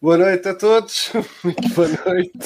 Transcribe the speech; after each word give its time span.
Boa 0.00 0.16
noite 0.16 0.48
a 0.48 0.54
todos. 0.54 1.10
Muito 1.42 1.74
boa 1.74 1.88
noite. 1.88 2.38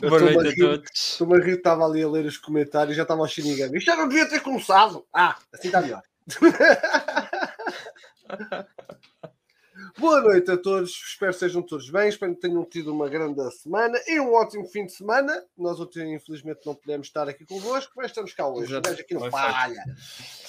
Boa 0.00 0.18
noite 0.18 0.48
a 0.48 0.56
todos. 0.66 0.90
Estou-me 0.94 1.36
a 1.36 1.40
rir, 1.44 1.58
estava 1.58 1.84
ali 1.84 2.02
a 2.02 2.08
ler 2.08 2.24
os 2.24 2.38
comentários, 2.38 2.96
já 2.96 3.02
estava 3.02 3.20
ao 3.20 3.28
Shinigami. 3.28 3.76
Isto 3.76 3.88
já 3.88 3.96
não 3.96 4.08
devia 4.08 4.26
ter 4.26 4.40
começado. 4.40 5.06
Ah, 5.12 5.36
assim 5.52 5.68
está 5.68 5.82
melhor. 5.82 6.02
boa 9.98 10.22
noite 10.22 10.50
a 10.50 10.56
todos. 10.56 10.90
Espero 10.90 11.34
que 11.34 11.38
sejam 11.38 11.60
todos 11.60 11.90
bem. 11.90 12.08
Espero 12.08 12.34
que 12.34 12.40
tenham 12.40 12.64
tido 12.64 12.94
uma 12.94 13.10
grande 13.10 13.50
semana 13.50 14.00
e 14.06 14.18
um 14.18 14.32
ótimo 14.32 14.64
fim 14.64 14.86
de 14.86 14.92
semana. 14.92 15.38
Nós 15.58 15.78
ontem, 15.78 16.14
infelizmente, 16.14 16.60
não 16.64 16.74
pudemos 16.74 17.08
estar 17.08 17.28
aqui 17.28 17.44
convosco, 17.44 17.92
mas 17.94 18.06
estamos 18.06 18.32
cá 18.32 18.48
hoje. 18.48 18.74
Um 18.74 18.80
gajo 18.80 19.02
aqui 19.02 19.12
não 19.12 19.30
falha. 19.30 19.84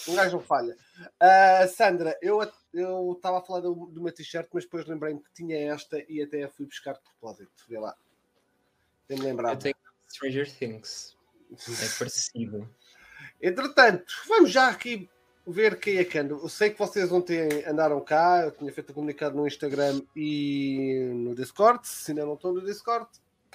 Um 0.07 0.16
gajo 0.16 0.38
não 0.38 0.43
falha. 0.43 0.77
Uh, 1.21 1.68
Sandra, 1.76 2.18
eu 2.21 2.40
eu 2.73 3.13
estava 3.13 3.39
a 3.39 3.41
falar 3.41 3.61
de 3.61 3.67
uma 3.67 4.11
t-shirt, 4.11 4.48
mas 4.53 4.63
depois 4.63 4.85
lembrei-me 4.85 5.21
que 5.21 5.34
tinha 5.34 5.73
esta 5.73 6.03
e 6.07 6.21
até 6.21 6.43
a 6.43 6.49
fui 6.49 6.66
buscar 6.66 6.93
de 6.93 7.02
propósito. 7.02 7.52
Vê 7.67 7.79
lá. 7.79 7.95
Tem-me 9.07 9.23
lembrado. 9.23 9.53
Eu 9.53 9.59
tenho 9.59 9.75
Stranger 10.09 10.52
Things. 10.57 11.17
É 11.52 11.99
parecido. 11.99 12.70
Entretanto, 13.41 14.13
vamos 14.27 14.52
já 14.52 14.70
aqui 14.70 15.09
ver 15.45 15.79
quem 15.79 15.98
é 15.98 16.05
que 16.05 16.17
anda. 16.17 16.34
Eu 16.34 16.48
sei 16.48 16.70
que 16.70 16.79
vocês 16.79 17.12
ontem 17.12 17.65
andaram 17.65 17.99
cá, 17.99 18.43
eu 18.45 18.52
tinha 18.52 18.71
feito 18.71 18.91
a 18.91 18.95
comunicado 18.95 19.35
no 19.35 19.48
Instagram 19.48 20.01
e 20.15 21.12
no 21.13 21.35
Discord. 21.35 21.85
Se 21.87 22.12
ainda 22.12 22.26
não 22.26 22.35
estão 22.35 22.53
no 22.53 22.63
Discord, 22.63 23.09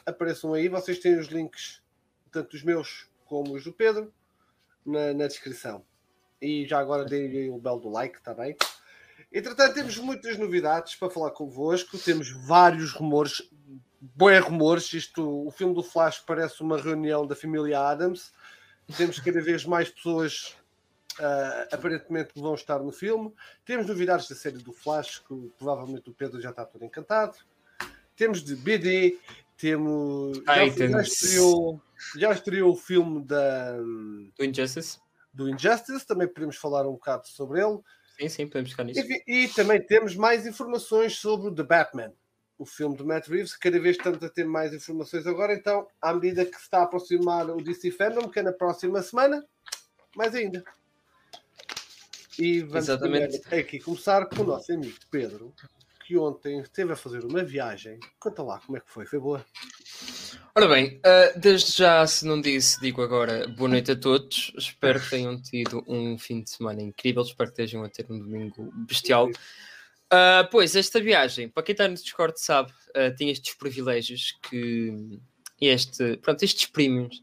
apareçam 0.04 0.52
aí. 0.52 0.68
Vocês 0.68 0.98
têm 0.98 1.18
os 1.18 1.28
links, 1.28 1.82
tanto 2.30 2.54
os 2.54 2.62
meus 2.62 3.08
como 3.24 3.54
os 3.54 3.64
do 3.64 3.72
Pedro, 3.72 4.12
na, 4.84 5.14
na 5.14 5.26
descrição. 5.26 5.84
E 6.40 6.66
já 6.66 6.78
agora 6.78 7.04
dei 7.04 7.48
o 7.48 7.58
belo 7.58 7.80
do 7.80 7.88
like, 7.88 8.18
está 8.18 8.34
bem? 8.34 8.54
Entretanto, 9.36 9.74
temos 9.74 9.98
muitas 9.98 10.38
novidades 10.38 10.94
para 10.94 11.10
falar 11.10 11.30
convosco. 11.30 11.98
Temos 11.98 12.30
vários 12.30 12.92
rumores, 12.92 13.42
bons 14.00 14.42
rumores. 14.42 14.90
Isto, 14.94 15.46
o 15.46 15.50
filme 15.50 15.74
do 15.74 15.82
Flash 15.82 16.20
parece 16.20 16.62
uma 16.62 16.80
reunião 16.80 17.26
da 17.26 17.36
família 17.36 17.78
Adams. 17.78 18.32
Temos 18.96 19.20
cada 19.20 19.42
vez 19.42 19.66
mais 19.66 19.90
pessoas 19.90 20.56
uh, 21.18 21.68
aparentemente 21.70 22.32
que 22.32 22.40
vão 22.40 22.54
estar 22.54 22.78
no 22.78 22.90
filme. 22.90 23.30
Temos 23.62 23.86
novidades 23.86 24.26
da 24.26 24.34
série 24.34 24.56
do 24.56 24.72
Flash, 24.72 25.18
que 25.18 25.52
provavelmente 25.58 26.08
o 26.08 26.14
Pedro 26.14 26.40
já 26.40 26.48
está 26.48 26.64
todo 26.64 26.86
encantado. 26.86 27.36
Temos 28.16 28.42
de 28.42 28.56
BD, 28.56 29.18
temos. 29.58 30.38
Já, 30.46 30.66
já, 30.66 31.02
estreou, 31.02 31.82
já 32.16 32.32
estreou 32.32 32.72
o 32.72 32.76
filme 32.76 33.22
da, 33.22 33.76
do 33.76 34.42
Injustice. 34.42 34.98
Do 35.30 35.46
Injustice, 35.50 36.06
também 36.06 36.26
podemos 36.26 36.56
falar 36.56 36.86
um 36.86 36.92
bocado 36.92 37.28
sobre 37.28 37.60
ele. 37.60 37.80
Sim, 38.18 38.28
sim, 38.28 38.46
podemos 38.46 38.70
ficar 38.70 38.84
nisso. 38.84 39.00
E, 39.00 39.44
e, 39.44 39.48
também 39.48 39.80
temos 39.80 40.16
mais 40.16 40.46
informações 40.46 41.16
sobre 41.16 41.48
o 41.48 41.54
The 41.54 41.62
Batman, 41.62 42.12
o 42.58 42.64
filme 42.64 42.96
do 42.96 43.04
Matt 43.04 43.28
Reeves. 43.28 43.56
Cada 43.56 43.78
vez 43.78 43.96
estamos 43.96 44.22
a 44.22 44.28
ter 44.28 44.44
mais 44.44 44.72
informações 44.72 45.26
agora, 45.26 45.52
então, 45.52 45.86
à 46.00 46.14
medida 46.14 46.44
que 46.44 46.56
se 46.56 46.62
está 46.62 46.78
a 46.78 46.82
aproximar 46.84 47.50
o 47.50 47.62
DC 47.62 47.90
Fandom, 47.90 48.28
que 48.28 48.38
é 48.38 48.42
na 48.42 48.52
próxima 48.52 49.02
semana, 49.02 49.44
mais 50.16 50.34
ainda. 50.34 50.64
E 52.38 52.60
vamos 52.60 52.88
aqui 53.50 53.80
começar 53.80 54.26
com 54.26 54.42
o 54.42 54.46
nosso 54.46 54.72
amigo 54.72 54.96
Pedro, 55.10 55.54
que 56.06 56.16
ontem 56.16 56.60
esteve 56.60 56.92
a 56.92 56.96
fazer 56.96 57.24
uma 57.24 57.42
viagem. 57.42 57.98
Conta 58.18 58.42
lá 58.42 58.60
como 58.60 58.78
é 58.78 58.80
que 58.80 58.90
foi, 58.90 59.06
foi 59.06 59.18
boa? 59.18 59.44
Ora 60.58 60.68
bem, 60.68 60.98
uh, 61.04 61.38
desde 61.38 61.76
já, 61.76 62.06
se 62.06 62.24
não 62.24 62.40
disse, 62.40 62.80
digo 62.80 63.02
agora 63.02 63.46
boa 63.46 63.68
noite 63.68 63.90
a 63.90 63.94
todos. 63.94 64.54
Espero 64.56 64.98
que 64.98 65.10
tenham 65.10 65.38
tido 65.38 65.84
um 65.86 66.16
fim 66.16 66.40
de 66.40 66.48
semana 66.48 66.80
incrível. 66.80 67.20
Espero 67.20 67.52
que 67.52 67.60
estejam 67.60 67.84
a 67.84 67.90
ter 67.90 68.06
um 68.08 68.18
domingo 68.18 68.72
bestial. 68.88 69.26
Uh, 69.26 70.48
pois, 70.50 70.74
esta 70.74 70.98
viagem, 70.98 71.50
para 71.50 71.62
quem 71.62 71.74
está 71.74 71.86
no 71.86 71.92
Discord 71.92 72.40
sabe, 72.40 72.72
uh, 72.72 73.14
tem 73.18 73.28
estes 73.28 73.52
privilégios 73.52 74.34
que. 74.48 75.20
Este, 75.60 76.16
pronto, 76.22 76.42
estes 76.42 76.64
premiums. 76.64 77.22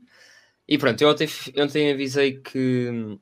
E 0.68 0.78
pronto, 0.78 1.02
eu 1.02 1.10
ontem, 1.10 1.28
ontem 1.58 1.92
avisei 1.92 2.40
que 2.40 3.18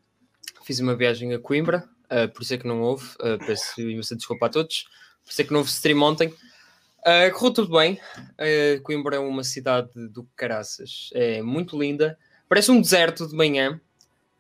fiz 0.66 0.82
uma 0.82 0.94
viagem 0.94 1.34
a 1.34 1.40
Coimbra, 1.40 1.88
por 2.34 2.42
isso 2.42 2.54
é 2.54 2.58
que 2.58 2.68
não 2.68 2.82
houve. 2.82 3.08
peço 3.46 3.80
imensa 3.80 4.16
desculpa 4.16 4.48
a 4.48 4.50
todos, 4.50 4.84
por 5.24 5.32
isso 5.32 5.42
é 5.42 5.46
que 5.46 5.52
não 5.52 5.60
houve 5.60 5.72
stream 5.72 6.02
ontem. 6.02 6.34
Uh, 7.02 7.34
correu 7.34 7.54
tudo 7.54 7.78
bem. 7.78 8.00
Uh, 8.18 8.82
Coimbra 8.84 9.16
é 9.16 9.20
uma 9.20 9.44
cidade 9.44 9.90
do 10.10 10.24
caraças. 10.36 11.10
É 11.14 11.42
muito 11.42 11.80
linda. 11.80 12.18
Parece 12.48 12.72
um 12.72 12.80
deserto 12.80 13.28
de 13.28 13.36
manhã. 13.36 13.80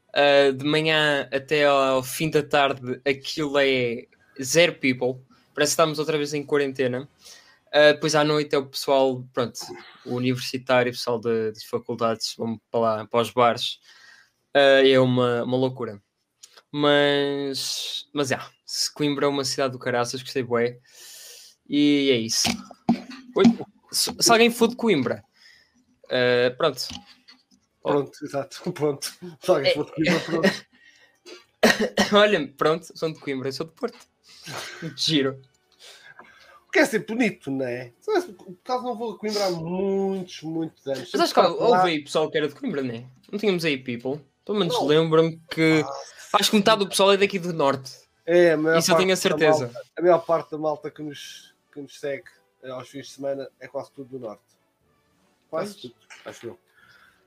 Uh, 0.09 0.53
de 0.53 0.65
manhã 0.65 1.27
até 1.31 1.65
ao 1.65 2.03
fim 2.03 2.29
da 2.29 2.43
tarde, 2.43 3.01
aquilo 3.05 3.57
é 3.57 4.05
zero 4.41 4.73
people. 4.75 5.23
Parece 5.53 5.71
que 5.71 5.81
estamos 5.81 5.99
outra 5.99 6.17
vez 6.17 6.33
em 6.33 6.43
quarentena. 6.43 7.07
Uh, 7.67 7.93
depois 7.93 8.13
à 8.15 8.23
noite 8.23 8.53
é 8.53 8.57
o 8.57 8.65
pessoal, 8.65 9.25
pronto, 9.33 9.57
o 10.05 10.15
universitário, 10.15 10.91
o 10.91 10.95
pessoal 10.95 11.19
de, 11.19 11.53
de 11.53 11.65
faculdades 11.65 12.35
vão 12.37 12.59
para 12.69 12.79
lá, 12.79 13.07
para 13.07 13.21
os 13.21 13.31
bares. 13.31 13.79
Uh, 14.55 14.85
é 14.85 14.99
uma, 14.99 15.43
uma 15.43 15.57
loucura. 15.57 16.01
Mas, 16.71 18.07
mas 18.13 18.31
é, 18.31 18.39
se 18.65 18.93
Coimbra 18.93 19.25
é 19.25 19.29
uma 19.29 19.45
cidade 19.45 19.73
do 19.73 19.79
caraças, 19.79 20.21
gostei 20.21 20.43
bué. 20.43 20.79
E 21.73 22.11
é 22.11 22.17
isso. 22.17 22.49
Oi, 23.33 23.45
se, 23.93 24.11
alguém 24.29 24.51
for 24.51 24.67
de 24.67 24.75
Coimbra, 24.75 25.23
uh, 26.03 26.53
pronto. 26.57 26.81
Pronto, 27.81 28.11
oh. 28.21 28.25
exato, 28.25 28.71
pronto. 28.73 29.13
Se 29.41 29.49
alguém 29.49 29.73
for 29.73 29.85
de 29.85 29.91
Coimbra, 29.93 30.19
pronto. 30.19 30.65
Olha, 32.13 32.53
pronto, 32.57 32.91
sou 32.93 33.13
de 33.13 33.19
Coimbra, 33.21 33.47
eu 33.47 33.53
sou 33.53 33.65
de 33.65 33.71
Porto. 33.71 33.97
Giro. 34.97 35.39
O 36.67 36.71
que 36.71 36.79
é 36.79 36.85
ser 36.85 37.05
bonito, 37.05 37.49
não 37.49 37.65
é? 37.65 37.93
Por 38.03 38.57
causa 38.65 38.83
não 38.83 38.97
vou 38.97 39.13
a 39.13 39.17
Coimbra 39.17 39.45
há 39.45 39.51
muitos, 39.51 40.41
muitos 40.41 40.85
anos. 40.85 41.09
Mas 41.13 41.21
acho 41.21 41.33
que 41.33 41.39
houve 41.39 41.89
aí 41.89 42.03
pessoal 42.03 42.29
que 42.29 42.37
era 42.37 42.49
de 42.49 42.55
Coimbra, 42.55 42.83
não 42.83 42.95
é? 42.95 43.05
Não 43.31 43.39
tínhamos 43.39 43.63
aí 43.63 43.77
people. 43.77 44.19
Pelo 44.43 44.59
menos 44.59 44.77
lembro-me 44.81 45.39
que 45.49 45.85
ah, 45.85 46.37
acho 46.37 46.51
que 46.51 46.57
metade 46.57 46.79
do 46.79 46.89
pessoal 46.89 47.13
é 47.13 47.17
daqui 47.17 47.39
do 47.39 47.53
norte. 47.53 47.93
É, 48.25 48.55
a 48.55 48.77
Isso 48.77 48.91
eu 48.91 48.97
tenho 48.97 49.13
a 49.13 49.15
certeza. 49.15 49.67
Malta, 49.67 49.81
a 49.97 50.01
maior 50.01 50.19
parte 50.19 50.51
da 50.51 50.57
malta 50.57 50.91
que 50.91 51.01
nos 51.01 51.50
que 51.71 51.81
nos 51.81 51.99
segue 51.99 52.29
eh, 52.63 52.69
aos 52.69 52.89
fins 52.89 53.07
de 53.07 53.13
semana 53.13 53.49
é 53.59 53.67
quase 53.67 53.91
tudo 53.91 54.09
do 54.09 54.19
norte. 54.19 54.43
Quase 55.49 55.81
tudo, 55.81 55.95
acho 56.25 56.47
eu. 56.47 56.59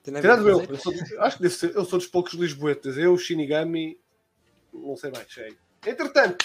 Tirando 0.02 0.48
eu, 0.48 0.62
eu 0.62 0.76
sou, 0.76 0.92
acho 1.20 1.38
que 1.38 1.48
ser, 1.48 1.74
eu 1.74 1.84
sou 1.84 1.98
dos 1.98 2.08
poucos 2.08 2.34
lisboetas. 2.34 2.98
Eu, 2.98 3.16
Shinigami, 3.16 3.98
não 4.72 4.96
sei 4.96 5.10
mais, 5.10 5.32
sei. 5.32 5.56
Entretanto, 5.86 6.44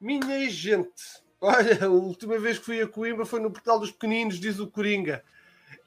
minha 0.00 0.48
gente, 0.48 1.22
olha, 1.40 1.84
a 1.84 1.88
última 1.88 2.38
vez 2.38 2.58
que 2.58 2.64
fui 2.64 2.80
a 2.80 2.88
Coimbra 2.88 3.26
foi 3.26 3.40
no 3.40 3.50
Portal 3.50 3.78
dos 3.78 3.90
Pequeninos, 3.90 4.40
diz 4.40 4.58
o 4.58 4.70
Coringa. 4.70 5.22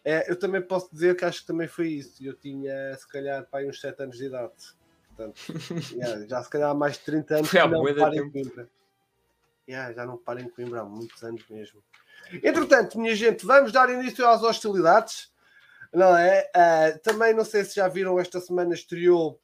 É, 0.04 0.30
eu 0.30 0.38
também 0.38 0.62
posso 0.62 0.92
dizer 0.92 1.16
que 1.16 1.26
acho 1.26 1.42
que 1.42 1.48
também 1.48 1.68
foi 1.68 1.90
isso. 1.90 2.24
Eu 2.24 2.34
tinha, 2.34 2.96
se 2.96 3.08
calhar, 3.08 3.48
pai, 3.50 3.68
uns 3.68 3.80
7 3.80 4.04
anos 4.04 4.18
de 4.18 4.26
idade. 4.26 4.54
Portanto, 5.08 5.40
yeah, 5.94 6.26
já 6.30 6.44
se 6.44 6.50
calhar 6.50 6.70
há 6.70 6.74
mais 6.74 6.98
de 6.98 7.06
30 7.06 7.36
anos 7.36 7.50
que 7.50 7.58
não 7.58 7.96
paro 7.96 8.16
em 8.16 8.32
Coimbra. 8.32 8.70
Yeah, 9.72 9.94
já 9.94 10.06
não 10.06 10.18
parem 10.18 10.46
em 10.46 10.50
Coimbra 10.50 10.82
há 10.82 10.84
muitos 10.84 11.24
anos 11.24 11.48
mesmo. 11.50 11.82
Entretanto, 12.44 13.00
minha 13.00 13.16
gente, 13.16 13.46
vamos 13.46 13.72
dar 13.72 13.90
início 13.90 14.28
às 14.28 14.44
hostilidades. 14.44 15.32
Não 15.94 16.16
é? 16.18 16.50
Uh, 16.56 17.00
também 17.00 17.34
não 17.34 17.46
sei 17.46 17.64
se 17.64 17.76
já 17.76 17.88
viram, 17.88 18.20
esta 18.20 18.42
semana 18.42 18.74
estreou 18.74 19.40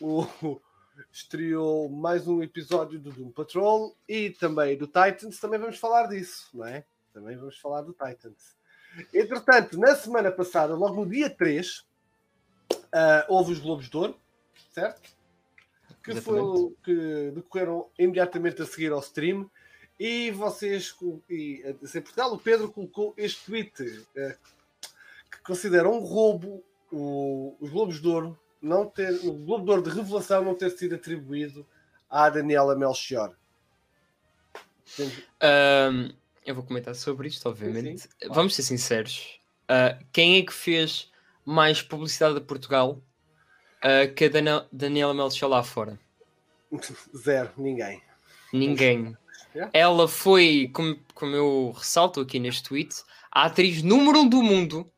o, 0.00 0.26
estreou 1.12 1.88
mais 1.88 2.26
um 2.26 2.42
episódio 2.42 2.98
do 2.98 3.12
Doom 3.12 3.30
Patrol 3.30 3.96
e 4.08 4.30
também 4.30 4.76
do 4.76 4.88
Titans. 4.88 5.38
Também 5.38 5.60
vamos 5.60 5.78
falar 5.78 6.08
disso, 6.08 6.48
não 6.52 6.66
é? 6.66 6.84
Também 7.12 7.36
vamos 7.36 7.56
falar 7.58 7.82
do 7.82 7.92
Titans. 7.92 8.56
Entretanto, 9.14 9.78
na 9.78 9.94
semana 9.94 10.32
passada, 10.32 10.74
logo 10.74 11.04
no 11.04 11.08
dia 11.08 11.30
3, 11.30 11.78
uh, 11.78 11.84
ah, 12.92 13.26
houve 13.28 13.52
os 13.52 13.60
Globos 13.60 13.88
de 13.88 13.96
Ouro, 13.96 14.18
certo? 14.72 15.14
Que, 16.02 16.20
foi, 16.20 16.40
que 16.82 17.30
decorreram 17.36 17.88
imediatamente 17.96 18.62
a 18.62 18.66
seguir 18.66 18.90
ao 18.90 18.98
stream 18.98 19.48
e 20.00 20.30
vocês, 20.30 20.96
e, 21.28 21.62
em 21.62 22.00
Portugal, 22.00 22.32
o 22.32 22.38
Pedro 22.38 22.72
colocou 22.72 23.12
este 23.18 23.44
tweet 23.44 23.82
uh, 23.82 24.34
que 25.30 25.42
considera 25.44 25.90
um 25.90 25.98
roubo 25.98 26.64
o, 26.90 27.54
os 27.60 27.68
Globos 27.68 28.00
de 28.00 28.08
Ouro 28.08 28.38
não 28.62 28.86
ter, 28.86 29.12
o 29.26 29.32
Globo 29.32 29.64
de 29.64 29.70
Ouro 29.70 29.82
de 29.82 29.90
revelação 29.90 30.42
não 30.42 30.54
ter 30.54 30.70
sido 30.70 30.94
atribuído 30.94 31.66
à 32.08 32.30
Daniela 32.30 32.74
Melchior. 32.74 33.34
Um, 34.98 36.12
eu 36.46 36.54
vou 36.54 36.64
comentar 36.64 36.94
sobre 36.94 37.28
isto, 37.28 37.46
obviamente. 37.46 38.00
Sim, 38.00 38.08
sim. 38.08 38.28
Vamos 38.30 38.54
ser 38.54 38.62
sinceros. 38.62 39.38
Uh, 39.64 40.02
quem 40.12 40.38
é 40.38 40.42
que 40.42 40.52
fez 40.52 41.10
mais 41.44 41.82
publicidade 41.82 42.38
a 42.38 42.40
Portugal 42.40 43.02
uh, 43.84 44.14
que 44.14 44.24
a 44.24 44.66
Daniela 44.72 45.12
Melchior 45.12 45.50
lá 45.50 45.62
fora? 45.62 45.98
Zero, 47.14 47.50
ninguém. 47.58 48.02
Ninguém. 48.52 49.16
Yeah. 49.54 49.70
Ela 49.74 50.06
foi, 50.08 50.70
como, 50.72 50.98
como 51.14 51.34
eu 51.34 51.72
ressalto 51.76 52.20
aqui 52.20 52.38
neste 52.38 52.62
tweet, 52.62 52.94
a 53.30 53.44
atriz 53.46 53.82
número 53.82 54.20
um 54.20 54.28
do 54.28 54.42
mundo. 54.42 54.90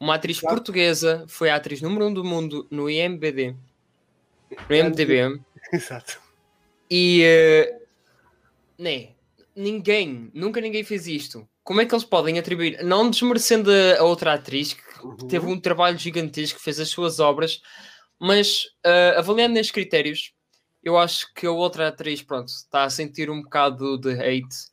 Uma 0.00 0.14
atriz 0.14 0.38
Exato. 0.38 0.54
portuguesa, 0.54 1.24
foi 1.28 1.50
a 1.50 1.56
atriz 1.56 1.80
número 1.82 2.06
um 2.06 2.14
do 2.14 2.24
mundo 2.24 2.66
no 2.70 2.88
IMBD. 2.88 3.54
No 4.68 4.76
IMDB. 4.76 5.40
Exato. 5.72 6.20
E 6.90 7.22
uh, 7.24 8.82
né, 8.82 9.10
ninguém, 9.54 10.30
nunca 10.32 10.60
ninguém 10.60 10.84
fez 10.84 11.06
isto. 11.06 11.48
como 11.64 11.80
é 11.80 11.86
que 11.86 11.94
eles 11.94 12.04
podem 12.04 12.38
atribuir, 12.38 12.82
não 12.84 13.10
desmerecendo 13.10 13.70
a, 13.70 14.00
a 14.00 14.04
outra 14.04 14.34
atriz 14.34 14.72
que 14.72 14.88
Uhum. 14.98 15.16
teve 15.16 15.46
um 15.46 15.60
trabalho 15.60 15.96
gigantesco, 15.96 16.58
fez 16.58 16.80
as 16.80 16.88
suas 16.88 17.20
obras, 17.20 17.60
mas 18.18 18.64
uh, 18.84 19.16
avaliando 19.18 19.54
nestes 19.54 19.70
critérios, 19.70 20.32
eu 20.82 20.96
acho 20.96 21.32
que 21.34 21.46
a 21.46 21.50
outra 21.50 21.88
atriz, 21.88 22.22
pronto, 22.22 22.48
está 22.48 22.84
a 22.84 22.90
sentir 22.90 23.30
um 23.30 23.42
bocado 23.42 23.98
de 23.98 24.12
hate. 24.12 24.68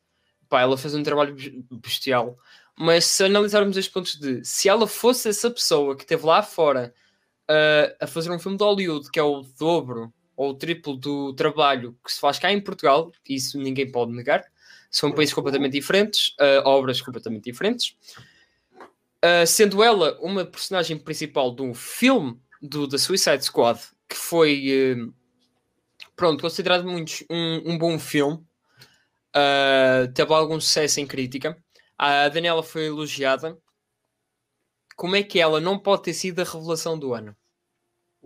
Pá, 0.48 0.60
ela 0.60 0.78
fez 0.78 0.94
um 0.94 1.02
trabalho 1.02 1.34
bes- 1.34 1.52
bestial. 1.70 2.38
Mas 2.78 3.06
se 3.06 3.24
analisarmos 3.24 3.76
estes 3.76 3.92
pontos 3.92 4.16
de 4.16 4.44
se 4.44 4.68
ela 4.68 4.86
fosse 4.86 5.28
essa 5.28 5.50
pessoa 5.50 5.96
que 5.96 6.02
esteve 6.02 6.24
lá 6.26 6.42
fora 6.42 6.94
uh, 7.50 7.96
a 8.00 8.06
fazer 8.06 8.30
um 8.30 8.38
filme 8.38 8.58
de 8.58 8.64
Hollywood 8.64 9.10
que 9.10 9.18
é 9.18 9.22
o 9.22 9.42
dobro 9.58 10.12
ou 10.36 10.50
o 10.50 10.54
triplo 10.54 10.94
do 10.96 11.32
trabalho 11.32 11.96
que 12.04 12.12
se 12.12 12.20
faz 12.20 12.38
cá 12.38 12.52
em 12.52 12.60
Portugal, 12.60 13.10
isso 13.26 13.58
ninguém 13.58 13.90
pode 13.90 14.12
negar, 14.12 14.44
são 14.90 15.10
países 15.10 15.34
completamente 15.34 15.72
diferentes, 15.72 16.36
uh, 16.38 16.66
obras 16.66 17.00
completamente 17.00 17.44
diferentes. 17.44 17.96
Uh, 19.24 19.46
sendo 19.46 19.82
ela 19.82 20.18
uma 20.20 20.44
personagem 20.44 20.98
principal 20.98 21.54
de 21.54 21.62
um 21.62 21.74
filme 21.74 22.38
do 22.60 22.86
The 22.86 22.98
Suicide 22.98 23.42
Squad, 23.42 23.80
que 24.06 24.16
foi 24.16 25.12
pronto, 26.16 26.40
considerado 26.40 26.84
muitos 26.84 27.22
um, 27.30 27.72
um 27.72 27.78
bom 27.78 27.98
filme, 27.98 28.36
uh, 29.36 30.12
teve 30.14 30.32
algum 30.32 30.58
sucesso 30.58 30.98
em 30.98 31.06
crítica. 31.06 31.56
A 31.96 32.28
Daniela 32.28 32.62
foi 32.62 32.86
elogiada. 32.86 33.56
Como 34.96 35.14
é 35.14 35.22
que 35.22 35.38
ela 35.38 35.60
não 35.60 35.78
pode 35.78 36.04
ter 36.04 36.14
sido 36.14 36.40
a 36.40 36.44
revelação 36.44 36.98
do 36.98 37.14
ano? 37.14 37.36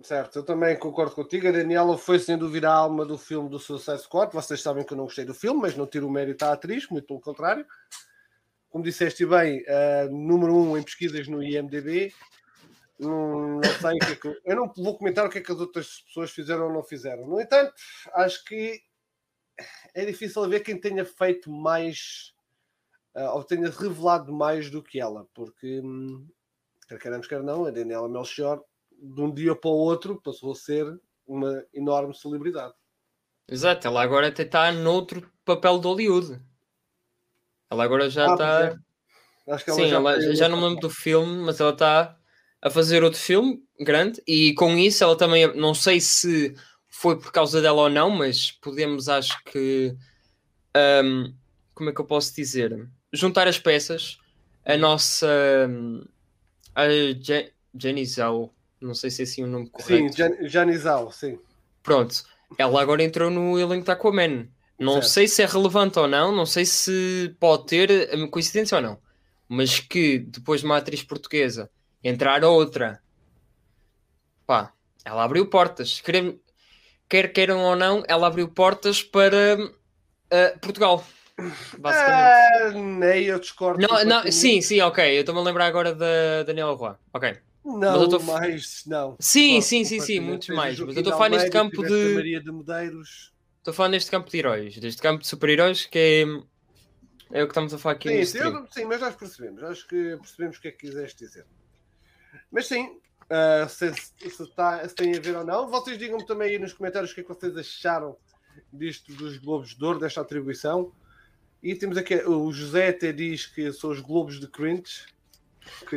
Certo, 0.03 0.39
eu 0.39 0.43
também 0.45 0.79
concordo 0.79 1.15
contigo. 1.15 1.49
A 1.49 1.53
Daniela 1.53 1.99
foi 1.99 2.19
sem 2.19 2.39
dúvida 2.39 2.71
a 2.71 2.75
alma 2.75 3.05
do 3.05 3.19
filme 3.19 3.51
do 3.51 3.59
Suicide 3.59 3.99
Squad. 3.99 4.33
Vocês 4.33 4.63
sabem 4.63 4.85
que 4.85 4.93
eu 4.93 4.97
não 4.97 5.05
gostei 5.05 5.25
do 5.25 5.35
filme, 5.35 5.61
mas 5.61 5.77
não 5.77 5.87
tiro 5.87 6.07
o 6.07 6.11
mérito 6.11 6.45
à 6.45 6.53
atriz, 6.53 6.89
muito 6.89 7.07
pelo 7.07 7.21
contrário. 7.21 7.67
Como 8.71 8.85
disseste 8.85 9.27
bem, 9.27 9.63
uh, 9.63 10.11
número 10.11 10.55
um 10.55 10.79
em 10.79 10.83
pesquisas 10.83 11.29
no 11.29 11.43
IMDB. 11.43 12.15
Não 13.01 13.61
sei 13.81 13.97
o 13.97 13.99
que 13.99 14.13
é 14.13 14.17
que 14.17 14.41
eu... 14.45 14.57
não 14.57 14.73
vou 14.77 14.99
comentar 14.99 15.27
o 15.27 15.31
que 15.31 15.39
é 15.39 15.41
que 15.41 15.51
as 15.51 15.59
outras 15.59 16.01
pessoas 16.01 16.31
fizeram 16.31 16.67
ou 16.67 16.73
não 16.73 16.83
fizeram. 16.83 17.27
No 17.27 17.41
entanto, 17.41 17.73
acho 18.15 18.45
que 18.45 18.83
é 19.95 20.05
difícil 20.05 20.47
ver 20.49 20.61
quem 20.61 20.79
tenha 20.79 21.05
feito 21.05 21.51
mais 21.51 22.35
uh, 23.15 23.31
ou 23.35 23.45
tenha 23.45 23.71
revelado 23.71 24.33
mais 24.33 24.71
do 24.71 24.83
que 24.83 25.01
ela, 25.01 25.27
porque 25.35 25.81
hum, 25.81 26.29
quer 26.87 26.99
queremos, 26.99 27.27
quer 27.27 27.43
não, 27.43 27.65
a 27.65 27.71
Daniela 27.71 28.09
Melchior 28.09 28.63
de 28.93 29.21
um 29.21 29.33
dia 29.33 29.57
para 29.57 29.71
o 29.71 29.75
outro 29.75 30.21
passou 30.21 30.53
a 30.53 30.57
ser 30.57 31.01
uma 31.27 31.65
enorme 31.73 32.15
celebridade. 32.15 32.75
Exato, 33.49 33.87
ela 33.87 34.03
agora 34.03 34.29
até 34.29 34.43
está 34.43 34.71
noutro 34.73 35.31
papel 35.45 35.79
de 35.79 35.87
Hollywood. 35.87 36.41
Ela 37.71 37.85
agora 37.85 38.11
já 38.11 38.29
Ah, 38.29 38.33
está. 38.33 38.65
É. 38.67 38.91
Acho 39.53 39.65
que 39.65 39.71
ela 39.71 39.81
Sim, 39.81 39.89
já 39.89 39.97
ela, 39.97 40.19
tem 40.19 40.37
já 40.37 40.49
não 40.49 40.59
me 40.59 40.65
lembro 40.65 40.81
do 40.81 40.91
filme, 40.91 41.43
mas 41.43 41.59
ela 41.61 41.71
está 41.71 42.20
a 42.63 42.71
fazer 42.71 43.03
outro 43.03 43.19
filme 43.21 43.63
grande 43.81 44.23
e 44.27 44.55
com 44.55 44.77
isso 44.77 45.03
ela 45.05 45.17
também, 45.17 45.55
não 45.57 45.75
sei 45.75 46.01
se 46.01 46.55
foi 46.89 47.19
por 47.19 47.33
causa 47.33 47.61
dela 47.63 47.83
ou 47.83 47.91
não, 47.91 48.11
mas 48.11 48.53
podemos, 48.53 49.09
acho 49.09 49.43
que, 49.45 49.95
hum, 51.05 51.35
como 51.75 51.91
é 51.91 51.95
que 51.95 52.01
eu 52.01 52.05
posso 52.07 52.35
dizer? 52.35 52.89
Juntar 53.13 53.49
as 53.49 53.59
peças. 53.59 54.19
A 54.65 54.77
nossa, 54.77 55.27
hum, 55.69 56.05
a 56.75 56.89
Je- 56.89 57.53
Jenny 57.79 58.05
Zhao, 58.07 58.55
não 58.81 58.95
sei 58.95 59.11
se 59.11 59.23
é 59.23 59.25
assim 59.25 59.45
o 59.45 59.47
nome 59.47 59.71
correto. 59.71 60.13
Sim, 60.13 60.17
Jan- 60.17 60.49
Janizal, 60.49 61.11
sim. 61.13 61.39
Pronto, 61.83 62.25
ela 62.59 62.81
agora 62.81 63.03
entrou 63.03 63.31
no 63.31 63.59
elenco 63.59 63.87
da 63.87 63.95
Aquaman. 63.95 64.49
Não 64.79 64.95
Certo. 64.95 65.09
sei 65.09 65.29
se 65.29 65.43
é 65.43 65.47
relevante 65.47 65.99
ou 65.99 66.09
não, 66.09 66.35
não 66.35 66.47
sei 66.47 66.65
se 66.65 67.35
pode 67.39 67.67
ter 67.67 68.11
hum, 68.17 68.29
coincidência 68.29 68.77
ou 68.77 68.83
não, 68.83 69.01
mas 69.49 69.79
que 69.81 70.19
depois 70.19 70.61
de 70.61 70.67
uma 70.67 70.79
atriz 70.79 71.03
portuguesa 71.03 71.71
entrar 72.03 72.45
outra, 72.45 73.03
pá, 74.47 74.73
ela 75.05 75.25
abriu 75.25 75.47
portas. 75.49 76.01
Quer, 76.01 76.35
quer 77.09 77.33
queiram 77.33 77.61
ou 77.61 77.77
não, 77.77 78.03
ela 78.09 78.27
abriu 78.27 78.49
portas 78.49 79.03
para 79.03 79.57
uh, 79.57 80.59
Portugal, 80.61 81.05
basicamente. 81.79 82.35
Ah, 82.35 82.71
nem 82.73 83.25
eu 83.25 83.39
discordo. 83.41 83.81
não, 83.81 84.05
não, 84.05 84.33
sim, 84.33 84.61
sim, 84.61 84.81
ok. 84.81 85.17
Eu 85.17 85.21
estou-me 85.21 85.41
a 85.41 85.45
lembrar 85.45 85.67
agora 85.67 85.95
da 85.95 86.43
Daniela 86.45 86.75
Roy. 86.75 86.95
Ok. 87.13 87.37
Não, 87.65 88.09
tô- 88.09 88.19
mais, 88.21 88.83
não. 88.87 89.17
Sim, 89.21 89.61
sim, 89.61 89.85
sim, 89.85 90.01
sim, 90.01 90.21
muitos 90.21 90.49
mais. 90.49 90.79
Mas 90.81 90.97
eu 90.97 91.01
estou 91.01 91.13
a 91.13 91.17
falar 91.17 91.29
neste 91.31 91.51
campo 91.51 91.83
de. 91.83 92.15
Maria 92.15 92.41
de 92.41 92.51
Medeiros. 92.51 93.33
Estou 93.59 93.73
a 93.73 93.75
falar 93.75 93.89
neste 93.91 94.11
campo 94.11 94.31
de 94.31 94.39
heróis, 94.39 94.79
deste 94.79 95.03
campo 95.03 95.21
de 95.21 95.29
super-heróis, 95.29 95.85
que 95.85 95.99
é, 97.31 97.39
é 97.39 97.43
o 97.43 97.47
que 97.47 97.53
estamos 97.53 97.75
a 97.75 97.79
falar 97.79 97.97
aqui 97.97 98.09
Sim, 98.09 98.25
sim, 98.25 98.39
eu- 98.39 98.67
sim, 98.71 98.85
mas 98.87 99.01
nós 99.03 99.15
percebemos. 99.15 99.63
Acho 99.63 99.87
que 99.87 100.17
percebemos 100.17 100.57
o 100.57 100.61
que 100.63 100.69
é 100.69 100.71
que 100.71 100.79
quiseste 100.87 101.27
dizer. 101.27 101.45
Mas 102.51 102.67
sim, 102.67 102.97
ah, 103.29 103.67
se, 103.69 103.93
se, 103.95 104.47
tá- 104.55 104.87
se 104.89 104.95
tem 104.95 105.15
a 105.17 105.21
ver 105.21 105.37
ou 105.37 105.45
não, 105.45 105.69
vocês 105.69 105.97
digam-me 105.99 106.27
também 106.27 106.51
aí 106.51 106.59
nos 106.59 106.73
comentários 106.73 107.11
o 107.13 107.15
que 107.15 107.21
é 107.21 107.25
que 107.25 107.29
vocês 107.29 107.57
acharam 107.57 108.17
disto 108.73 109.13
dos 109.15 109.39
Globos 109.39 109.77
de 109.77 109.85
Ouro, 109.85 109.99
desta 109.99 110.21
atribuição. 110.21 110.93
E 111.63 111.75
temos 111.75 111.97
aqui, 111.97 112.15
o 112.17 112.51
José 112.53 112.89
até 112.89 113.13
diz 113.13 113.47
que 113.47 113.73
são 113.73 113.91
os 113.91 114.01
Globos 114.01 114.41
de 114.41 114.49
Cringe. 114.49 115.05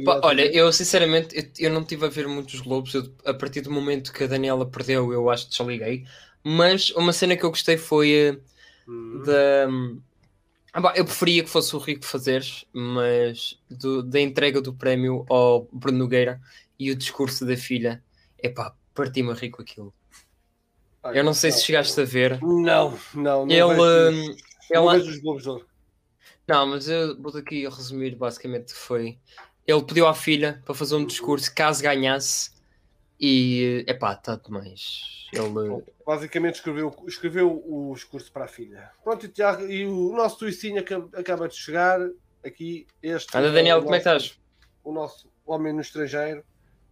Pá, 0.03 0.19
olha, 0.23 0.45
eu 0.53 0.71
sinceramente 0.73 1.35
eu, 1.35 1.67
eu 1.67 1.73
não 1.73 1.81
estive 1.81 2.05
a 2.05 2.09
ver 2.09 2.27
muitos 2.27 2.59
Globos. 2.59 2.93
eu- 2.93 3.11
a 3.25 3.33
partir 3.33 3.61
do 3.61 3.71
momento 3.71 4.11
que 4.11 4.25
a 4.25 4.27
Daniela 4.27 4.69
perdeu, 4.69 5.11
eu 5.13 5.29
acho 5.29 5.45
que 5.49 5.57
desliguei. 5.57 6.05
Mas 6.43 6.89
uma 6.91 7.13
cena 7.13 7.37
que 7.37 7.43
eu 7.43 7.49
gostei 7.49 7.77
foi 7.77 8.41
Hum. 8.87 9.23
da. 9.25 9.67
Ah, 10.73 10.81
pá, 10.81 10.93
eu 10.95 11.05
preferia 11.05 11.43
que 11.43 11.49
fosse 11.49 11.75
o 11.75 11.79
Rico 11.79 12.03
Fazeres, 12.03 12.65
mas 12.73 13.59
do- 13.69 14.01
da 14.01 14.19
entrega 14.19 14.59
do 14.59 14.73
prémio 14.73 15.23
ao 15.29 15.67
Bruno 15.71 15.99
Nogueira 15.99 16.41
e 16.79 16.89
o 16.89 16.95
discurso 16.95 17.45
da 17.45 17.55
filha. 17.55 18.03
Epá, 18.41 18.73
parti-me 18.93 19.31
a 19.31 19.35
rir 19.35 19.51
com 19.51 19.61
aquilo. 19.61 19.93
Olha, 21.03 21.19
Eu 21.19 21.23
não 21.23 21.33
sei 21.33 21.51
se 21.51 21.63
chegaste 21.63 21.99
a 22.01 22.05
ver. 22.05 22.41
Não, 22.41 22.97
não, 23.13 23.45
não. 23.45 23.49
Ele, 23.51 23.75
vejo, 23.75 24.31
hum, 24.31 24.35
não 24.71 24.81
ela- 24.81 24.97
vejo 24.97 25.11
os 25.11 25.19
Globos 25.19 25.43
de 25.43 25.49
Ouro. 25.49 25.67
Não, 26.47 26.65
mas 26.65 26.89
eu 26.89 27.21
vou 27.21 27.35
aqui 27.37 27.67
resumir 27.67 28.15
basicamente 28.15 28.73
foi. 28.73 29.17
Ele 29.67 29.83
pediu 29.83 30.07
à 30.07 30.13
filha 30.13 30.61
para 30.65 30.73
fazer 30.75 30.95
um 30.95 31.05
discurso 31.05 31.53
caso 31.53 31.81
ganhasse 31.83 32.51
e 33.25 33.85
epá, 33.87 34.11
está 34.11 34.35
demais. 34.35 35.27
Ele. 35.31 35.81
Basicamente 36.05 36.55
escreveu, 36.55 36.93
escreveu 37.07 37.49
o 37.65 37.93
discurso 37.95 38.29
para 38.31 38.43
a 38.43 38.47
filha. 38.49 38.91
Pronto, 39.01 39.25
e, 39.25 39.29
Tiago, 39.29 39.65
e 39.65 39.85
o 39.85 40.11
nosso 40.11 40.39
Tuicinho 40.39 40.81
acaba, 40.81 41.09
acaba 41.17 41.47
de 41.47 41.55
chegar 41.55 42.01
aqui. 42.45 42.85
Este 43.01 43.35
Anda 43.37 43.47
é 43.47 43.51
Daniel, 43.53 43.79
o 43.79 43.83
como 43.83 43.95
é 43.95 43.99
que 44.01 44.09
nosso- 44.09 44.25
estás? 44.25 44.41
O 44.83 44.91
nosso 44.91 45.31
homem 45.45 45.71
no 45.71 45.79
estrangeiro. 45.79 46.43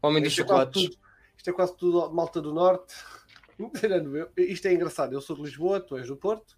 Homem 0.01 0.23
dos 0.23 0.31
é, 0.31 0.43
quase 0.43 0.47
chocolates. 0.71 0.83
tudo, 0.83 0.97
isto 1.35 1.49
é 1.49 1.53
quase 1.53 1.75
tudo 1.75 2.11
malta 2.13 2.41
do 2.41 2.53
norte. 2.53 2.95
Isto 4.37 4.67
é 4.69 4.73
engraçado. 4.73 5.13
Eu 5.13 5.21
sou 5.21 5.35
de 5.35 5.43
Lisboa, 5.43 5.79
tu 5.79 5.95
és 5.97 6.07
do 6.07 6.15
Porto. 6.15 6.57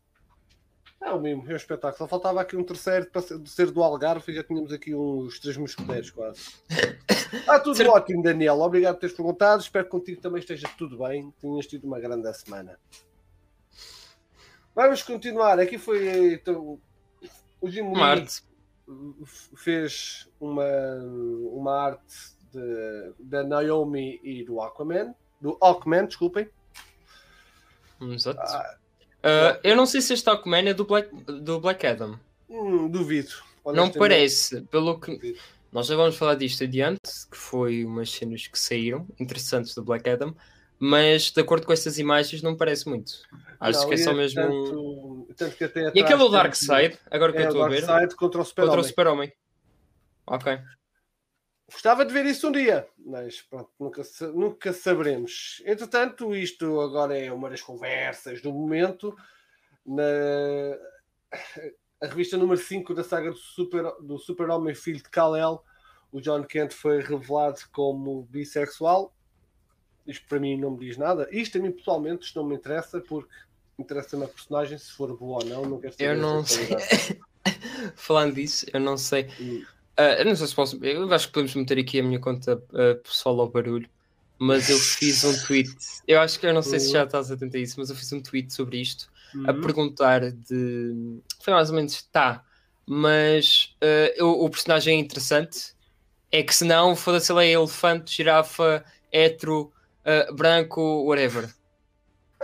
É 1.01 1.11
o 1.11 1.19
mesmo, 1.19 1.43
é 1.49 1.53
um 1.53 1.55
espetáculo. 1.57 1.97
Só 1.97 2.07
faltava 2.07 2.39
aqui 2.41 2.55
um 2.55 2.63
terceiro 2.63 3.05
para 3.07 3.21
ser, 3.45 3.71
do 3.71 3.83
Algarve 3.83 4.31
e 4.31 4.35
já 4.35 4.43
tínhamos 4.43 4.71
aqui 4.71 4.95
uns 4.95 5.39
três 5.39 5.57
mosqueteiros 5.57 6.11
quase. 6.11 6.41
Ah, 7.47 7.59
tudo 7.59 7.83
ótimo, 7.89 8.21
Daniel. 8.21 8.61
Obrigado 8.61 8.93
por 8.93 9.01
teres 9.01 9.15
perguntado. 9.15 9.59
Espero 9.59 9.85
que 9.85 9.89
contigo 9.91 10.21
também 10.21 10.39
esteja 10.39 10.69
tudo 10.77 10.99
bem. 10.99 11.33
Tenhas 11.41 11.65
tido 11.65 11.85
uma 11.85 11.99
grande 11.99 12.31
semana. 12.35 12.79
Vamos 14.75 15.01
continuar. 15.01 15.59
Aqui 15.59 15.79
foi 15.79 16.33
então, 16.35 16.79
o 17.59 17.69
Jim 17.69 17.81
Marte. 17.91 18.43
fez 19.55 20.29
uma, 20.39 20.63
uma 21.51 21.75
arte 21.87 22.35
de- 22.51 23.13
da 23.19 23.43
Naomi 23.43 24.19
e 24.23 24.43
do 24.43 24.61
Aquaman. 24.61 25.15
Do 25.41 25.57
Aquaman, 25.59 26.05
desculpem. 26.05 26.47
Exato. 27.99 28.39
Ah, 28.41 28.77
Ah, 29.23 29.59
eu 29.63 29.75
não 29.75 29.85
sei 29.85 30.01
se 30.01 30.13
este 30.13 30.29
Aquaman 30.29 30.69
é 30.69 30.73
do 30.73 30.85
Black, 30.85 31.09
do 31.25 31.59
Black 31.59 31.85
Adam. 31.87 32.19
hum, 32.49 32.89
duvido. 32.89 33.31
Não 33.65 33.89
parece, 33.89 34.61
pelo 34.63 34.99
que. 34.99 35.13
Duvido. 35.15 35.39
Nós 35.71 35.87
já 35.87 35.95
vamos 35.95 36.15
falar 36.17 36.35
disto 36.35 36.63
adiante, 36.65 36.99
que 37.31 37.37
foi 37.37 37.83
umas 37.85 38.11
cenas 38.11 38.45
que 38.47 38.59
saíram 38.59 39.07
interessantes 39.19 39.73
do 39.73 39.83
Black 39.83 40.07
Adam, 40.07 40.35
mas 40.77 41.31
de 41.31 41.41
acordo 41.41 41.65
com 41.65 41.73
estas 41.73 41.97
imagens 41.97 42.41
não 42.43 42.55
parece 42.55 42.87
muito. 42.87 43.13
Acho 43.59 43.79
Não, 43.79 43.87
que 43.87 43.93
é 43.95 43.97
só 43.97 44.13
mesmo. 44.13 44.41
um- 44.43 45.25
Tanto, 45.25 45.33
tanto 45.35 45.55
que 45.55 45.63
até 45.63 45.79
E 45.85 45.87
aquele 45.87 46.01
é 46.11 46.15
o 46.15 46.17
temos- 46.17 46.31
Dark 46.31 46.53
Side, 46.55 46.99
agora 47.09 47.31
que 47.31 47.37
eu 47.39 47.43
É 47.43 47.47
estou 47.47 47.63
a 47.63 47.69
Dark 47.69 47.81
ver, 47.85 47.99
Side 48.01 48.15
contra 48.15 48.41
o 48.41 48.45
Super 48.45 48.83
Super-Homem. 48.83 49.33
Ok. 50.27 50.59
Gostava 51.71 52.05
de 52.05 52.13
ver 52.13 52.25
isso 52.25 52.47
um 52.47 52.51
dia, 52.51 52.87
mas 52.97 53.41
pronto, 53.41 53.69
nunca, 53.79 54.01
nunca 54.33 54.73
saberemos. 54.73 55.61
Entretanto, 55.65 56.35
isto 56.35 56.81
agora 56.81 57.17
é 57.17 57.31
uma 57.31 57.49
das 57.49 57.61
conversas 57.61 58.41
do 58.41 58.51
momento. 58.51 59.15
Na 59.85 60.03
a 62.03 62.07
revista 62.07 62.35
número 62.35 62.59
5 62.59 62.93
da 62.93 63.03
saga 63.03 63.31
do 63.31 63.37
Super, 63.37 63.83
do 64.01 64.17
super 64.17 64.49
Homem 64.49 64.75
Filho 64.75 64.97
de 64.97 65.09
Kal-El, 65.09 65.63
o 66.11 66.19
John 66.19 66.43
Kent 66.43 66.73
foi 66.73 67.01
revelado 67.01 67.61
como 67.71 68.23
bissexual. 68.23 69.15
Isto 70.05 70.27
para 70.27 70.37
mim 70.37 70.59
não 70.59 70.71
me 70.71 70.79
diz 70.79 70.97
nada. 70.97 71.29
Isto 71.31 71.57
a 71.57 71.61
mim 71.61 71.71
pessoalmente 71.71 72.25
isto 72.25 72.35
não 72.37 72.45
me 72.45 72.55
interessa 72.55 72.99
porque 72.99 73.33
interessa-me 73.79 74.25
a 74.25 74.27
personagem, 74.27 74.77
se 74.77 74.91
for 74.91 75.17
boa 75.17 75.41
ou 75.41 75.49
não, 75.49 75.61
não 75.63 75.79
quero 75.79 75.93
saber 75.93 76.09
Eu 76.09 76.17
não 76.17 76.45
sei. 76.45 76.67
falando 77.95 78.35
disso, 78.35 78.65
eu 78.73 78.81
não 78.81 78.97
sei. 78.97 79.29
Hum. 79.39 79.65
Uh, 79.99 80.19
eu 80.19 80.25
não 80.25 80.35
sei 80.35 80.47
se 80.47 80.55
posso. 80.55 80.83
Eu 80.83 81.11
acho 81.13 81.27
que 81.27 81.33
podemos 81.33 81.55
meter 81.55 81.77
aqui 81.79 81.99
a 81.99 82.03
minha 82.03 82.19
conta 82.19 82.55
uh, 82.55 82.95
pessoal 83.03 83.39
ao 83.41 83.49
barulho. 83.49 83.89
Mas 84.39 84.69
eu 84.69 84.77
fiz 84.77 85.23
um 85.23 85.37
tweet. 85.45 85.69
Eu 86.07 86.19
acho 86.19 86.39
que 86.39 86.45
eu 86.47 86.53
não 86.53 86.61
sei 86.63 86.79
se 86.79 86.91
já 86.91 87.03
estás 87.03 87.31
atento 87.31 87.55
a 87.55 87.59
isso, 87.59 87.79
mas 87.79 87.89
eu 87.89 87.95
fiz 87.95 88.11
um 88.11 88.19
tweet 88.21 88.51
sobre 88.53 88.81
isto 88.81 89.11
a 89.45 89.51
Uhum. 89.51 89.61
perguntar 89.61 90.31
de. 90.31 91.19
Foi 91.41 91.53
mais 91.53 91.69
ou 91.69 91.75
menos, 91.75 92.01
tá, 92.11 92.43
mas 92.85 93.75
uh, 94.19 94.23
o, 94.25 94.45
o 94.45 94.49
personagem 94.49 94.97
é 94.97 94.99
interessante. 94.99 95.73
É 96.31 96.41
que 96.41 96.53
se 96.53 96.65
não, 96.65 96.95
foda-se, 96.95 97.31
ele 97.31 97.45
é 97.45 97.51
elefante, 97.51 98.15
girafa, 98.15 98.83
hetero, 99.11 99.71
branco, 100.35 100.81
whatever. 101.05 101.47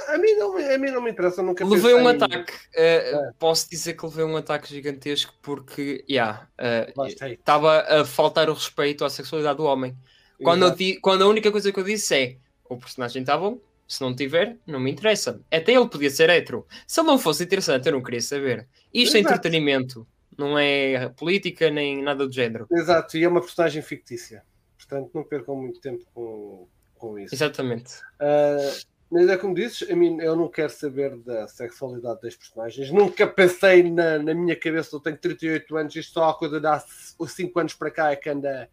A 0.07 0.17
mim, 0.17 0.33
não, 0.33 0.55
me- 0.55 0.63
a 0.73 0.77
mim 0.77 0.91
não 0.91 1.01
me 1.01 1.11
interessa, 1.11 1.41
nunca 1.43 1.65
Levei 1.65 1.93
um 1.93 2.07
ataque. 2.07 2.53
uh, 2.53 3.33
Posso 3.37 3.69
dizer 3.69 3.93
que 3.93 4.05
levei 4.05 4.23
um 4.25 4.35
ataque 4.37 4.69
gigantesco 4.69 5.33
porque, 5.41 6.03
yeah, 6.09 6.47
uh, 6.57 6.93
Basta 6.95 7.25
aí. 7.25 7.33
estava 7.33 7.81
a 7.81 8.05
faltar 8.05 8.49
o 8.49 8.53
respeito 8.53 9.03
à 9.05 9.09
sexualidade 9.09 9.57
do 9.57 9.65
homem. 9.65 9.95
Quando, 10.41 10.65
Exato. 10.65 11.01
quando 11.01 11.23
a 11.23 11.27
única 11.27 11.51
coisa 11.51 11.71
que 11.71 11.79
eu 11.79 11.83
disse 11.83 12.15
é 12.15 12.37
o 12.69 12.77
personagem 12.77 13.21
está 13.21 13.37
bom, 13.37 13.59
se 13.87 14.01
não 14.01 14.15
tiver, 14.15 14.55
não 14.65 14.79
me 14.79 14.91
interessa. 14.91 15.41
Até 15.51 15.73
ele 15.73 15.87
podia 15.89 16.09
ser 16.09 16.29
hétero. 16.29 16.65
Se 16.87 16.99
ele 17.01 17.07
não 17.07 17.17
fosse 17.19 17.43
interessante, 17.43 17.87
eu 17.87 17.93
não 17.93 18.03
queria 18.03 18.21
saber. 18.21 18.67
Isto 18.93 19.17
é 19.17 19.19
Exato. 19.19 19.33
entretenimento, 19.35 20.07
não 20.37 20.57
é 20.57 21.09
política 21.09 21.69
nem 21.69 22.01
nada 22.01 22.25
do 22.25 22.31
género. 22.31 22.67
Exato, 22.71 23.17
e 23.17 23.23
é 23.23 23.27
uma 23.27 23.41
personagem 23.41 23.81
fictícia. 23.81 24.43
Portanto, 24.77 25.09
não 25.13 25.23
percam 25.23 25.55
muito 25.55 25.81
tempo 25.81 26.05
com, 26.13 26.67
com 26.95 27.19
isso. 27.19 27.33
Exatamente. 27.35 27.95
Ah, 28.19 28.71
mas 29.11 29.27
é 29.27 29.37
como 29.37 29.55
dizes, 29.55 29.89
a 29.89 29.95
mim, 29.95 30.21
eu 30.21 30.35
não 30.35 30.47
quero 30.47 30.69
saber 30.69 31.17
da 31.17 31.47
sexualidade 31.47 32.21
das 32.21 32.35
personagens. 32.35 32.91
Nunca 32.91 33.25
pensei 33.25 33.81
na, 33.89 34.19
na 34.19 34.33
minha 34.35 34.55
cabeça, 34.55 34.95
eu 34.95 34.99
tenho 34.99 35.17
38 35.17 35.77
anos, 35.77 35.95
isto 35.95 36.13
só 36.13 36.29
há 36.29 36.33
coisa 36.33 36.59
de 36.59 36.67
há 36.67 36.79
5 36.79 37.59
anos 37.59 37.73
para 37.73 37.89
cá 37.89 38.11
é 38.11 38.15
que 38.15 38.29
anda, 38.29 38.69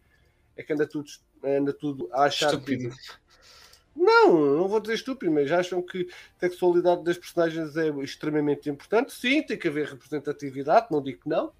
é 0.55 0.61
que 0.61 0.71
anda, 0.71 0.85
tudo, 0.85 1.09
anda 1.43 1.73
tudo 1.73 2.07
a 2.11 2.25
achar 2.25 2.53
Estúpido. 2.53 2.89
que. 2.89 3.27
Não, 3.95 4.57
não 4.57 4.67
vou 4.67 4.79
dizer 4.79 4.93
estúpido, 4.93 5.31
mas 5.31 5.51
acham 5.51 5.81
que 5.81 6.07
a 6.37 6.39
sexualidade 6.41 7.03
das 7.03 7.17
personagens 7.17 7.75
é 7.75 7.89
extremamente 8.03 8.69
importante. 8.69 9.11
Sim, 9.11 9.41
tem 9.41 9.57
que 9.57 9.67
haver 9.67 9.87
representatividade, 9.87 10.87
não 10.91 11.01
digo 11.01 11.21
que 11.21 11.29
não. 11.29 11.51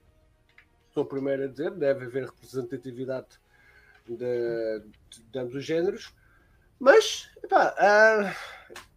Sou 0.93 1.01
o 1.01 1.07
primeiro 1.07 1.45
a 1.45 1.47
dizer, 1.47 1.71
deve 1.71 2.05
haver 2.05 2.25
representatividade 2.25 3.25
de, 4.07 4.15
de, 4.15 5.23
de 5.31 5.39
ambos 5.39 5.55
os 5.55 5.65
géneros. 5.65 6.13
Mas, 6.79 7.29
epá, 7.43 7.75
ah, 7.77 8.33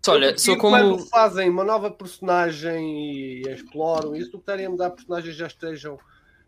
Olha, 0.09 0.35
como. 0.59 0.77
Quando 0.77 0.99
fazem 1.07 1.51
uma 1.51 1.65
nova 1.65 1.91
personagem 1.91 3.13
e 3.13 3.43
exploram 3.43 4.17
isso, 4.17 4.31
do 4.31 4.39
que 4.39 4.43
estarem 4.43 4.67
a 4.67 4.71
mudar 4.71 4.91
personagens 4.91 5.37
já 5.37 5.47
estejam, 5.47 5.99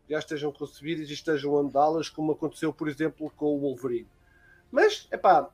já 0.09 0.19
estejam 0.19 0.51
concebidas 0.51 1.11
e 1.11 1.13
estejam 1.13 1.57
a 1.59 1.63
mudá-las, 1.63 2.09
como 2.09 2.33
aconteceu, 2.33 2.73
por 2.73 2.89
exemplo, 2.89 3.31
com 3.37 3.47
o 3.47 3.61
Wolverine. 3.61 4.09
Mas, 4.71 5.07
é 5.11 5.19
pá, 5.19 5.51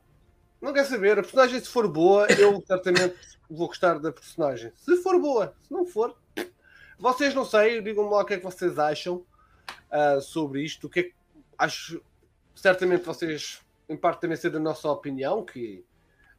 não 0.61 0.73
quer 0.73 0.85
saber. 0.85 1.19
A 1.19 1.23
personagem, 1.23 1.59
se 1.59 1.67
for 1.67 1.87
boa, 1.89 2.25
eu 2.31 2.63
certamente 2.65 3.15
vou 3.49 3.67
gostar 3.67 3.99
da 3.99 4.11
personagem. 4.11 4.71
Se 4.77 4.95
for 4.97 5.19
boa, 5.19 5.53
se 5.61 5.71
não 5.71 5.85
for, 5.85 6.15
vocês 6.97 7.33
não 7.33 7.43
sei, 7.43 7.81
digam-me 7.81 8.09
lá 8.09 8.21
o 8.21 8.25
que 8.25 8.35
é 8.35 8.37
que 8.37 8.43
vocês 8.43 8.79
acham 8.79 9.25
ah, 9.91 10.21
sobre 10.21 10.63
isto. 10.63 10.87
O 10.87 10.89
que 10.89 10.99
é 11.01 11.03
que 11.03 11.13
acho, 11.57 12.01
certamente 12.55 13.03
vocês, 13.03 13.59
em 13.89 13.97
parte, 13.97 14.21
também 14.21 14.37
ser 14.37 14.51
da 14.51 14.59
nossa 14.59 14.89
opinião, 14.89 15.43
que 15.43 15.83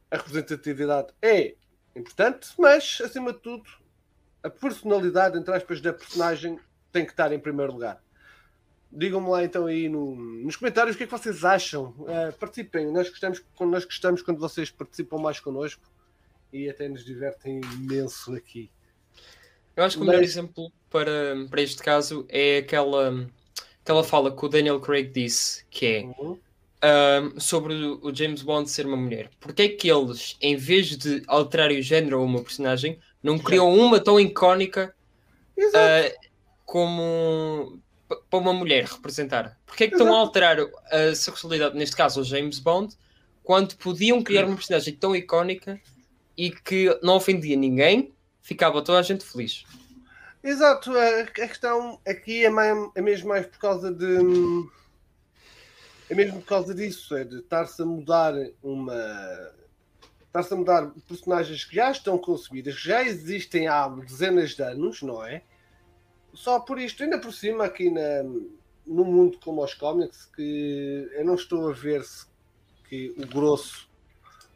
a 0.09 0.17
representatividade 0.17 1.13
é 1.21 1.55
importante, 1.95 2.49
mas, 2.57 2.99
acima 3.03 3.33
de 3.33 3.39
tudo, 3.39 3.69
a 4.41 4.49
personalidade, 4.49 5.37
entre 5.37 5.53
aspas, 5.53 5.81
da 5.81 5.93
personagem 5.93 6.57
tem 6.91 7.05
que 7.05 7.11
estar 7.11 7.31
em 7.31 7.39
primeiro 7.39 7.73
lugar. 7.73 8.01
Digam-me 8.91 9.29
lá 9.29 9.43
então 9.43 9.65
aí 9.67 9.87
no- 9.87 10.15
nos 10.15 10.55
comentários 10.55 10.95
o 10.95 10.97
que 10.97 11.03
é 11.03 11.07
que 11.07 11.11
vocês 11.11 11.45
acham. 11.45 11.93
Eh, 12.07 12.31
participem, 12.31 12.91
nós 12.91 13.09
gostamos, 13.09 13.39
quando 13.55 13.71
nós 13.71 13.85
gostamos 13.85 14.21
quando 14.21 14.39
vocês 14.39 14.69
participam 14.69 15.17
mais 15.17 15.39
connosco 15.39 15.83
e 16.51 16.69
até 16.69 16.89
nos 16.89 17.05
divertem 17.05 17.61
imenso 17.75 18.33
aqui. 18.33 18.69
Eu 19.75 19.85
acho 19.85 19.95
que 19.97 20.03
o 20.03 20.05
melhor 20.05 20.19
Mas- 20.19 20.29
exemplo 20.31 20.69
para, 20.89 21.35
para 21.49 21.61
este 21.61 21.81
caso 21.81 22.25
é 22.27 22.57
aquela, 22.57 23.29
aquela 23.81 24.03
fala 24.03 24.35
que 24.35 24.45
o 24.45 24.49
Daniel 24.49 24.81
Craig 24.81 25.07
disse, 25.09 25.65
que 25.69 25.85
é 25.85 26.01
Uhum. 26.19 26.37
Um, 26.83 27.39
sobre 27.39 27.73
o 27.73 28.13
James 28.13 28.41
Bond 28.41 28.69
ser 28.69 28.85
uma 28.85 28.97
mulher. 28.97 29.29
Porque 29.39 29.61
é 29.63 29.69
que 29.69 29.89
eles, 29.89 30.37
em 30.41 30.55
vez 30.55 30.97
de 30.97 31.23
alterarem 31.27 31.79
o 31.79 31.83
género 31.83 32.19
a 32.19 32.23
uma 32.23 32.41
personagem, 32.41 32.99
não 33.21 33.37
criam 33.37 33.73
uma 33.73 33.99
tão 33.99 34.19
icónica 34.19 34.93
Exato. 35.55 36.07
uh, 36.07 36.29
como 36.65 37.79
para 38.29 38.39
uma 38.39 38.53
mulher 38.53 38.85
representar? 38.85 39.57
Porque 39.65 39.85
é 39.85 39.87
que 39.87 39.93
estão 39.93 40.07
a 40.07 40.09
Exato. 40.11 40.25
alterar 40.25 40.57
a 40.91 41.15
sexualidade, 41.15 41.77
neste 41.77 41.95
caso 41.95 42.21
o 42.21 42.23
James 42.23 42.59
Bond, 42.59 42.95
quando 43.43 43.75
podiam 43.75 44.21
criar 44.23 44.45
uma 44.45 44.55
personagem 44.55 44.95
tão 44.95 45.15
icónica 45.15 45.79
e 46.37 46.51
que 46.51 46.97
não 47.01 47.15
ofendia 47.15 47.55
ninguém, 47.55 48.13
ficava 48.41 48.81
toda 48.81 48.99
a 48.99 49.03
gente 49.03 49.23
feliz. 49.23 49.63
Exato, 50.43 50.91
a, 50.91 51.21
a 51.21 51.25
questão 51.27 51.99
aqui 52.05 52.45
é, 52.45 52.49
mais, 52.49 52.89
é 52.95 53.01
mesmo 53.01 53.29
mais 53.29 53.45
por 53.45 53.59
causa 53.59 53.91
de. 53.91 54.17
É 56.11 56.13
mesmo 56.13 56.41
por 56.41 56.45
causa 56.45 56.75
disso, 56.75 57.15
é 57.15 57.23
de 57.23 57.37
estar-se 57.37 57.81
a 57.81 57.85
mudar 57.85 58.33
uma. 58.61 58.93
Estar-se 60.25 60.53
a 60.53 60.57
mudar 60.57 60.91
personagens 61.07 61.63
que 61.63 61.77
já 61.77 61.89
estão 61.89 62.17
concebidas, 62.17 62.75
que 62.75 62.85
já 62.89 63.01
existem 63.01 63.69
há 63.69 63.87
dezenas 63.87 64.49
de 64.53 64.61
anos, 64.61 65.01
não 65.01 65.25
é? 65.25 65.41
Só 66.33 66.59
por 66.59 66.77
isto, 66.81 67.01
ainda 67.01 67.17
por 67.17 67.31
cima, 67.31 67.63
aqui 67.63 67.89
na, 67.89 68.23
no 68.85 69.05
mundo 69.05 69.39
como 69.41 69.63
os 69.63 69.73
cómics, 69.73 70.25
que 70.35 71.09
eu 71.13 71.23
não 71.23 71.35
estou 71.35 71.69
a 71.69 71.73
ver 71.73 72.03
se 72.03 72.25
que 72.89 73.15
o 73.17 73.25
grosso 73.25 73.89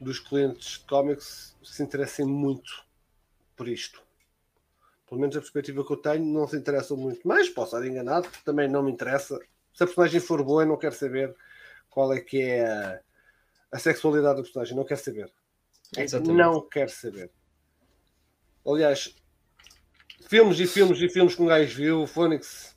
dos 0.01 0.19
clientes 0.19 0.79
de 0.79 0.85
cómics 0.85 1.55
se 1.63 1.81
interessem 1.81 2.25
muito 2.25 2.83
por 3.55 3.69
isto 3.69 4.03
pelo 5.07 5.21
menos 5.21 5.38
a 5.38 5.39
perspectiva 5.39 5.85
que 5.85 5.93
eu 5.93 5.97
tenho, 5.97 6.25
não 6.25 6.47
se 6.47 6.57
interessam 6.57 6.97
muito. 6.97 7.21
Mas 7.24 7.47
posso 7.47 7.77
estar 7.77 7.88
enganado, 7.88 8.27
também 8.43 8.67
não 8.67 8.81
me 8.81 8.91
interessa. 8.91 9.39
Se 9.71 9.83
a 9.83 9.85
personagem 9.85 10.19
for 10.19 10.43
boa, 10.43 10.63
eu 10.63 10.67
não 10.67 10.77
quero 10.77 10.95
saber 10.95 11.35
qual 11.96 12.12
é 12.14 12.20
que 12.20 12.42
é 12.42 12.66
a, 12.68 13.00
a 13.72 13.80
sexualidade 13.80 14.36
da 14.36 14.44
personagem. 14.44 14.75
Não 14.75 14.84
quero 14.84 15.00
saber. 15.00 15.32
É 15.96 16.04
Exatamente. 16.04 16.38
Não 16.38 16.68
quero 16.70 16.92
saber. 16.92 17.32
Aliás, 18.68 19.16
filmes 20.28 20.60
e 20.60 20.68
filmes 20.68 21.00
e 21.00 21.08
filmes 21.08 21.36
que 21.36 21.42
um 21.42 21.46
gajo 21.46 21.74
viu, 21.78 22.06
Phoenix, 22.06 22.75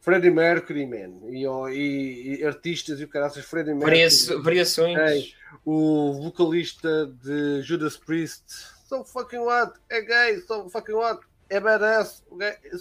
Freddie 0.00 0.30
Mercury, 0.30 0.86
man, 0.86 1.28
e, 1.30 1.44
e- 1.74 2.36
e 2.40 2.44
artistas 2.46 3.00
e 3.00 3.04
o 3.04 3.08
caraças, 3.08 3.44
Freddie 3.44 3.74
Mercury, 3.74 4.42
variações. 4.42 4.98
Ei. 4.98 5.34
o 5.64 6.12
vocalista 6.22 7.06
de 7.24 7.60
Judas 7.62 7.96
Priest, 7.96 8.44
so 8.88 9.04
fucking 9.04 9.38
what? 9.38 9.72
É 9.90 10.00
gay, 10.02 10.40
so 10.42 10.68
fucking 10.70 10.92
what? 10.94 11.20
É 11.48 11.60
badass, 11.60 12.24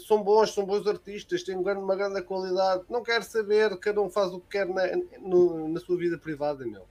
são 0.07 0.23
bons, 0.23 0.53
são 0.53 0.65
bons 0.65 0.87
artistas, 0.87 1.43
têm 1.43 1.55
uma 1.55 1.95
grande 1.95 2.21
qualidade. 2.23 2.83
Não 2.89 3.03
quero 3.03 3.23
saber, 3.23 3.77
cada 3.77 4.01
um 4.01 4.09
faz 4.09 4.31
o 4.33 4.39
que 4.39 4.49
quer 4.57 4.67
na, 4.67 4.83
no- 5.21 5.67
na 5.67 5.79
sua 5.79 5.97
vida 5.97 6.17
privada, 6.17 6.65
meu. 6.65 6.87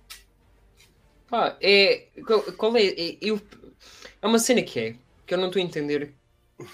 Pá, 1.29 1.57
é. 1.61 2.09
Qual, 2.27 2.43
qual 2.55 2.77
é? 2.77 2.85
É, 2.87 3.19
eu- 3.21 3.41
é 4.21 4.27
uma 4.27 4.39
cena 4.39 4.63
que 4.63 4.79
é, 4.79 4.97
que 5.27 5.35
eu 5.35 5.39
não 5.39 5.47
estou 5.47 5.61
a 5.61 5.65
entender. 5.65 6.15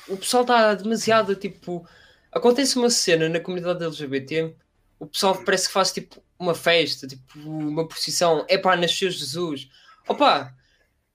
O 0.09 0.17
pessoal 0.17 0.43
está 0.43 0.75
demasiado 0.75 1.35
tipo. 1.37 1.87
Acontece 2.33 2.76
uma 2.78 2.90
cena 2.90 3.28
na 3.28 3.40
comunidade 3.40 3.83
LGBT, 3.85 4.55
o 4.99 5.07
pessoal 5.07 5.43
parece 5.45 5.69
que 5.69 5.73
faz 5.73 5.93
tipo 5.93 6.23
uma 6.38 6.55
festa, 6.55 7.07
tipo 7.07 7.25
uma 7.38 7.87
procissão. 7.88 8.45
É 8.49 8.59
pá, 8.59 8.76
nasceu 8.76 9.11
Jesus. 9.11 9.69
Opa, 10.09 10.55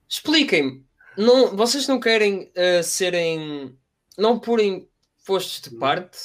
expliquem-me. 0.09 0.85
Não, 1.17 1.55
vocês 1.55 1.87
não 1.87 1.99
querem 1.99 2.51
eh, 2.55 2.81
serem. 2.83 3.77
Não 4.17 4.39
porem 4.39 4.87
postos 5.25 5.61
de 5.61 5.77
parte? 5.77 6.17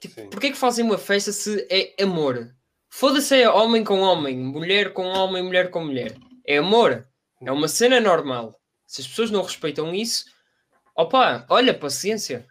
Tipo, 0.00 0.20
Sim. 0.20 0.28
porquê 0.28 0.50
que 0.50 0.56
fazem 0.56 0.84
uma 0.84 0.98
festa 0.98 1.32
se 1.32 1.66
é 1.70 2.02
amor? 2.02 2.54
Foda-se 2.90 3.34
é 3.40 3.48
homem 3.48 3.82
com 3.82 4.00
homem, 4.00 4.36
mulher 4.36 4.92
com 4.92 5.06
homem, 5.06 5.42
mulher 5.42 5.70
com 5.70 5.84
mulher. 5.84 6.16
É 6.46 6.58
amor. 6.58 7.06
É 7.42 7.50
uma 7.50 7.68
cena 7.68 8.00
normal. 8.00 8.60
Se 8.86 9.00
as 9.00 9.06
pessoas 9.08 9.30
não 9.30 9.42
respeitam 9.42 9.94
isso, 9.94 10.26
opa, 10.94 11.44
olha, 11.48 11.74
paciência. 11.74 12.46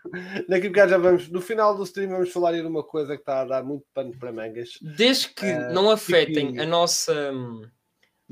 Daqui 0.49 0.67
a 0.67 0.69
bocado 0.69 0.91
já 0.91 0.97
vamos, 0.97 1.29
no 1.29 1.39
final 1.39 1.77
do 1.77 1.83
stream, 1.83 2.09
vamos 2.09 2.31
falar 2.31 2.51
de 2.51 2.61
uma 2.61 2.83
coisa 2.83 3.15
que 3.15 3.21
está 3.21 3.41
a 3.41 3.45
dar 3.45 3.63
muito 3.63 3.85
pano 3.93 4.11
para 4.17 4.31
mangas. 4.33 4.71
Desde 4.81 5.29
que 5.29 5.45
Ah, 5.45 5.69
não 5.71 5.89
afetem 5.89 6.59
a 6.59 6.65
nossa. 6.65 7.31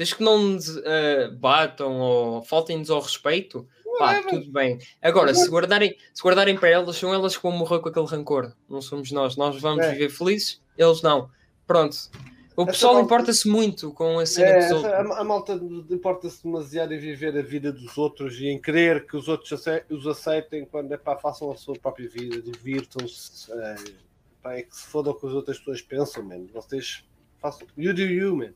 Desde 0.02 0.16
que 0.16 0.24
não 0.24 0.40
nos 0.40 0.78
ah, 0.80 1.30
batam 1.38 2.00
ou 2.00 2.42
faltem-nos 2.42 2.90
ao 2.90 3.00
respeito, 3.00 3.68
pá, 4.00 4.20
tudo 4.24 4.52
bem. 4.52 4.80
Agora, 5.00 5.32
se 5.32 5.48
guardarem, 5.48 5.96
se 6.12 6.24
guardarem 6.24 6.58
para 6.58 6.70
elas, 6.70 6.96
são 6.96 7.14
elas 7.14 7.38
que 7.38 7.44
vão 7.44 7.52
morrer 7.52 7.80
com 7.82 7.90
aquele 7.90 8.08
rancor. 8.08 8.52
Não 8.68 8.82
somos 8.82 9.12
nós. 9.12 9.38
Nós 9.38 9.62
vamos 9.62 9.86
É. 9.86 9.92
viver 9.92 10.10
felizes, 10.10 10.60
eles 10.76 11.04
não. 11.04 11.30
Pronto. 11.68 11.96
O 12.56 12.66
pessoal 12.66 12.96
malta... 12.96 13.06
importa-se 13.06 13.48
muito 13.48 13.94
com 13.94 14.18
a 14.18 14.26
cena 14.26 14.48
é, 14.48 14.60
dos 14.62 14.72
outros. 14.72 14.92
A, 14.92 15.20
a 15.20 15.24
malta 15.24 15.54
importa-se 15.92 16.44
demasiado 16.44 16.96
em 16.96 16.98
viver 16.98 17.38
a 17.38 17.44
vida 17.44 17.72
dos 17.72 17.96
outros 17.96 18.40
e 18.40 18.48
em 18.48 18.60
querer 18.60 19.06
que 19.06 19.16
os 19.16 19.28
outros 19.28 19.52
os 19.88 20.08
aceitem 20.08 20.66
quando 20.66 20.92
é 20.92 20.98
pá, 20.98 21.16
façam 21.16 21.52
a 21.52 21.56
sua 21.56 21.76
própria 21.76 22.10
vida, 22.10 22.42
divirtam-se. 22.42 23.52
É, 23.54 23.76
é 24.46 24.62
que 24.64 24.76
se 24.76 24.88
fodam 24.88 25.14
o 25.14 25.16
que 25.16 25.28
as 25.28 25.34
outras 25.34 25.60
pessoas 25.60 25.80
pensam, 25.84 26.24
man. 26.24 26.48
Vocês 26.52 27.06
façam. 27.40 27.68
You 27.78 27.94
do 27.94 28.02
you, 28.02 28.36
man. 28.36 28.54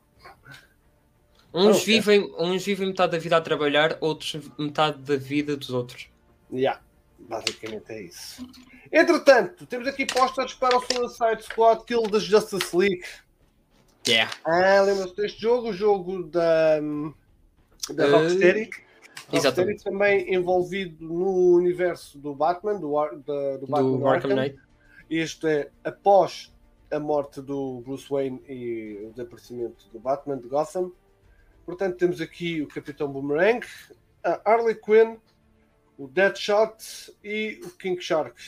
Uns, 1.56 1.84
vivem, 1.84 2.34
uns 2.38 2.66
vivem 2.66 2.88
metade 2.88 3.14
da 3.14 3.18
vida 3.18 3.38
a 3.38 3.42
trabalhar, 3.42 3.98
outros 4.02 4.38
metade 4.60 4.98
da 5.00 5.16
vida 5.16 5.56
dos 5.56 5.70
outros. 5.70 6.10
Yeah, 6.52 6.82
basicamente 7.18 7.92
é 7.92 8.02
isso. 8.04 8.46
Entretanto, 8.92 9.66
temos 9.66 9.88
aqui 9.88 10.06
posters 10.06 10.54
para 10.54 10.76
o 10.76 10.82
Suicide 10.82 11.44
Squad 11.44 11.86
Kill 11.86 12.04
da 12.04 12.20
Justice 12.20 12.76
League. 12.76 13.04
Yeah. 14.06 14.32
Ah, 14.44 14.82
lembra-se 14.82 15.16
deste 15.16 15.42
jogo? 15.42 15.70
O 15.70 15.74
jogo 15.74 16.24
da, 16.24 16.80
da 17.94 18.08
uh, 18.08 18.12
Rocksteady. 18.12 18.70
Rocksteady 19.30 19.84
também 19.84 20.34
envolvido 20.34 21.06
no 21.06 21.54
universo 21.56 22.20
do 22.20 22.36
Batman, 22.36 22.80
do, 22.80 22.94
da, 23.26 23.58
do 23.58 23.68
Batman 23.68 23.98
do 23.98 24.08
Arkham 24.08 24.36
Knight. 24.36 24.60
Este 25.10 25.48
é 25.48 25.72
após 25.84 26.54
a 26.92 27.00
morte 27.00 27.42
do 27.42 27.82
Bruce 27.82 28.08
Wayne 28.10 28.42
e 28.48 29.08
o 29.08 29.12
desaparecimento 29.12 29.88
do 29.92 30.00
Batman 30.00 30.38
de 30.38 30.48
Gotham. 30.48 30.92
Portanto, 31.66 31.98
temos 31.98 32.22
aqui 32.22 32.62
o 32.62 32.68
Capitão 32.68 33.12
Boomerang, 33.12 33.66
a 34.24 34.40
Harley 34.46 34.76
Quinn, 34.76 35.18
o 35.98 36.08
Deadshot 36.08 37.12
e 37.24 37.60
o 37.64 37.70
King 37.72 38.02
Shark. 38.02 38.40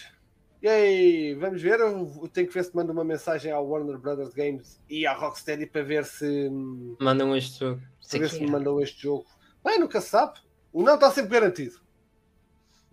E 0.62 0.68
aí, 0.68 1.34
vamos 1.36 1.62
ver. 1.62 1.80
Eu 1.80 2.30
tenho 2.34 2.48
que 2.48 2.54
ver 2.54 2.64
se 2.64 2.76
manda 2.76 2.92
uma 2.92 3.04
mensagem 3.04 3.52
ao 3.52 3.68
Warner 3.68 3.98
Brothers 3.98 4.34
Games 4.34 4.80
e 4.90 5.06
à 5.06 5.14
Rocksteady 5.14 5.66
para 5.68 5.84
ver 5.84 6.06
se 6.06 6.50
mandam 7.00 7.36
este 7.36 7.60
jogo. 7.60 7.82
Para 8.10 8.20
ver 8.20 8.30
se 8.30 8.40
me 8.40 8.52
mandam 8.52 8.82
este 8.82 9.02
jogo. 9.04 9.26
Bem, 9.64 9.80
nunca 9.80 10.02
se 10.02 10.10
sabe. 10.10 10.40
O 10.74 10.84
não 10.84 10.96
está 10.96 11.12
sempre 11.12 11.32
garantido. 11.32 11.80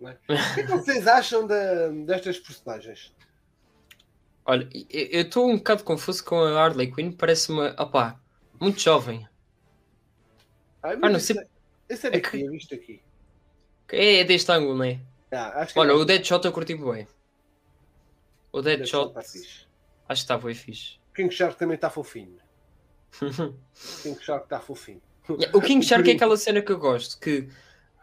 É? 0.01 0.17
O 0.33 0.53
que, 0.53 0.61
é 0.61 0.63
que 0.63 0.71
vocês 0.71 1.07
acham 1.07 1.47
de, 1.47 2.05
destas 2.05 2.39
personagens? 2.39 3.13
Olha, 4.45 4.69
eu 4.89 5.21
estou 5.21 5.49
um 5.49 5.57
bocado 5.57 5.83
confuso 5.83 6.23
com 6.23 6.37
a 6.37 6.61
Harley 6.61 6.91
Quinn, 6.91 7.11
parece-me, 7.11 7.69
opá, 7.79 8.19
muito 8.59 8.79
jovem. 8.79 9.27
Ah, 10.85 10.97
ah 11.01 11.09
não 11.09 11.19
sei. 11.19 11.35
Esse 11.89 12.07
é 12.07 12.11
daqui, 12.11 12.37
é 12.37 12.41
que... 12.41 12.49
visto 12.49 12.75
aqui. 12.75 13.01
É, 13.89 14.23
deste 14.23 14.51
ângulo, 14.51 14.77
não 14.77 14.85
é? 14.85 14.99
Ah, 15.31 15.67
Olha, 15.75 15.91
é... 15.91 15.93
o 15.93 16.05
Deadshot 16.05 16.45
eu 16.45 16.51
curti 16.51 16.75
bem. 16.75 17.07
O 18.51 18.61
Deadshot. 18.61 19.13
Tá 19.13 19.19
acho 19.19 19.41
que 20.07 20.13
está 20.13 20.37
bem 20.37 20.53
fixe. 20.53 20.97
King 21.13 21.33
Shark 21.33 21.57
também 21.57 21.75
está 21.75 21.89
fofinho. 21.89 22.37
King 24.03 24.23
Shark 24.23 24.45
está 24.45 24.59
fofinho. 24.59 25.01
O 25.53 25.61
King 25.61 25.83
Shark 25.83 26.09
é 26.09 26.13
aquela 26.15 26.37
cena 26.37 26.61
que 26.61 26.71
eu 26.71 26.77
gosto, 26.77 27.19
que 27.19 27.49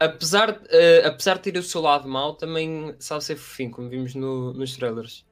apesar, 0.00 0.50
uh, 0.50 1.06
apesar 1.06 1.36
de 1.36 1.42
ter 1.42 1.58
o 1.58 1.62
seu 1.62 1.80
lado 1.80 2.08
mau, 2.08 2.34
também 2.34 2.94
sabe 2.98 3.22
ser 3.22 3.36
fofinho, 3.36 3.70
como 3.70 3.88
vimos 3.88 4.14
no, 4.14 4.52
nos 4.52 4.76
trailers. 4.76 5.24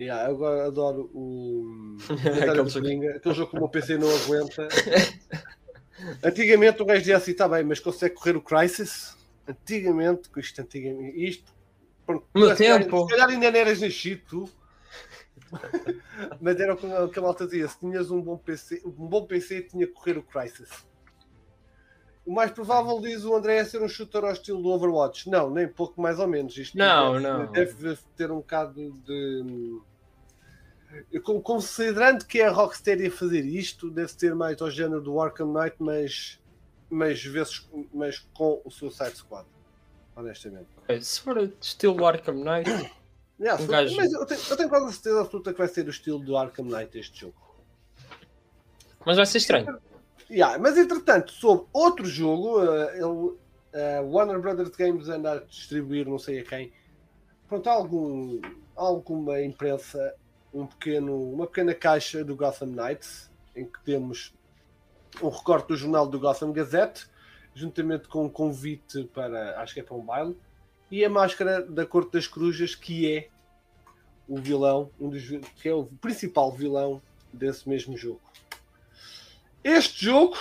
Yeah, 0.00 0.28
eu 0.28 0.34
agora 0.34 0.66
adoro 0.66 1.10
o. 1.14 1.96
aquele, 2.10 2.68
jogo. 2.68 3.16
aquele 3.16 3.34
jogo 3.34 3.50
que 3.50 3.56
o 3.56 3.60
meu 3.60 3.68
PC 3.68 3.98
não 3.98 4.08
aguenta. 4.08 4.68
Antigamente 6.22 6.82
o 6.82 6.84
gajo 6.84 7.00
dizia 7.00 7.16
assim: 7.16 7.32
está 7.32 7.48
bem, 7.48 7.64
mas 7.64 7.80
consegue 7.80 8.14
correr 8.14 8.36
o 8.36 8.42
Crisis? 8.42 9.16
Antigamente, 9.46 10.28
com 10.28 10.40
isto, 10.40 10.60
antigamente, 10.60 11.24
isto. 11.24 11.52
Pronto, 12.06 12.26
no 12.34 12.54
tempo. 12.54 13.04
Se 13.04 13.10
calhar 13.10 13.28
ainda 13.28 13.50
não 13.50 13.58
eras 13.58 13.80
nascido, 13.80 14.22
tu. 14.28 14.50
mas 16.40 16.58
era 16.58 16.74
o 16.74 17.08
que 17.08 17.18
a 17.18 17.22
malta 17.22 17.44
dizia: 17.44 17.68
se 17.68 17.78
tinhas 17.78 18.10
um 18.10 18.20
bom 18.20 18.36
PC, 18.36 18.82
um 18.84 19.06
bom 19.06 19.26
PC 19.26 19.62
tinha 19.62 19.86
que 19.86 19.92
correr 19.92 20.18
o 20.18 20.22
Crisis. 20.22 20.70
O 22.24 22.32
mais 22.32 22.52
provável, 22.52 23.00
diz 23.00 23.24
o 23.24 23.34
André, 23.34 23.56
é 23.56 23.64
ser 23.64 23.82
um 23.82 23.88
shooter 23.88 24.24
ao 24.24 24.30
estilo 24.30 24.62
do 24.62 24.68
Overwatch. 24.68 25.28
Não, 25.28 25.50
nem 25.50 25.66
pouco 25.66 26.00
mais 26.00 26.20
ou 26.20 26.28
menos. 26.28 26.56
Isto 26.56 26.78
não, 26.78 27.14
deve, 27.14 27.26
não. 27.26 27.52
Deve 27.52 27.98
ter 28.16 28.30
um 28.30 28.36
bocado 28.36 28.92
de 29.04 29.80
considerando 31.42 32.24
que 32.24 32.40
é 32.40 32.46
a 32.46 32.50
Rocksteady 32.50 33.06
a 33.06 33.10
fazer 33.10 33.44
isto, 33.44 33.90
deve 33.90 34.12
ter 34.14 34.34
mais 34.34 34.60
ao 34.60 34.70
género 34.70 35.00
do 35.00 35.20
Arkham 35.20 35.52
Knight, 35.52 35.76
mas, 35.78 36.40
mas, 36.90 37.22
vezes, 37.22 37.68
mas 37.92 38.18
com 38.34 38.60
o 38.64 38.70
Suicide 38.70 39.16
Squad. 39.16 39.46
Honestamente. 40.14 40.68
Se 41.00 41.20
for 41.20 41.52
estilo 41.60 42.06
Arkham 42.06 42.34
Knight. 42.34 42.70
Yeah, 43.40 43.60
um 43.60 43.66
gajo... 43.66 43.96
Mas 43.96 44.12
eu 44.12 44.24
tenho, 44.24 44.40
eu 44.50 44.56
tenho 44.56 44.68
quase 44.68 44.86
a 44.86 44.92
certeza 44.92 45.20
absoluta 45.22 45.52
que 45.52 45.58
vai 45.58 45.66
ser 45.66 45.84
o 45.88 45.90
estilo 45.90 46.20
do 46.20 46.36
Arkham 46.36 46.66
Knight 46.66 46.96
este 46.96 47.22
jogo. 47.22 47.34
Mas 49.04 49.16
vai 49.16 49.26
ser 49.26 49.38
estranho. 49.38 49.80
Yeah, 50.30 50.58
mas 50.58 50.78
entretanto, 50.78 51.32
sobre 51.32 51.66
outro 51.72 52.06
jogo, 52.06 52.62
uh, 52.62 52.88
ele, 52.90 53.02
uh, 53.02 53.36
Warner 54.04 54.38
Brothers 54.38 54.76
Games 54.76 55.08
anda 55.08 55.32
a 55.32 55.38
distribuir 55.40 56.06
não 56.06 56.20
sei 56.20 56.38
a 56.38 56.44
quem. 56.44 56.72
Pronto, 57.48 57.68
algum, 57.68 58.40
alguma 58.76 59.42
imprensa 59.42 60.14
um 60.52 60.66
pequeno, 60.66 61.32
uma 61.32 61.46
pequena 61.46 61.74
caixa 61.74 62.24
do 62.24 62.36
Gotham 62.36 62.66
Knights, 62.66 63.30
em 63.56 63.64
que 63.64 63.82
temos 63.82 64.34
um 65.22 65.28
recorte 65.28 65.68
do 65.68 65.76
jornal 65.76 66.06
do 66.06 66.18
Gotham 66.18 66.52
Gazette, 66.52 67.06
juntamente 67.54 68.08
com 68.08 68.24
um 68.24 68.28
convite 68.28 69.04
para, 69.14 69.60
acho 69.60 69.74
que 69.74 69.80
é 69.80 69.82
para 69.82 69.94
um 69.94 70.04
baile, 70.04 70.36
e 70.90 71.04
a 71.04 71.10
máscara 71.10 71.62
da 71.62 71.86
Corte 71.86 72.12
das 72.12 72.26
Corujas, 72.26 72.74
que 72.74 73.10
é 73.10 73.28
o 74.28 74.38
vilão, 74.38 74.90
um 75.00 75.08
dos, 75.08 75.26
que 75.56 75.68
é 75.68 75.74
o 75.74 75.84
principal 75.84 76.52
vilão 76.52 77.02
desse 77.32 77.68
mesmo 77.68 77.96
jogo. 77.96 78.20
Este 79.64 80.06
jogo, 80.06 80.36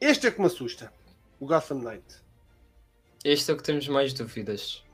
este 0.00 0.26
é 0.26 0.30
que 0.30 0.40
me 0.40 0.46
assusta, 0.46 0.92
o 1.40 1.46
Gotham 1.46 1.78
Knight. 1.78 2.04
Este 3.24 3.50
é 3.50 3.54
o 3.54 3.56
que 3.56 3.62
temos 3.62 3.86
mais 3.88 4.12
dúvidas. 4.12 4.84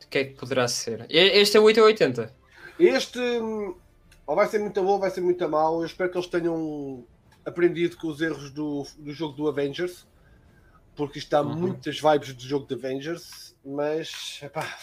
De 0.00 0.06
que 0.06 0.18
é 0.18 0.24
que 0.24 0.34
poderá 0.34 0.66
ser? 0.68 1.06
Este 1.08 1.56
é 1.56 1.60
o 1.60 1.64
880. 1.64 2.34
Este 2.78 3.18
ou 4.26 4.34
vai 4.34 4.46
ser 4.48 4.58
muito 4.58 4.82
bom 4.82 4.92
ou 4.92 4.98
vai 4.98 5.10
ser 5.10 5.20
muito 5.20 5.48
mau. 5.48 5.80
Eu 5.80 5.86
espero 5.86 6.10
que 6.10 6.18
eles 6.18 6.28
tenham 6.28 7.06
aprendido 7.44 7.96
com 7.96 8.08
os 8.08 8.20
erros 8.20 8.50
do, 8.50 8.84
do 8.98 9.12
jogo 9.12 9.34
do 9.34 9.48
Avengers, 9.48 10.06
porque 10.96 11.18
isto 11.18 11.30
dá 11.30 11.42
uhum. 11.42 11.54
muitas 11.54 12.00
vibes 12.00 12.34
do 12.34 12.42
jogo 12.42 12.66
de 12.66 12.74
Avengers, 12.74 13.56
mas 13.64 14.40
epá, 14.42 14.76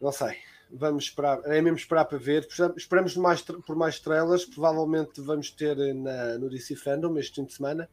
não 0.00 0.10
sei. 0.10 0.36
Vamos 0.72 1.04
esperar, 1.04 1.40
é 1.44 1.60
mesmo 1.60 1.76
esperar 1.76 2.06
para 2.06 2.18
ver. 2.18 2.48
Esperamos 2.76 3.16
mais, 3.16 3.42
por 3.42 3.76
mais 3.76 3.96
estrelas. 3.96 4.44
Provavelmente 4.44 5.20
vamos 5.20 5.50
ter 5.50 5.76
na, 5.94 6.38
no 6.38 6.48
DC 6.48 6.74
Fandom 6.74 7.16
este 7.18 7.36
fim 7.36 7.44
de 7.44 7.52
semana, 7.52 7.88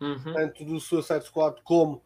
uhum. 0.00 0.32
tanto 0.32 0.64
do 0.64 0.80
Suicide 0.80 1.24
Squad 1.24 1.60
como 1.62 2.02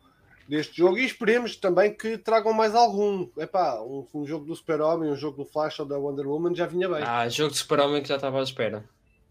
deste 0.51 0.79
jogo 0.79 0.99
e 0.99 1.05
esperemos 1.07 1.55
também 1.55 1.95
que 1.95 2.19
tragam 2.19 2.53
mais 2.53 2.75
algum. 2.75 3.29
Epá, 3.39 3.81
um, 3.81 4.05
um 4.13 4.27
jogo 4.27 4.45
do 4.45 4.57
Super-Homem, 4.57 5.09
um 5.09 5.17
jogo 5.17 5.37
do 5.37 5.49
Flash 5.49 5.79
ou 5.79 5.87
da 5.87 5.97
Wonder 5.97 6.27
Woman 6.27 6.55
já 6.57 6.67
vinha 6.67 6.89
bem. 6.89 7.05
Ah, 7.07 7.29
jogo 7.29 7.51
do 7.51 7.57
Super-Homem 7.57 8.03
que 8.03 8.09
já 8.09 8.17
estava 8.17 8.41
à 8.41 8.43
espera. 8.43 8.85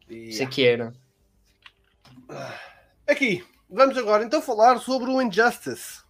Yeah. 0.10 0.38
Sei 0.38 0.48
que 0.48 0.66
era. 0.66 0.94
Aqui, 3.06 3.46
vamos 3.70 3.98
agora 3.98 4.24
então 4.24 4.42
falar 4.42 4.80
sobre 4.80 5.12
o 5.12 5.22
Injustice. 5.22 6.02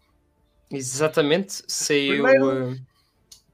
Exatamente, 0.71 1.63
saiu. 1.67 2.23
Primeiro, 2.23 2.73
uh... 2.73 2.75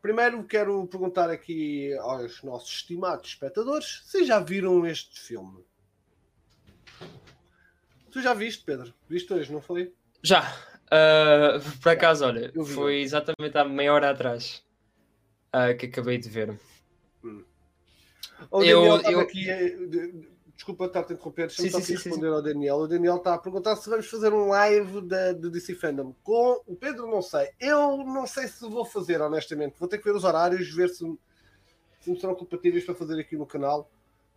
primeiro 0.01 0.43
quero 0.43 0.85
perguntar 0.87 1.29
aqui 1.29 1.93
aos 1.99 2.43
nossos 2.43 2.69
estimados 2.69 3.29
espectadores 3.29 4.03
se 4.05 4.25
já 4.25 4.41
viram 4.41 4.85
este 4.85 5.21
filme. 5.21 5.63
Tu 8.11 8.21
já 8.21 8.33
viste, 8.33 8.63
Pedro? 8.65 8.93
Viste 9.07 9.33
hoje, 9.33 9.51
não 9.53 9.61
foi? 9.61 9.93
Já, 10.21 10.53
Uh, 10.85 11.59
por 11.81 11.89
acaso, 11.89 12.25
olha, 12.25 12.51
foi 12.73 13.01
exatamente 13.01 13.57
há 13.57 13.65
meia 13.65 13.93
hora 13.93 14.11
atrás 14.11 14.63
uh, 15.47 15.75
que 15.77 15.87
acabei 15.87 16.17
de 16.17 16.29
ver. 16.29 16.59
Hum. 17.23 17.43
O 18.51 18.59
Daniel 18.59 19.01
eu, 19.01 19.11
eu... 19.11 19.19
aqui. 19.19 19.49
Eh, 19.49 19.75
desculpa 20.55 20.85
estar-te 20.85 21.11
a 21.11 21.15
interromper, 21.15 21.47
deixa-me 21.47 21.69
só 21.69 21.79
sim, 21.79 21.93
responder 21.93 22.27
sim. 22.27 22.33
ao 22.33 22.41
Daniel. 22.41 22.75
O 22.77 22.87
Daniel 22.87 23.17
está 23.17 23.33
a 23.33 23.37
perguntar 23.37 23.75
se 23.75 23.89
vamos 23.89 24.07
fazer 24.07 24.33
um 24.33 24.47
live 24.49 25.01
da, 25.01 25.33
do 25.33 25.49
DC 25.49 25.75
Fandom. 25.75 26.13
Com 26.23 26.61
o 26.65 26.75
Pedro, 26.75 27.07
não 27.07 27.21
sei. 27.21 27.49
Eu 27.59 27.97
não 27.97 28.27
sei 28.27 28.47
se 28.47 28.67
vou 28.67 28.85
fazer, 28.85 29.21
honestamente. 29.21 29.75
Vou 29.79 29.89
ter 29.89 29.97
que 29.97 30.05
ver 30.05 30.15
os 30.15 30.23
horários, 30.23 30.69
ver 30.73 30.89
se, 30.89 31.05
se 32.01 32.09
me 32.09 32.19
serão 32.19 32.35
compatíveis 32.35 32.85
para 32.85 32.95
fazer 32.95 33.19
aqui 33.19 33.35
no 33.35 33.45
canal. 33.45 33.89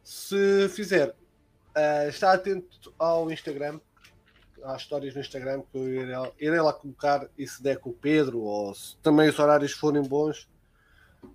Se 0.02 0.68
fizer, 0.70 1.10
uh, 1.10 2.08
está 2.08 2.32
atento 2.32 2.92
ao 2.98 3.30
Instagram 3.30 3.80
às 4.64 4.82
histórias 4.82 5.14
no 5.14 5.20
Instagram 5.20 5.62
que 5.62 5.78
eu 5.78 5.88
irei, 5.88 6.14
irei, 6.38 6.60
lá 6.60 6.72
colocar 6.72 7.28
e 7.36 7.46
se 7.46 7.62
der 7.62 7.78
com 7.78 7.90
o 7.90 7.94
Pedro 7.94 8.40
ou 8.40 8.74
se 8.74 8.96
também 8.98 9.28
os 9.28 9.38
horários 9.38 9.72
forem 9.72 10.02
bons, 10.02 10.48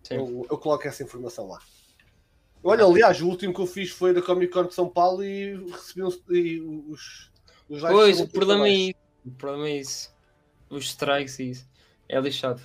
eu, 0.10 0.46
eu, 0.50 0.58
coloco 0.58 0.88
essa 0.88 1.04
informação 1.04 1.48
lá. 1.48 1.60
Olha, 2.64 2.86
aliás, 2.86 3.22
o 3.22 3.28
último 3.28 3.54
que 3.54 3.60
eu 3.60 3.68
fiz 3.68 3.92
foi 3.92 4.14
da 4.14 4.22
Comic 4.22 4.54
Con 4.54 4.66
de 4.66 4.74
São 4.74 4.88
Paulo 4.88 5.24
e 5.24 5.56
recebi 5.72 6.04
uns, 6.04 6.22
e 6.30 6.62
os, 6.62 7.32
os 7.68 7.82
Pois, 7.82 8.20
o 8.22 8.28
problema, 8.28 8.68
é 8.68 8.72
isso, 8.72 9.00
o 9.26 9.32
problema 9.32 9.68
é 9.68 9.78
isso. 9.78 10.14
Os 10.70 10.86
strikes 10.86 11.40
e 11.40 11.52
isso. 11.52 11.68
É 12.08 12.20
lixado. 12.20 12.62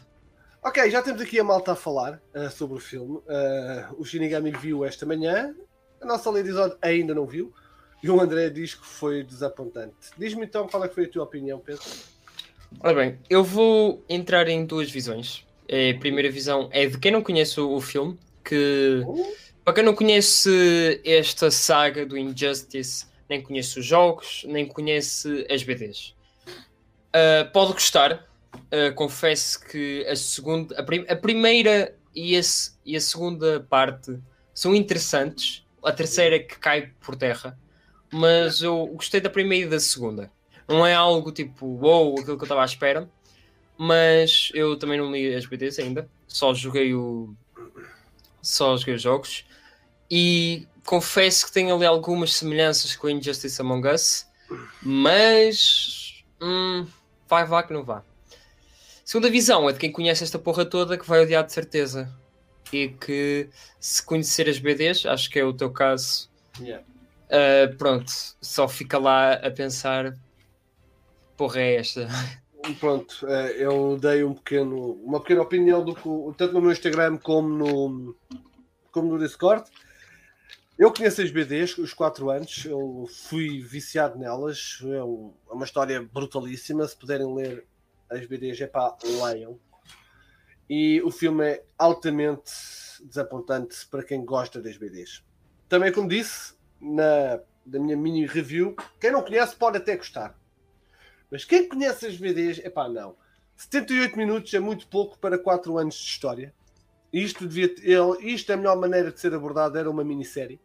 Ok, 0.63 0.91
já 0.91 1.03
temos 1.03 1.21
aqui 1.21 1.39
a 1.39 1.45
malta 1.45 1.73
a 1.73 1.77
falar 1.77 2.21
uh, 2.35 2.51
sobre 2.51 2.77
o 2.77 2.81
filme. 2.81 3.17
Uh, 3.17 3.95
o 3.99 4.05
Shinigami 4.05 4.51
viu 4.51 4.85
esta 4.85 5.07
manhã 5.07 5.55
A 6.01 6.07
nossa 6.07 6.31
Lady 6.31 6.51
Zod 6.51 6.77
ainda 6.83 7.15
não 7.15 7.27
viu. 7.27 7.53
E 8.03 8.09
o 8.11 8.21
André 8.21 8.49
diz 8.51 8.75
que 8.75 8.87
foi 8.87 9.23
desapontante. 9.25 9.95
Diz-me 10.17 10.45
então 10.45 10.69
qual 10.69 10.85
é 10.85 10.89
foi 10.89 11.05
a 11.05 11.09
tua 11.09 11.25
opinião, 11.25 11.59
Pedro. 11.59 11.85
Ora 12.81 12.95
bem, 12.95 13.19
eu 13.29 13.43
vou 13.43 14.05
entrar 14.09 14.49
em 14.49 14.65
duas 14.65 14.91
visões. 14.91 15.45
A 15.65 15.99
primeira 15.99 16.31
visão 16.31 16.69
é 16.73 16.87
de 16.87 16.99
quem 16.99 17.11
não 17.11 17.23
conhece 17.23 17.61
o 17.61 17.81
filme, 17.81 18.19
que 18.45 19.03
Uh, 19.07 19.37
para 19.65 19.75
quem 19.75 19.85
não 19.85 19.95
conhece 19.95 21.01
esta 21.05 21.51
saga 21.51 22.07
do 22.07 22.17
Injustice, 22.17 23.07
nem 23.29 23.43
conhece 23.43 23.79
os 23.79 23.85
jogos, 23.85 24.45
nem 24.49 24.67
conhece 24.67 25.47
as 25.51 25.63
BDs. 25.63 26.15
Uh, 27.09 27.51
pode 27.53 27.73
gostar. 27.73 28.27
Uh, 28.55 28.95
confesso 28.95 29.61
que 29.67 30.07
a 30.07 30.17
segunda, 30.17 30.79
a, 30.79 30.83
prim- 30.83 31.05
a 31.07 31.15
primeira 31.17 31.95
e 32.15 32.37
a, 32.37 32.41
e 32.85 32.97
a 32.97 33.01
segunda 33.01 33.61
parte 33.69 34.19
são 34.55 34.75
interessantes. 34.75 35.67
A 35.85 35.93
terceira 35.93 36.37
é 36.37 36.39
que 36.39 36.59
cai 36.59 36.91
por 37.01 37.15
terra. 37.15 37.59
Mas 38.11 38.63
eu 38.63 38.87
gostei 38.95 39.21
da 39.21 39.31
primeira 39.31 39.67
e 39.67 39.71
da 39.71 39.81
segunda. 39.81 40.31
Não 40.67 40.87
é 40.87 40.95
algo 40.95 41.33
tipo, 41.33 41.67
wow, 41.67 42.13
aquilo 42.13 42.37
que 42.37 42.43
eu 42.43 42.47
estava 42.47 42.63
à 42.63 42.65
espera. 42.65 43.09
Mas 43.77 44.51
eu 44.55 44.77
também 44.77 44.99
não 44.99 45.13
li 45.13 45.35
as 45.35 45.47
BDs 45.47 45.79
ainda. 45.79 46.09
Só 46.27 46.53
joguei 46.53 46.95
o. 46.95 47.35
Só 48.43 48.77
joguei 48.77 48.95
os 48.95 49.03
jogos. 49.03 49.45
E 50.11 50.67
confesso 50.85 51.47
que 51.47 51.53
tem 51.53 51.71
ali 51.71 51.85
algumas 51.85 52.35
semelhanças 52.35 52.97
com 52.97 53.09
Injustice 53.09 53.61
Among 53.61 53.89
Us. 53.89 54.27
Mas. 54.83 56.25
hum, 56.41 56.87
vai, 57.29 57.45
vá 57.45 57.63
que 57.63 57.73
não 57.73 57.85
vá. 57.85 58.03
Segunda 59.05 59.31
visão 59.31 59.69
é 59.69 59.73
de 59.73 59.79
quem 59.79 59.93
conhece 59.93 60.25
esta 60.25 60.39
porra 60.39 60.67
toda 60.67 60.99
que 60.99 61.07
vai 61.07 61.23
odiar 61.23 61.45
de 61.45 61.53
certeza. 61.53 62.13
E 62.71 62.89
que 62.89 63.49
se 63.81 64.03
conhecer 64.03 64.49
as 64.49 64.59
BDs, 64.59 65.07
acho 65.07 65.31
que 65.31 65.39
é 65.39 65.45
o 65.45 65.55
teu 65.55 65.71
caso, 65.71 66.29
yeah. 66.61 66.85
Uh, 67.29 67.77
pronto, 67.77 68.11
só 68.41 68.67
fica 68.67 68.99
lá 68.99 69.35
a 69.35 69.51
pensar: 69.51 70.15
porra, 71.37 71.61
é 71.61 71.77
esta? 71.77 72.09
Pronto, 72.81 73.27
eh, 73.27 73.57
eu 73.59 73.97
dei 73.99 74.25
um 74.25 74.35
pequeno, 74.35 74.93
uma 75.05 75.21
pequena 75.21 75.43
opinião 75.43 75.85
do 75.85 75.95
tanto 76.37 76.53
no 76.53 76.61
meu 76.61 76.73
Instagram 76.73 77.17
como 77.17 77.49
no, 77.49 78.17
como 78.91 79.13
no 79.13 79.19
Discord. 79.19 79.65
Eu 80.79 80.93
conheço 80.93 81.23
as 81.23 81.31
BDs, 81.31 81.77
os 81.79 81.93
4 81.93 82.31
anos, 82.31 82.65
eu 82.65 83.07
fui 83.29 83.61
viciado 83.61 84.19
nelas. 84.19 84.79
É 84.83 84.97
é 84.97 85.53
uma 85.53 85.65
história 85.65 86.03
brutalíssima. 86.03 86.87
Se 86.87 86.97
puderem 86.97 87.35
ler 87.35 87.67
as 88.11 88.27
BDs, 88.27 88.61
é 88.61 88.67
pá, 88.67 88.97
leiam. 89.05 89.59
E 90.69 91.01
o 91.03 91.11
filme 91.11 91.45
é 91.45 91.65
altamente 91.79 92.53
desapontante 93.05 93.87
para 93.91 94.05
quem 94.05 94.25
gosta 94.25 94.61
das 94.61 94.77
BDs. 94.77 95.23
Também, 95.69 95.93
como 95.93 96.09
disse, 96.09 96.55
na 96.81 97.41
da 97.69 97.79
minha 97.79 97.97
mini 97.97 98.25
review, 98.27 98.75
quem 98.99 99.11
não 99.13 99.23
conhece 99.23 99.55
pode 99.55 99.77
até 99.77 99.97
gostar. 99.97 100.35
Mas 101.31 101.45
quem 101.45 101.69
conhece 101.69 102.07
as 102.07 102.17
BDs, 102.17 102.61
é 102.61 102.73
não. 102.89 103.15
78 103.57 104.17
minutos 104.17 104.55
é 104.55 104.61
muito 104.61 104.87
pouco 104.89 105.19
para 105.19 105.39
4 105.39 105.77
anos 105.77 105.95
de 105.95 106.05
história. 106.05 106.55
Isto, 107.13 107.47
devia, 107.47 107.75
ele, 107.81 108.33
isto 108.33 108.51
é 108.51 108.55
a 108.55 108.57
melhor 108.57 108.77
maneira 108.79 109.13
de 109.13 109.21
ser 109.21 109.35
abordado, 109.35 109.77
era 109.77 109.91
uma 109.91 110.05
minissérie. 110.05 110.61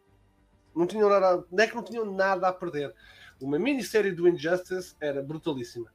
Não 0.74 0.86
tinham 0.86 1.08
nada, 1.08 1.44
não 1.50 1.64
é 1.64 1.66
que 1.66 1.74
não 1.74 1.82
tinham 1.82 2.04
nada 2.04 2.48
a 2.48 2.52
perder. 2.52 2.94
Uma 3.40 3.58
minissérie 3.58 4.12
do 4.12 4.28
Injustice 4.28 4.94
era 5.00 5.22
brutalíssima. 5.22 5.92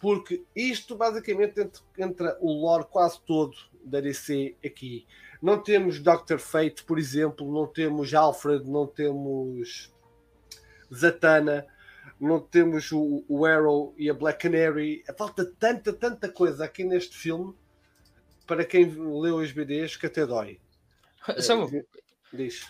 Porque 0.00 0.44
isto 0.54 0.96
basicamente 0.96 1.70
entra 1.98 2.36
o 2.40 2.52
lore 2.52 2.86
quase 2.90 3.20
todo 3.22 3.56
da 3.84 4.00
DC 4.00 4.56
aqui. 4.64 5.06
Não 5.44 5.62
temos 5.62 6.00
Doctor 6.00 6.38
Fate, 6.38 6.82
por 6.84 6.98
exemplo, 6.98 7.52
não 7.52 7.66
temos 7.66 8.14
Alfred, 8.14 8.64
não 8.66 8.86
temos 8.86 9.92
Zatanna, 10.90 11.66
não 12.18 12.40
temos 12.40 12.90
o, 12.90 13.22
o 13.28 13.44
Arrow 13.44 13.94
e 13.98 14.08
a 14.08 14.14
Black 14.14 14.48
Canary. 14.48 15.04
Falta 15.18 15.44
tanta, 15.44 15.92
tanta 15.92 16.30
coisa 16.30 16.64
aqui 16.64 16.82
neste 16.82 17.14
filme 17.14 17.54
para 18.46 18.64
quem 18.64 18.86
leu 18.86 19.38
as 19.38 19.52
BDs 19.52 19.98
que 19.98 20.06
até 20.06 20.24
dói. 20.26 20.58
Eh, 21.28 21.84
Diz. 22.32 22.66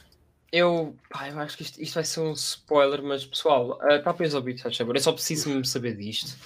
eu, 0.53 0.97
pá, 1.11 1.29
eu 1.29 1.39
acho 1.39 1.57
que 1.57 1.63
isto, 1.63 1.81
isto 1.81 1.95
vai 1.95 2.05
ser 2.05 2.21
um 2.21 2.33
spoiler, 2.33 3.03
mas 3.05 3.25
pessoal, 3.25 3.79
uh, 3.83 4.03
tapem 4.03 4.27
os 4.27 4.35
ouvidos, 4.35 4.63
faz 4.63 4.77
favor. 4.77 4.97
Eu 4.97 5.01
só 5.01 5.13
preciso 5.13 5.49
mesmo 5.49 5.65
saber 5.65 5.97
disto: 5.97 6.37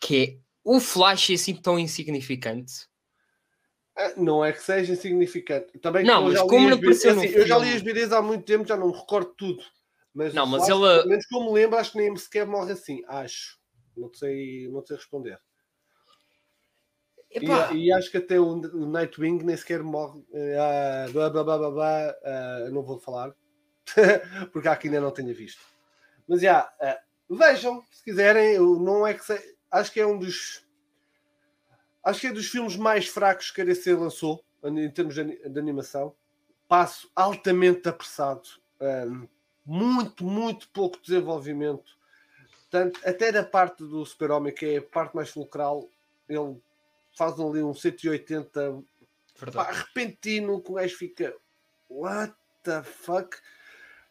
que 0.00 0.22
é 0.22 0.36
o 0.64 0.80
Flash 0.80 1.30
é 1.30 1.34
assim 1.34 1.54
tão 1.54 1.78
insignificante. 1.78 2.89
Ah, 4.00 4.12
Não 4.16 4.44
é 4.44 4.52
que 4.52 4.62
seja 4.62 4.92
insignificante. 4.92 5.78
Também 5.78 6.04
Não, 6.04 6.22
mas 6.22 6.40
como 6.42 6.68
não 6.68 6.76
no 6.78 6.90
assim, 6.90 7.26
Eu 7.34 7.46
já 7.46 7.58
li 7.58 7.74
as 7.74 7.82
BDs 7.82 8.12
há 8.12 8.22
muito 8.22 8.44
tempo, 8.44 8.66
já 8.66 8.76
não 8.76 8.88
me 8.88 8.96
recordo 8.96 9.34
tudo. 9.36 9.62
Mas, 10.14 10.32
Não, 10.34 10.46
mas 10.46 10.68
ela- 10.68 10.96
pelo 10.98 11.08
menos 11.08 11.26
como 11.26 11.52
me 11.52 11.60
lembro, 11.60 11.78
acho 11.78 11.92
que 11.92 11.98
nem 11.98 12.16
sequer 12.16 12.46
morre 12.46 12.72
assim. 12.72 13.02
Acho. 13.06 13.58
Não 13.96 14.12
sei, 14.14 14.68
não 14.70 14.84
sei 14.84 14.96
responder. 14.96 15.38
E, 17.30 17.46
e 17.76 17.92
acho 17.92 18.10
que 18.10 18.16
até 18.16 18.40
o, 18.40 18.56
Nightwing 18.56 19.42
nem 19.44 19.56
sequer 19.56 19.82
morre. 19.82 20.20
Ah, 20.58 21.06
blá, 21.12 21.30
blá, 21.30 21.44
blá, 21.44 21.70
blá, 21.70 22.14
ah, 22.24 22.68
não 22.72 22.82
vou 22.82 22.98
falar. 22.98 23.34
porque 24.52 24.68
há 24.68 24.76
quem 24.76 24.90
ainda 24.90 25.00
não 25.00 25.10
tenha 25.12 25.32
visto. 25.32 25.60
Mas 26.28 26.40
já, 26.40 26.60
ah, 26.80 26.98
vejam, 27.28 27.84
se 27.92 28.02
quiserem. 28.02 28.58
Não 28.58 29.06
é 29.06 29.14
que 29.14 29.24
se- 29.24 29.56
acho 29.70 29.92
que 29.92 30.00
é 30.00 30.06
um 30.06 30.18
dos. 30.18 30.66
Acho 32.02 32.20
que 32.20 32.26
é 32.28 32.32
dos 32.32 32.46
filmes 32.48 32.76
mais 32.76 33.06
fracos 33.06 33.50
que 33.50 33.60
a 33.60 33.64
DC 33.64 33.94
lançou 33.94 34.42
em 34.62 34.90
termos 34.90 35.14
de, 35.14 35.20
ani- 35.20 35.36
de 35.48 35.58
animação. 35.58 36.14
Passo 36.68 37.10
altamente 37.14 37.88
apressado. 37.88 38.48
ah, 38.80 39.26
muito, 39.64 40.24
muito 40.24 40.68
pouco 40.70 41.00
desenvolvimento. 41.00 41.96
Tanto, 42.70 43.00
até 43.06 43.30
da 43.30 43.44
parte 43.44 43.84
do 43.84 44.04
Super-Homem, 44.04 44.54
que 44.54 44.64
é 44.66 44.76
a 44.78 44.82
parte 44.82 45.14
mais 45.14 45.28
fulcral, 45.30 45.88
ele 46.28 46.56
faz 47.16 47.38
ali 47.38 47.62
um 47.62 47.74
180 47.74 48.82
pá, 49.52 49.70
repentino 49.70 50.60
que 50.62 50.70
o 50.70 50.74
gajo 50.74 50.96
fica 50.96 51.34
what 51.88 52.32
the 52.62 52.82
fuck 52.82 53.36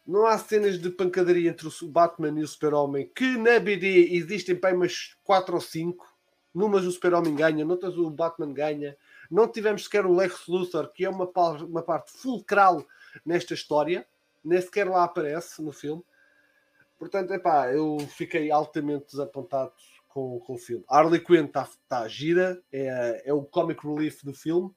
não 0.06 0.26
há 0.26 0.38
cenas 0.38 0.80
de 0.80 0.90
pancadaria 0.90 1.50
entre 1.50 1.68
o 1.68 1.88
Batman 1.88 2.40
e 2.40 2.44
o 2.44 2.48
Super-Homem 2.48 3.10
que 3.16 3.38
na 3.38 3.60
BD 3.60 4.14
existem 4.16 4.56
pá, 4.56 4.74
umas 4.74 5.16
4 5.24 5.56
ou 5.56 5.62
5 5.62 6.09
numas 6.54 6.86
o 6.86 6.92
Super-Homem 6.92 7.36
ganha, 7.36 7.66
noutras 7.66 7.98
o 7.98 8.10
Batman 8.10 8.54
ganha 8.54 8.98
não 9.30 9.48
tivemos 9.48 9.84
sequer 9.84 10.06
o 10.06 10.16
Lex 10.16 10.48
Luthor 10.48 10.92
que 10.92 11.06
é 11.06 11.10
uma, 11.10 11.30
uma 11.64 11.82
parte 11.82 12.12
fulcral 12.12 12.86
nesta 13.26 13.54
história 13.54 14.08
nem 14.44 14.62
sequer 14.62 14.88
lá 14.90 15.04
aparece 15.04 15.62
no 15.62 15.72
filme 15.72 16.04
portanto, 16.98 17.34
epá, 17.34 17.72
eu 17.72 17.98
fiquei 18.10 18.52
altamente 18.52 19.08
desapontado 19.12 19.72
com, 20.10 20.40
com 20.40 20.54
o 20.54 20.58
filme. 20.58 20.84
Harley 20.90 21.24
Quinn 21.24 21.46
está 21.46 21.68
tá 21.88 22.08
gira, 22.08 22.62
é, 22.72 23.24
é 23.26 23.34
o 23.34 23.44
comic 23.44 23.88
relief 23.88 24.24
do 24.24 24.34
filme, 24.34 24.70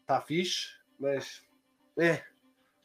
está 0.00 0.20
fixe, 0.20 0.68
mas 0.98 1.42
é, 1.98 2.22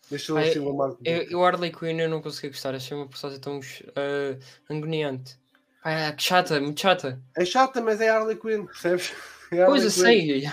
deixou 0.10 0.38
Ah, 0.38 0.42
assim 0.42 0.60
marca. 0.60 0.98
Eu, 1.06 1.24
eu 1.24 1.44
Harley 1.44 1.72
Quinn 1.72 2.00
eu 2.00 2.10
não 2.10 2.22
consegui 2.22 2.50
gostar, 2.50 2.76
achei 2.76 2.98
uma 2.98 3.08
personagem 3.08 3.40
tão 3.40 3.60
uh, 3.60 4.40
agoniante. 4.70 5.40
Que 6.16 6.24
chata, 6.24 6.60
muito 6.60 6.80
chata. 6.80 7.20
É 7.36 7.46
chata, 7.46 7.82
mas 7.82 8.02
é 8.02 8.10
Harley 8.10 8.36
Quinn, 8.36 8.66
percebes? 8.66 9.14
É 9.52 9.66
Pois 9.66 9.84
eu 9.84 9.90
sei. 9.90 10.46
Eu 10.46 10.52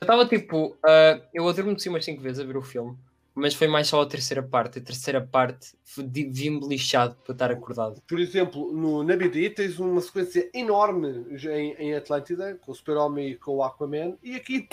estava 0.00 0.24
tipo, 0.24 0.68
uh, 0.68 1.20
eu 1.34 1.48
adormeci 1.48 1.88
umas 1.88 2.04
5 2.04 2.22
vezes 2.22 2.38
a 2.38 2.44
ver 2.44 2.56
o 2.56 2.62
filme, 2.62 2.96
mas 3.34 3.54
foi 3.54 3.66
mais 3.66 3.88
só 3.88 4.00
a 4.00 4.06
terceira 4.06 4.40
parte. 4.40 4.78
A 4.78 4.82
terceira 4.82 5.20
parte 5.20 5.76
vi-me 5.96 6.60
lixado 6.68 7.16
para 7.24 7.32
estar 7.32 7.50
acordado. 7.50 8.00
Por 8.06 8.20
exemplo, 8.20 8.72
no, 8.72 9.02
na 9.02 9.16
BD 9.16 9.50
tens 9.50 9.80
uma 9.80 10.00
sequência 10.00 10.48
enorme 10.54 11.26
em, 11.42 11.72
em 11.72 11.94
Atlântida, 11.96 12.56
com 12.64 12.70
o 12.70 12.74
Super-Homem 12.74 13.30
e 13.30 13.34
com 13.34 13.56
o 13.56 13.64
Aquaman, 13.64 14.16
e 14.22 14.36
aqui 14.36 14.68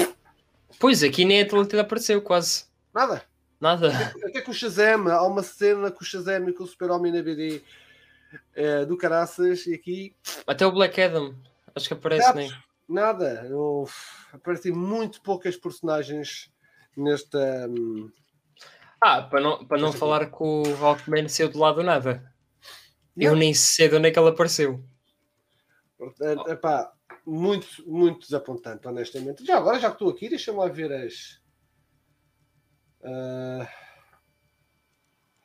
Pois, 0.79 1.03
aqui 1.03 1.25
nem 1.25 1.41
a 1.41 1.43
Atlântida 1.43 1.81
apareceu, 1.81 2.21
quase. 2.21 2.65
nada. 2.93 3.23
Nada. 3.59 3.91
Até 4.23 4.41
com 4.41 4.49
o 4.49 4.53
Shazam, 4.55 5.07
há 5.07 5.21
uma 5.27 5.43
cena 5.43 5.91
com 5.91 6.03
o 6.03 6.05
Shazam 6.05 6.49
e 6.49 6.53
com 6.53 6.63
o 6.63 6.67
Super-Homem 6.67 7.11
na 7.11 7.21
BD 7.21 7.61
eh, 8.55 8.85
do 8.85 8.97
Caraças, 8.97 9.65
e 9.67 9.73
aqui 9.73 10.15
Até 10.45 10.65
o 10.65 10.71
Black 10.71 11.01
Adam, 11.01 11.35
acho 11.75 11.87
que 11.87 11.93
aparece 11.93 12.23
Exato. 12.23 12.37
nem. 12.37 12.51
Nada. 12.87 13.45
Eu, 13.49 13.87
aparecem 14.33 14.73
muito 14.73 15.21
poucas 15.21 15.55
personagens 15.55 16.51
nesta. 16.95 17.67
hum, 17.69 18.11
Ah, 18.99 19.21
para 19.21 19.39
não, 19.39 19.65
para 19.65 19.81
não 19.81 19.93
falar 19.93 20.29
que 20.29 20.43
o 20.43 20.63
Rockman 20.75 21.27
saiu 21.29 21.49
do 21.49 21.59
lado 21.59 21.75
do 21.75 21.83
nada. 21.83 22.33
Eu 23.15 23.35
nem 23.35 23.53
sei 23.53 23.87
de 23.87 23.95
onde 23.95 24.09
é 24.09 24.11
que 24.11 24.19
ele 24.19 24.29
apareceu. 24.29 24.83
Portanto, 25.97 26.49
epá, 26.49 26.91
muito, 27.25 27.67
muito 27.87 28.21
desapontante, 28.21 28.87
honestamente. 28.87 29.45
Já 29.45 29.57
agora, 29.57 29.79
já 29.79 29.89
que 29.89 29.95
estou 29.95 30.09
aqui, 30.09 30.27
deixa-me 30.27 30.57
lá 30.57 30.67
ver 30.67 30.91
as. 30.91 31.41
ah, 33.03 33.67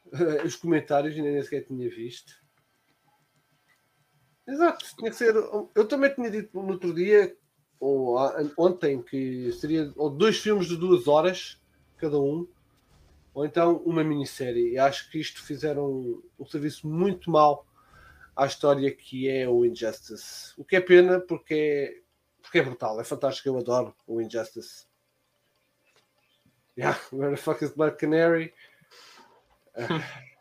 os 0.45 0.57
comentários, 0.57 1.17
ainda 1.17 1.31
nem 1.31 1.43
sequer 1.43 1.65
tinha 1.65 1.89
visto. 1.89 2.33
Exato, 4.47 4.85
tinha 4.97 5.11
que 5.11 5.17
ser. 5.17 5.35
Eu 5.75 5.89
também 5.89 6.15
tinha 6.15 6.31
dito 6.31 6.61
no 6.61 6.73
outro 6.73 6.95
dia, 6.95 7.37
ou 7.81 8.17
ontem, 8.57 9.03
que 9.03 9.53
seria 9.53 9.93
ou 9.97 10.09
dois 10.09 10.39
filmes 10.39 10.69
de 10.69 10.77
duas 10.77 11.09
horas 11.09 11.61
cada 11.99 12.19
um, 12.19 12.47
ou 13.35 13.45
então 13.45 13.79
uma 13.79 14.05
minissérie. 14.05 14.73
E 14.73 14.79
acho 14.79 15.11
que 15.11 15.19
isto 15.19 15.43
fizeram 15.43 15.91
um, 15.91 16.23
um 16.39 16.47
serviço 16.47 16.87
muito 16.87 17.31
mal 17.31 17.67
à 18.37 18.47
história 18.47 18.91
que 18.95 19.29
é 19.29 19.49
o 19.49 19.65
Injustice. 19.65 20.53
O 20.57 20.65
que 20.65 20.77
é 20.77 20.81
pena 20.81 21.19
porque 21.19 21.55
é, 21.55 22.01
porque 22.41 22.59
é 22.59 22.63
brutal, 22.63 23.01
é 23.01 23.05
fantástico, 23.05 23.49
eu 23.49 23.59
adoro 23.59 23.95
o 24.07 24.21
Injustice. 24.21 24.87
Yeah, 26.79 26.99
where 27.11 27.35
the 27.35 27.41
fuck 27.41 27.65
is 27.65 27.73
Black 27.73 27.99
Canary? 27.99 28.55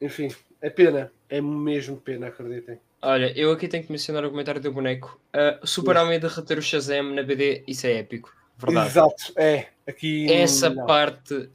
enfim, 0.00 0.28
é 0.60 0.70
pena, 0.70 1.12
é 1.28 1.40
mesmo 1.40 1.96
pena, 1.96 2.28
acreditem. 2.28 2.78
Olha, 3.00 3.32
eu 3.38 3.52
aqui 3.52 3.68
tenho 3.68 3.84
que 3.84 3.92
mencionar 3.92 4.24
o 4.24 4.30
comentário 4.30 4.60
do 4.60 4.72
boneco. 4.72 5.20
Uh, 5.32 5.64
Super-Homem 5.66 6.18
derreter 6.18 6.58
o 6.58 6.62
Shazam 6.62 7.14
na 7.14 7.22
BD, 7.22 7.62
isso 7.66 7.86
é 7.86 7.98
épico. 7.98 8.34
Verdade. 8.56 8.88
Exato, 8.88 9.32
é. 9.36 9.68
Aqui. 9.86 10.30
Essa 10.32 10.68
não. 10.68 10.84
parte. 10.84 11.48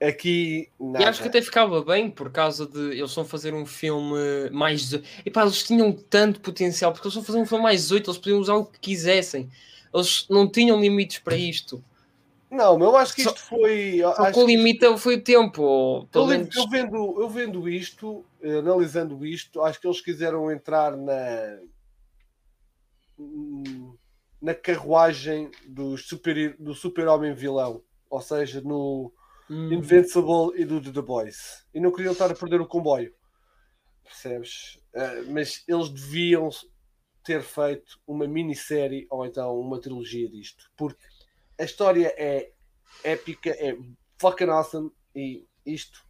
Aqui. 0.00 0.70
E 0.98 1.04
acho 1.04 1.20
que 1.20 1.28
até 1.28 1.42
ficava 1.42 1.84
bem 1.84 2.10
por 2.10 2.32
causa 2.32 2.66
de 2.66 2.98
eles 2.98 3.14
vão 3.14 3.26
fazer 3.26 3.52
um 3.52 3.66
filme 3.66 4.48
mais. 4.50 4.90
E 5.24 5.30
pá, 5.30 5.42
eles 5.42 5.62
tinham 5.62 5.92
tanto 5.92 6.40
potencial 6.40 6.92
porque 6.92 7.06
eles 7.06 7.14
vão 7.14 7.24
fazer 7.24 7.38
um 7.38 7.44
filme 7.44 7.62
mais 7.62 7.92
8, 7.92 8.08
eles 8.08 8.18
podiam 8.18 8.40
usar 8.40 8.54
o 8.54 8.64
que 8.64 8.80
quisessem. 8.80 9.50
Eles 9.92 10.24
não 10.30 10.48
tinham 10.48 10.80
limites 10.80 11.18
para 11.18 11.36
isto. 11.36 11.84
Não, 12.50 12.76
mas 12.78 12.88
eu 12.88 12.96
acho 12.96 13.14
que 13.14 13.20
isto 13.22 13.38
Só- 13.38 13.46
foi. 13.46 13.98
Só 14.00 14.12
que 14.14 14.20
o 14.20 14.24
que 14.24 14.30
isto- 14.30 14.46
limite 14.46 14.98
foi 14.98 15.16
o 15.16 15.22
tempo. 15.22 16.08
Eu, 16.12 16.26
menos- 16.26 16.56
eu 16.56 16.68
vendo, 16.68 17.20
eu 17.22 17.28
vendo 17.28 17.68
isto, 17.68 18.24
eh, 18.42 18.58
analisando 18.58 19.24
isto, 19.24 19.62
acho 19.62 19.80
que 19.80 19.86
eles 19.86 20.00
quiseram 20.00 20.50
entrar 20.50 20.96
na 20.96 21.58
na 24.40 24.54
carruagem 24.54 25.50
do 25.68 25.96
super, 25.98 26.56
do 26.58 26.74
super-homem 26.74 27.34
vilão, 27.34 27.82
ou 28.08 28.20
seja, 28.22 28.60
no 28.62 29.12
Hum. 29.50 29.72
Invincible 29.72 30.52
e 30.56 30.64
do 30.64 30.80
The 30.80 31.02
Boys. 31.02 31.66
E 31.74 31.80
não 31.80 31.92
queriam 31.92 32.12
estar 32.12 32.30
a 32.30 32.34
perder 32.34 32.60
o 32.60 32.66
comboio. 32.66 33.12
Percebes? 34.04 34.78
Eh, 34.94 35.22
mas 35.28 35.62
eles 35.68 35.88
deviam 35.90 36.48
ter 37.24 37.42
feito 37.42 38.00
uma 38.06 38.26
minissérie 38.26 39.06
ou 39.10 39.26
então 39.26 39.58
uma 39.60 39.78
trilogia 39.80 40.28
disto. 40.30 40.70
Porque 40.76 41.04
a 41.60 41.64
história 41.64 42.14
é 42.16 42.52
épica, 43.04 43.50
é 43.50 43.76
fucking 44.18 44.48
awesome 44.48 44.90
e 45.14 45.46
isto. 45.64 46.02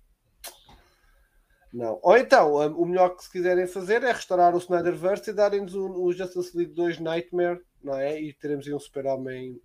Não. 1.72 2.00
Ou 2.02 2.16
então, 2.16 2.54
o 2.54 2.86
melhor 2.86 3.16
que 3.16 3.24
se 3.24 3.30
quiserem 3.30 3.66
fazer 3.66 4.02
é 4.02 4.12
restaurar 4.12 4.54
o 4.54 4.58
Snyderverse 4.58 5.30
e 5.30 5.32
darem-nos 5.32 5.74
o, 5.74 6.04
o 6.04 6.12
Justice 6.12 6.56
League 6.56 6.74
2 6.74 6.98
Nightmare, 6.98 7.60
não 7.82 7.94
é? 7.94 8.20
E 8.20 8.32
teremos 8.34 8.66
aí 8.66 8.74
um 8.74 8.80
super-homem 8.80 9.60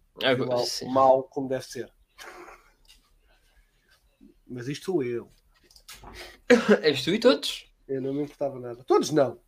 sim. 0.65 0.87
mau 0.91 1.23
como 1.23 1.47
deve 1.47 1.65
ser. 1.65 1.91
Mas 4.47 4.67
isto 4.67 4.85
sou 4.85 5.03
eu. 5.03 5.29
És 6.83 7.03
tu 7.03 7.11
e 7.11 7.19
todos. 7.19 7.71
Eu 7.87 8.01
não 8.01 8.13
me 8.13 8.23
importava 8.23 8.59
nada. 8.59 8.83
Todos 8.83 9.11
não. 9.11 9.39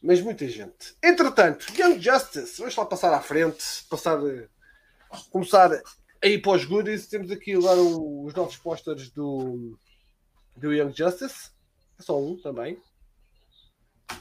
Mas 0.00 0.20
muita 0.20 0.48
gente. 0.48 0.96
Entretanto, 1.02 1.66
Young 1.76 2.00
Justice. 2.00 2.58
Vamos 2.58 2.74
lá 2.76 2.86
passar 2.86 3.12
à 3.12 3.20
frente. 3.20 3.64
Passar. 3.88 4.18
Começar 5.30 5.70
aí 6.22 6.38
para 6.40 6.52
os 6.52 6.64
goodies. 6.64 7.06
Temos 7.06 7.30
aqui 7.30 7.54
agora 7.54 7.80
o- 7.80 8.24
os 8.26 8.34
novos 8.34 8.56
posters 8.56 9.10
do, 9.10 9.78
do 10.56 10.72
Young 10.72 10.92
Justice. 10.96 11.50
É 11.98 12.02
só 12.02 12.18
um 12.20 12.36
também. 12.40 12.78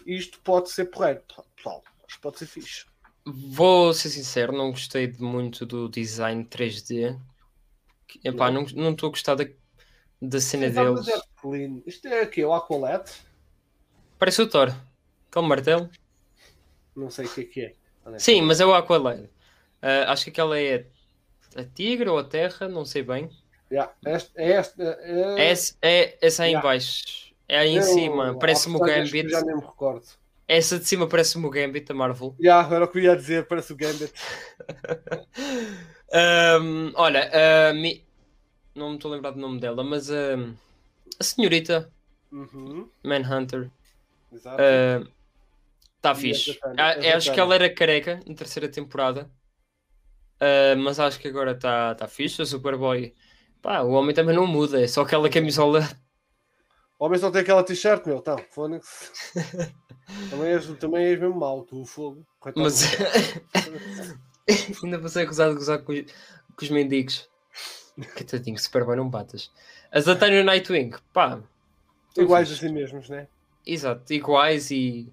Isto 0.06 0.40
pode 0.42 0.70
ser 0.70 0.86
porreiro, 0.86 1.22
pessoal. 1.56 1.84
Isto 2.08 2.22
pode 2.22 2.40
ser 2.40 2.46
fixe. 2.46 2.86
Vou 3.26 3.94
ser 3.94 4.10
sincero, 4.10 4.52
não 4.52 4.72
gostei 4.72 5.06
de 5.08 5.22
muito 5.22 5.66
do 5.66 5.88
design 5.90 6.44
3D. 6.46 7.20
Que- 8.08 8.20
Epá, 8.28 8.50
não 8.50 8.64
não 8.76 8.92
estou 8.92 9.08
a 9.08 9.12
gostar 9.12 9.36
da, 9.36 9.46
da 10.22 10.40
cena 10.42 10.70
Sim, 10.70 10.74
tá, 10.76 10.84
deles. 10.84 11.08
é 11.08 11.22
clean. 11.40 11.82
Isto 11.86 12.08
é 12.08 12.22
aqui, 12.22 12.44
o 12.44 12.54
Aqualete. 12.54 13.14
Parece 14.18 14.42
o 14.42 14.48
Thor. 14.50 14.74
Aquele 15.30 15.48
martelo. 15.48 15.90
Não 16.96 17.10
sei 17.10 17.26
o 17.26 17.30
que 17.34 17.42
é 17.42 17.44
que 17.46 17.62
é. 17.62 17.76
Sim, 18.20 18.42
mas 18.42 18.60
é 18.60 18.66
o 18.66 18.74
Aqualad. 18.74 19.30
Ah, 19.82 20.12
acho 20.12 20.26
que 20.26 20.30
aquela 20.32 20.60
é 20.60 20.86
a 21.56 21.64
tigre 21.64 22.10
ou 22.10 22.18
a 22.20 22.24
terra, 22.24 22.68
não 22.68 22.86
sei 22.86 23.04
bem. 23.04 23.30
Yeah, 23.72 23.90
este, 24.06 24.32
é 24.38 24.52
esta. 24.52 24.84
É, 24.84 25.50
Essa 25.52 25.76
é 25.82 26.18
essa 26.22 26.44
aí 26.44 26.50
em 26.52 26.54
Yeah. 26.54 26.64
baixo. 26.64 27.34
É 27.48 27.58
aí 27.60 27.72
em 27.72 27.82
cima. 27.82 28.38
Parece-me 28.38 28.76
o 28.76 28.82
Gambit. 28.82 29.30
Já 29.30 29.42
nem 29.42 29.56
me 29.56 29.62
recordo. 29.62 30.06
Essa 30.48 30.78
de 30.80 30.86
cima 30.86 31.08
parece-me 31.08 31.46
o 31.46 31.50
Gambit 31.50 31.86
da 31.88 31.94
Marvel. 31.94 32.36
Já, 32.44 32.64
era 32.74 32.86
o 32.86 32.88
que 32.88 32.98
eu 33.00 33.04
ia 33.04 33.16
dizer, 33.16 33.48
parece 33.48 33.74
o 33.74 33.76
Gambit. 33.76 34.14
Ahm, 36.14 36.92
olha, 36.96 37.70
a 37.70 37.74
mi- 37.74 38.06
não 38.76 38.90
me 38.92 38.96
estou 38.96 39.12
a 39.12 39.16
lembrar 39.16 39.32
do 39.32 39.40
nome 39.40 39.60
dela, 39.60 39.84
mas 39.84 40.10
ahm, 40.12 40.56
a 41.20 41.24
senhorita 41.24 41.92
Uhum, 42.32 42.90
Manhunter 43.04 43.70
exato. 44.32 44.82
está 45.98 46.14
E 46.14 46.16
fixe. 46.16 46.60
Ah, 46.78 46.92
a 47.14 47.18
acho 47.18 47.32
que 47.32 47.40
ela 47.40 47.56
era 47.56 47.74
careca 47.74 48.20
na 48.28 48.36
terceira 48.36 48.70
temporada, 48.70 49.30
Ah, 50.42 50.76
mas 50.76 51.00
acho 51.00 51.20
que 51.20 51.28
agora 51.28 51.52
está 51.52 51.96
tá 51.96 52.08
fixe. 52.08 52.42
A 52.42 52.46
Superboy, 52.46 53.14
pá, 53.62 53.82
o 53.82 53.92
homem 53.92 54.14
também 54.16 54.36
não 54.36 54.48
muda, 54.48 54.82
é 54.84 54.88
só 54.88 55.02
aquela 55.02 55.30
camisola. 55.30 55.88
O 57.00 57.06
homem 57.06 57.20
só 57.20 57.32
tem 57.32 57.42
aquela 57.42 57.64
t-shirt, 57.64 58.06
meu. 58.06 58.18
Então, 58.18 58.38
fone-se. 58.50 59.12
também, 60.30 60.48
és, 60.52 60.66
também 60.78 61.06
és 61.06 61.20
mesmo 61.20 61.40
mau, 61.40 61.64
tu, 61.64 61.82
o 61.82 61.86
fogo. 61.86 62.26
Coitado. 62.40 62.64
Mas 62.64 62.84
ainda 64.84 64.98
você 64.98 65.22
acusado 65.22 65.52
de 65.54 65.60
gozar 65.60 65.80
com, 65.84 65.94
os- 65.94 66.02
com 66.56 66.64
os 66.64 66.70
mendigos. 66.70 67.30
Coitadinho, 68.16 68.58
Superboy, 68.58 68.96
não 68.96 69.10
batas. 69.10 69.52
A 69.92 70.00
Zatanna 70.00 70.44
Nightwing, 70.44 70.92
pá, 71.14 71.42
Iguais 72.18 72.50
fixe. 72.50 72.66
assim 72.66 72.74
mesmos, 72.74 73.10
né? 73.10 73.28
Exato, 73.66 74.12
iguais 74.14 74.72
e 74.72 75.12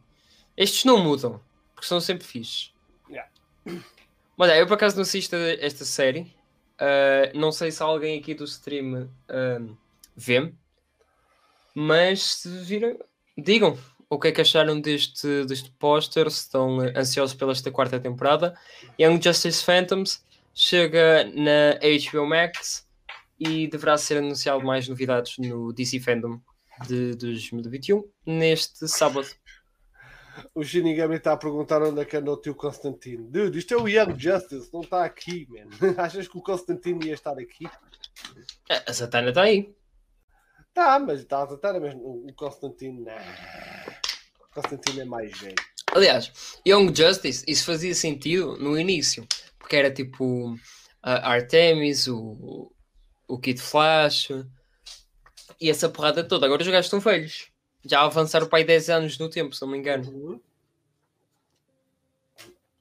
estes 0.57 0.85
não 0.85 1.03
mudam, 1.03 1.41
porque 1.75 1.87
são 1.87 2.01
sempre 2.01 2.25
fixes. 2.27 2.73
Yeah. 3.11 3.31
Mas 4.39 4.51
é, 4.51 4.63
eu 4.63 4.67
por 4.67 4.75
acaso 4.75 4.95
não 4.95 5.03
assisto 5.03 5.35
esta 5.37 5.85
série. 5.85 6.33
Ah, 6.79 7.31
não 7.35 7.51
sei 7.51 7.73
se 7.73 7.83
alguém 7.83 8.19
aqui 8.19 8.35
do 8.35 8.45
stream 8.45 9.11
ah, 9.29 9.59
vê-me, 10.17 10.55
mas 11.75 12.23
se 12.23 12.49
viram, 12.61 12.97
digam 13.37 13.77
o 14.09 14.19
que 14.19 14.29
é 14.29 14.33
que 14.33 14.41
acharam 14.41 14.81
deste, 14.81 15.45
deste 15.45 15.71
póster, 15.73 16.31
se 16.31 16.43
estão 16.43 16.81
ansiosos 16.97 17.35
pela 17.35 17.53
esta 17.53 17.71
quarta 17.71 18.01
temporada. 18.01 18.57
Young 18.99 19.21
Justice 19.23 19.63
Phantoms 19.63 20.25
chega 20.55 21.25
na 21.35 21.75
HBO 21.75 22.27
Max 22.27 22.87
e 23.39 23.69
deverá 23.69 23.99
ser 23.99 24.19
anunciado 24.19 24.65
mais 24.65 24.89
novidades 24.89 25.37
no 25.39 25.73
DC 25.73 26.01
Fandom 26.01 26.41
de 26.87 27.15
2021 27.17 28.05
neste 28.25 28.89
sábado. 28.89 29.29
O 30.55 30.65
Shinigami 30.65 31.17
está 31.17 31.33
a 31.33 31.37
perguntar 31.37 31.83
onde 31.83 32.01
é 32.01 32.05
que 32.05 32.17
anda 32.17 32.31
o 32.31 32.37
tio 32.37 32.55
Constantino. 32.55 33.29
Dude, 33.31 33.59
isto 33.59 33.75
é 33.75 33.77
o 33.77 33.89
Young 33.89 34.19
Justice, 34.19 34.71
não 34.73 34.81
está 34.81 35.05
aqui, 35.05 35.47
man. 35.49 35.69
Achas 36.03 36.29
que 36.29 36.39
o 36.39 36.43
Constantino 36.43 37.05
ia 37.05 37.15
estar 37.15 37.39
aqui? 37.39 37.67
Ah, 38.69 38.83
A 38.87 38.93
Satana 38.93 39.31
está 39.31 39.43
aí. 39.43 39.75
Tá, 40.75 40.99
mas 40.99 41.21
está 41.21 41.43
a 41.43 41.47
tratar 41.47 41.81
mesmo. 41.81 42.01
O 42.01 42.29
o 42.29 42.35
Constantino, 42.35 43.05
não. 43.05 43.17
O 43.17 44.55
Constantino 44.55 45.01
é 45.01 45.05
mais 45.05 45.39
velho. 45.39 45.55
Aliás, 45.93 46.61
Young 46.67 46.95
Justice, 46.95 47.45
isso 47.49 47.65
fazia 47.65 47.95
sentido 47.95 48.57
no 48.59 48.79
início, 48.79 49.27
porque 49.59 49.77
era 49.77 49.91
tipo 49.91 50.55
a 51.03 51.33
Artemis, 51.33 52.07
o, 52.07 52.71
o 53.27 53.39
Kid 53.39 53.61
Flash 53.61 54.29
e 55.61 55.71
essa 55.71 55.89
porrada 55.89 56.23
toda. 56.23 56.47
Agora 56.47 56.63
os 56.63 56.69
gajos 56.69 56.87
estão 56.87 57.01
velhos. 57.01 57.49
Já 57.85 58.03
avançaram 58.03 58.47
para 58.49 58.59
aí 58.59 58.65
10 58.65 58.91
anos 58.91 59.19
no 59.19 59.31
tempo, 59.31 59.55
se 59.55 59.63
não 59.63 59.69
me 59.69 59.79
engano. 59.79 60.11
Uhum. 60.11 60.41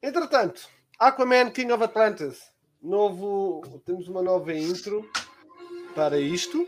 Entretanto, 0.02 0.70
Aquaman 1.00 1.52
King 1.52 1.72
of 1.72 1.84
Atlantis. 1.84 2.52
Novo, 2.82 3.62
temos 3.86 4.08
uma 4.08 4.22
nova 4.22 4.54
intro 4.54 5.10
para 5.96 6.20
isto. 6.20 6.68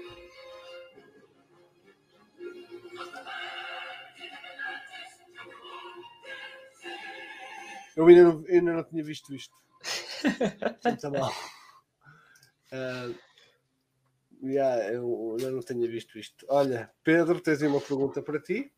Eu 7.95 8.07
ainda 8.07 8.23
não, 8.23 8.45
ainda 8.47 8.73
não 8.73 8.83
tinha 8.83 9.03
visto 9.03 9.33
isto. 9.35 9.53
Muito 10.85 11.11
mal. 11.11 11.33
Ah, 12.71 13.09
yeah, 14.43 14.91
eu 14.91 15.37
não 15.39 15.59
tinha 15.59 15.87
visto 15.87 16.17
isto. 16.17 16.45
Olha, 16.49 16.91
Pedro, 17.03 17.39
tens 17.39 17.61
aí 17.61 17.67
uma 17.67 17.81
pergunta 17.81 18.21
para 18.21 18.39
ti. 18.39 18.71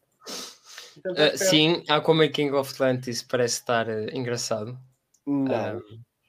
Então, 0.98 1.12
espera. 1.14 1.38
sim, 1.38 1.84
há 1.88 2.02
como 2.02 2.30
King 2.30 2.52
of 2.52 2.74
Atlantis 2.74 3.22
parece 3.22 3.60
estar 3.60 3.90
ah, 3.90 4.06
engraçado. 4.12 4.78
Não, 5.26 5.82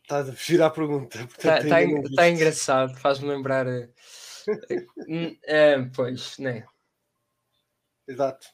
estás 0.03 0.29
a 0.29 0.33
fugir 0.33 0.63
à 0.63 0.71
pergunta. 0.71 1.19
Está 1.19 1.63
não 1.63 1.69
tá, 1.69 1.79
viste. 1.81 2.23
engraçado, 2.29 2.97
faz-me 2.99 3.29
lembrar. 3.29 3.67
hum, 5.09 5.37
ah, 5.49 5.91
pois, 5.95 6.39
né? 6.39 6.65
Exato. 8.07 8.49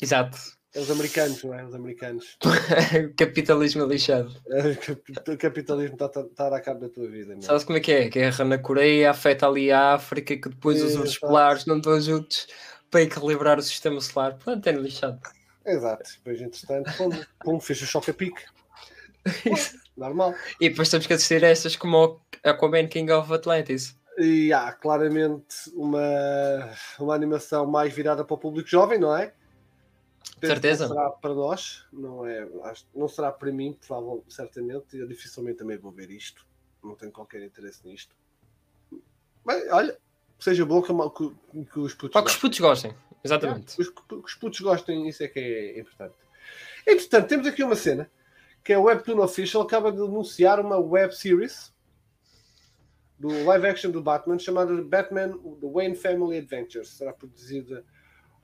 Exato. 0.00 0.59
É 0.72 0.78
os 0.78 0.90
americanos, 0.90 1.42
não 1.42 1.52
é? 1.52 1.64
Os 1.64 1.74
americanos. 1.74 2.38
Capitalismo 3.16 3.84
lixado. 3.86 4.32
o 5.28 5.36
capitalismo 5.36 5.94
está 5.94 6.08
tá, 6.08 6.24
tá 6.24 6.56
a 6.56 6.60
cabo 6.60 6.80
da 6.80 6.88
tua 6.88 7.08
vida. 7.08 7.34
Meu. 7.34 7.42
Sabes 7.42 7.64
como 7.64 7.78
é 7.78 7.80
que 7.80 7.90
é? 7.90 8.08
Guerra 8.08 8.44
na 8.44 8.56
Coreia 8.56 9.10
afeta 9.10 9.48
ali 9.48 9.72
a 9.72 9.94
África, 9.94 10.36
que 10.36 10.48
depois 10.48 10.80
os 10.82 10.94
ursos 10.94 11.18
polares 11.18 11.66
não 11.66 11.78
estão 11.78 12.00
juntos 12.00 12.46
para 12.88 13.02
equilibrar 13.02 13.58
o 13.58 13.62
sistema 13.62 14.00
solar. 14.00 14.34
Portanto, 14.34 14.66
é 14.68 14.72
lixado. 14.72 15.20
Exato. 15.66 16.08
Depois, 16.18 16.40
entretanto, 16.40 16.92
pum, 16.96 17.10
pum 17.44 17.60
fez 17.60 17.82
o 17.82 17.86
choque 17.86 18.12
a 18.12 18.14
pique. 18.14 18.42
Normal. 19.96 20.34
E 20.60 20.68
depois 20.68 20.88
temos 20.88 21.06
que 21.06 21.12
assistir 21.12 21.44
a 21.44 21.48
estas 21.48 21.74
como 21.74 22.20
Aquaman 22.44 22.86
King 22.86 23.10
of 23.10 23.32
Atlantis. 23.32 23.96
E 24.18 24.52
há 24.52 24.72
claramente 24.72 25.70
uma, 25.74 26.00
uma 26.98 27.14
animação 27.14 27.66
mais 27.66 27.92
virada 27.92 28.24
para 28.24 28.34
o 28.34 28.38
público 28.38 28.68
jovem, 28.68 28.98
não 28.98 29.16
é? 29.16 29.32
Certeza. 30.40 30.88
Não 30.88 30.94
será 30.94 31.10
para 31.10 31.34
nós, 31.34 31.86
não, 31.92 32.26
é, 32.26 32.48
não 32.94 33.08
será 33.08 33.30
para 33.30 33.52
mim, 33.52 33.76
provavelmente, 33.86 34.32
certamente. 34.32 34.96
Eu 34.96 35.06
dificilmente 35.06 35.58
também 35.58 35.76
vou 35.76 35.92
ver 35.92 36.10
isto. 36.10 36.46
Não 36.82 36.94
tenho 36.94 37.12
qualquer 37.12 37.42
interesse 37.42 37.86
nisto. 37.86 38.14
Mas 39.44 39.70
olha, 39.70 39.98
seja 40.38 40.64
bom 40.64 40.82
que, 40.82 40.92
que, 40.92 41.64
que 41.64 41.78
os 41.78 41.94
putos. 41.94 42.12
Para 42.12 42.24
que 42.24 42.30
os 42.30 42.36
putos 42.36 42.58
gostem, 42.58 42.94
exatamente. 43.22 43.78
É, 43.78 43.82
os, 43.82 43.90
que 43.90 44.14
os 44.14 44.34
putos 44.34 44.60
gostem, 44.60 45.08
isso 45.08 45.22
é 45.22 45.28
que 45.28 45.38
é 45.38 45.80
importante. 45.80 46.14
Entretanto, 46.86 47.28
temos 47.28 47.46
aqui 47.46 47.62
uma 47.62 47.76
cena 47.76 48.10
que 48.62 48.72
é 48.72 48.78
o 48.78 48.82
Webtoon 48.82 49.20
Official 49.20 49.62
acaba 49.62 49.90
de 49.90 49.98
anunciar 49.98 50.60
uma 50.60 50.78
web 50.78 51.14
series 51.14 51.72
do 53.18 53.28
live 53.44 53.66
action 53.66 53.90
do 53.90 54.02
Batman 54.02 54.38
chamada 54.38 54.82
Batman 54.82 55.38
The 55.60 55.66
Wayne 55.66 55.96
Family 55.96 56.38
Adventures. 56.38 56.88
Será 56.88 57.12
produzida 57.12 57.84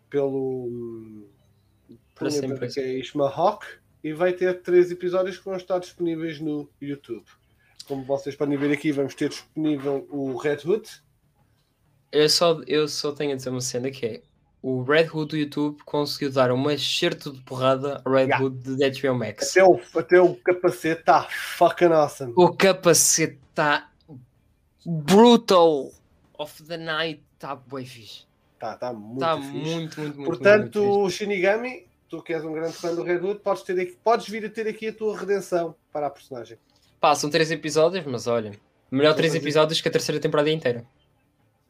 pelo 0.09 1.29
para 2.16 2.31
sempre 2.31 2.68
que 2.68 2.81
é 2.81 2.98
Ishma 2.98 3.29
Hawk 3.29 3.66
e 4.02 4.12
vai 4.12 4.33
ter 4.33 4.62
três 4.62 4.90
episódios 4.90 5.38
que 5.38 5.44
vão 5.44 5.57
estar 5.57 5.79
disponíveis 5.79 6.40
no 6.40 6.68
YouTube. 6.81 7.24
Como 7.87 8.02
vocês 8.05 8.35
podem 8.35 8.59
ver 8.59 8.72
aqui, 8.72 8.90
vamos 8.90 9.14
ter 9.14 9.29
disponível 9.29 10.09
o 10.11 10.37
Red 10.37 10.59
Hood. 10.64 10.88
Eu 12.11 12.29
só, 12.29 12.61
eu 12.66 12.88
só 12.88 13.12
tenho 13.12 13.33
a 13.33 13.37
dizer 13.37 13.50
uma 13.50 13.61
cena 13.61 13.90
que 13.90 14.07
é 14.07 14.22
o 14.62 14.83
Red 14.83 15.09
Hood 15.12 15.31
do 15.31 15.37
YouTube 15.37 15.83
conseguiu 15.85 16.33
dar 16.33 16.50
uma 16.50 16.74
excerto 16.74 17.33
de 17.33 17.40
porrada 17.42 18.02
ao 18.05 18.12
Red 18.12 18.24
yeah. 18.24 18.44
Hood 18.44 18.76
de 18.76 19.00
HBO 19.00 19.14
Max. 19.14 19.50
Até 19.50 19.64
o, 19.64 19.81
até 19.94 20.20
o 20.20 20.35
capacete 20.35 21.00
está 21.00 21.22
fucking 21.22 21.87
awesome. 21.87 22.33
O 22.35 22.52
capacete 22.52 23.38
está 23.50 23.88
brutal. 24.85 25.92
Of 26.38 26.64
the 26.64 26.76
Night 26.76 27.22
está 27.35 27.55
bem 27.55 27.85
fixe. 27.85 28.26
Está 28.55 28.76
tá 28.76 28.92
muito, 28.92 29.20
tá 29.20 29.37
fixe. 29.37 29.52
muito, 29.52 30.00
muito, 30.00 30.16
muito. 30.16 30.24
Portanto, 30.24 30.79
muito, 30.81 30.98
muito 30.98 31.11
Shinigami, 31.11 31.86
tu 32.09 32.23
que 32.23 32.33
és 32.33 32.45
um 32.45 32.53
grande 32.53 32.75
fã 32.75 32.95
do 32.95 33.03
Red 33.03 33.19
Hood, 33.19 33.40
podes, 33.40 33.62
ter 33.62 33.81
aqui, 33.81 33.99
podes 34.03 34.29
vir 34.29 34.45
a 34.45 34.51
ter 34.51 34.69
aqui 34.69 34.88
a 34.88 34.92
tua 34.92 35.16
redenção 35.16 35.75
para 35.92 36.07
a 36.07 36.11
personagem. 36.11 36.59
Pá, 37.01 37.14
são 37.14 37.31
três 37.31 37.51
episódios, 37.51 38.05
mas 38.07 38.27
olha, 38.27 38.53
melhor 38.90 39.14
três 39.14 39.35
episódios 39.35 39.81
que 39.81 39.88
a 39.88 39.92
terceira 39.92 40.21
temporada 40.21 40.51
inteira. 40.51 40.87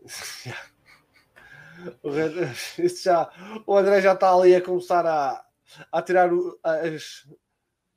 o, 2.02 2.10
Red, 2.10 2.52
isso 2.78 3.04
já, 3.04 3.28
o 3.66 3.76
André 3.76 4.00
já 4.00 4.12
está 4.12 4.32
ali 4.32 4.54
a 4.54 4.60
começar 4.60 5.06
a, 5.06 5.44
a 5.90 6.02
tirar 6.02 6.32
o, 6.32 6.58
as, 6.62 7.26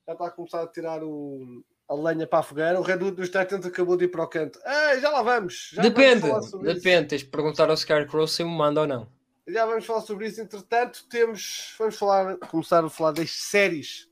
já 0.07 0.13
está 0.13 0.27
a 0.27 0.31
começar 0.31 0.63
a 0.63 0.67
tirar 0.67 1.03
o, 1.03 1.63
a 1.87 1.93
lenha 1.93 2.25
para 2.25 2.39
a 2.39 2.43
fogueira. 2.43 2.79
O 2.79 2.83
Reduto 2.83 3.17
dos 3.17 3.29
Titans 3.29 3.65
acabou 3.65 3.97
de 3.97 4.05
ir 4.05 4.09
para 4.09 4.23
o 4.23 4.27
canto. 4.27 4.59
Ei, 4.65 4.99
já 4.99 5.09
lá 5.09 5.21
vamos. 5.21 5.71
Já 5.73 5.81
depende, 5.81 6.27
vamos 6.27 6.51
depende. 6.51 7.09
Tens 7.09 7.21
de 7.21 7.27
perguntar 7.27 7.69
ao 7.69 7.77
Scarecrow 7.77 8.27
se 8.27 8.43
me 8.43 8.55
manda 8.55 8.81
ou 8.81 8.87
não. 8.87 9.18
Já 9.51 9.65
vamos 9.65 9.85
falar 9.85 10.01
sobre 10.01 10.27
isso. 10.27 10.41
Entretanto, 10.41 11.05
temos, 11.09 11.75
vamos 11.77 11.97
falar, 11.97 12.37
começar 12.37 12.83
a 12.83 12.89
falar 12.89 13.11
das 13.11 13.31
séries. 13.31 14.07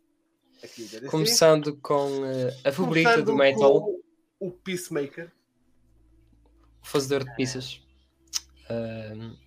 Aqui, 0.64 1.08
Começando 1.08 1.76
com 1.78 2.22
uh, 2.22 2.48
a 2.64 2.72
favorita 2.72 3.12
Começando 3.12 3.26
do 3.26 3.36
metal. 3.36 3.90
O 4.40 4.52
Peacemaker. 4.52 5.32
O 6.82 6.88
fazedor 6.88 7.24
de 7.24 7.36
pizzas. 7.36 7.82
Uh, 8.70 9.28
uh, 9.28 9.38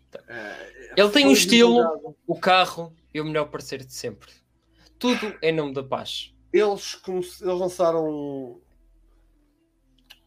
ele 0.97 1.11
tem 1.11 1.27
o 1.27 1.33
estilo, 1.33 2.17
o 2.27 2.39
carro 2.39 2.95
e 3.13 3.21
o 3.21 3.25
melhor 3.25 3.47
parecer 3.47 3.85
de 3.85 3.93
sempre. 3.93 4.33
Tudo 4.99 5.37
em 5.43 5.53
nome 5.53 5.75
da 5.75 5.83
paz 5.83 6.33
eles, 6.53 7.01
eles 7.07 7.41
lançaram 7.41 8.09
um, 8.09 8.61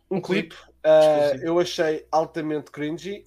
um 0.09 0.21
clipe. 0.21 0.55
Uh, 0.85 1.37
eu 1.41 1.59
achei 1.59 2.05
altamente 2.11 2.71
cringy. 2.71 3.23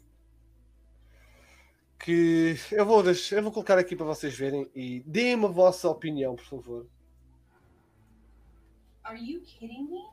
Que 1.99 2.57
eu 2.71 2.85
vou, 2.85 3.03
deixar, 3.03 3.37
eu 3.37 3.43
vou 3.43 3.53
colocar 3.53 3.79
aqui 3.79 3.97
para 3.97 4.07
vocês 4.07 4.35
verem 4.35 4.71
e 4.75 5.01
deem-me 5.07 5.47
a 5.47 5.49
vossa 5.49 5.89
opinião, 5.89 6.37
por 6.37 6.45
favor. 6.45 6.87
Are 9.05 9.19
you 9.19 9.41
kidding 9.43 9.89
me? 9.89 10.05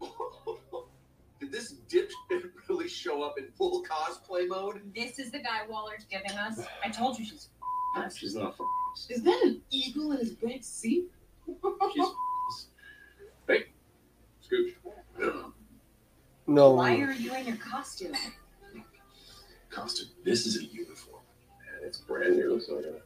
Did 1.40 1.52
this 1.52 1.74
dipshit 1.88 2.50
really 2.68 2.88
show 2.88 3.22
up 3.22 3.38
in 3.38 3.48
full 3.58 3.82
cosplay 3.82 4.48
mode? 4.48 4.80
This 4.94 5.18
is 5.18 5.30
the 5.30 5.38
guy 5.38 5.66
Waller's 5.68 6.06
giving 6.08 6.36
us. 6.38 6.64
I 6.82 6.88
told 6.88 7.18
you 7.18 7.24
she's. 7.24 7.50
She's 8.14 8.34
not. 8.34 8.54
Is 9.10 9.22
that 9.22 9.40
an 9.42 9.62
eagle 9.70 10.12
in 10.12 10.18
his 10.18 10.32
big 10.32 10.62
seat? 10.62 11.10
She's 11.46 12.06
Hey, 13.48 13.64
Scooch. 14.42 14.74
No. 16.46 16.72
Why 16.72 16.96
are 17.00 17.12
you 17.12 17.34
in 17.34 17.46
your 17.46 17.56
costume? 17.56 18.12
Costume. 19.70 20.08
This 20.24 20.46
is 20.46 20.58
a 20.58 20.64
uniform. 20.64 21.15
And 21.86 21.94
it's 21.94 22.02
brand 22.02 22.36
new, 22.36 22.58
so 22.58 22.78
I'm 22.78 22.82
gonna 22.82 22.96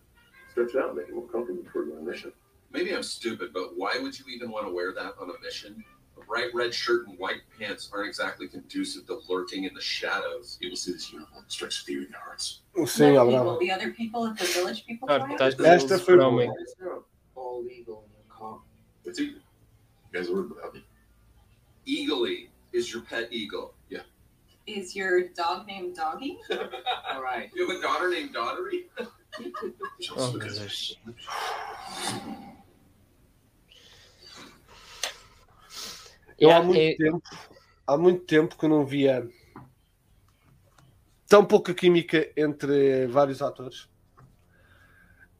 stretch 0.50 0.74
it 0.74 0.82
out 0.82 0.88
and 0.88 0.96
make 0.96 1.08
it 1.08 1.14
more 1.14 1.28
comfortable 1.28 1.62
for 1.70 1.84
my 1.84 2.00
mission. 2.00 2.32
Maybe 2.72 2.94
I'm 2.94 3.02
stupid, 3.02 3.52
but 3.52 3.76
why 3.76 3.98
would 4.00 4.18
you 4.18 4.24
even 4.34 4.50
want 4.50 4.66
to 4.66 4.72
wear 4.72 4.94
that 4.94 5.16
on 5.20 5.28
a 5.28 5.44
mission? 5.44 5.84
A 6.16 6.24
bright 6.24 6.48
red 6.54 6.72
shirt 6.72 7.06
and 7.06 7.18
white 7.18 7.42
pants 7.58 7.90
aren't 7.92 8.08
exactly 8.08 8.48
conducive 8.48 9.06
to 9.08 9.20
lurking 9.28 9.64
in 9.64 9.74
the 9.74 9.82
shadows. 9.82 10.56
People 10.62 10.78
see 10.78 10.92
this 10.92 11.12
uniform, 11.12 11.44
it 11.44 11.52
strikes 11.52 11.76
fear 11.76 12.04
in 12.04 12.10
their 12.10 12.22
hearts. 12.22 12.60
Sim, 12.86 13.16
Abraham. 13.16 13.58
The 13.60 13.70
other 13.70 13.90
people 13.90 14.26
at 14.26 14.38
the 14.38 14.46
village 14.46 14.86
people. 14.86 15.10
Esta 15.10 15.98
foi 15.98 16.18
all 17.34 17.62
legal 17.62 18.04
in 18.06 18.12
your 18.14 18.24
car. 18.30 18.60
It's 19.04 19.20
easy. 19.20 19.32
You 19.32 20.18
guys 20.18 20.30
ordered 20.30 20.54
without 20.54 20.72
me. 20.72 20.82
Eagly 21.86 22.48
is 22.72 22.90
your 22.90 23.02
pet 23.02 23.28
eagle. 23.30 23.74
Is 24.70 24.94
your 24.94 25.30
dog 25.30 25.66
named 25.66 25.96
Doggy? 25.96 26.38
All 27.12 27.20
right. 27.20 27.50
You 27.54 27.68
have 27.68 27.76
a 27.76 27.82
daughter 27.82 28.08
named 28.08 28.32
Daughtery? 28.32 28.86
oh, 30.16 30.32
gosh. 30.38 30.96
Eu 36.38 36.52
há 36.52 36.62
muito, 36.62 36.96
tempo, 36.96 37.22
há 37.84 37.98
muito 37.98 38.24
tempo 38.24 38.56
que 38.56 38.64
eu 38.64 38.68
não 38.68 38.86
via 38.86 39.28
tão 41.28 41.44
pouca 41.44 41.74
química 41.74 42.30
entre 42.36 43.08
vários 43.08 43.42
atores 43.42 43.88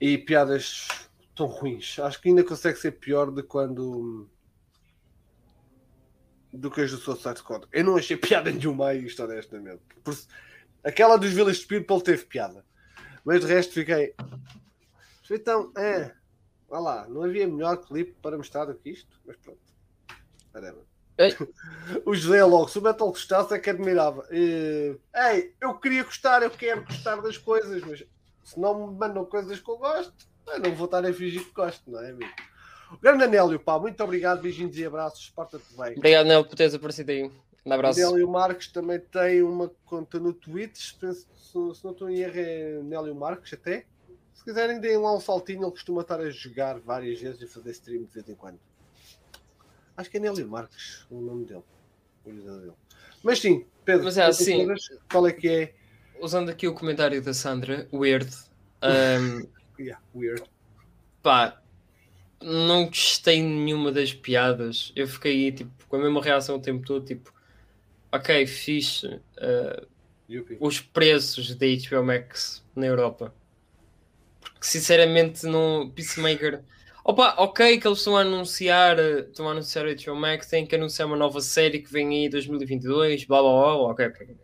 e 0.00 0.18
piadas 0.18 0.88
tão 1.36 1.46
ruins. 1.46 2.00
Acho 2.00 2.20
que 2.20 2.28
ainda 2.28 2.42
consegue 2.42 2.78
ser 2.78 2.92
pior 2.92 3.30
de 3.30 3.44
quando 3.44 4.28
do 6.52 6.70
que 6.70 6.80
as 6.80 6.90
do 6.90 6.98
Suicide 6.98 7.38
Squad. 7.38 7.66
Eu 7.72 7.84
não 7.84 7.96
achei 7.96 8.16
piada 8.16 8.50
nenhuma 8.52 8.88
a 8.88 8.94
isto, 8.94 9.22
honestamente. 9.22 9.82
Por... 10.02 10.16
Aquela 10.82 11.16
dos 11.16 11.32
Village 11.32 11.66
People 11.66 12.02
teve 12.02 12.24
piada. 12.24 12.64
Mas 13.24 13.40
de 13.40 13.46
resto 13.46 13.74
fiquei. 13.74 14.14
Então, 15.30 15.72
é. 15.76 16.12
Olha 16.68 16.80
lá, 16.80 17.08
não 17.08 17.22
havia 17.22 17.46
melhor 17.46 17.76
clipe 17.76 18.14
para 18.22 18.36
mostrar 18.36 18.64
do 18.64 18.74
que 18.74 18.90
isto? 18.90 19.20
Mas 19.26 19.36
pronto. 19.36 19.60
Caramba. 20.52 20.90
o 22.06 22.14
José 22.14 22.42
logo, 22.44 22.68
se 22.68 22.78
o 22.78 22.82
Metal 22.82 23.08
gostasse 23.08 23.52
é 23.52 23.58
que 23.58 23.70
admirava. 23.70 24.26
E... 24.30 24.96
Ei, 25.14 25.54
eu 25.60 25.74
queria 25.74 26.04
gostar, 26.04 26.42
eu 26.42 26.50
quero 26.50 26.84
gostar 26.84 27.16
das 27.16 27.36
coisas, 27.36 27.82
mas 27.82 28.04
se 28.42 28.58
não 28.58 28.88
me 28.88 28.98
mandam 28.98 29.24
coisas 29.24 29.60
que 29.60 29.70
eu 29.70 29.76
gosto, 29.76 30.28
eu 30.48 30.60
não 30.60 30.74
vou 30.74 30.86
estar 30.86 31.04
a 31.04 31.12
fingir 31.12 31.44
que 31.44 31.52
gosto, 31.52 31.90
não 31.90 32.00
é, 32.00 32.10
amigo? 32.10 32.32
Grande 33.00 33.24
Anélio, 33.24 33.60
pá, 33.60 33.78
muito 33.78 34.02
obrigado, 34.02 34.42
beijinhos 34.42 34.76
e 34.76 34.84
abraços, 34.84 35.30
porta-te 35.30 35.76
bem. 35.76 35.96
Obrigado, 35.96 36.26
Anélio, 36.26 36.44
por 36.44 36.56
teres 36.56 36.74
aparecido 36.74 37.10
aí. 37.10 37.30
Um 37.64 37.72
abraço. 37.72 38.00
Anélio 38.00 38.28
Marques 38.28 38.68
também 38.68 38.98
tem 38.98 39.42
uma 39.42 39.70
conta 39.84 40.18
no 40.18 40.32
Twitch, 40.32 40.94
penso, 40.98 41.26
se, 41.36 41.78
se 41.78 41.84
não 41.84 41.92
estou 41.92 42.08
em 42.08 42.18
erro 42.18 42.32
é 42.36 42.78
Anélio 42.80 43.14
Marques 43.14 43.52
até. 43.52 43.86
Se 44.34 44.44
quiserem, 44.44 44.80
deem 44.80 44.96
lá 44.96 45.14
um 45.14 45.20
saltinho, 45.20 45.62
ele 45.64 45.70
costuma 45.70 46.00
estar 46.00 46.18
a 46.18 46.30
jogar 46.30 46.78
várias 46.80 47.20
vezes 47.20 47.42
e 47.42 47.46
fazer 47.46 47.70
stream 47.72 48.04
de 48.04 48.10
vez 48.12 48.28
em 48.28 48.34
quando. 48.34 48.58
Acho 49.96 50.10
que 50.10 50.16
é 50.16 50.20
Anélio 50.20 50.48
Marques 50.48 51.06
o 51.10 51.20
nome 51.20 51.44
dele. 51.44 51.62
O 52.24 52.30
dele. 52.30 52.72
Mas 53.22 53.38
sim, 53.38 53.66
Pedro, 53.84 54.04
Mas 54.04 54.16
é 54.16 54.24
assim, 54.24 54.66
qual 55.10 55.26
é 55.26 55.32
que 55.32 55.48
é? 55.48 55.74
Usando 56.20 56.48
aqui 56.48 56.66
o 56.66 56.74
comentário 56.74 57.22
da 57.22 57.34
Sandra, 57.34 57.88
weird. 57.92 58.30
Um, 58.82 59.46
yeah, 59.78 60.02
weird. 60.14 60.42
Pá, 61.22 61.60
não 62.42 62.86
gostei 62.86 63.42
nenhuma 63.42 63.92
das 63.92 64.12
piadas. 64.12 64.92
Eu 64.96 65.06
fiquei 65.06 65.52
tipo 65.52 65.70
com 65.88 65.96
a 65.96 65.98
mesma 66.00 66.22
reação 66.22 66.56
o 66.56 66.60
tempo 66.60 66.86
todo, 66.86 67.04
tipo, 67.04 67.32
ok, 68.12 68.46
fixe. 68.46 69.06
Uh, 69.06 69.86
os 70.60 70.80
preços 70.80 71.54
da 71.56 71.66
HBO 71.66 72.04
Max 72.04 72.64
na 72.74 72.86
Europa. 72.86 73.34
que 74.60 74.66
sinceramente 74.66 75.46
não. 75.46 75.90
Peacemaker. 75.90 76.62
Opa, 77.04 77.34
ok, 77.38 77.78
que 77.80 77.86
eles 77.86 77.98
estão 77.98 78.16
a 78.16 78.20
anunciar, 78.20 78.98
estão 78.98 79.48
a 79.48 79.52
anunciar 79.52 79.86
o 79.86 79.94
HBO 79.94 80.14
Max, 80.14 80.46
têm 80.48 80.66
que 80.66 80.76
anunciar 80.76 81.08
uma 81.08 81.16
nova 81.16 81.40
série 81.40 81.80
que 81.80 81.90
vem 81.90 82.08
aí 82.08 82.26
em 82.26 82.30
2022, 82.30 83.24
blá 83.24 83.40
blá 83.40 83.50
blá, 83.50 83.74
ok, 83.90 84.06
ok, 84.06 84.26
ok. 84.26 84.36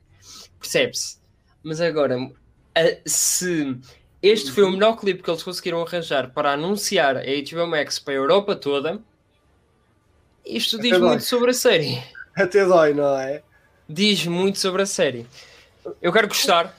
Percebe-se. 0.59 1.19
Mas 1.63 1.81
agora, 1.81 2.17
se 3.05 3.79
este 4.29 4.51
foi 4.51 4.65
o 4.65 4.71
melhor 4.71 4.97
clipe 4.97 5.23
que 5.23 5.31
eles 5.31 5.43
conseguiram 5.43 5.83
arranjar 5.83 6.31
para 6.31 6.53
anunciar 6.53 7.17
a 7.17 7.23
HBO 7.23 7.67
Max 7.67 7.99
para 7.99 8.15
a 8.15 8.17
Europa 8.17 8.57
toda, 8.57 9.01
isto 10.47 10.79
diz 10.79 10.97
muito 10.99 11.25
sobre 11.25 11.51
a 11.51 11.55
série. 11.55 12.01
Até 12.37 12.65
dói, 12.65 12.95
não 12.95 13.19
é? 13.19 13.43
Diz 13.89 14.25
muito 14.27 14.59
sobre 14.59 14.83
a 14.83 14.87
série. 14.87 15.27
Eu 16.01 16.13
quero 16.13 16.29
gostar. 16.29 16.73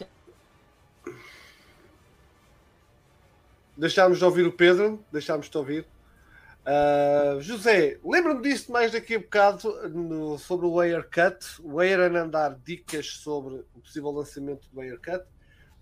Deixámos 3.76 4.18
de 4.18 4.26
ouvir 4.26 4.48
o 4.48 4.52
Pedro, 4.54 5.04
deixámos 5.12 5.50
de 5.50 5.58
ouvir. 5.58 5.86
Uh, 6.66 7.42
José, 7.42 7.98
lembra-me 8.04 8.42
disso 8.42 8.72
mais 8.72 8.92
daqui 8.92 9.16
a 9.16 9.20
bocado 9.20 9.90
no, 9.90 10.38
sobre 10.38 10.66
o 10.66 10.76
Layer 10.76 11.04
Cut. 11.04 11.62
O 11.62 11.78
Layer 11.78 12.00
a 12.00 12.26
dar 12.26 12.56
dicas 12.64 13.08
sobre 13.08 13.56
o 13.76 13.82
possível 13.82 14.12
lançamento 14.12 14.68
do 14.72 14.80
Layer 14.80 15.00
Cut. 15.00 15.26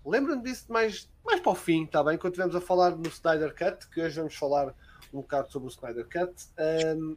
Lembra-me 0.06 0.42
disso 0.42 0.66
mais, 0.68 1.10
mais 1.24 1.40
para 1.40 1.52
o 1.52 1.54
fim, 1.54 1.84
está 1.84 2.02
bem? 2.02 2.16
Quando 2.16 2.34
estivermos 2.34 2.54
a 2.54 2.60
falar 2.60 2.96
no 2.96 3.08
Snyder 3.08 3.52
Cut, 3.54 3.88
que 3.90 4.00
hoje 4.00 4.16
vamos 4.16 4.36
falar 4.36 4.72
um 5.12 5.20
bocado 5.20 5.50
sobre 5.50 5.68
o 5.68 5.70
Snyder 5.70 6.04
Cut. 6.08 6.32
Um, 6.96 7.16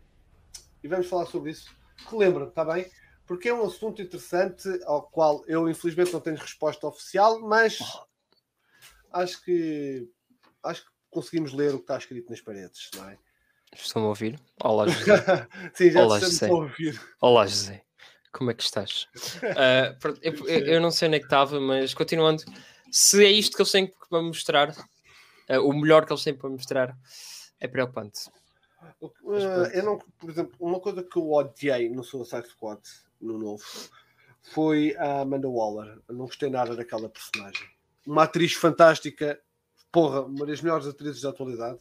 e 0.83 0.87
vamos 0.87 1.07
falar 1.07 1.27
sobre 1.27 1.51
isso. 1.51 1.69
Relembra-me, 2.09 2.49
está 2.49 2.65
bem? 2.65 2.89
Porque 3.27 3.49
é 3.49 3.53
um 3.53 3.63
assunto 3.63 4.01
interessante 4.01 4.67
ao 4.85 5.03
qual 5.03 5.43
eu 5.45 5.69
infelizmente 5.69 6.11
não 6.11 6.19
tenho 6.19 6.37
resposta 6.37 6.87
oficial, 6.87 7.39
mas 7.41 7.77
acho 9.13 9.43
que 9.43 10.09
acho 10.63 10.83
que 10.83 10.91
conseguimos 11.11 11.53
ler 11.53 11.75
o 11.75 11.77
que 11.77 11.83
está 11.83 11.97
escrito 11.97 12.31
nas 12.31 12.41
paredes, 12.41 12.89
não 12.95 13.07
é? 13.07 13.17
Estão 13.71 14.03
a 14.03 14.07
ouvir? 14.07 14.39
Olá, 14.63 14.87
José. 14.89 15.47
Sim, 15.75 15.91
já 15.91 16.03
Olá, 16.03 16.19
José. 16.19 16.47
a 16.47 16.53
ouvir. 16.53 17.01
Olá, 17.21 17.45
José. 17.45 17.83
Como 18.31 18.49
é 18.49 18.53
que 18.53 18.63
estás? 18.63 19.07
Uh, 19.39 20.17
eu, 20.21 20.47
eu, 20.47 20.81
não 20.81 20.91
sei 20.91 21.07
onde 21.07 21.17
é 21.17 21.19
que 21.19 21.25
estava, 21.25 21.59
mas 21.59 21.93
continuando, 21.93 22.43
se 22.91 23.23
é 23.23 23.31
isto 23.31 23.55
que 23.55 23.61
eles 23.61 23.71
têm 23.71 23.91
para 24.09 24.21
mostrar, 24.21 24.69
uh, 24.69 25.59
o 25.65 25.73
melhor 25.73 26.05
que 26.05 26.13
eles 26.13 26.23
têm 26.23 26.33
para 26.33 26.49
mostrar, 26.49 26.97
é 27.59 27.67
preocupante. 27.67 28.29
Uh, 29.01 29.65
eu 29.73 29.83
não, 29.83 29.99
por 30.17 30.29
exemplo, 30.29 30.55
uma 30.59 30.79
coisa 30.79 31.03
que 31.03 31.17
eu 31.17 31.31
odiei 31.31 31.89
no 31.89 32.03
Suicide 32.03 32.47
Squad, 32.47 32.81
no 33.19 33.37
novo, 33.37 33.63
foi 34.41 34.95
a 34.97 35.21
Amanda 35.21 35.49
Waller. 35.49 35.99
Eu 36.07 36.15
não 36.15 36.25
gostei 36.25 36.49
nada 36.49 36.75
daquela 36.75 37.09
personagem. 37.09 37.67
Uma 38.05 38.23
atriz 38.23 38.53
fantástica, 38.53 39.39
porra, 39.91 40.21
uma 40.21 40.45
das 40.45 40.61
melhores 40.61 40.87
atrizes 40.87 41.21
da 41.21 41.29
atualidade, 41.29 41.79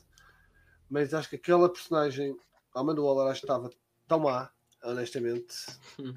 mas 0.90 1.14
acho 1.14 1.28
que 1.28 1.36
aquela 1.36 1.68
personagem, 1.68 2.36
a 2.74 2.80
Amanda 2.80 3.00
Waller, 3.00 3.30
acho 3.30 3.40
que 3.40 3.46
estava 3.46 3.70
tão 4.06 4.20
má, 4.20 4.50
honestamente. 4.82 5.54
Hum. 5.98 6.14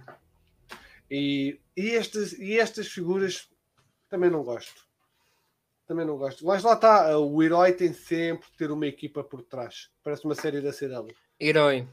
E, 1.09 1.59
e, 1.75 1.91
estas, 1.91 2.31
e 2.33 2.57
estas 2.57 2.87
figuras 2.87 3.50
também 4.11 4.29
não 4.29 4.43
gosto. 4.43 4.85
Também 5.87 6.05
não 6.05 6.17
gosto. 6.17 6.45
Mas 6.45 6.61
lá 6.61 6.73
está, 6.73 7.17
o 7.17 7.41
herói 7.41 7.71
tem 7.71 7.93
sempre 7.93 8.51
que 8.51 8.57
ter 8.57 8.69
uma 8.69 8.85
equipa 8.85 9.23
por 9.23 9.41
trás. 9.41 9.89
Parece 10.03 10.25
uma 10.25 10.35
série 10.35 10.59
da 10.59 10.71
CW. 10.71 11.15
Herói. 11.39 11.87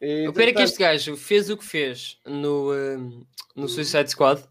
E, 0.00 0.28
o 0.28 0.32
pior 0.32 0.48
é 0.48 0.52
que 0.52 0.62
este 0.62 0.78
gajo 0.78 1.16
fez 1.16 1.50
o 1.50 1.56
que 1.56 1.64
fez 1.64 2.20
no, 2.24 2.72
uh, 2.72 3.26
no 3.56 3.68
Suicide 3.68 4.08
Squad 4.10 4.42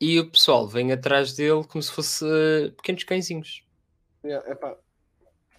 e 0.00 0.18
o 0.18 0.28
pessoal 0.30 0.66
vem 0.66 0.90
atrás 0.90 1.34
dele 1.34 1.62
como 1.64 1.82
se 1.82 1.92
fosse 1.92 2.24
uh, 2.24 2.72
pequenos 2.72 3.04
cãezinhos. 3.04 3.62
É, 4.24 4.34
epá, 4.50 4.76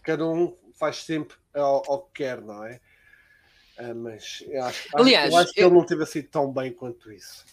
cada 0.03 0.27
um 0.27 0.57
faz 0.73 1.03
sempre 1.03 1.37
ao, 1.53 1.83
ao 1.89 2.01
que 2.07 2.23
quer, 2.23 2.41
não 2.41 2.63
é? 2.65 2.81
Uh, 3.79 3.95
mas 3.95 4.43
eu 4.47 4.63
acho, 4.63 4.89
Aliás, 4.95 5.31
eu 5.31 5.39
acho 5.39 5.53
que 5.53 5.61
eu... 5.61 5.67
ele 5.67 5.75
não 5.75 5.85
teve 5.85 6.03
assim 6.03 6.21
tão 6.23 6.51
bem 6.51 6.73
quanto 6.73 7.09
isso. 7.11 7.45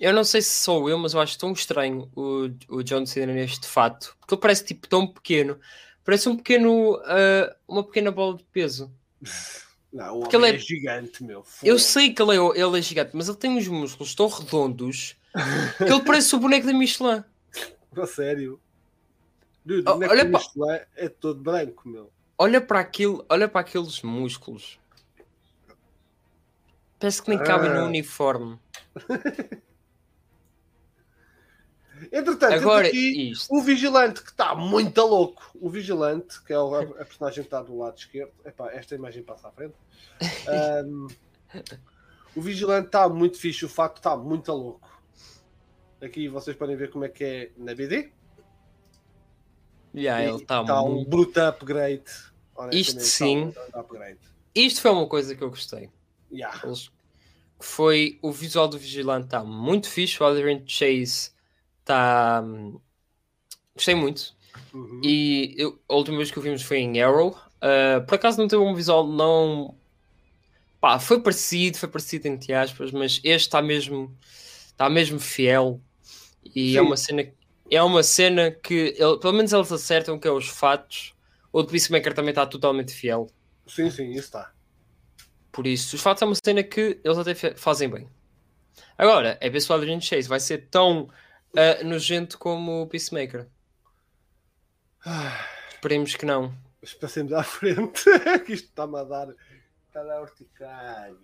Eu 0.00 0.14
não 0.14 0.24
sei 0.24 0.40
se 0.40 0.62
sou 0.62 0.88
eu, 0.88 0.98
mas 0.98 1.12
eu 1.12 1.20
acho 1.20 1.38
tão 1.38 1.52
estranho 1.52 2.10
o, 2.16 2.48
o 2.70 2.82
John 2.82 3.04
Cena 3.04 3.34
neste 3.34 3.66
fato, 3.66 4.16
porque 4.18 4.32
ele 4.32 4.40
parece 4.40 4.64
tipo 4.64 4.88
tão 4.88 5.06
pequeno, 5.06 5.60
parece 6.02 6.26
um 6.26 6.36
pequeno, 6.38 6.94
uh, 6.96 7.54
uma 7.68 7.84
pequena 7.84 8.10
bola 8.10 8.38
de 8.38 8.44
peso. 8.44 8.90
Não, 9.92 10.18
o 10.18 10.20
porque 10.20 10.36
ele 10.36 10.46
é, 10.46 10.54
é 10.54 10.58
gigante, 10.58 11.22
meu. 11.22 11.44
Eu 11.64 11.76
sei 11.76 12.14
que 12.14 12.22
ele 12.22 12.36
é, 12.36 12.60
ele 12.60 12.78
é 12.78 12.82
gigante, 12.82 13.10
mas 13.12 13.28
ele 13.28 13.36
tem 13.36 13.50
uns 13.50 13.66
músculos 13.66 14.14
tão 14.14 14.28
redondos 14.28 15.16
que 15.76 15.82
ele 15.82 16.04
parece 16.04 16.34
o 16.34 16.38
boneco 16.38 16.66
da 16.66 16.72
Michelin. 16.72 17.24
A 17.96 18.06
sério? 18.06 18.60
Dude, 19.64 19.80
o 19.80 19.94
boneco 19.94 20.12
olha 20.12 20.24
da 20.24 20.38
Michelin 20.38 20.80
é 20.96 21.08
todo 21.08 21.42
branco, 21.42 21.88
meu. 21.88 22.10
Olha 22.38 22.60
para, 22.60 22.78
aquilo, 22.78 23.26
olha 23.28 23.48
para 23.48 23.60
aqueles 23.62 24.00
músculos. 24.00 24.78
Parece 26.98 27.20
que 27.20 27.28
nem 27.28 27.38
cabe 27.38 27.66
ah. 27.66 27.74
no 27.74 27.86
uniforme. 27.86 28.58
Entretanto, 32.12 32.54
Agora, 32.54 32.86
aqui 32.86 33.30
isto. 33.30 33.54
o 33.54 33.62
vigilante 33.62 34.22
que 34.22 34.30
está 34.30 34.54
muito 34.54 35.00
louco. 35.02 35.50
O 35.60 35.68
vigilante, 35.68 36.42
que 36.42 36.52
é 36.52 36.56
a, 36.56 36.60
a 36.60 37.04
personagem 37.04 37.42
que 37.42 37.48
está 37.48 37.62
do 37.62 37.76
lado 37.76 37.98
esquerdo. 37.98 38.32
Epá, 38.44 38.72
esta 38.72 38.94
imagem 38.94 39.22
passa 39.22 39.48
à 39.48 39.50
frente. 39.50 39.74
Um, 40.86 41.08
o 42.36 42.40
vigilante 42.40 42.86
está 42.86 43.08
muito 43.08 43.38
fixe. 43.38 43.64
O 43.64 43.68
facto 43.68 43.98
está 43.98 44.16
muito 44.16 44.50
louco. 44.52 44.88
Aqui 46.00 46.28
vocês 46.28 46.56
podem 46.56 46.76
ver 46.76 46.90
como 46.90 47.04
é 47.04 47.08
que 47.08 47.24
é 47.24 47.50
na 47.56 47.74
BD. 47.74 48.12
Yeah, 49.94 50.24
ele 50.24 50.36
está 50.36 50.64
tá 50.64 50.82
muito... 50.82 51.00
um 51.00 51.04
bruto 51.04 51.40
upgrade. 51.40 52.04
Isto 52.72 52.94
tá 52.94 53.00
sim. 53.00 53.52
Um 53.74 53.80
upgrade. 53.80 54.18
Isto 54.54 54.80
foi 54.80 54.90
uma 54.90 55.06
coisa 55.06 55.34
que 55.34 55.42
eu 55.42 55.50
gostei. 55.50 55.90
Yeah. 56.32 56.60
Eles... 56.64 56.90
Foi 57.58 58.18
o 58.22 58.32
visual 58.32 58.68
do 58.68 58.78
vigilante 58.78 59.26
está 59.26 59.44
muito 59.44 59.88
fixe. 59.88 60.22
O 60.22 60.26
Adrian 60.26 60.62
Chase 60.66 61.32
Está. 61.90 62.44
Gostei 63.74 63.96
muito. 63.96 64.32
Uhum. 64.72 65.00
E 65.02 65.54
eu, 65.58 65.76
a 65.88 65.94
última 65.94 66.18
vez 66.18 66.30
que 66.30 66.38
o 66.38 66.42
vimos 66.42 66.62
foi 66.62 66.78
em 66.78 67.02
Arrow. 67.02 67.36
Uh, 67.56 68.06
por 68.06 68.14
acaso 68.14 68.38
não 68.38 68.46
teve 68.46 68.62
um 68.62 68.74
visual 68.74 69.06
não. 69.08 69.74
Pá, 70.80 71.00
foi 71.00 71.20
parecido, 71.20 71.76
foi 71.76 71.88
parecido 71.88 72.28
entre 72.28 72.54
aspas, 72.54 72.92
mas 72.92 73.20
este 73.24 73.48
está 73.48 73.60
mesmo. 73.60 74.16
Está 74.66 74.88
mesmo 74.88 75.18
fiel. 75.18 75.80
E 76.54 76.70
é 76.70 76.72
Sim. 76.72 76.78
é 76.78 76.82
uma 76.82 76.96
cena. 76.96 77.32
É 77.72 77.82
uma 77.82 78.02
cena 78.04 78.50
que 78.52 78.94
ele, 78.96 79.18
pelo 79.18 79.32
menos 79.32 79.52
eles 79.52 79.72
acertam 79.72 80.18
que 80.18 80.28
é 80.28 80.30
os 80.30 80.48
fatos. 80.48 81.12
O 81.52 81.62
de 81.62 81.68
Peacemaker 81.70 82.14
também 82.14 82.30
está 82.30 82.46
totalmente 82.46 82.92
fiel. 82.92 83.28
Sim, 83.66 83.90
sim, 83.90 84.10
isso 84.10 84.20
está. 84.20 84.52
Por 85.50 85.66
isso, 85.66 85.96
os 85.96 86.02
fatos 86.02 86.22
é 86.22 86.26
uma 86.26 86.36
cena 86.44 86.62
que 86.62 87.00
eles 87.02 87.18
até 87.18 87.34
fazem 87.34 87.88
bem. 87.88 88.08
Agora, 88.96 89.36
é 89.40 89.50
ver 89.50 89.60
se 89.60 89.70
o 89.70 89.74
Adrian 89.74 90.00
Chase 90.00 90.28
vai 90.28 90.38
ser 90.38 90.68
tão 90.70 91.08
uh, 91.54 91.84
nojento 91.84 92.38
como 92.38 92.82
o 92.82 92.86
Peacemaker. 92.86 93.46
Esperemos 95.72 96.14
que 96.14 96.26
não. 96.26 96.54
Passemos 97.00 97.32
à 97.32 97.42
frente, 97.44 98.04
que 98.44 98.52
isto 98.52 98.68
está-me 98.68 98.98
a 98.98 99.04
dar. 99.04 99.28
Está 99.86 100.00
a 100.00 100.04
dar 100.04 100.20
urticária. 100.22 101.16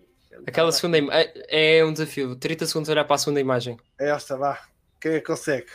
Aquela 0.46 0.72
segunda 0.72 0.98
imagem 0.98 1.32
é, 1.48 1.78
é 1.78 1.84
um 1.84 1.92
desafio. 1.92 2.36
30 2.36 2.66
segundos 2.66 2.88
olhar 2.88 3.04
para 3.04 3.14
a 3.14 3.18
segunda 3.18 3.40
imagem. 3.40 3.78
É 3.98 4.10
esta, 4.10 4.36
vá. 4.36 4.60
Quem 5.00 5.12
é 5.12 5.20
que 5.20 5.26
consegue? 5.26 5.66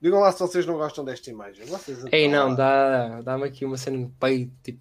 Digam 0.00 0.20
lá 0.20 0.32
se 0.32 0.40
vocês 0.40 0.66
não 0.66 0.74
gostam 0.74 1.04
desta 1.04 1.30
imagem. 1.30 1.64
Vocês 1.64 2.04
Ei, 2.12 2.28
não, 2.28 2.54
dá, 2.54 3.22
dá-me 3.22 3.44
aqui 3.44 3.64
uma 3.64 3.78
cena 3.78 3.96
no 3.96 4.10
peito, 4.10 4.52
tipo, 4.62 4.80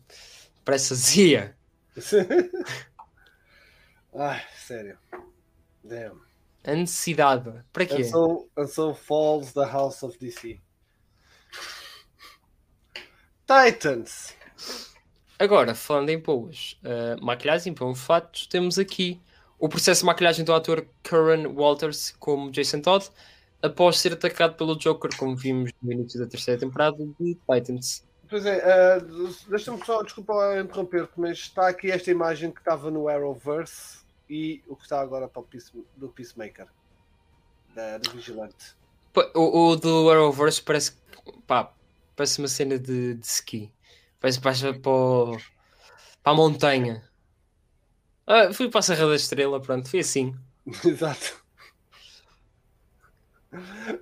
parece 0.66 0.94
azia. 0.94 1.56
Ai, 4.16 4.44
sério. 4.58 4.98
Damn. 5.84 6.20
A 6.64 6.74
necessidade. 6.74 7.52
Para 7.74 7.86
quê? 7.86 8.02
And 8.02 8.04
so, 8.06 8.50
and 8.58 8.68
so 8.68 8.94
falls 8.94 9.52
the 9.54 9.66
House 9.66 10.02
of 10.04 10.18
DC. 10.18 10.60
Titans. 13.46 14.34
Agora, 15.38 15.76
falando 15.76 16.10
em 16.10 16.20
boas 16.20 16.80
uh, 16.84 17.22
maquilhagem, 17.24 17.74
bons 17.74 18.00
fatos, 18.00 18.48
temos 18.48 18.80
aqui 18.80 19.20
o 19.60 19.68
processo 19.68 20.02
de 20.02 20.06
maquilhagem 20.06 20.46
do 20.46 20.54
ator 20.54 20.86
Curran 21.04 21.50
Walters 21.50 22.12
como 22.20 22.52
Jason 22.52 22.80
Todd, 22.80 23.10
após 23.62 24.00
ser 24.00 24.14
atacado 24.14 24.56
pelo 24.56 24.78
Joker, 24.78 25.10
como 25.18 25.36
vimos 25.36 25.72
no 25.82 25.92
início 25.92 26.20
da 26.20 26.28
terceira 26.28 26.60
temporada 26.60 26.98
de 27.20 27.38
Titans. 27.50 28.06
Pois 28.30 28.46
é, 28.46 28.58
uh, 28.98 29.30
deixa-me 29.50 29.84
só, 29.86 30.02
desculpa 30.02 30.60
interromper-te, 30.60 31.14
mas 31.18 31.38
está 31.40 31.68
aqui 31.68 31.92
esta 31.92 32.10
imagem 32.10 32.52
que 32.52 32.60
estava 32.60 32.90
no 32.90 33.08
Arrowverse 33.08 34.03
e 34.30 34.64
o 34.68 34.76
que 34.76 34.84
está 34.84 35.00
agora 35.00 35.28
para 35.28 35.42
o 35.42 35.46
Peace, 35.46 35.72
do 35.96 36.10
Peacemaker, 36.10 36.68
da, 37.76 37.98
do 37.98 38.12
Vigilante. 38.12 38.76
O, 39.36 39.70
o 39.70 39.76
do 39.76 40.10
Arrowverse 40.10 40.62
parece, 40.62 40.94
pá, 41.46 41.72
parece 42.16 42.40
uma 42.40 42.48
cena 42.48 42.80
de, 42.80 43.16
de 43.16 43.26
ski. 43.26 43.72
Parece 44.20 44.40
que 44.40 44.44
para, 44.44 44.90
o, 44.90 45.38
para 46.24 46.32
a 46.32 46.36
montanha. 46.36 47.04
Ah, 48.26 48.54
fui 48.54 48.70
para 48.70 48.80
a 48.80 48.84
Serra 48.84 49.08
da 49.08 49.16
Estrela, 49.16 49.62
pronto, 49.62 49.90
foi 49.90 50.00
assim. 50.00 50.36
Exato. 50.86 51.44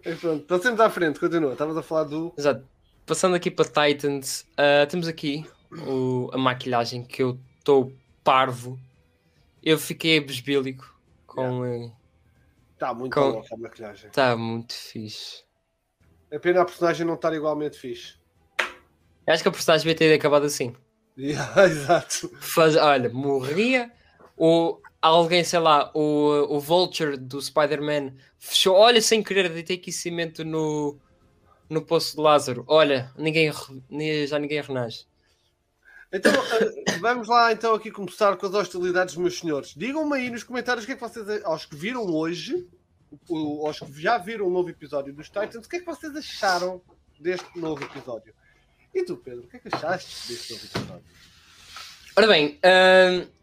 Mas 0.05 0.19
pronto, 0.19 0.45
passemos 0.45 0.79
à 0.79 0.89
frente, 0.89 1.19
continua. 1.19 1.53
Estavas 1.53 1.75
a 1.75 1.83
falar 1.83 2.03
do. 2.05 2.33
Exato. 2.37 2.65
passando 3.05 3.35
aqui 3.35 3.51
para 3.51 3.65
Titans, 3.65 4.45
uh, 4.51 4.87
temos 4.89 5.07
aqui 5.07 5.45
o, 5.71 6.29
a 6.31 6.37
maquilhagem 6.37 7.03
que 7.03 7.21
eu 7.21 7.39
estou 7.59 7.91
parvo. 8.23 8.79
Eu 9.63 9.77
fiquei 9.77 10.19
besbílico 10.19 10.99
com. 11.27 11.91
Está 12.73 12.93
muito 12.93 13.13
Com- 13.13 13.29
louca 13.29 13.53
a 13.53 13.57
maquilhagem. 13.57 14.07
Está 14.09 14.35
muito 14.35 14.73
fixe. 14.73 15.43
É 16.31 16.39
pena 16.39 16.61
a 16.61 16.65
personagem 16.65 17.05
não 17.05 17.13
estar 17.15 17.33
igualmente 17.33 17.77
fixe. 17.77 18.15
Eu 19.27 19.33
Acho 19.33 19.43
que 19.43 19.49
a 19.49 19.51
personagem 19.51 19.83
devia 19.85 19.95
ter 19.97 20.13
acabado 20.15 20.45
assim. 20.45 20.75
Yeah, 21.17 21.65
exato. 21.67 22.29
Faz, 22.39 22.75
olha, 22.75 23.09
morria. 23.09 23.91
Ou 24.35 24.81
alguém, 25.01 25.43
sei 25.43 25.59
lá, 25.59 25.91
o, 25.93 26.55
o 26.55 26.59
Vulture 26.59 27.17
do 27.17 27.39
Spider-Man 27.39 28.15
fechou. 28.39 28.75
Olha, 28.75 29.01
sem 29.01 29.21
querer, 29.21 29.49
deitei 29.49 29.75
aquecimento 29.77 30.43
no, 30.43 30.97
no 31.69 31.83
Poço 31.83 32.15
de 32.15 32.21
Lázaro. 32.21 32.63
Olha, 32.67 33.11
ninguém, 33.15 33.51
já 34.25 34.39
ninguém 34.39 34.61
renasce. 34.61 35.05
Então, 36.13 36.31
eh, 36.33 36.97
vamos 36.99 37.29
lá 37.29 37.53
então 37.53 37.73
aqui 37.73 37.89
começar 37.89 38.35
com 38.35 38.45
as 38.45 38.53
hostilidades, 38.53 39.15
meus 39.15 39.39
senhores. 39.39 39.73
Digam-me 39.75 40.17
aí 40.17 40.29
nos 40.29 40.43
comentários 40.43 40.83
o 40.83 40.87
que 40.87 40.93
é 40.93 40.95
que 40.95 41.01
vocês, 41.01 41.43
aos 41.45 41.65
que 41.65 41.75
viram 41.75 42.05
hoje, 42.05 42.67
aos 43.63 43.79
que 43.79 44.01
já 44.01 44.17
viram 44.17 44.47
o 44.47 44.49
novo 44.49 44.69
episódio 44.69 45.13
dos 45.13 45.27
Titans, 45.27 45.65
o 45.65 45.69
que 45.69 45.77
é 45.77 45.79
que 45.79 45.85
vocês 45.85 46.13
acharam 46.15 46.81
deste 47.17 47.57
novo 47.57 47.83
episódio? 47.83 48.33
E 48.93 49.05
tu, 49.05 49.15
Pedro, 49.15 49.45
o 49.45 49.47
que 49.47 49.55
é 49.55 49.59
que 49.59 49.69
achaste 49.73 50.27
deste 50.27 50.53
novo 50.53 50.65
episódio? 50.65 51.03
Ora 52.13 52.27
bem, 52.27 52.59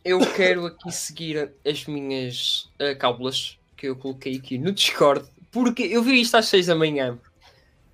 eu 0.04 0.20
quero 0.34 0.66
aqui 0.66 0.92
seguir 0.92 1.50
as 1.64 1.86
minhas 1.86 2.70
uh, 2.74 2.98
cábulas 2.98 3.58
que 3.74 3.88
eu 3.88 3.96
coloquei 3.96 4.36
aqui 4.36 4.58
no 4.58 4.72
Discord, 4.72 5.26
porque 5.50 5.84
eu 5.84 6.02
vi 6.02 6.20
isto 6.20 6.36
às 6.36 6.48
6 6.48 6.66
da 6.66 6.74
manhã, 6.74 7.18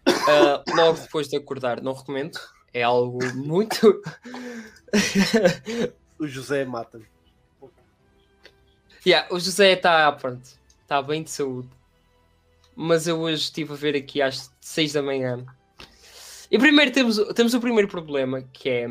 uh, 0.09 0.77
logo 0.77 0.99
depois 0.99 1.29
de 1.29 1.37
acordar. 1.37 1.81
Não 1.81 1.93
recomendo, 1.93 2.41
é 2.75 2.83
algo 2.83 3.25
muito. 3.35 4.03
O 6.17 6.29
José 6.29 6.65
mata-me. 6.65 7.05
Yeah, 9.05 9.29
o 9.35 9.39
José 9.39 9.73
está 9.73 10.11
pronto, 10.13 10.49
está 10.81 11.03
bem 11.03 11.23
de 11.25 11.31
saúde, 11.31 11.69
mas 12.75 13.07
eu 13.07 13.21
hoje 13.21 13.43
estive 13.43 13.73
a 13.73 13.77
ver 13.77 13.97
aqui 13.97 14.23
às 14.23 14.51
6 14.61 14.93
da 14.93 15.03
manhã. 15.03 15.45
E 16.51 16.59
primeiro 16.59 16.93
temos, 16.93 17.19
temos 17.35 17.53
o 17.53 17.61
primeiro 17.61 17.89
problema 17.89 18.43
que 18.53 18.69
é 18.69 18.87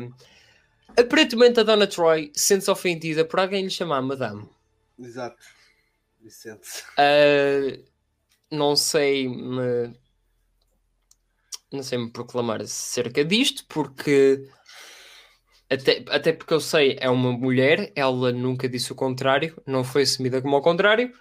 aparentemente 0.96 1.58
a 1.58 1.62
Donna 1.62 1.86
Troy 1.86 2.30
sente-se 2.34 2.70
ofendida 2.70 3.24
por 3.24 3.40
alguém 3.40 3.64
lhe 3.64 3.70
chamar 3.70 4.02
Madame. 4.02 4.48
Exato. 4.98 5.42
Vicente. 6.20 6.84
Uh, 6.98 7.82
não 8.50 8.76
sei 8.76 9.28
me 9.28 9.92
não 11.74 11.82
sei 11.82 11.98
me 11.98 12.10
proclamar 12.10 12.62
acerca 12.62 13.24
disto 13.24 13.64
porque 13.68 14.44
até, 15.70 16.04
até 16.08 16.32
porque 16.32 16.54
eu 16.54 16.60
sei 16.60 16.96
é 17.00 17.08
uma 17.08 17.32
mulher 17.32 17.92
ela 17.96 18.32
nunca 18.32 18.68
disse 18.68 18.92
o 18.92 18.94
contrário 18.96 19.60
não 19.66 19.82
foi 19.84 20.02
assumida 20.02 20.40
como 20.42 20.56
ao 20.56 20.62
contrário 20.62 21.12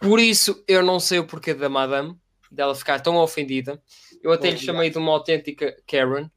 por 0.00 0.18
isso 0.20 0.62
eu 0.66 0.82
não 0.82 0.98
sei 1.00 1.18
o 1.18 1.26
porquê 1.26 1.54
da 1.54 1.68
madame 1.68 2.16
dela 2.50 2.74
ficar 2.74 3.00
tão 3.00 3.16
ofendida 3.16 3.82
eu 4.22 4.32
até 4.32 4.50
lhe 4.50 4.56
Obrigado. 4.56 4.66
chamei 4.66 4.90
de 4.90 4.98
uma 4.98 5.12
autêntica 5.12 5.76
Karen 5.86 6.30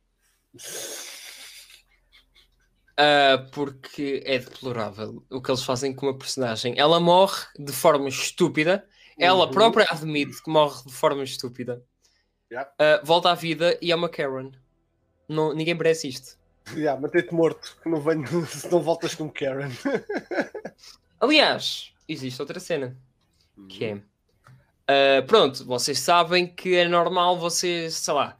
Uh, 2.98 3.52
porque 3.52 4.24
é 4.26 4.40
deplorável 4.40 5.22
o 5.30 5.42
que 5.42 5.52
eles 5.52 5.64
fazem 5.64 5.94
com 5.94 6.06
uma 6.06 6.18
personagem. 6.18 6.76
Ela 6.78 6.98
morre 6.98 7.46
de 7.60 7.74
forma 7.74 8.08
estúpida, 8.08 8.88
ela 9.20 9.46
Uhum. 9.46 9.52
própria 9.52 9.86
admite 9.90 10.42
que 10.42 10.50
morre 10.50 10.82
de 10.86 10.94
forma 10.94 11.22
estúpida, 11.24 11.84
Yeah. 12.52 12.70
Uh, 12.80 13.06
volta 13.06 13.32
à 13.32 13.36
vida 13.36 13.78
e 13.82 13.92
é 13.92 13.96
uma 13.96 14.10
Karen. 14.10 14.52
Não, 15.28 15.54
ninguém 15.54 15.74
merece 15.74 16.08
isto. 16.08 16.38
Yeah, 16.74 17.00
Matei-te 17.00 17.34
morto, 17.34 17.78
que 17.82 17.90
não 17.90 18.00
venho 18.02 18.26
se 18.48 18.72
não 18.72 18.82
voltas 18.82 19.16
com 19.16 19.30
Karen. 19.30 19.72
Aliás, 21.20 21.94
existe 22.08 22.42
outra 22.42 22.60
cena 22.60 22.98
que 23.70 23.86
é 23.86 23.96
uh, 23.96 25.26
pronto, 25.28 25.66
vocês 25.66 26.00
sabem 26.00 26.48
que 26.48 26.76
é 26.76 26.88
normal 26.88 27.38
vocês, 27.38 27.96
sei 27.96 28.14
lá, 28.14 28.38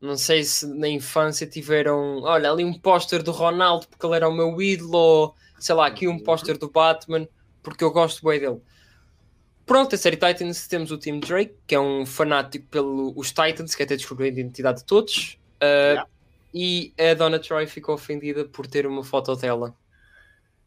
não 0.00 0.16
sei 0.16 0.44
se 0.44 0.66
na 0.66 0.88
infância 0.88 1.46
tiveram, 1.46 2.22
olha, 2.22 2.50
ali 2.50 2.64
um 2.64 2.78
póster 2.78 3.22
do 3.22 3.32
Ronaldo 3.32 3.86
porque 3.88 4.06
ele 4.06 4.16
era 4.16 4.28
o 4.28 4.32
meu 4.32 4.60
ídolo, 4.60 4.96
ou 4.96 5.34
sei 5.58 5.74
lá, 5.74 5.86
aqui 5.86 6.08
um 6.08 6.18
póster 6.18 6.58
do 6.58 6.70
Batman 6.70 7.26
porque 7.62 7.84
eu 7.84 7.90
gosto 7.90 8.24
bem 8.26 8.40
dele. 8.40 8.60
Pronto, 9.70 9.94
a 9.94 9.98
série 9.98 10.16
Titans 10.16 10.66
temos 10.66 10.90
o 10.90 10.98
Tim 10.98 11.20
Drake, 11.20 11.54
que 11.64 11.76
é 11.76 11.78
um 11.78 12.04
fanático 12.04 12.66
pelos 12.66 13.28
Titans, 13.28 13.72
que 13.72 13.84
até 13.84 13.94
descobriu 13.94 14.26
a 14.26 14.28
identidade 14.28 14.80
de 14.80 14.84
todos. 14.84 15.38
Uh, 15.62 15.94
Yeah. 15.94 16.06
E 16.52 16.92
a 16.98 17.14
Donna 17.14 17.38
Troy 17.38 17.68
ficou 17.68 17.94
ofendida 17.94 18.44
por 18.44 18.66
ter 18.66 18.84
uma 18.84 19.04
foto 19.04 19.36
dela. 19.36 19.72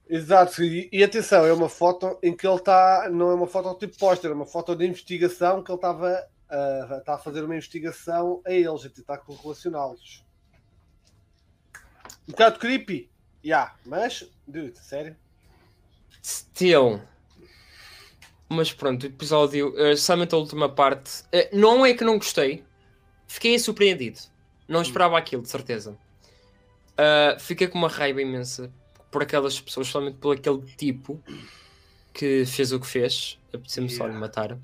Exato, 0.07 0.63
e, 0.63 0.87
e 0.89 1.03
atenção, 1.03 1.45
é 1.45 1.51
uma 1.51 1.67
foto 1.67 2.17
em 2.23 2.33
que 2.33 2.47
ele 2.47 2.55
está, 2.55 3.09
não 3.11 3.29
é 3.29 3.33
uma 3.33 3.45
foto 3.45 3.77
tipo 3.77 3.99
póster, 3.99 4.31
é 4.31 4.33
uma 4.33 4.45
foto 4.45 4.73
de 4.73 4.85
investigação 4.85 5.61
que 5.61 5.69
ele 5.69 5.77
estava 5.77 6.25
a, 6.49 6.97
está 6.99 7.15
a 7.15 7.17
fazer 7.17 7.43
uma 7.43 7.57
investigação 7.57 8.41
a 8.45 8.53
eles, 8.53 8.85
a 8.85 8.89
tentar 8.89 9.17
correlacioná-los. 9.17 10.23
Um 12.25 12.31
bocado 12.31 12.57
creepy, 12.57 13.11
yeah, 13.43 13.75
mas, 13.85 14.31
dude, 14.47 14.79
sério? 14.79 15.13
Still. 16.23 17.01
Mas 18.53 18.71
pronto, 18.71 19.03
o 19.03 19.07
episódio, 19.07 19.73
eh, 19.77 19.95
somente 19.95 20.35
a 20.35 20.37
última 20.37 20.69
parte, 20.69 21.23
eh, 21.31 21.49
não 21.51 21.83
é 21.83 21.93
que 21.93 22.03
não 22.03 22.17
gostei, 22.17 22.63
fiquei 23.27 23.57
surpreendido. 23.57 24.19
Não 24.67 24.81
esperava 24.81 25.17
aquilo, 25.17 25.41
de 25.41 25.49
certeza. 25.49 25.97
Ah, 26.95 27.35
fiquei 27.39 27.67
com 27.67 27.79
uma 27.79 27.87
raiva 27.87 28.21
imensa 28.21 28.71
por 29.11 29.23
aquelas 29.23 29.59
pessoas, 29.59 29.87
somente 29.87 30.17
por 30.17 30.35
aquele 30.37 30.61
tipo 30.77 31.21
que 32.13 32.45
fez 32.45 32.71
o 32.71 32.79
que 32.79 32.87
fez. 32.87 33.39
Apeteceu-me 33.51 33.89
só 33.89 34.03
lhe 34.05 34.11
Yeah. 34.13 34.19
matar. 34.19 34.59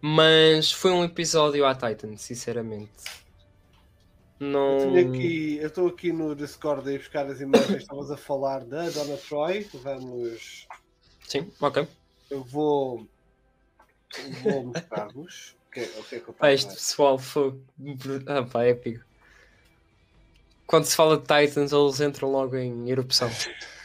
Mas 0.00 0.70
foi 0.70 0.92
um 0.92 1.02
episódio 1.02 1.66
à 1.66 1.74
Titan, 1.74 2.16
sinceramente. 2.16 2.92
Não. 4.38 4.78
Eu 4.78 4.92
tenho 4.94 5.08
aqui, 5.08 5.56
eu 5.60 5.66
estou 5.66 5.88
aqui 5.88 6.12
no 6.12 6.36
Discord 6.36 6.88
a 6.94 6.96
buscar 6.96 7.26
as 7.26 7.40
imagens, 7.40 7.82
estavas 7.82 8.08
a 8.12 8.16
falar 8.16 8.64
da 8.64 8.88
Donna 8.90 9.16
Troy, 9.16 9.66
vamos, 9.82 10.68
Sim, 11.28 11.50
ok. 11.60 11.86
Eu 12.30 12.42
vou, 12.44 13.06
eu 14.18 14.30
vou 14.42 14.64
mostrar-vos 14.66 15.56
o 15.68 15.72
que, 15.72 15.80
é- 15.80 15.92
o 15.98 16.04
que 16.04 16.14
é 16.16 16.20
que 16.20 16.28
eu 16.28 16.34
Pá, 16.34 16.50
estava 16.50 16.54
este 16.54 16.74
pessoal 16.74 17.18
foi. 17.18 17.58
Ah, 18.26 18.42
pá, 18.42 18.64
é 18.64 18.70
épico. 18.70 19.04
Quando 20.66 20.84
se 20.84 20.94
fala 20.96 21.16
de 21.16 21.22
Titans, 21.22 21.72
eles 21.72 22.00
entram 22.00 22.30
logo 22.30 22.56
em 22.56 22.90
erupção. 22.90 23.30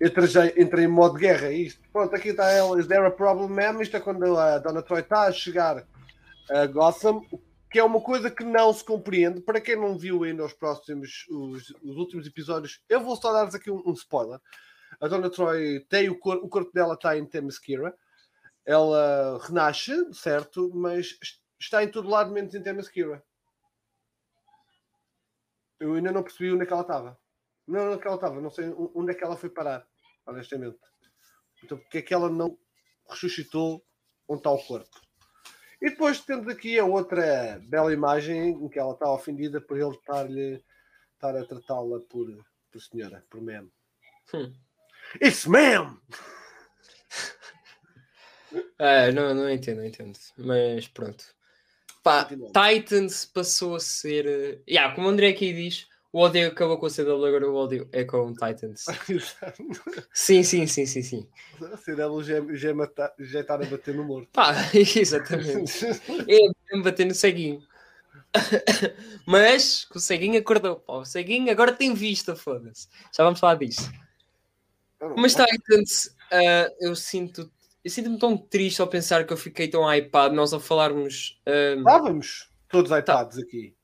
Entra- 0.00 0.26
já, 0.26 0.46
entra 0.58 0.82
em 0.82 0.86
modo 0.86 1.14
guerra, 1.14 1.52
isto. 1.52 1.78
Pronto, 1.92 2.14
aqui 2.16 2.30
está 2.30 2.50
ela. 2.50 2.80
Is 2.80 2.86
there 2.86 3.04
a 3.04 3.10
problem, 3.10 3.48
ma'am? 3.50 3.82
Isto 3.82 3.98
é 3.98 4.00
quando 4.00 4.34
a 4.38 4.58
Dona 4.58 4.80
Troy 4.82 5.00
está 5.00 5.24
a 5.26 5.32
chegar 5.32 5.86
a 6.48 6.66
Gotham, 6.66 7.22
que 7.70 7.78
é 7.78 7.84
uma 7.84 8.00
coisa 8.00 8.30
que 8.30 8.42
não 8.42 8.72
se 8.72 8.82
compreende. 8.82 9.42
Para 9.42 9.60
quem 9.60 9.76
não 9.76 9.98
viu 9.98 10.24
ainda 10.24 10.42
os 10.42 10.54
próximos, 10.54 11.26
os, 11.28 11.68
os 11.82 11.96
últimos 11.98 12.26
episódios, 12.26 12.80
eu 12.88 12.98
vou 13.02 13.14
só 13.14 13.30
dar-vos 13.30 13.54
aqui 13.54 13.70
um, 13.70 13.82
um 13.84 13.92
spoiler. 13.92 14.40
A 15.00 15.08
Dona 15.08 15.30
Troy 15.30 15.80
tem 15.88 16.08
o, 16.08 16.18
cor, 16.18 16.36
o 16.38 16.48
corpo 16.48 16.72
dela 16.72 16.94
está 16.94 17.16
em 17.16 17.26
Themyscira. 17.26 17.96
Ela 18.64 19.38
renasce, 19.46 19.92
certo, 20.12 20.70
mas 20.74 21.18
es- 21.22 21.40
está 21.58 21.84
em 21.84 21.90
todo 21.90 22.08
lado 22.08 22.32
menos 22.32 22.54
em 22.54 22.62
Themyscira. 22.62 23.22
Eu 25.78 25.94
ainda 25.94 26.10
não 26.12 26.22
percebi 26.22 26.52
onde 26.52 26.62
é 26.62 26.66
que 26.66 26.72
ela 26.72 26.82
estava. 26.82 27.18
Não, 27.66 27.86
onde 27.86 27.96
é 27.96 27.98
que 27.98 28.06
ela 28.06 28.16
estava, 28.16 28.40
não 28.40 28.50
sei 28.50 28.72
onde 28.94 29.12
é 29.12 29.14
que 29.14 29.24
ela 29.24 29.36
foi 29.36 29.50
parar, 29.50 29.86
honestamente. 30.26 30.78
Então, 31.62 31.76
porque 31.78 31.98
é 31.98 32.02
que 32.02 32.14
ela 32.14 32.30
não 32.30 32.58
ressuscitou 33.08 33.84
onde 34.28 34.40
está 34.40 34.50
o 34.50 34.64
corpo? 34.64 35.00
E 35.80 35.90
depois 35.90 36.20
temos 36.20 36.48
aqui 36.48 36.78
a 36.78 36.84
outra 36.84 37.60
bela 37.68 37.92
imagem 37.92 38.48
em 38.50 38.68
que 38.68 38.78
ela 38.78 38.92
está 38.92 39.10
ofendida 39.12 39.60
por 39.60 39.78
ele 39.78 39.90
estar-lhe 39.90 40.64
estar 41.14 41.36
a 41.36 41.44
tratá-la 41.44 42.00
por, 42.00 42.26
por 42.72 42.80
senhora, 42.80 43.24
por 43.28 43.42
ma'am. 43.42 43.70
Hum. 44.32 44.54
It's 45.22 45.46
ma'am! 45.46 45.98
Ah, 48.78 49.10
não, 49.12 49.34
não 49.34 49.50
entendo, 49.50 49.78
não 49.78 49.86
entendo. 49.86 50.18
Mas 50.38 50.86
pronto. 50.88 51.24
Pá. 52.02 52.24
Titans 52.26 53.24
passou 53.24 53.74
a 53.76 53.80
ser. 53.80 54.26
eh, 54.26 54.58
Yeah, 54.68 54.94
como 54.94 55.08
o 55.08 55.10
André 55.10 55.28
aqui 55.28 55.52
diz, 55.52 55.88
o 56.12 56.20
ódio 56.20 56.46
acabou 56.48 56.78
com 56.78 56.86
a 56.86 56.90
CW, 56.90 57.24
agora 57.24 57.50
o 57.50 57.54
ódio 57.56 57.88
é 57.92 58.04
com 58.04 58.32
Titans. 58.32 58.84
Sim, 60.12 60.42
sim, 60.42 60.66
sim, 60.66 60.86
sim, 60.86 61.02
sim. 61.02 61.28
a 61.60 61.76
CW 61.76 62.22
já, 62.22 62.34
já, 62.54 62.70
é 62.70 62.72
mata- 62.72 63.14
já 63.18 63.40
está 63.40 63.54
a 63.54 63.58
bater 63.58 63.94
no 63.94 64.04
morto. 64.04 64.28
Pá, 64.32 64.52
exatamente. 64.74 65.84
É 66.70 66.76
me 66.76 66.82
bater 66.82 67.06
no 67.06 67.14
ceguinho. 67.14 67.62
Mas 69.26 69.84
que 69.84 69.96
o 69.96 70.00
ceguinho 70.00 70.38
acordou, 70.38 70.76
pá. 70.76 70.94
O 70.98 71.04
ceguinho 71.04 71.50
agora 71.50 71.72
tem 71.72 71.92
vista, 71.94 72.36
foda-se. 72.36 72.88
Já 73.16 73.24
vamos 73.24 73.40
falar 73.40 73.56
disso. 73.56 73.90
Mas 75.16 75.34
Titans, 75.34 76.14
ah, 76.32 76.68
eu 76.80 76.94
sinto. 76.94 77.50
Eu 77.84 77.90
sinto-me 77.90 78.18
tão 78.18 78.36
triste 78.36 78.80
ao 78.80 78.88
pensar 78.88 79.24
que 79.24 79.32
eu 79.32 79.36
fiquei 79.36 79.68
tão 79.68 79.88
hypado, 79.92 80.34
nós 80.34 80.52
a 80.52 80.58
falarmos. 80.58 81.40
ah, 81.46 81.76
Estávamos. 81.76 82.50
Todos 82.68 82.90
iPads 82.90 83.36
tá. 83.36 83.42
aqui. 83.42 83.74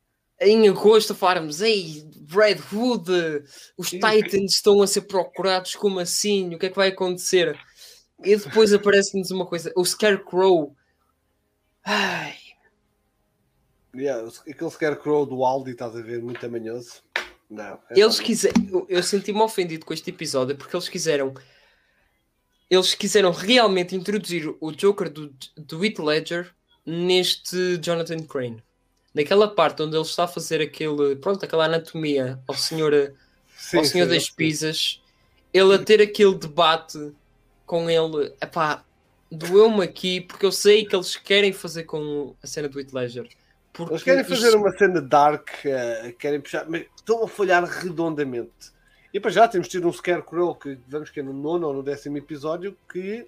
Em 0.41 0.69
agosto 0.69 1.15
falarmos, 1.15 1.61
ei, 1.61 2.03
Brad 2.23 2.59
Hood, 2.73 3.45
os 3.79 3.91
Titans 3.91 4.55
estão 4.55 4.83
a 4.83 4.89
ser 4.89 5.03
procurados, 5.03 5.77
como 5.77 6.01
assim? 6.01 6.53
O 6.53 6.59
que 6.59 6.67
é 6.67 6.69
que 6.69 6.75
vai 6.75 6.89
acontecer? 6.89 7.57
E 8.25 8.37
depois 8.37 8.73
aparece-nos 8.73 9.31
uma 9.31 9.47
coisa, 9.47 9.73
o 9.77 9.85
Scarecrow. 9.85 10.75
Ai. 11.85 12.35
Yeah, 13.95 14.29
aquele 14.49 14.71
Scarecrow 14.71 15.27
do 15.27 15.45
Aldi, 15.45 15.73
estás 15.73 15.95
a 15.95 16.01
ver, 16.01 16.21
muito 16.21 16.45
amanhoso. 16.45 17.03
Não. 17.53 17.79
É 17.91 18.01
eles 18.01 18.19
quiseram. 18.19 18.55
Eu, 18.73 18.87
eu 18.89 19.03
senti-me 19.03 19.41
ofendido 19.43 19.85
com 19.85 19.93
este 19.93 20.09
episódio 20.09 20.57
porque 20.57 20.75
eles 20.75 20.89
quiseram. 20.89 21.35
Eles 22.71 22.95
quiseram 22.95 23.31
realmente 23.31 23.95
introduzir 23.95 24.55
o 24.59 24.73
Joker 24.73 25.11
do, 25.11 25.31
do 25.55 25.85
Heath 25.85 25.99
Ledger 25.99 26.55
neste 26.87 27.77
Jonathan 27.77 28.21
Crane. 28.21 28.63
Naquela 29.15 29.47
parte 29.47 29.83
onde 29.83 29.95
ele 29.95 30.03
está 30.03 30.25
a 30.25 30.29
fazer 30.29 30.63
aquele. 30.63 31.15
Pronto, 31.17 31.45
aquela 31.45 31.67
anatomia 31.67 32.41
ao 32.49 32.55
senhor, 32.55 33.13
sim, 33.55 33.77
ao 33.77 33.85
senhor 33.85 34.07
sim, 34.07 34.15
das 34.15 34.31
pizzas, 34.31 35.03
ele 35.53 35.75
a 35.75 35.79
ter 35.79 36.01
aquele 36.01 36.35
debate 36.35 37.13
com 37.67 37.91
ele. 37.91 38.33
Epá, 38.41 38.83
doeu-me 39.31 39.85
aqui 39.85 40.23
porque 40.23 40.47
eu 40.47 40.53
sei 40.53 40.87
que 40.87 40.97
eles 40.97 41.17
querem 41.17 41.53
fazer 41.53 41.85
com 41.85 42.35
a 42.43 42.47
cena 42.47 42.67
do 42.67 42.81
Heath 42.81 42.95
Ledger. 42.95 43.29
Porque 43.73 43.93
Eles 43.93 44.03
querem 44.03 44.25
fazer 44.25 44.55
uma 44.55 44.71
cena 44.77 45.01
dark, 45.01 45.49
uh, 45.65 46.13
querem 46.19 46.41
puxar, 46.41 46.69
mas 46.69 46.87
estão 46.95 47.25
a 47.25 47.29
falhar 47.29 47.65
redondamente. 47.65 48.71
E 49.15 49.21
para 49.21 49.31
já 49.31 49.49
temos 49.49 49.69
tido 49.69 49.89
um 49.89 49.93
Scarecrow 49.93 50.55
que 50.55 50.79
vamos 50.89 51.11
que 51.11 51.21
é 51.21 51.23
no 51.23 51.33
nono 51.33 51.69
ou 51.69 51.75
no 51.75 51.83
décimo 51.83 52.19
episódio 52.19 52.77
que 52.91 53.27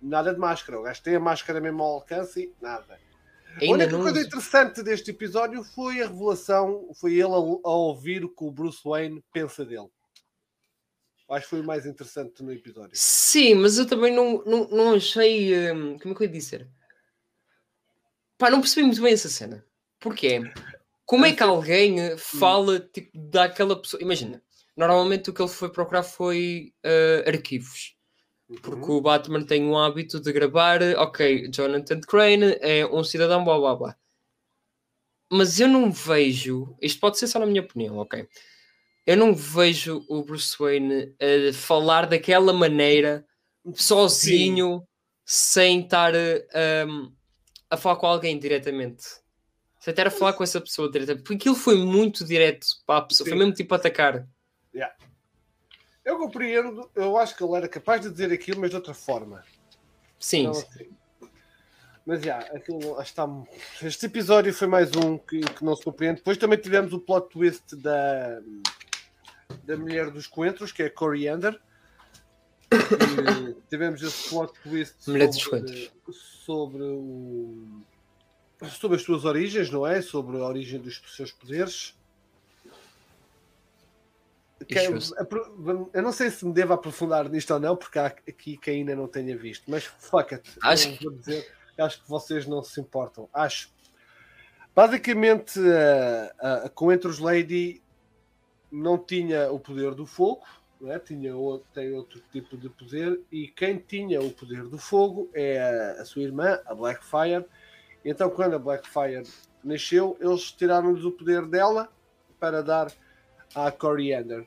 nada 0.00 0.32
de 0.32 0.38
máscara. 0.38 0.78
O 0.78 0.82
gajo 0.82 1.02
tem 1.02 1.16
a 1.16 1.20
máscara 1.20 1.60
mesmo 1.60 1.82
ao 1.82 1.94
alcance 1.94 2.40
e 2.40 2.52
nada. 2.62 2.98
Ainda 3.60 3.66
a 3.66 3.74
única 3.74 3.92
não... 3.92 4.02
coisa 4.02 4.20
interessante 4.20 4.82
deste 4.82 5.10
episódio 5.10 5.64
foi 5.64 6.00
a 6.02 6.06
revelação, 6.06 6.88
foi 6.94 7.14
ele 7.14 7.32
a, 7.32 7.36
a, 7.36 7.72
ouvir 7.72 8.24
o 8.24 8.28
que 8.28 8.44
o 8.44 8.50
Bruce 8.50 8.80
Wayne 8.84 9.22
pensa 9.32 9.64
dele. 9.64 9.88
Acho 11.30 11.44
que 11.44 11.50
foi 11.50 11.60
o 11.60 11.64
mais 11.64 11.84
interessante 11.84 12.42
no 12.42 12.52
episódio. 12.52 12.92
Sim, 12.94 13.56
mas 13.56 13.76
eu 13.76 13.86
também 13.86 14.14
não, 14.14 14.42
não, 14.46 14.66
não 14.68 14.94
achei. 14.94 15.70
Hum, 15.70 15.98
como 15.98 16.14
é 16.14 16.16
que 16.16 16.22
eu 16.22 16.26
ia 16.26 16.32
dizer? 16.32 16.68
Pá, 18.38 18.48
não 18.48 18.60
percebi 18.60 18.86
muito 18.86 19.02
bem 19.02 19.12
essa 19.12 19.28
cena. 19.28 19.64
Porquê? 19.98 20.40
Como 21.04 21.26
é 21.26 21.32
que 21.32 21.42
alguém 21.42 22.00
eh, 22.00 22.16
fala 22.16 22.78
tipo, 22.78 23.10
daquela 23.14 23.80
pessoa? 23.80 24.00
Imagina, 24.00 24.40
normalmente 24.76 25.28
o 25.28 25.32
que 25.32 25.42
ele 25.42 25.48
foi 25.48 25.70
procurar 25.70 26.04
foi 26.04 26.72
uh, 26.84 27.28
arquivos. 27.28 27.96
Porque 28.62 28.90
uhum. 28.90 28.96
o 28.96 29.00
Batman 29.00 29.44
tem 29.44 29.66
o 29.66 29.76
hábito 29.76 30.20
de 30.20 30.32
gravar, 30.32 30.80
ok, 30.96 31.50
Jonathan 31.52 32.00
Crane 32.00 32.56
é 32.60 32.86
um 32.86 33.04
cidadão, 33.04 33.44
blá 33.44 33.58
blá 33.58 33.74
blá. 33.74 33.96
Mas 35.30 35.60
eu 35.60 35.68
não 35.68 35.90
vejo, 35.90 36.74
isto 36.80 37.00
pode 37.00 37.18
ser 37.18 37.26
só 37.26 37.38
na 37.38 37.46
minha 37.46 37.60
opinião, 37.60 37.98
ok? 37.98 38.26
Eu 39.04 39.16
não 39.16 39.34
vejo 39.34 40.04
o 40.08 40.22
Bruce 40.22 40.56
Wayne 40.58 41.04
uh, 41.04 41.52
falar 41.52 42.06
daquela 42.06 42.52
maneira, 42.52 43.26
sozinho, 43.74 44.80
Sim. 44.80 44.86
sem 45.24 45.80
estar 45.80 46.14
uh, 46.14 46.86
um, 46.86 47.12
a 47.70 47.76
falar 47.76 47.96
com 47.96 48.06
alguém 48.06 48.38
diretamente. 48.38 49.04
Você 49.78 49.90
até 49.90 50.02
a 50.02 50.10
falar 50.10 50.32
com 50.32 50.42
essa 50.42 50.60
pessoa 50.60 50.90
diretamente. 50.90 51.22
Porque 51.22 51.36
aquilo 51.36 51.54
foi 51.54 51.76
muito 51.76 52.24
direto 52.24 52.66
para 52.86 52.98
a 52.98 53.02
pessoa. 53.02 53.26
Sim. 53.26 53.30
Foi 53.30 53.38
mesmo 53.38 53.54
tipo 53.54 53.74
atacar. 53.74 54.26
Yeah. 54.74 54.94
Eu 56.04 56.18
compreendo. 56.18 56.90
Eu 56.94 57.16
acho 57.16 57.36
que 57.36 57.44
ele 57.44 57.56
era 57.56 57.68
capaz 57.68 58.00
de 58.00 58.10
dizer 58.10 58.32
aquilo, 58.32 58.60
mas 58.60 58.70
de 58.70 58.76
outra 58.76 58.94
forma. 58.94 59.44
Sim. 60.18 60.46
Então, 60.46 60.52
assim. 60.52 60.90
Mas 62.04 62.22
já, 62.22 62.38
yeah, 62.38 62.56
aquilo 62.56 63.00
está. 63.00 63.28
Este 63.82 64.06
episódio 64.06 64.52
foi 64.52 64.66
mais 64.66 64.90
um 64.96 65.18
que, 65.18 65.40
que 65.40 65.64
não 65.64 65.76
se 65.76 65.84
compreende. 65.84 66.16
Depois 66.16 66.38
também 66.38 66.58
tivemos 66.58 66.92
o 66.92 66.98
plot 66.98 67.28
twist 67.28 67.76
da, 67.76 68.40
da 69.62 69.76
mulher 69.76 70.10
dos 70.10 70.26
coentros, 70.26 70.72
que 70.72 70.82
é 70.82 70.88
Coriander 70.88 71.60
tivemos 73.68 74.02
esse 74.02 74.28
plot 74.28 74.52
twist 74.62 74.94
sobre, 75.02 75.90
sobre, 76.12 76.82
o, 76.82 77.82
sobre 78.68 78.96
as 78.96 79.02
suas 79.02 79.24
origens, 79.24 79.70
não 79.70 79.86
é? 79.86 80.02
Sobre 80.02 80.36
a 80.36 80.44
origem 80.44 80.80
dos 80.80 81.00
seus 81.14 81.32
poderes. 81.32 81.96
Que, 84.66 84.78
é, 84.78 84.88
eu 84.88 86.02
não 86.02 86.12
sei 86.12 86.30
se 86.30 86.44
me 86.44 86.52
devo 86.52 86.72
aprofundar 86.72 87.28
nisto 87.28 87.54
ou 87.54 87.60
não, 87.60 87.76
porque 87.76 87.98
há 87.98 88.06
aqui 88.06 88.56
quem 88.56 88.80
ainda 88.80 88.96
não 88.96 89.06
tenha 89.06 89.36
visto, 89.36 89.70
mas 89.70 89.84
fuck 89.84 90.34
it. 90.34 90.50
Acho 90.60 90.98
que... 90.98 91.08
dizer, 91.10 91.48
acho 91.78 92.02
que 92.02 92.08
vocês 92.08 92.46
não 92.46 92.62
se 92.62 92.80
importam. 92.80 93.28
Acho. 93.32 93.70
Basicamente, 94.74 95.60
a, 96.40 96.64
a 96.64 96.68
Coentros 96.68 97.18
Lady 97.18 97.82
não 98.70 98.98
tinha 98.98 99.50
o 99.50 99.58
poder 99.58 99.94
do 99.94 100.04
fogo, 100.04 100.44
é? 100.86 100.98
tinha 100.98 101.36
outro, 101.36 101.66
tem 101.72 101.92
outro 101.92 102.22
tipo 102.30 102.56
de 102.56 102.68
poder 102.68 103.20
e 103.32 103.48
quem 103.48 103.78
tinha 103.78 104.20
o 104.20 104.30
poder 104.30 104.64
do 104.64 104.78
fogo 104.78 105.28
é 105.34 105.60
a, 105.60 106.02
a 106.02 106.04
sua 106.04 106.22
irmã, 106.22 106.60
a 106.66 106.74
Blackfire. 106.74 107.44
Então, 108.04 108.30
quando 108.30 108.54
a 108.54 108.58
Blackfire 108.58 109.24
nasceu, 109.62 110.16
eles 110.20 110.52
tiraram-lhes 110.52 111.04
o 111.04 111.12
poder 111.12 111.46
dela 111.46 111.88
para 112.38 112.62
dar 112.62 112.92
à 113.54 113.70
Coriander. 113.70 114.46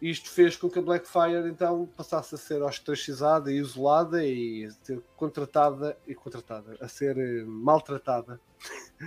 Isto 0.00 0.30
fez 0.30 0.56
com 0.56 0.68
que 0.68 0.80
a 0.80 0.82
Blackfire 0.82 1.48
então 1.48 1.86
passasse 1.96 2.34
a 2.34 2.38
ser 2.38 2.60
ostracizada 2.60 3.52
e 3.52 3.58
isolada 3.58 4.26
e 4.26 4.68
ser 4.82 5.00
contratada 5.14 5.96
e 6.08 6.12
contratada, 6.12 6.76
a 6.80 6.88
ser 6.88 7.16
eh, 7.16 7.44
maltratada 7.44 8.40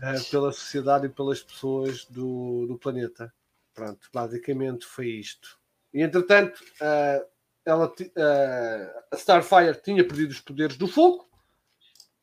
eh, 0.00 0.20
pela 0.30 0.52
sociedade 0.52 1.06
e 1.06 1.08
pelas 1.08 1.42
pessoas 1.42 2.04
do, 2.04 2.64
do 2.68 2.78
planeta. 2.78 3.34
Pronto, 3.74 4.08
basicamente 4.12 4.86
foi 4.86 5.08
isto. 5.08 5.59
E 5.92 6.02
entretanto, 6.02 6.60
uh, 6.80 7.26
ela, 7.64 7.86
uh, 7.86 9.04
a 9.12 9.16
Starfire 9.16 9.80
tinha 9.82 10.06
perdido 10.06 10.30
os 10.30 10.40
poderes 10.40 10.76
do 10.76 10.86
fogo, 10.86 11.28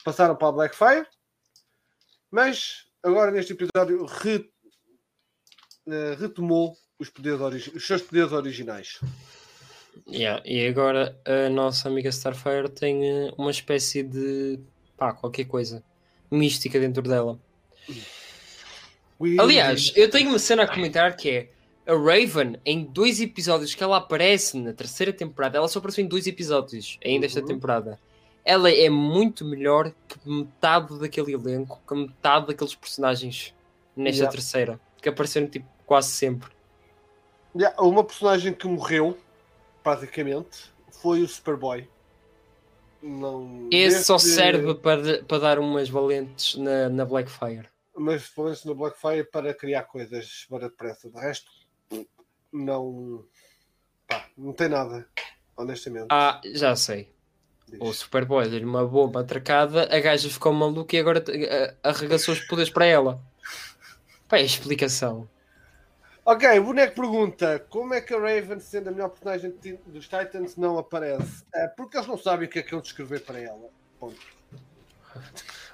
passaram 0.03 0.35
para 0.35 0.47
a 0.47 0.51
Blackfire, 0.51 1.05
mas 2.31 2.85
agora 3.03 3.31
neste 3.31 3.53
episódio 3.53 4.05
re, 4.05 4.49
uh, 5.87 6.15
retomou 6.19 6.75
os, 6.99 7.09
poderes 7.09 7.67
os 7.67 7.85
seus 7.85 8.01
poderes 8.01 8.31
originais. 8.31 8.99
Yeah, 10.07 10.41
e 10.45 10.67
agora 10.67 11.19
a 11.25 11.49
nossa 11.49 11.89
amiga 11.89 12.09
Starfire 12.09 12.69
tem 12.69 13.33
uma 13.37 13.51
espécie 13.51 14.03
de 14.03 14.59
pá, 14.95 15.11
qualquer 15.11 15.45
coisa 15.45 15.83
mística 16.29 16.79
dentro 16.79 17.01
dela. 17.01 17.39
Aliás, 19.39 19.91
eu 19.95 20.09
tenho 20.09 20.29
uma 20.29 20.39
cena 20.39 20.63
a 20.63 20.67
comentar 20.67 21.15
que 21.15 21.29
é 21.29 21.51
a 21.87 21.93
Raven, 21.93 22.59
em 22.65 22.83
dois 22.83 23.21
episódios 23.21 23.73
que 23.73 23.81
ela 23.81 23.97
aparece 23.97 24.59
na 24.59 24.73
terceira 24.73 25.13
temporada, 25.13 25.57
ela 25.57 25.69
só 25.69 25.79
apareceu 25.79 26.03
em 26.03 26.07
dois 26.07 26.27
episódios 26.27 26.99
ainda 27.03 27.25
esta 27.25 27.39
uhum. 27.39 27.45
temporada. 27.45 27.97
Ela 28.43 28.69
é 28.69 28.89
muito 28.89 29.45
melhor 29.45 29.93
que 30.07 30.17
metade 30.29 30.99
daquele 30.99 31.33
elenco, 31.33 31.81
que 31.87 31.95
metade 31.95 32.47
daqueles 32.47 32.75
personagens 32.75 33.53
nesta 33.95 34.23
yeah. 34.23 34.31
terceira, 34.31 34.79
que 35.01 35.07
apareceram 35.07 35.47
tipo 35.47 35.65
quase 35.85 36.09
sempre. 36.09 36.51
Yeah, 37.55 37.81
uma 37.81 38.03
personagem 38.03 38.53
que 38.53 38.67
morreu, 38.67 39.17
basicamente, 39.83 40.71
foi 40.91 41.21
o 41.21 41.27
Superboy. 41.27 41.87
Não... 43.01 43.69
Esse 43.71 44.03
só 44.03 44.17
serve 44.17 44.75
para, 44.75 45.23
para 45.23 45.39
dar 45.39 45.59
umas 45.59 45.87
valentes 45.87 46.55
na, 46.55 46.89
na 46.89 47.05
Blackfire. 47.05 47.69
Mas 47.95 48.29
valentes 48.35 48.65
na 48.65 48.73
Blackfire 48.73 49.23
para 49.23 49.53
criar 49.53 49.83
coisas 49.83 50.45
para 50.49 50.67
depressa. 50.67 51.09
De 51.09 51.19
resto, 51.19 51.49
não. 52.51 53.25
Pá, 54.07 54.25
não 54.37 54.53
tem 54.53 54.69
nada, 54.69 55.07
honestamente. 55.55 56.07
Ah, 56.09 56.39
já 56.53 56.75
sei. 56.75 57.11
Diz. 57.67 57.79
O 57.81 57.91
Superboy 57.91 58.47
deu-lhe 58.47 58.65
uma 58.65 58.87
bomba 58.87 59.21
atracada, 59.21 59.93
a 59.93 59.99
gaja 59.99 60.29
ficou 60.29 60.53
maluca 60.53 60.95
e 60.95 60.99
agora 60.99 61.21
eh, 61.27 61.75
arregaçou 61.83 62.33
os 62.33 62.39
poderes 62.41 62.71
para 62.71 62.85
ela. 62.85 63.21
Pá, 64.27 64.37
é 64.37 64.41
a 64.41 64.45
explicação. 64.45 65.29
Ok, 66.25 66.47
o 66.59 66.63
boneco 66.63 66.95
pergunta: 66.95 67.59
como 67.69 67.93
é 67.93 67.99
que 67.99 68.13
a 68.13 68.19
Raven, 68.19 68.59
sendo 68.61 68.87
a 68.87 68.91
melhor 68.91 69.09
personagem 69.09 69.53
dos 69.85 70.07
Titans, 70.07 70.55
não 70.55 70.77
aparece? 70.77 71.43
É 71.53 71.67
porque 71.67 71.97
eles 71.97 72.07
não 72.07 72.17
sabem 72.17 72.47
o 72.47 72.49
que 72.49 72.59
é 72.59 72.63
que 72.63 72.73
eu 72.73 72.81
descrever 72.81 73.19
para 73.21 73.39
ela. 73.39 73.69
Ponto. 73.99 74.15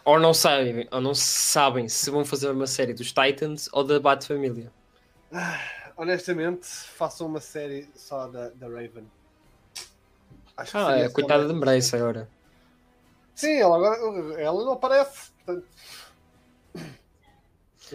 Ou 0.04 0.20
não 0.20 0.34
sabem, 0.34 0.88
ou 0.92 1.00
não 1.00 1.14
sabem 1.14 1.88
se 1.88 2.10
vão 2.10 2.26
fazer 2.26 2.50
uma 2.50 2.68
série 2.68 2.94
dos 2.94 3.14
Titans 3.14 3.70
ou 3.72 3.84
da 3.84 4.00
Bat-Família. 4.00 4.72
Ah 5.32 5.83
honestamente, 5.98 6.66
façam 6.66 7.28
uma 7.28 7.40
série 7.40 7.90
só 7.96 8.28
da, 8.28 8.50
da 8.50 8.68
Raven. 8.68 9.10
Acho 10.56 10.78
ah, 10.78 10.98
é, 10.98 11.10
coitada 11.10 11.48
de 11.48 11.54
Embrace 11.54 11.96
agora. 11.96 12.30
Sim, 13.36 13.60
ela, 13.60 13.76
agora, 13.76 14.42
ela 14.42 14.64
não 14.64 14.74
aparece. 14.74 15.32
Portanto... 15.46 15.68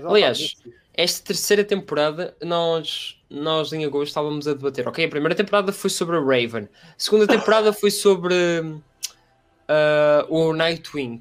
Aliás, 0.05 0.57
esta 0.95 1.27
terceira 1.27 1.65
temporada, 1.65 2.37
nós, 2.43 3.21
nós 3.31 3.73
em 3.73 3.85
agosto 3.85 4.09
estávamos 4.09 4.49
a 4.49 4.55
debater. 4.55 4.87
Ok, 4.89 5.05
a 5.05 5.09
primeira 5.09 5.35
temporada 5.35 5.73
foi 5.73 5.91
sobre 5.91 6.17
a 6.17 6.21
Raven, 6.21 6.65
a 6.65 6.95
segunda 6.97 7.27
temporada 7.29 7.73
foi 7.73 7.91
sobre 7.91 8.35
uh, 8.61 10.27
o 10.29 10.53
Nightwing. 10.53 11.21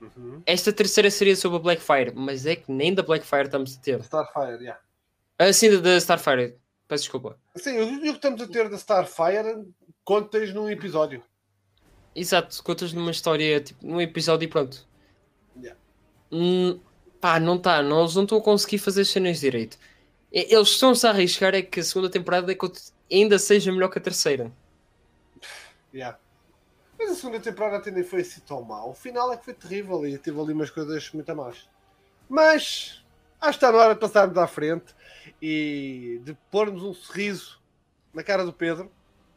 Uhum. 0.00 0.42
Esta 0.46 0.72
terceira 0.72 1.10
seria 1.10 1.36
sobre 1.36 1.58
a 1.58 1.60
Blackfire, 1.60 2.12
mas 2.14 2.46
é 2.46 2.56
que 2.56 2.70
nem 2.72 2.94
da 2.94 3.02
Blackfire 3.02 3.44
estamos 3.44 3.76
a 3.76 3.80
ter. 3.80 4.00
Starfire, 4.00 4.62
yeah. 4.62 4.80
Ah, 5.42 5.54
sim, 5.54 5.80
da- 5.80 5.96
Starfire. 5.96 6.58
Peço 6.86 7.04
desculpa. 7.04 7.38
Sim, 7.56 7.78
o 7.78 7.96
o 7.96 8.00
que 8.00 8.08
estamos 8.10 8.42
a 8.42 8.46
ter 8.46 8.68
da 8.68 8.76
Starfire 8.76 9.66
contas 10.04 10.52
num 10.52 10.68
episódio. 10.68 11.22
Exato, 12.14 12.62
contas 12.62 12.92
numa 12.92 13.10
história, 13.10 13.58
tipo, 13.58 13.86
num 13.86 14.02
episódio 14.02 14.44
e 14.44 14.48
pronto. 14.48 14.86
Yeah. 15.56 15.80
Hum, 16.30 16.78
pá, 17.22 17.40
não 17.40 17.56
está, 17.56 17.82
nós 17.82 18.14
não 18.14 18.24
estão 18.24 18.36
a 18.36 18.42
conseguir 18.42 18.76
fazer 18.76 19.00
as 19.00 19.08
cenas 19.08 19.40
direito. 19.40 19.78
Eles 20.30 20.68
estão-se 20.68 21.06
a 21.06 21.10
arriscar 21.10 21.54
é 21.54 21.62
que 21.62 21.80
a 21.80 21.84
segunda 21.84 22.10
temporada 22.10 22.54
ainda 23.10 23.38
seja 23.38 23.72
melhor 23.72 23.88
que 23.88 23.98
a 23.98 24.02
terceira. 24.02 24.52
Yeah. 25.94 26.18
Mas 26.98 27.12
a 27.12 27.14
segunda 27.14 27.40
temporada 27.40 27.78
até 27.78 27.90
nem 27.90 28.04
foi 28.04 28.20
assim 28.20 28.42
tão 28.42 28.60
mal. 28.62 28.90
O 28.90 28.94
final 28.94 29.32
é 29.32 29.38
que 29.38 29.44
foi 29.46 29.54
terrível 29.54 30.06
e 30.06 30.18
teve 30.18 30.38
ali 30.38 30.52
umas 30.52 30.68
coisas 30.68 31.10
muito 31.12 31.30
a 31.30 31.34
mais. 31.34 31.66
Mas 32.28 32.99
acho 33.40 33.58
que 33.58 33.64
está 33.64 33.72
na 33.72 33.78
hora 33.78 33.94
de 33.94 34.00
passarmos 34.00 34.36
à 34.38 34.46
frente 34.46 34.94
e 35.40 36.20
de 36.24 36.34
pormos 36.50 36.82
um 36.82 36.92
sorriso 36.94 37.60
na 38.12 38.22
cara 38.22 38.44
do 38.44 38.52
Pedro, 38.52 38.90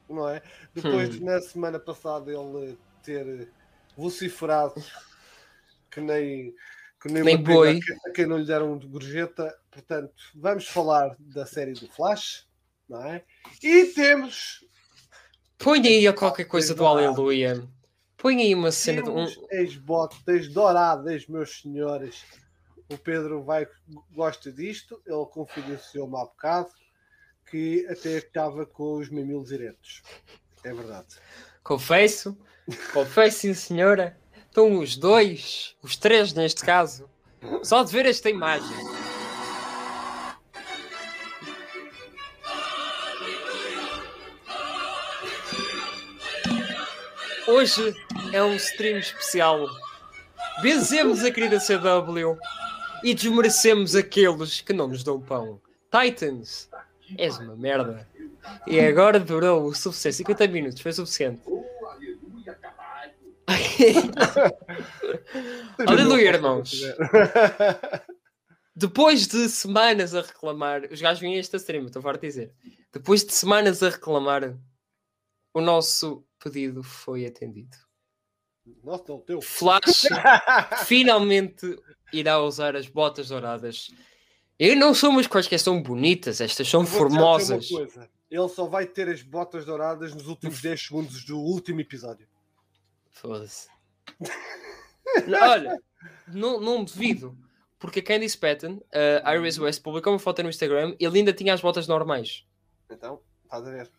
não 0.10 0.28
é? 0.30 0.42
Depois 0.74 1.10
Hum. 1.10 1.12
de 1.12 1.24
na 1.24 1.40
semana 1.42 1.80
passada 1.80 2.32
ele 2.32 2.78
ter 3.04 3.50
vociferado 3.96 4.84
que 5.92 6.02
nem, 6.02 6.54
que 7.02 7.08
nem, 7.12 7.24
Nem 7.24 7.38
boi. 7.38 7.80
a 8.06 8.12
quem- 8.12 8.26
não 8.26 8.38
lhe 8.38 8.46
deram 8.46 8.78
de 8.78 8.88
gorjeta. 8.88 9.56
Portanto, 9.72 10.14
vamos 10.36 10.68
falar 10.68 11.16
da 11.20 11.46
série 11.46 11.74
do 11.74 11.88
Flash, 11.88 12.48
não 12.90 13.04
é? 13.06 13.24
E 13.62 13.86
temos 13.86 14.66
Põe 15.58 15.86
aí 15.88 16.08
a 16.08 16.14
qualquer 16.14 16.46
coisa 16.46 16.76
do. 16.76 16.86
Aleluia. 16.86 17.66
Põe 18.18 18.42
aí 18.42 18.54
uma 18.56 18.72
cena 18.72 19.02
de 19.02 19.10
um. 19.10 19.26
Temos 19.26 19.40
ex-botas 19.52 20.48
douradas, 20.50 21.26
meus 21.28 21.62
senhores. 21.62 22.24
O 22.90 22.98
Pedro 22.98 23.44
vai, 23.44 23.68
gosta 24.12 24.52
disto. 24.52 25.02
Ele 25.06 25.26
confidenciou-me 25.26 26.16
há 26.16 26.26
bocado 26.26 26.70
que 27.50 27.86
até 27.88 28.18
estava 28.18 28.66
com 28.66 28.98
os 28.98 29.10
mamilos 29.10 29.50
diretos. 29.50 30.02
É 30.64 30.74
verdade. 30.74 31.16
Confesso, 31.64 32.38
confesso, 32.94 33.40
sim, 33.40 33.54
senhora. 33.54 34.18
Estão 34.48 34.80
os 34.80 34.96
dois, 34.96 35.76
os 35.82 35.96
três 35.96 36.34
neste 36.34 36.64
caso, 36.64 37.10
só 37.64 37.84
de 37.84 37.92
ver 37.92 38.06
esta 38.06 38.30
imagem. 38.30 38.76
Hoje 47.48 47.96
é 48.32 48.44
um 48.44 48.56
stream 48.56 49.00
especial. 49.00 49.68
Benzemos 50.62 51.24
a 51.24 51.32
querida 51.32 51.60
CW 51.60 52.38
e 53.04 53.14
desmerecemos 53.14 53.96
aqueles 53.96 54.62
que 54.62 54.74
não 54.74 54.88
nos 54.88 55.04
dão 55.04 55.22
pão. 55.22 55.62
Titans, 55.92 56.68
és 57.18 57.38
uma 57.38 57.56
merda. 57.56 58.08
E 58.66 58.80
agora 58.80 59.20
durou 59.20 59.66
o 59.66 59.76
suficiente. 59.76 60.18
50 60.18 60.48
minutos, 60.48 60.82
foi 60.82 60.94
suficiente. 60.94 61.42
Aleluia, 65.86 66.30
irmãos. 66.30 66.82
Depois 68.76 69.28
de 69.28 69.50
semanas 69.50 70.16
a 70.16 70.22
reclamar, 70.22 70.88
os 70.92 71.00
gajos 71.00 71.20
vinham 71.20 71.40
esta 71.40 71.58
stream, 71.58 71.86
estou 71.86 72.02
farto 72.02 72.22
de 72.22 72.28
dizer. 72.28 72.52
Depois 72.92 73.24
de 73.24 73.32
semanas 73.34 73.84
a 73.84 73.90
reclamar, 73.90 74.58
o 75.54 75.62
nosso 75.62 76.26
pedido 76.44 76.82
foi 76.82 77.26
atendido. 77.26 77.78
Nossa, 78.84 79.04
não, 79.08 79.16
o 79.16 79.22
teu. 79.22 79.42
Flash 79.42 80.08
finalmente 80.86 81.78
irá 82.12 82.42
usar 82.42 82.76
as 82.76 82.88
botas 82.88 83.30
douradas. 83.30 83.92
Eu 84.58 84.76
não 84.76 84.94
sou 84.94 85.10
umas 85.10 85.28
quaisquer 85.28 85.60
são 85.60 85.82
bonitas, 85.82 86.40
estas 86.40 86.68
são 86.68 86.86
formosas. 86.86 87.70
Ele 88.30 88.50
só 88.50 88.66
vai 88.66 88.86
ter 88.86 89.10
as 89.10 89.22
botas 89.22 89.66
douradas 89.66 90.14
nos 90.14 90.28
últimos 90.28 90.62
10 90.62 90.82
segundos 90.82 91.26
do 91.26 91.40
último 91.40 91.82
episódio. 91.82 92.28
Foda-se. 93.12 93.68
Não, 95.28 95.40
Olha, 95.42 95.78
não, 96.28 96.60
não 96.60 96.84
duvido. 96.84 97.38
Porque 97.78 98.00
a 98.00 98.04
Candice 98.04 98.38
Patton, 98.38 98.82
a 99.24 99.36
Iris 99.36 99.60
West, 99.60 99.84
publicou 99.84 100.14
uma 100.14 100.20
foto 100.20 100.42
no 100.42 100.50
Instagram 100.50 100.96
e 101.00 101.06
ele 101.06 101.20
ainda 101.20 101.34
tinha 101.34 101.54
as 101.54 101.62
botas 101.62 101.88
normais. 101.88 102.46
Então, 102.90 103.22
estás 103.44 103.68
a 103.68 103.70
ver. 103.70 103.92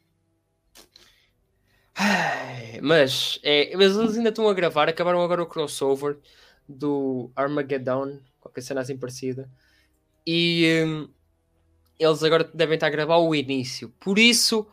Mas, 2.82 3.38
é, 3.42 3.74
mas 3.76 3.96
eles 3.96 4.16
ainda 4.16 4.28
estão 4.28 4.48
a 4.48 4.54
gravar. 4.54 4.88
Acabaram 4.88 5.22
agora 5.22 5.42
o 5.42 5.46
crossover 5.46 6.18
do 6.68 7.30
Armageddon, 7.34 8.18
qualquer 8.40 8.62
cena 8.62 8.80
assim 8.80 8.96
parecida. 8.96 9.48
E 10.26 10.82
hum, 10.86 11.08
eles 11.98 12.22
agora 12.22 12.44
devem 12.52 12.74
estar 12.74 12.88
a 12.88 12.90
gravar 12.90 13.18
o 13.18 13.34
início. 13.34 13.88
Por 14.00 14.18
isso, 14.18 14.66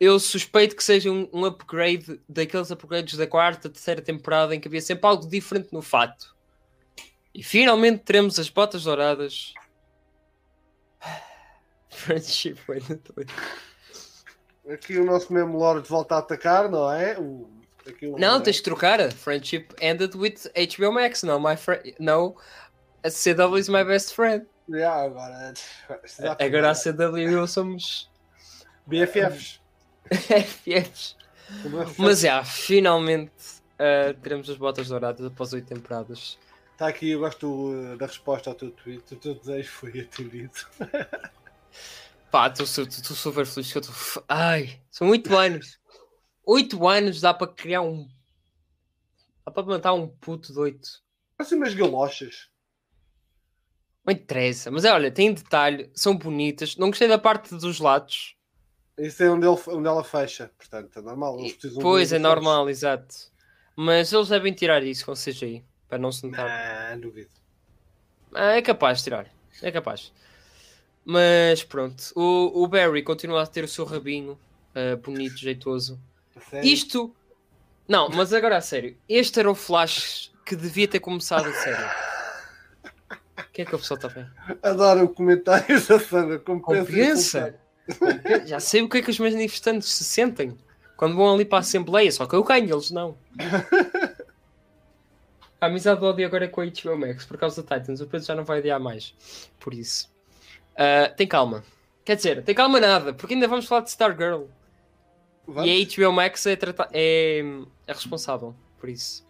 eu 0.00 0.18
suspeito 0.18 0.76
que 0.76 0.84
seja 0.84 1.10
um, 1.10 1.28
um 1.32 1.44
upgrade 1.44 2.20
daqueles 2.28 2.70
upgrades 2.70 3.16
da 3.16 3.26
quarta, 3.26 3.68
terceira 3.68 4.02
temporada 4.02 4.54
em 4.54 4.60
que 4.60 4.68
havia 4.68 4.80
sempre 4.80 5.06
algo 5.06 5.28
diferente 5.28 5.68
no 5.72 5.82
fato. 5.82 6.34
E 7.34 7.42
finalmente 7.42 8.02
teremos 8.02 8.38
as 8.38 8.48
botas 8.48 8.84
douradas. 8.84 9.52
Friendship. 11.90 12.56
Aqui 14.68 14.96
o 14.96 15.04
nosso 15.04 15.32
mesmo 15.32 15.58
Lord 15.58 15.86
volta 15.88 16.16
a 16.16 16.18
atacar, 16.18 16.70
não 16.70 16.90
é? 16.90 17.18
O, 17.18 17.48
Não, 18.18 18.40
tens 18.40 18.58
que 18.58 18.62
trocar. 18.62 19.12
Friendship 19.12 19.68
ended 19.80 20.16
with 20.16 20.50
HBO 20.54 20.92
Max. 20.92 21.22
No, 21.22 21.38
my 21.38 21.56
friend. 21.56 21.94
No, 21.98 22.36
a 23.02 23.08
CW 23.08 23.58
is 23.58 23.68
my 23.68 23.84
best 23.84 24.14
friend. 24.14 24.46
Yeah, 24.68 25.04
agora. 25.04 25.52
Agora 26.40 26.70
a 26.70 26.74
CW 26.74 27.18
e 27.18 27.32
eu 27.34 27.46
somos 27.46 28.10
BFFs. 28.86 29.60
FFs. 30.10 31.16
Mas 31.98 32.20
já, 32.20 32.42
finalmente 32.42 33.32
uh, 33.74 34.14
teremos 34.22 34.48
as 34.48 34.56
botas 34.56 34.88
douradas 34.88 35.26
após 35.26 35.52
oito 35.52 35.66
temporadas. 35.66 36.38
Está 36.72 36.88
aqui, 36.88 37.10
eu 37.10 37.20
gosto 37.20 37.46
uh, 37.46 37.96
da 37.96 38.06
resposta 38.06 38.50
ao 38.50 38.56
teu 38.56 38.70
tweet. 38.70 39.14
O 39.14 39.16
teu 39.16 39.34
desejo 39.34 39.70
foi 39.70 40.00
atendido. 40.00 40.54
Pá, 42.34 42.48
estou 42.48 42.66
super 42.66 43.46
feliz 43.46 43.70
que 43.70 43.78
eu 43.78 43.80
estou. 43.80 44.24
Ai, 44.28 44.80
são 44.90 45.08
oito 45.10 45.36
anos. 45.36 45.78
Oito 46.44 46.88
anos 46.88 47.20
dá 47.20 47.32
para 47.32 47.46
criar 47.46 47.82
um. 47.82 48.08
Dá 49.46 49.52
para 49.52 49.62
plantar 49.62 49.92
um 49.92 50.08
puto 50.08 50.52
de 50.52 50.58
oito. 50.58 50.88
Assim 51.38 51.54
umas 51.54 51.74
galochas. 51.74 52.48
Não 54.04 54.12
interessa. 54.12 54.68
Mas 54.72 54.84
é, 54.84 54.92
olha, 54.92 55.12
tem 55.12 55.32
detalhe, 55.32 55.88
são 55.94 56.16
bonitas. 56.16 56.76
Não 56.76 56.88
gostei 56.88 57.06
da 57.06 57.20
parte 57.20 57.54
dos 57.54 57.78
lados. 57.78 58.34
Isso 58.98 59.22
é 59.22 59.30
onde, 59.30 59.46
ele, 59.46 59.56
onde 59.68 59.86
ela 59.86 60.02
fecha. 60.02 60.50
Portanto, 60.58 60.98
é 60.98 61.02
normal. 61.02 61.38
E- 61.38 61.56
Pois, 61.80 62.12
é 62.12 62.18
normal, 62.18 62.68
exato. 62.68 63.14
Mas 63.76 64.12
eles 64.12 64.26
devem 64.26 64.52
tirar 64.52 64.82
isso 64.82 65.06
com 65.06 65.12
CGI, 65.14 65.64
para 65.88 65.98
não 65.98 66.10
se 66.10 66.26
notar. 66.26 66.90
Não, 66.90 67.00
duvido. 67.00 67.30
Ah, 68.34 68.56
É 68.56 68.60
capaz 68.62 68.98
de 68.98 69.04
tirar, 69.04 69.30
é 69.62 69.70
capaz. 69.70 70.12
Mas 71.04 71.62
pronto, 71.62 72.02
o, 72.14 72.62
o 72.62 72.66
Barry 72.66 73.02
continua 73.02 73.42
a 73.42 73.46
ter 73.46 73.64
o 73.64 73.68
seu 73.68 73.84
rabinho 73.84 74.38
ah, 74.74 74.96
bonito, 74.96 75.36
jeitoso. 75.36 76.00
Sério. 76.50 76.68
Isto, 76.68 77.14
não, 77.86 78.08
mas 78.08 78.32
agora 78.32 78.56
a 78.56 78.60
sério, 78.60 78.96
este 79.08 79.38
era 79.38 79.50
o 79.50 79.54
Flash 79.54 80.32
que 80.44 80.56
devia 80.56 80.88
ter 80.88 81.00
começado 81.00 81.46
a 81.46 81.52
sério. 81.52 81.86
O 83.38 83.52
que 83.52 83.62
é 83.62 83.64
que 83.64 83.74
o 83.74 83.78
pessoal 83.78 83.96
está 83.96 84.08
a 84.08 84.10
ver? 84.10 84.32
Adoro 84.62 85.08
comentários 85.08 85.86
da 85.88 86.00
Sandra. 86.00 86.38
Compensa. 86.38 86.84
Compensa? 86.84 87.60
Compensa? 87.98 88.46
Já 88.46 88.58
sei 88.58 88.82
o 88.82 88.88
que 88.88 88.98
é 88.98 89.02
que 89.02 89.10
os 89.10 89.18
manifestantes 89.18 89.88
se 89.88 90.02
sentem 90.02 90.58
quando 90.96 91.16
vão 91.16 91.32
ali 91.32 91.44
para 91.44 91.58
a 91.58 91.60
Assembleia, 91.60 92.10
só 92.10 92.26
que 92.26 92.34
eu 92.34 92.42
ganho, 92.42 92.74
eles 92.74 92.90
não. 92.90 93.16
A 95.60 95.66
amizade 95.66 96.00
do 96.00 96.06
ódio 96.06 96.26
agora 96.26 96.44
é 96.44 96.48
com 96.48 96.60
a 96.60 96.66
HBO 96.66 96.98
Max 96.98 97.24
por 97.24 97.38
causa 97.38 97.62
da 97.62 97.78
Titans. 97.78 97.98
O 98.02 98.06
Pedro 98.06 98.26
já 98.26 98.34
não 98.34 98.44
vai 98.44 98.58
odiar 98.58 98.78
mais. 98.78 99.14
Por 99.58 99.72
isso. 99.72 100.13
Ah, 100.76 101.08
tem 101.16 101.26
calma. 101.26 101.64
Quer 102.04 102.16
dizer, 102.16 102.42
tem 102.42 102.54
calma 102.54 102.78
nada, 102.80 103.14
porque 103.14 103.34
ainda 103.34 103.48
vamos 103.48 103.66
falar 103.66 103.82
de 103.82 103.90
Stargirl. 103.90 104.44
Vamos? 105.46 105.68
E 105.70 105.82
a 106.00 106.06
HBO 106.06 106.12
Max 106.12 106.46
é, 106.46 106.56
trata- 106.56 106.88
é, 106.92 107.40
é 107.86 107.92
responsável 107.92 108.54
por 108.78 108.88
isso. 108.88 109.26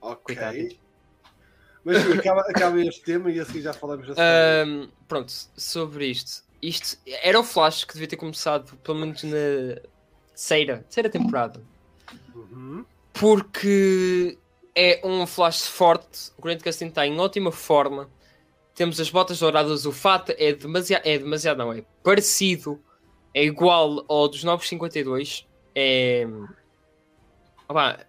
Ok. 0.00 0.34
Coitado. 0.36 0.76
Mas 1.84 2.02
sim, 2.02 2.12
acaba, 2.12 2.40
acaba 2.42 2.80
este 2.80 3.02
tema 3.02 3.30
e 3.30 3.40
assim 3.40 3.60
já 3.60 3.72
falamos 3.72 4.06
da 4.06 4.14
série. 4.14 4.70
Ahm, 4.70 4.88
pronto, 5.08 5.32
sobre 5.56 6.06
isto. 6.06 6.42
Isto 6.62 6.98
era 7.22 7.38
o 7.40 7.44
Flash 7.44 7.84
que 7.84 7.94
devia 7.94 8.08
ter 8.08 8.16
começado, 8.16 8.76
pelo 8.78 8.98
menos 8.98 9.22
na 9.22 9.80
terceira, 10.28 10.78
terceira 10.82 11.08
temporada. 11.08 11.60
Uhum. 12.34 12.84
Porque 13.14 14.36
é 14.74 15.00
um 15.04 15.26
Flash 15.26 15.66
forte. 15.66 16.30
O 16.36 16.42
Grant 16.42 16.62
Gustin 16.62 16.86
está 16.86 17.06
em 17.06 17.18
ótima 17.18 17.50
forma. 17.50 18.08
Temos 18.80 18.98
as 18.98 19.10
botas 19.10 19.38
douradas. 19.38 19.84
O 19.84 19.92
fato 19.92 20.32
é 20.38 20.54
demasiado, 20.54 21.02
é 21.04 21.18
demasiado, 21.18 21.58
não 21.58 21.70
é 21.70 21.84
parecido, 22.02 22.80
é 23.34 23.44
igual 23.44 24.06
ao 24.08 24.26
dos 24.26 24.42
952. 24.42 25.46
É, 25.74 26.26
opá, 27.68 28.06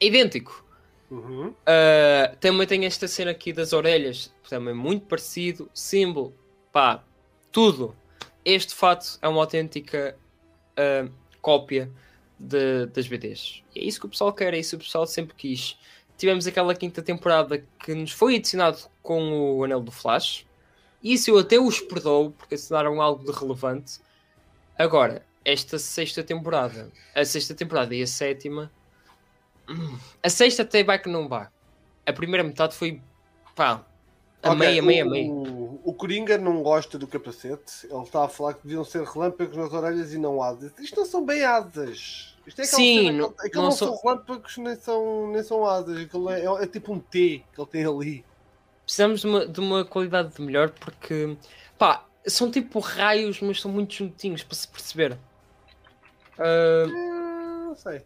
é 0.00 0.06
idêntico. 0.06 0.64
Uhum. 1.10 1.48
Uh, 1.48 2.36
também 2.38 2.64
tem 2.64 2.86
esta 2.86 3.08
cena 3.08 3.32
aqui 3.32 3.52
das 3.52 3.72
orelhas, 3.72 4.32
também 4.48 4.72
muito 4.72 5.04
parecido. 5.06 5.68
Símbolo, 5.74 6.32
pá, 6.72 7.02
tudo. 7.50 7.96
Este 8.44 8.72
fato 8.72 9.18
é 9.20 9.26
uma 9.26 9.40
autêntica 9.40 10.16
uh, 10.78 11.10
cópia 11.42 11.90
de, 12.38 12.86
das 12.86 13.08
BDs. 13.08 13.64
E 13.74 13.80
é 13.80 13.82
isso 13.82 13.98
que 13.98 14.06
o 14.06 14.10
pessoal 14.10 14.32
quer, 14.32 14.54
é 14.54 14.58
isso 14.58 14.76
que 14.76 14.84
o 14.84 14.86
pessoal 14.86 15.08
sempre 15.08 15.34
quis. 15.34 15.76
Tivemos 16.24 16.46
aquela 16.46 16.74
quinta 16.74 17.02
temporada 17.02 17.62
que 17.78 17.94
nos 17.94 18.10
foi 18.10 18.36
adicionado 18.36 18.78
com 19.02 19.58
o 19.58 19.62
Anel 19.62 19.82
do 19.82 19.90
Flash. 19.90 20.46
Isso 21.02 21.30
eu 21.30 21.38
até 21.38 21.60
os 21.60 21.80
perdoo, 21.80 22.30
porque 22.30 22.54
adicionaram 22.54 23.02
algo 23.02 23.30
de 23.30 23.38
relevante. 23.38 24.00
Agora, 24.78 25.22
esta 25.44 25.78
sexta 25.78 26.24
temporada, 26.24 26.90
a 27.14 27.26
sexta 27.26 27.54
temporada 27.54 27.94
e 27.94 28.02
a 28.02 28.06
sétima, 28.06 28.72
a 30.22 30.30
sexta 30.30 30.62
até 30.62 30.82
vai 30.82 30.98
que 30.98 31.10
não 31.10 31.28
vá. 31.28 31.50
A 32.06 32.12
primeira 32.14 32.42
metade 32.42 32.74
foi 32.74 33.02
pá, 33.54 33.84
a 34.42 34.52
okay, 34.52 34.58
meia, 34.58 34.82
meia, 34.82 35.04
meia. 35.04 35.30
O, 35.30 35.78
o 35.84 35.92
Coringa 35.92 36.38
não 36.38 36.62
gosta 36.62 36.98
do 36.98 37.06
capacete. 37.06 37.86
Ele 37.86 38.02
está 38.02 38.24
a 38.24 38.28
falar 38.30 38.54
que 38.54 38.62
deviam 38.62 38.82
ser 38.82 39.04
relâmpagos 39.04 39.58
nas 39.58 39.70
orelhas 39.74 40.14
e 40.14 40.16
não 40.16 40.42
asas. 40.42 40.72
Isto 40.78 41.00
não 41.00 41.04
são 41.04 41.22
bem 41.22 41.44
asas. 41.44 42.33
Isto 42.46 42.60
é 42.60 42.64
Sim, 42.64 43.06
cena, 43.06 43.18
não, 43.18 43.34
não, 43.54 43.62
não 43.62 43.70
são 43.70 43.96
relâmpagos 44.02 44.58
nem 44.58 44.76
são, 44.76 45.32
nem 45.32 45.42
são 45.42 45.66
asas. 45.66 45.98
Aquilo 45.98 46.30
é, 46.30 46.44
é, 46.44 46.62
é 46.62 46.66
tipo 46.66 46.92
um 46.92 47.00
T 47.00 47.42
que 47.52 47.60
ele 47.60 47.70
tem 47.70 47.84
ali. 47.86 48.24
Precisamos 48.84 49.20
de 49.22 49.26
uma, 49.26 49.46
de 49.46 49.60
uma 49.60 49.84
qualidade 49.84 50.40
melhor 50.40 50.70
porque 50.70 51.36
pá, 51.78 52.06
são 52.26 52.50
tipo 52.50 52.78
raios, 52.80 53.40
mas 53.40 53.60
são 53.60 53.70
muito 53.70 53.94
juntinhos 53.94 54.42
para 54.42 54.54
se 54.54 54.68
perceber. 54.68 55.18
Uh... 56.38 56.86
não 57.74 57.74
sei. 57.74 58.02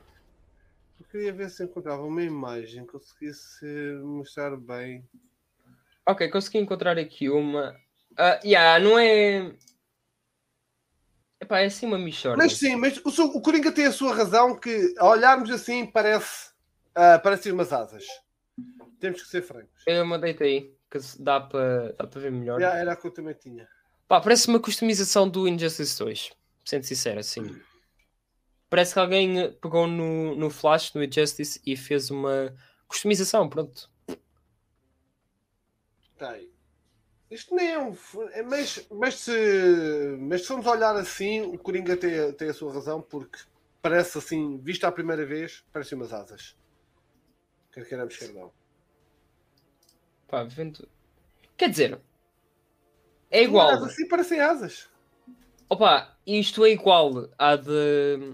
Eu 1.00 1.06
queria 1.10 1.32
ver 1.32 1.50
se 1.50 1.64
encontrava 1.64 2.02
uma 2.02 2.22
imagem 2.22 2.84
que 2.84 2.92
conseguisse 2.92 3.64
mostrar 4.02 4.56
bem. 4.56 5.04
Ok, 6.06 6.28
consegui 6.28 6.58
encontrar 6.58 6.96
aqui 6.98 7.28
uma. 7.28 7.70
Uh, 8.12 8.44
yeah, 8.44 8.82
não 8.82 8.98
é. 8.98 9.52
Epá, 11.40 11.60
é 11.60 11.66
assim 11.66 11.86
uma 11.86 11.98
michorda. 11.98 12.42
Mas 12.42 12.56
sim, 12.56 12.74
mas 12.76 12.98
o, 12.98 13.24
o 13.26 13.40
Coringa 13.40 13.70
tem 13.70 13.86
a 13.86 13.92
sua 13.92 14.14
razão 14.14 14.58
que 14.58 14.94
a 14.98 15.06
olharmos 15.06 15.50
assim 15.50 15.86
parece, 15.86 16.50
uh, 16.90 17.22
parece 17.22 17.52
umas 17.52 17.72
asas. 17.72 18.04
Temos 18.98 19.22
que 19.22 19.28
ser 19.28 19.42
francos. 19.42 19.82
Eu 19.86 20.04
mandei-te 20.04 20.42
aí, 20.42 20.74
que 20.90 20.98
dá 21.20 21.40
para 21.40 21.92
dá 21.92 22.20
ver 22.20 22.32
melhor. 22.32 22.60
Yeah, 22.60 22.80
era 22.80 22.92
a 22.92 22.96
que 22.96 23.06
eu 23.06 23.12
também 23.12 23.34
tinha. 23.34 23.68
Pá, 24.08 24.20
parece 24.20 24.48
uma 24.48 24.58
customização 24.58 25.28
do 25.28 25.46
Injustice 25.46 25.96
2. 25.98 26.32
Sendo 26.64 26.84
sincero, 26.84 27.20
assim. 27.20 27.60
Parece 28.68 28.92
que 28.92 28.98
alguém 28.98 29.52
pegou 29.52 29.86
no, 29.86 30.34
no 30.34 30.50
Flash, 30.50 30.92
no 30.92 31.02
Injustice, 31.02 31.60
e 31.64 31.76
fez 31.76 32.10
uma 32.10 32.54
customização, 32.86 33.48
pronto. 33.48 33.88
Tá 36.18 36.30
aí. 36.30 36.50
Isto 37.30 37.54
nem 37.54 37.72
é 37.72 37.78
um. 37.78 37.94
É, 38.32 38.42
mas, 38.42 38.86
mas, 38.90 39.14
se, 39.16 40.16
mas 40.20 40.42
se 40.42 40.46
formos 40.46 40.66
olhar 40.66 40.96
assim, 40.96 41.42
o 41.42 41.58
Coringa 41.58 41.96
tem, 41.96 42.32
tem 42.32 42.48
a 42.48 42.54
sua 42.54 42.72
razão, 42.72 43.02
porque 43.02 43.38
parece 43.82 44.18
assim, 44.18 44.58
visto 44.58 44.84
à 44.84 44.92
primeira 44.92 45.26
vez, 45.26 45.64
parece 45.72 45.94
umas 45.94 46.12
asas. 46.12 46.56
Quer 47.72 47.86
queiramos, 47.86 48.16
quer 48.16 48.32
não. 48.32 48.50
Pá, 50.26 50.42
vendo. 50.44 50.88
Quer 51.56 51.70
dizer, 51.70 52.00
é 53.30 53.42
igual. 53.42 53.72
Mas 53.72 53.92
assim 53.92 54.08
parecem 54.08 54.40
asas. 54.40 54.88
Opa, 55.68 56.16
isto 56.26 56.64
é 56.64 56.70
igual 56.70 57.28
à 57.38 57.56
de 57.56 58.32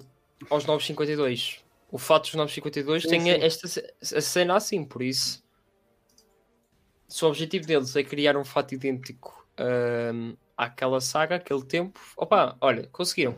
aos 0.48 0.64
952. 0.64 1.64
O 1.90 1.98
fato 1.98 2.24
dos 2.24 2.34
952 2.34 3.02
sim, 3.02 3.08
tem 3.08 3.20
sim. 3.20 3.30
esta 3.30 4.16
a 4.16 4.20
cena 4.20 4.56
assim, 4.56 4.84
por 4.84 5.02
isso. 5.02 5.43
Se 7.08 7.24
o 7.24 7.28
objetivo 7.28 7.66
deles 7.66 7.94
é 7.96 8.02
criar 8.02 8.36
um 8.36 8.44
fato 8.44 8.74
idêntico 8.74 9.46
um, 9.58 10.36
àquela 10.56 11.00
saga, 11.00 11.36
aquele 11.36 11.64
tempo, 11.64 12.00
opa, 12.16 12.56
olha, 12.60 12.88
conseguiram. 12.92 13.36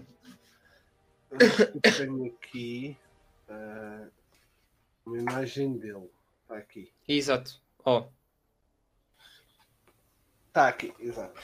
tenho 1.96 2.26
aqui 2.26 2.96
uh, 3.48 4.10
uma 5.04 5.18
imagem 5.18 5.76
dele. 5.76 6.08
Está 6.42 6.56
aqui. 6.56 6.92
Exato. 7.06 7.60
Ó. 7.84 8.00
Oh. 8.00 8.16
Está 10.48 10.68
aqui, 10.68 10.94
exato. 11.00 11.38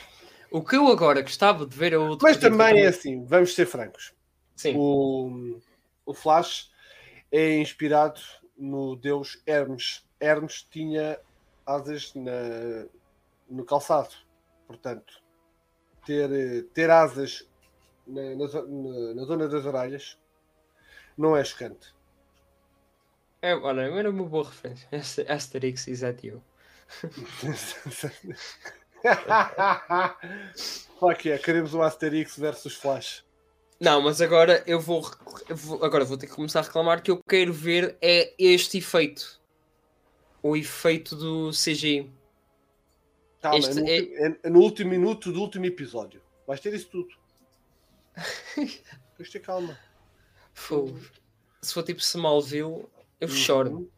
O 0.51 0.63
que 0.63 0.77
eu 0.77 0.87
agora 0.89 1.23
gostava 1.23 1.67
de 1.67 1.77
ver 1.77 1.93
é 1.93 1.99
outro. 1.99 2.27
Mas 2.27 2.37
também 2.37 2.83
é 2.83 2.87
assim, 2.87 3.25
vamos 3.25 3.55
ser 3.55 3.67
francos. 3.67 4.13
Sim. 4.55 4.75
O, 4.77 5.61
o 6.05 6.15
Flash 6.15 6.71
é 7.31 7.59
inspirado 7.59 8.21
no 8.57 8.95
deus 8.97 9.43
Hermes. 9.47 10.05
Hermes 10.21 10.67
tinha 10.71 11.19
asas 11.67 12.15
na, 12.15 12.87
no 13.49 13.65
calçado. 13.65 14.15
Portanto, 14.67 15.23
ter, 16.07 16.65
ter 16.75 16.91
asas 16.91 17.49
na, 18.07 18.23
na, 18.35 19.15
na 19.15 19.25
zona 19.25 19.49
das 19.49 19.65
orelhas 19.65 20.19
não 21.17 21.37
é 21.37 21.45
chocante. 21.45 21.95
É, 23.41 23.55
olha, 23.55 23.83
era 23.83 24.11
uma 24.11 24.25
boa 24.25 24.45
referência. 24.45 24.89
Asterix 25.29 25.89
is 25.89 26.05
at 26.05 26.23
you. 26.23 26.43
Que 31.21 31.31
é, 31.31 31.39
queremos 31.39 31.75
o 31.75 31.83
Asterix 31.83 32.37
versus 32.39 32.77
Flash. 32.77 33.25
Não, 33.81 34.01
mas 34.01 34.21
agora 34.21 34.63
eu 34.65 34.79
vou, 34.79 35.05
eu 35.49 35.57
vou, 35.57 35.85
Agora 35.85 36.05
vou 36.05 36.17
ter 36.17 36.29
que 36.29 36.35
começar 36.37 36.61
a 36.61 36.63
reclamar 36.63 37.03
que 37.03 37.11
eu 37.11 37.21
quero 37.29 37.53
ver 37.53 37.97
é 38.01 38.33
este 38.39 38.79
efeito. 38.79 39.41
O 40.43 40.57
efeito 40.57 41.15
do 41.15 41.51
CGI. 41.51 42.11
Calma, 43.41 43.59
este 43.59 43.79
é, 43.79 43.83
no, 43.83 43.89
é... 43.89 44.39
é 44.43 44.51
no 44.51 44.61
último 44.61 44.91
minuto 44.91 45.33
do 45.33 45.41
último 45.41 45.67
episódio. 45.67 46.23
Vais 46.47 46.61
ter 46.61 46.75
isso 46.75 46.89
tudo. 46.89 47.15
Tens 49.17 49.31
ter 49.31 49.41
calma. 49.41 49.79
Se 51.61 51.73
for 51.73 51.83
tipo 51.83 52.01
Smallville, 52.01 52.87
eu 53.21 53.29
uhum. 53.29 53.29
choro. 53.29 53.93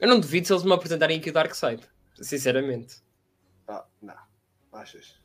Eu 0.00 0.08
não 0.08 0.18
duvido 0.18 0.46
se 0.46 0.52
eles 0.52 0.64
me 0.64 0.72
apresentarem 0.72 1.18
aqui 1.18 1.30
o 1.30 1.32
Darkseid. 1.32 1.82
Sinceramente. 2.20 2.96
Ah, 3.68 3.86
não. 4.00 4.16
Achas? 4.72 5.20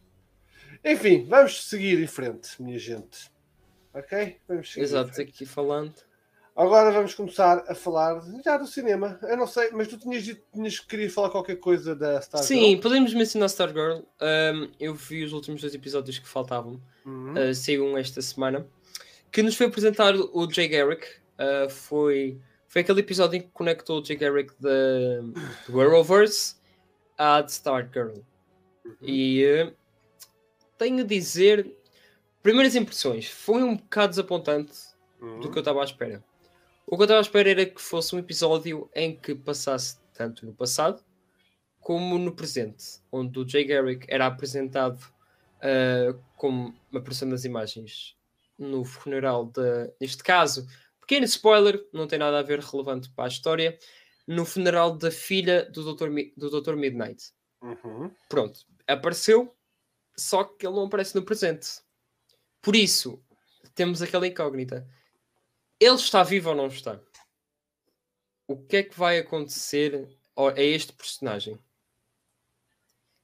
Enfim, 0.84 1.26
vamos 1.26 1.68
seguir 1.68 2.00
em 2.00 2.08
frente, 2.08 2.62
minha 2.62 2.78
gente. 2.78 3.32
Ok? 3.94 4.40
Vamos 4.48 4.72
seguir. 4.72 4.84
Exato, 4.84 5.22
aqui 5.22 5.46
falando. 5.46 5.96
Agora 6.58 6.90
vamos 6.90 7.14
começar 7.14 7.64
a 7.68 7.76
falar 7.76 8.20
já 8.44 8.58
do 8.58 8.66
cinema. 8.66 9.20
Eu 9.22 9.38
não 9.38 9.46
sei, 9.46 9.70
mas 9.72 9.88
tu 9.88 9.96
tinhas 9.96 10.24
dito 10.24 10.42
tinhas 10.52 10.80
que 10.80 10.88
queria 10.88 11.08
falar 11.08 11.30
qualquer 11.30 11.58
coisa 11.58 11.96
da 11.96 12.20
Star 12.20 12.42
Sim, 12.42 12.56
Girl. 12.56 12.66
Sim, 12.70 12.82
podemos 12.82 13.14
mencionar 13.14 13.50
Star 13.50 13.70
Girl. 13.70 14.00
Um, 14.20 14.72
eu 14.80 14.96
vi 14.96 15.24
os 15.24 15.34
últimos 15.34 15.62
dois 15.62 15.76
episódios 15.76 16.18
que 16.18 16.28
faltavam. 16.28 16.82
Uhum. 17.06 17.34
Uh, 17.34 17.54
saiu 17.54 17.96
esta 17.96 18.24
semana. 18.24 18.66
Que 19.32 19.44
nos 19.44 19.56
foi 19.56 19.68
apresentar 19.68 20.16
o 20.16 20.52
Jay 20.52 20.68
Garrick. 20.68 21.06
Uh, 21.38 21.70
foi, 21.70 22.42
foi 22.68 22.82
aquele 22.82 23.02
episódio 23.02 23.38
em 23.38 23.42
que 23.42 23.50
conectou 23.54 24.02
o 24.02 24.04
Jay 24.04 24.18
Garrick 24.18 24.52
do 24.60 25.80
Arrowverse 25.80 26.56
à 27.20 27.48
Star 27.48 27.88
Girl. 27.94 28.16
Uhum. 28.84 28.96
E 29.04 29.46
uh, 29.46 29.76
tenho 30.76 31.02
a 31.02 31.06
dizer, 31.06 31.72
primeiras 32.42 32.76
impressões, 32.76 33.28
foi 33.28 33.62
um 33.62 33.76
bocado 33.76 34.10
desapontante 34.10 34.74
uhum. 35.22 35.40
do 35.40 35.52
que 35.52 35.58
eu 35.60 35.62
estava 35.62 35.82
à 35.82 35.84
espera. 35.84 36.26
O 36.90 36.96
que 36.96 37.02
eu 37.02 37.06
estava 37.06 37.20
à 37.20 37.22
espera 37.22 37.50
era 37.50 37.66
que 37.66 37.82
fosse 37.82 38.16
um 38.16 38.20
episódio 38.20 38.90
em 38.96 39.14
que 39.14 39.36
passasse 39.36 40.00
tanto 40.14 40.46
no 40.46 40.54
passado 40.54 41.04
como 41.82 42.18
no 42.18 42.34
presente, 42.34 43.02
onde 43.12 43.38
o 43.38 43.48
Jay 43.48 43.66
Garrick 43.66 44.06
era 44.10 44.26
apresentado 44.26 45.02
uh, 45.58 46.18
como 46.38 46.74
uma 46.90 47.02
pessoa 47.02 47.30
das 47.30 47.44
imagens 47.44 48.16
no 48.58 48.86
funeral 48.86 49.48
de, 49.48 49.94
neste 50.00 50.24
caso, 50.24 50.66
pequeno 51.02 51.26
spoiler, 51.26 51.86
não 51.92 52.08
tem 52.08 52.18
nada 52.18 52.40
a 52.40 52.44
ver 52.44 52.60
relevante 52.60 53.10
para 53.10 53.26
a 53.26 53.28
história, 53.28 53.78
no 54.26 54.46
funeral 54.46 54.98
da 54.98 55.12
filha 55.12 55.70
do 55.70 55.94
Dr. 55.94 56.10
Mi, 56.10 56.34
do 56.38 56.50
Dr. 56.50 56.76
Midnight. 56.76 57.32
Uhum. 57.62 58.10
Pronto, 58.30 58.62
apareceu, 58.88 59.54
só 60.18 60.46
que 60.46 60.66
ele 60.66 60.76
não 60.76 60.86
aparece 60.86 61.16
no 61.16 61.24
presente. 61.24 61.82
Por 62.62 62.78
isso, 62.78 63.22
temos 63.76 64.02
aquela 64.02 64.26
incógnita. 64.26 64.88
Ele 65.80 65.96
está 65.96 66.24
vivo 66.24 66.50
ou 66.50 66.56
não 66.56 66.68
está? 66.68 67.00
O 68.48 68.58
que 68.58 68.78
é 68.78 68.84
que 68.84 68.98
vai 68.98 69.20
acontecer 69.20 70.08
a 70.36 70.62
este 70.62 70.94
personagem? 70.94 71.60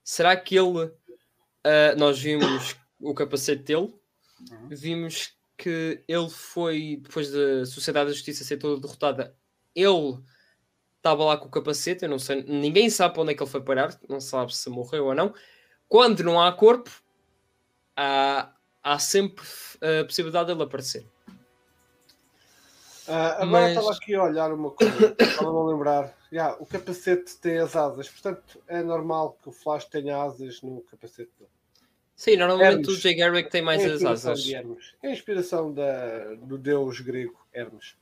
Será 0.02 0.36
que 0.36 0.56
ele. 0.56 0.86
Uh, 1.66 1.96
nós 1.96 2.20
vimos 2.20 2.76
o 3.00 3.14
capacete 3.14 3.62
dele, 3.62 3.94
uhum. 4.50 4.68
vimos 4.70 5.34
que 5.56 6.04
ele 6.06 6.28
foi, 6.28 6.98
depois 7.00 7.30
da 7.30 7.64
Sociedade 7.64 8.08
da 8.08 8.12
Justiça 8.12 8.44
ser 8.44 8.58
toda 8.58 8.80
derrotada, 8.80 9.34
ele 9.74 10.18
estava 10.96 11.24
lá 11.24 11.36
com 11.36 11.46
o 11.46 11.50
capacete, 11.50 12.04
eu 12.04 12.08
não 12.08 12.18
sei, 12.18 12.42
ninguém 12.42 12.90
sabe 12.90 13.14
para 13.14 13.22
onde 13.22 13.32
é 13.32 13.34
que 13.34 13.42
ele 13.42 13.50
foi 13.50 13.62
parar, 13.62 13.98
não 14.08 14.20
sabe 14.20 14.54
se 14.54 14.68
morreu 14.68 15.06
ou 15.06 15.14
não. 15.14 15.34
Quando 15.88 16.22
não 16.22 16.40
há 16.40 16.52
corpo, 16.52 16.90
há, 17.96 18.54
há 18.82 18.98
sempre 18.98 19.44
a 19.80 20.04
possibilidade 20.04 20.48
dele 20.48 20.62
aparecer. 20.62 21.06
Uh, 23.06 23.42
agora 23.42 23.68
estava 23.68 23.92
aqui 23.92 24.14
a 24.14 24.22
olhar 24.22 24.52
uma 24.52 24.70
coisa, 24.70 25.14
estava 25.20 25.50
a 25.50 25.64
lembrar. 25.64 26.14
Yeah, 26.32 26.56
o 26.58 26.64
capacete 26.64 27.36
tem 27.36 27.58
as 27.58 27.76
asas, 27.76 28.08
portanto 28.08 28.60
é 28.66 28.82
normal 28.82 29.38
que 29.42 29.48
o 29.50 29.52
Flash 29.52 29.84
tenha 29.84 30.16
asas 30.22 30.62
no 30.62 30.80
capacete 30.82 31.30
dele. 31.38 31.50
Sim, 32.16 32.36
normalmente 32.36 32.72
Hermes. 32.72 32.88
o 32.88 32.96
Jay 32.96 33.14
Garrick 33.14 33.50
tem 33.50 33.60
mais 33.60 33.82
é 33.82 33.86
as 33.86 34.04
asas. 34.04 34.50
É 35.02 35.08
a 35.08 35.10
inspiração 35.10 35.72
da, 35.72 36.34
do 36.34 36.56
deus 36.56 37.00
grego 37.00 37.38
Hermes. 37.52 37.94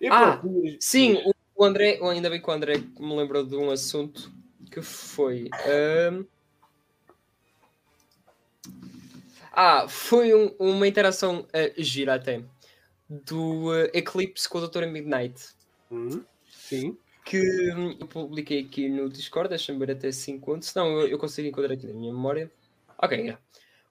E, 0.00 0.06
ah, 0.08 0.36
pronto, 0.36 0.76
sim, 0.80 1.22
o 1.56 1.64
André, 1.64 1.98
ainda 2.02 2.28
bem 2.28 2.40
que 2.40 2.48
o 2.48 2.52
André 2.52 2.74
me 2.98 3.16
lembrou 3.16 3.44
de 3.44 3.56
um 3.56 3.70
assunto 3.70 4.30
que 4.70 4.82
foi. 4.82 5.48
Um... 6.10 6.24
Ah, 9.50 9.88
foi 9.88 10.34
um, 10.34 10.54
uma 10.58 10.86
interação 10.86 11.40
uh, 11.40 11.82
gira 11.82 12.14
até 12.14 12.44
do 13.08 13.70
uh, 13.70 13.90
Eclipse 13.94 14.48
com 14.48 14.58
a 14.58 14.62
Doutora 14.62 14.86
Midnight. 14.86 15.48
Uhum. 15.90 16.24
Sim. 16.50 16.98
Que 17.24 17.72
um, 17.72 17.96
eu 17.98 18.06
publiquei 18.06 18.60
aqui 18.60 18.88
no 18.88 19.08
Discord, 19.08 19.48
deixa-me 19.48 19.78
ver 19.78 19.92
até 19.92 20.10
5 20.10 20.44
contos, 20.44 20.68
senão 20.68 21.00
eu, 21.00 21.08
eu 21.08 21.18
consigo 21.18 21.48
encontrar 21.48 21.74
aqui 21.74 21.86
na 21.86 21.94
minha 21.94 22.12
memória. 22.12 22.50
Ok, 22.98 23.16
yeah. 23.16 23.40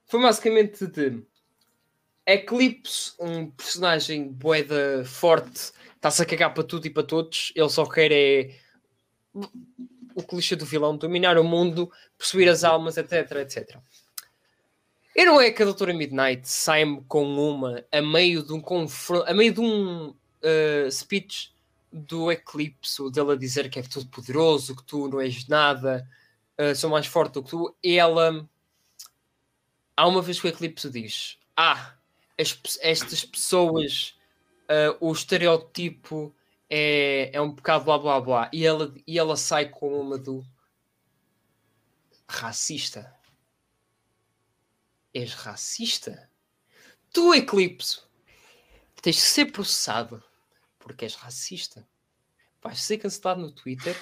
foi 0.05 0.21
basicamente 0.21 0.85
de 0.87 1.23
Eclipse, 2.25 3.13
um 3.19 3.49
personagem 3.51 4.27
boeda 4.27 5.05
forte, 5.05 5.71
está-se 5.95 6.21
a 6.21 6.25
cagar 6.25 6.53
para 6.53 6.63
tudo 6.63 6.85
e 6.85 6.89
para 6.89 7.03
todos, 7.03 7.53
ele 7.55 7.69
só 7.69 7.85
quer 7.85 8.11
é 8.11 8.55
o 10.13 10.23
clichê 10.23 10.55
do 10.55 10.65
vilão, 10.65 10.97
dominar 10.97 11.37
o 11.37 11.43
mundo, 11.43 11.91
possuir 12.17 12.49
as 12.49 12.63
almas, 12.63 12.97
etc, 12.97 13.31
etc. 13.37 13.77
E 15.17 15.25
não 15.25 15.41
é 15.41 15.49
que 15.49 15.63
a 15.63 15.65
Doutora 15.65 15.95
Midnight 15.95 16.47
sai-me 16.47 17.03
com 17.07 17.25
uma 17.25 17.83
a 17.91 18.01
meio 18.03 18.43
de 18.43 18.53
um 18.53 18.61
confronto, 18.61 19.27
a 19.27 19.33
meio 19.33 19.51
de 19.51 19.59
um 19.59 20.09
uh, 20.09 20.91
speech 20.91 21.51
do 21.91 22.31
Eclipse, 22.31 23.09
dela 23.11 23.35
dizer 23.35 23.67
que 23.67 23.79
é 23.79 23.81
tudo 23.81 24.07
poderoso, 24.09 24.75
que 24.75 24.83
tu 24.83 25.07
não 25.07 25.19
és 25.19 25.47
nada, 25.47 26.07
uh, 26.59 26.75
sou 26.75 26.91
mais 26.91 27.07
forte 27.07 27.33
do 27.33 27.43
que 27.43 27.49
tu. 27.49 27.75
E 27.83 27.97
ela, 27.97 28.47
há 29.95 30.07
uma 30.07 30.21
vez 30.21 30.39
que 30.39 30.45
o 30.45 30.49
Eclipse 30.49 30.87
diz: 30.87 31.39
Ah, 31.55 31.95
as, 32.39 32.61
estas 32.81 33.25
pessoas, 33.25 34.15
uh, 34.69 34.95
o 34.99 35.11
estereótipo 35.11 36.31
é, 36.69 37.31
é 37.33 37.41
um 37.41 37.49
bocado 37.53 37.85
blá 37.85 37.97
blá 37.97 38.21
blá. 38.21 38.49
E 38.53 38.63
ela, 38.63 38.93
e 39.07 39.17
ela 39.17 39.35
sai 39.35 39.67
com 39.67 39.99
uma 39.99 40.15
do 40.15 40.45
racista 42.27 43.16
és 45.21 45.33
racista? 45.33 46.29
Tu, 47.11 47.33
Eclipse, 47.33 48.01
tens 49.01 49.15
de 49.15 49.21
ser 49.21 49.51
processado 49.51 50.23
porque 50.79 51.05
és 51.05 51.15
racista. 51.15 51.87
Vais 52.61 52.81
ser 52.81 52.97
cancelado 52.97 53.41
no 53.41 53.51
Twitter, 53.51 53.95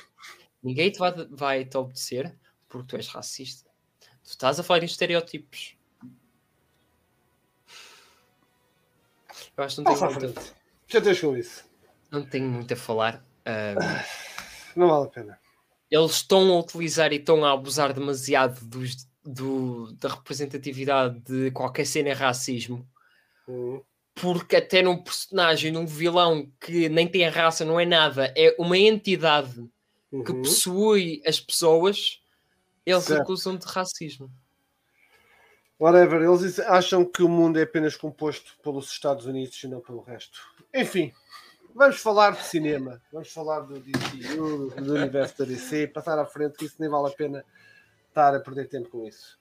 ninguém 0.61 0.91
te 0.91 0.99
vai, 0.99 1.11
vai 1.29 1.65
te 1.65 1.77
obedecer 1.77 2.37
porque 2.67 2.87
tu 2.87 2.95
és 2.97 3.07
racista. 3.07 3.69
Tu 4.23 4.29
estás 4.29 4.59
a 4.59 4.63
falar 4.63 4.83
em 4.83 4.85
estereótipos. 4.85 5.77
Eu 9.55 9.63
acho 9.63 9.77
que 9.77 9.81
não 9.83 9.97
tenho 9.97 10.19
muito. 10.19 10.55
Já 10.87 11.01
tens 11.01 11.21
com 11.21 11.37
isso. 11.37 11.65
Não 12.11 12.25
tenho 12.25 12.49
muito 12.49 12.73
a 12.73 12.77
falar. 12.77 13.25
Um... 13.45 14.79
Não 14.79 14.89
vale 14.89 15.05
a 15.05 15.09
pena. 15.09 15.39
Eles 15.89 16.11
estão 16.11 16.51
a 16.51 16.59
utilizar 16.59 17.13
e 17.13 17.17
estão 17.17 17.45
a 17.45 17.53
abusar 17.53 17.93
demasiado 17.93 18.65
dos 18.65 19.07
do, 19.25 19.91
da 19.93 20.09
representatividade 20.09 21.19
de 21.21 21.51
qualquer 21.51 21.85
cena 21.85 22.09
é 22.09 22.13
racismo. 22.13 22.87
Uhum. 23.47 23.81
Porque 24.13 24.55
até 24.55 24.81
num 24.81 24.97
personagem, 24.97 25.71
num 25.71 25.85
vilão 25.85 26.49
que 26.59 26.87
nem 26.87 27.07
tem 27.07 27.27
raça, 27.27 27.65
não 27.65 27.79
é 27.79 27.85
nada, 27.85 28.31
é 28.37 28.55
uma 28.57 28.77
entidade 28.77 29.59
uhum. 30.11 30.23
que 30.23 30.33
possui 30.33 31.21
as 31.25 31.39
pessoas, 31.39 32.21
eles 32.85 33.03
certo. 33.03 33.21
acusam 33.21 33.57
de 33.57 33.65
racismo. 33.65 34.31
Whatever, 35.77 36.21
eles 36.21 36.57
acham 36.59 37.03
que 37.03 37.21
o 37.21 37.27
mundo 37.27 37.59
é 37.59 37.63
apenas 37.63 37.97
composto 37.97 38.53
pelos 38.63 38.89
Estados 38.89 39.25
Unidos 39.25 39.61
e 39.61 39.67
não 39.67 39.81
pelo 39.81 40.01
resto. 40.01 40.39
Enfim, 40.73 41.11
vamos 41.73 41.97
falar 41.97 42.31
de 42.31 42.43
cinema, 42.43 43.01
vamos 43.11 43.29
falar 43.33 43.59
do 43.61 43.81
DCU, 43.81 44.69
do 44.81 44.93
universo 44.93 45.39
da 45.39 45.45
DC, 45.45 45.87
passar 45.87 46.17
à 46.17 46.25
frente, 46.25 46.55
que 46.55 46.65
isso 46.65 46.77
nem 46.79 46.89
vale 46.89 47.07
a 47.07 47.11
pena 47.11 47.43
estar 48.15 48.33
a 48.33 48.39
perder 48.39 48.69
tempo 48.69 48.89
com 48.89 49.05
isso. 49.05 49.37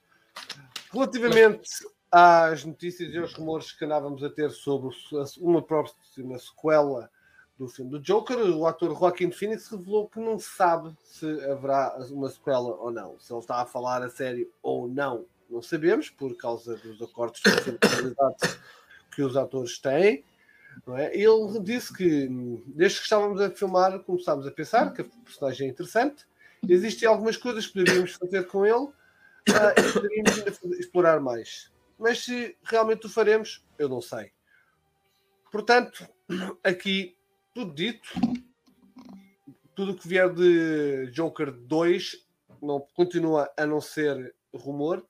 Relativamente 0.92 1.70
às 2.10 2.64
notícias 2.64 3.14
e 3.14 3.18
aos 3.18 3.32
rumores 3.34 3.70
que 3.70 3.84
andávamos 3.84 4.22
a 4.24 4.30
ter 4.30 4.50
sobre 4.50 4.94
uma 5.38 5.62
próxima 5.62 6.38
sequela 6.38 7.08
do 7.56 7.68
filme 7.68 7.92
do 7.92 8.00
Joker, 8.00 8.36
o 8.36 8.66
ator 8.66 8.98
Joaquin 8.98 9.30
Phoenix 9.30 9.68
revelou 9.68 10.08
que 10.08 10.18
não 10.18 10.40
sabe 10.40 10.92
se 11.04 11.26
haverá 11.44 11.96
uma 12.10 12.28
sequela 12.28 12.74
ou 12.74 12.90
não. 12.90 13.18
Se 13.20 13.32
ele 13.32 13.40
está 13.40 13.62
a 13.62 13.66
falar 13.66 14.02
a 14.02 14.10
sério 14.10 14.52
ou 14.60 14.88
não, 14.88 15.24
não 15.48 15.62
sabemos, 15.62 16.10
por 16.10 16.36
causa 16.36 16.76
dos 16.76 17.00
acordos 17.00 17.40
de 17.40 17.52
confidencialidade 17.52 18.58
que 19.14 19.22
os 19.22 19.36
atores 19.36 19.78
têm. 19.78 20.24
É? 20.96 21.16
Ele 21.16 21.60
disse 21.60 21.92
que, 21.92 22.28
desde 22.66 22.98
que 22.98 23.04
estávamos 23.04 23.40
a 23.40 23.48
filmar, 23.50 24.00
começámos 24.00 24.44
a 24.48 24.50
pensar 24.50 24.92
que 24.92 25.02
a 25.02 25.04
personagem 25.24 25.68
é 25.68 25.70
interessante 25.70 26.26
existem 26.68 27.08
algumas 27.08 27.36
coisas 27.36 27.66
que 27.66 27.74
poderíamos 27.74 28.12
fazer 28.12 28.46
com 28.46 28.64
ele 28.64 28.84
uh, 28.84 28.92
e 29.78 29.92
poderíamos 29.92 30.38
explorar 30.78 31.20
mais. 31.20 31.72
Mas 31.98 32.24
se 32.24 32.56
realmente 32.64 33.06
o 33.06 33.08
faremos, 33.08 33.64
eu 33.78 33.88
não 33.88 34.00
sei. 34.00 34.32
Portanto, 35.50 36.08
aqui 36.64 37.16
tudo 37.54 37.72
dito, 37.72 38.08
tudo 39.74 39.96
que 39.96 40.08
vier 40.08 40.32
de 40.32 41.10
Joker 41.12 41.52
2 41.52 42.26
não, 42.60 42.80
continua 42.94 43.52
a 43.56 43.66
não 43.66 43.80
ser 43.80 44.34
rumor. 44.52 45.06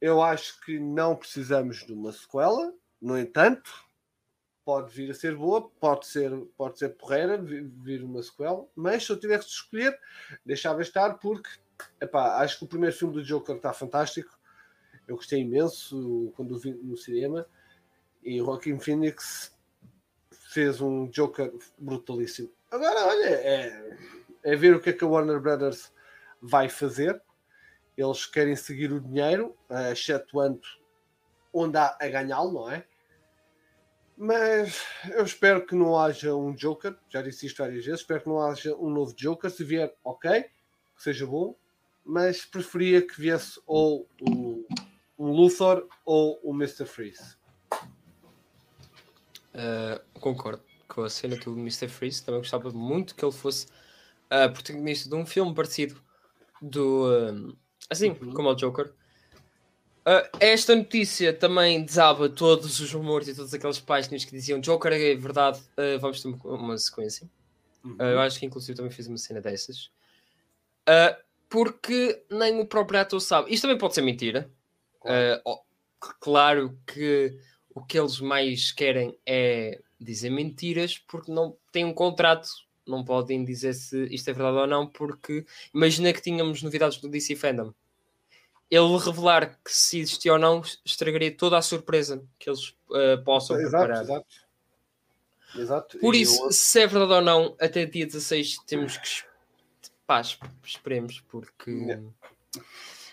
Eu 0.00 0.22
acho 0.22 0.60
que 0.60 0.78
não 0.78 1.16
precisamos 1.16 1.84
de 1.84 1.92
uma 1.92 2.12
sequela. 2.12 2.72
No 3.00 3.18
entanto, 3.18 3.87
pode 4.68 4.92
vir 4.92 5.10
a 5.10 5.14
ser 5.14 5.34
boa, 5.34 5.66
pode 5.80 6.06
ser, 6.06 6.30
pode 6.54 6.78
ser 6.78 6.90
porreira, 6.90 7.38
vir 7.38 8.04
uma 8.04 8.22
sequela, 8.22 8.66
mas 8.76 9.02
se 9.02 9.10
eu 9.10 9.18
tivesse 9.18 9.46
de 9.46 9.54
escolher, 9.54 9.98
deixava 10.44 10.82
estar 10.82 11.14
porque 11.14 11.48
epá, 11.98 12.36
acho 12.42 12.58
que 12.58 12.64
o 12.66 12.68
primeiro 12.68 12.94
filme 12.94 13.14
do 13.14 13.24
Joker 13.24 13.56
está 13.56 13.72
fantástico. 13.72 14.38
Eu 15.06 15.16
gostei 15.16 15.40
imenso 15.40 16.30
quando 16.36 16.54
o 16.54 16.58
vi 16.58 16.74
no 16.74 16.98
cinema 16.98 17.46
e 18.22 18.40
Joaquin 18.40 18.78
Phoenix 18.78 19.56
fez 20.30 20.82
um 20.82 21.08
Joker 21.08 21.50
brutalíssimo. 21.78 22.52
Agora, 22.70 23.06
olha, 23.06 23.24
é, 23.24 23.96
é 24.42 24.54
ver 24.54 24.76
o 24.76 24.82
que 24.82 24.90
é 24.90 24.92
que 24.92 25.02
a 25.02 25.08
Warner 25.08 25.40
Brothers 25.40 25.90
vai 26.42 26.68
fazer. 26.68 27.18
Eles 27.96 28.26
querem 28.26 28.54
seguir 28.54 28.92
o 28.92 29.00
dinheiro, 29.00 29.56
excetuando 29.90 30.60
onde 31.54 31.78
há 31.78 31.96
a 31.98 32.06
ganhá-lo, 32.06 32.52
não 32.52 32.70
é? 32.70 32.84
Mas 34.20 34.82
eu 35.12 35.24
espero 35.24 35.64
que 35.64 35.76
não 35.76 35.96
haja 35.96 36.34
um 36.34 36.52
Joker, 36.52 36.96
já 37.08 37.22
disse 37.22 37.46
isto 37.46 37.58
várias 37.58 37.84
vezes, 37.84 38.00
espero 38.00 38.20
que 38.20 38.28
não 38.28 38.42
haja 38.42 38.74
um 38.74 38.90
novo 38.90 39.14
Joker. 39.14 39.48
Se 39.48 39.62
vier, 39.62 39.94
ok, 40.02 40.42
que 40.42 41.02
seja 41.02 41.24
bom, 41.24 41.56
mas 42.04 42.44
preferia 42.44 43.00
que 43.00 43.20
viesse 43.20 43.60
ou 43.64 44.08
o, 44.20 44.66
um 45.16 45.30
Luthor 45.30 45.86
ou 46.04 46.40
o 46.42 46.52
Mr. 46.52 46.84
Freeze. 46.84 47.36
Uh, 49.54 50.18
concordo 50.18 50.64
com 50.88 51.02
a 51.02 51.10
cena 51.10 51.36
do 51.36 51.52
Mr. 51.52 51.86
Freeze, 51.86 52.24
também 52.24 52.40
gostava 52.40 52.72
muito 52.72 53.14
que 53.14 53.24
ele 53.24 53.30
fosse 53.30 53.66
uh, 53.66 54.52
protagonista 54.52 55.08
de 55.08 55.14
um 55.14 55.24
filme 55.24 55.54
parecido 55.54 56.02
do 56.60 57.06
uh, 57.06 57.56
assim 57.88 58.10
uhum. 58.10 58.32
como 58.32 58.50
o 58.50 58.54
Joker. 58.56 58.92
Uh, 60.08 60.26
esta 60.40 60.74
notícia 60.74 61.34
também 61.34 61.84
desaba 61.84 62.30
todos 62.30 62.80
os 62.80 62.90
rumores 62.94 63.28
e 63.28 63.34
todas 63.34 63.52
aquelas 63.52 63.78
páginas 63.78 64.24
que 64.24 64.30
diziam 64.30 64.58
Joker 64.58 64.90
é 64.90 65.14
verdade, 65.14 65.60
uh, 65.76 65.98
vamos 66.00 66.22
ter 66.22 66.28
uma, 66.28 66.78
sequência. 66.78 67.28
Uhum. 67.84 67.92
Uh, 68.00 68.02
eu 68.02 68.20
acho 68.20 68.40
que 68.40 68.46
inclusive 68.46 68.74
também 68.74 68.90
fiz 68.90 69.06
uma 69.06 69.18
cena 69.18 69.38
dessas. 69.42 69.90
porque 71.50 72.24
nem 72.30 72.58
o 72.58 72.66
próprio 72.66 73.00
ator 73.00 73.20
sabe. 73.20 73.52
Isto 73.52 73.64
também 73.64 73.76
pode 73.76 73.94
ser 73.94 74.00
mentira. 74.00 74.50
Claro. 74.98 75.42
Oh, 75.44 75.60
claro 76.20 76.78
que 76.86 77.38
o 77.74 77.84
que 77.84 77.98
eles 77.98 78.18
mais 78.18 78.72
querem 78.72 79.14
é 79.26 79.78
dizer 80.00 80.30
mentiras 80.30 80.96
porque 80.96 81.30
não 81.30 81.54
têm 81.70 81.84
um 81.84 81.92
contrato. 81.92 82.48
Não 82.86 83.04
podem 83.04 83.44
dizer 83.44 83.74
se 83.74 84.06
isto 84.06 84.30
é 84.30 84.32
verdade 84.32 84.56
ou 84.56 84.66
não, 84.66 84.86
porque 84.86 85.44
imagina 85.74 86.14
que 86.14 86.22
tínhamos 86.22 86.62
novidades 86.62 86.96
do 86.96 87.10
DC 87.10 87.36
Fandom 87.36 87.74
ele 88.70 88.98
revelar 88.98 89.58
que 89.64 89.72
se 89.72 90.00
existiu 90.00 90.34
ou 90.34 90.38
não 90.38 90.62
estragaria 90.84 91.34
toda 91.34 91.56
a 91.56 91.62
surpresa 91.62 92.22
que 92.38 92.50
eles 92.50 92.68
uh, 92.90 93.22
possam 93.24 93.58
exato, 93.58 93.84
preparar. 93.84 94.02
Exato. 94.02 94.48
Exato. 95.56 95.98
Por 95.98 96.14
e 96.14 96.22
isso, 96.22 96.44
eu... 96.44 96.52
se 96.52 96.80
é 96.80 96.86
verdade 96.86 97.12
ou 97.12 97.22
não, 97.22 97.56
até 97.60 97.86
dia 97.86 98.06
16 98.06 98.58
temos 98.66 98.98
que 98.98 99.08
pá, 100.06 100.20
esperemos, 100.64 101.20
porque 101.20 101.70
yeah. 101.70 102.02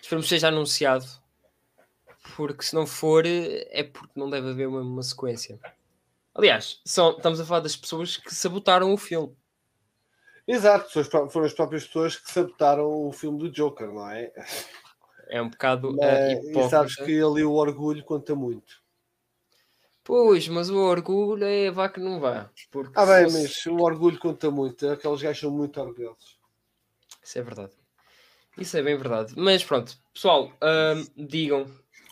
esperemos 0.02 0.26
que 0.26 0.30
seja 0.30 0.50
anunciado. 0.50 1.06
Porque 2.36 2.64
se 2.64 2.74
não 2.74 2.88
for, 2.88 3.24
é 3.26 3.84
porque 3.84 4.20
não 4.20 4.30
deve 4.30 4.50
haver 4.50 4.68
uma, 4.68 4.82
uma 4.82 5.04
sequência. 5.04 5.60
Aliás, 6.34 6.82
são, 6.84 7.12
estamos 7.12 7.40
a 7.40 7.46
falar 7.46 7.62
das 7.62 7.76
pessoas 7.76 8.18
que 8.18 8.34
sabotaram 8.34 8.94
o 8.94 8.98
filme. 8.98 9.34
Exato, 10.48 11.04
foram 11.30 11.46
as 11.46 11.54
próprias 11.54 11.86
pessoas 11.86 12.18
que 12.18 12.32
sabotaram 12.32 13.08
o 13.08 13.12
filme 13.12 13.40
do 13.40 13.52
Joker, 13.52 13.92
não 13.92 14.10
é? 14.10 14.32
É 15.30 15.42
um 15.42 15.50
bocado 15.50 15.92
uh, 15.92 16.60
E 16.60 16.70
sabes 16.70 16.96
que 16.96 17.22
ali 17.22 17.44
o 17.44 17.54
orgulho 17.54 18.04
conta 18.04 18.36
muito. 18.36 18.84
Pois, 20.04 20.48
mas 20.48 20.70
o 20.70 20.78
orgulho 20.78 21.44
é 21.44 21.72
vá 21.72 21.90
que 21.90 22.00
não 22.00 22.20
vá. 22.20 22.52
ah, 22.94 23.06
bem, 23.06 23.24
fosse... 23.24 23.42
mas 23.42 23.66
o 23.66 23.84
orgulho 23.84 24.20
conta 24.20 24.52
muito. 24.52 24.88
Aqueles 24.88 25.22
gajos 25.22 25.40
são 25.42 25.52
muito 25.52 25.82
orgulhosos. 25.82 26.38
Isso 27.24 27.40
é 27.40 27.42
verdade. 27.42 27.74
Isso 28.56 28.78
é 28.78 28.84
bem 28.84 28.96
verdade. 28.96 29.34
Mas 29.36 29.64
pronto, 29.64 29.98
pessoal, 30.14 30.52
um, 30.62 31.26
digam 31.26 31.66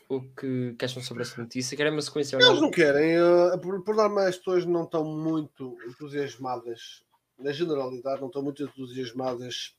o 0.10 0.22
que, 0.22 0.76
que 0.78 0.86
acham 0.86 1.02
sobre 1.04 1.22
essa 1.24 1.40
notícia. 1.40 1.78
Querem 1.78 1.94
uma 1.94 2.02
sequência 2.02 2.36
Eles 2.36 2.62
não 2.62 2.72
querem. 2.72 3.18
Uh, 3.20 3.60
por, 3.60 3.84
por 3.84 3.96
norma, 3.96 4.24
as 4.24 4.38
pessoas 4.38 4.66
não 4.66 4.84
estão 4.84 5.06
muito 5.06 5.78
entusiasmadas. 5.88 7.04
Na 7.38 7.52
generalidade, 7.52 8.22
não 8.22 8.28
estão 8.28 8.42
muito 8.42 8.64
entusiasmadas 8.64 9.76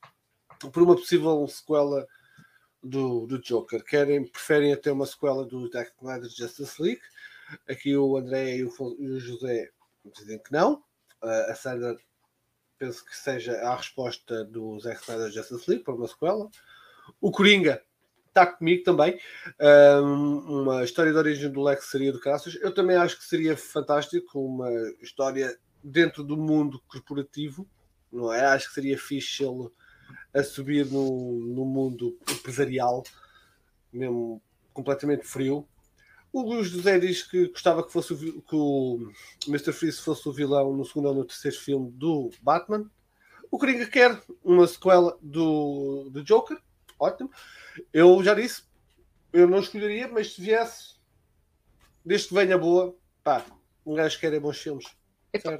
por 0.72 0.82
uma 0.82 0.94
possível 0.94 1.46
sequela 1.48 2.06
do, 2.84 3.26
do 3.26 3.40
Joker. 3.40 3.82
Querem, 3.82 4.26
preferem 4.26 4.72
até 4.72 4.92
uma 4.92 5.06
sequela 5.06 5.44
do 5.44 5.68
Zack 5.70 5.92
Snyder 5.98 6.28
Justice 6.28 6.80
League. 6.80 7.00
Aqui 7.68 7.96
o 7.96 8.16
André 8.16 8.56
e 8.56 8.64
o, 8.64 8.70
e 8.98 9.08
o 9.08 9.20
José 9.20 9.70
dizem 10.14 10.38
que 10.38 10.52
não. 10.52 10.74
Uh, 11.22 11.50
a 11.50 11.54
Sandra 11.54 11.96
penso 12.78 13.04
que 13.04 13.16
seja 13.16 13.52
a 13.62 13.76
resposta 13.76 14.44
do 14.44 14.78
Zack 14.80 15.00
Snyder 15.00 15.30
Justice 15.30 15.68
League 15.68 15.84
para 15.84 15.94
uma 15.94 16.06
sequela. 16.06 16.48
O 17.20 17.30
Coringa 17.30 17.82
está 18.28 18.46
comigo 18.46 18.82
também. 18.82 19.18
Um, 20.02 20.62
uma 20.62 20.84
história 20.84 21.12
de 21.12 21.18
origem 21.18 21.50
do 21.50 21.62
Lex 21.62 21.86
seria 21.86 22.12
do 22.12 22.20
Cassius. 22.20 22.56
Eu 22.56 22.74
também 22.74 22.96
acho 22.96 23.16
que 23.16 23.24
seria 23.24 23.56
fantástico 23.56 24.40
uma 24.40 24.68
história 25.00 25.56
dentro 25.82 26.24
do 26.24 26.36
mundo 26.36 26.82
corporativo, 26.88 27.68
não 28.10 28.32
é? 28.32 28.44
Acho 28.44 28.68
que 28.68 28.74
seria 28.74 28.98
fixe 28.98 29.44
ele 29.44 29.70
a 30.34 30.42
subir 30.42 30.86
no, 30.86 31.38
no 31.38 31.64
mundo 31.64 32.18
empresarial, 32.28 33.04
mesmo 33.92 34.42
completamente 34.72 35.24
frio. 35.24 35.66
O 36.32 36.64
José 36.64 36.98
diz 36.98 37.22
que 37.22 37.46
gostava 37.48 37.86
que, 37.86 37.92
fosse 37.92 38.12
o, 38.12 38.42
que 38.42 38.56
o 38.56 39.12
Mr. 39.46 39.72
Freeze 39.72 40.00
fosse 40.00 40.28
o 40.28 40.32
vilão 40.32 40.76
no 40.76 40.84
segundo 40.84 41.08
ou 41.08 41.14
no 41.14 41.24
terceiro 41.24 41.56
filme 41.56 41.92
do 41.92 42.30
Batman. 42.42 42.90
O 43.50 43.56
Coringa 43.56 43.86
quer 43.86 44.20
uma 44.42 44.66
sequela 44.66 45.16
do, 45.22 46.10
do 46.10 46.24
Joker. 46.24 46.58
Ótimo. 46.98 47.30
Eu 47.92 48.20
já 48.24 48.34
disse, 48.34 48.64
eu 49.32 49.46
não 49.46 49.60
escolheria, 49.60 50.08
mas 50.08 50.34
se 50.34 50.40
viesse, 50.40 50.96
desde 52.04 52.28
que 52.28 52.34
venha 52.34 52.58
boa, 52.58 52.96
pá, 53.22 53.46
um 53.86 53.94
gajo 53.94 54.18
quer 54.18 54.32
é 54.32 54.40
bons 54.40 54.58
filmes. 54.58 54.86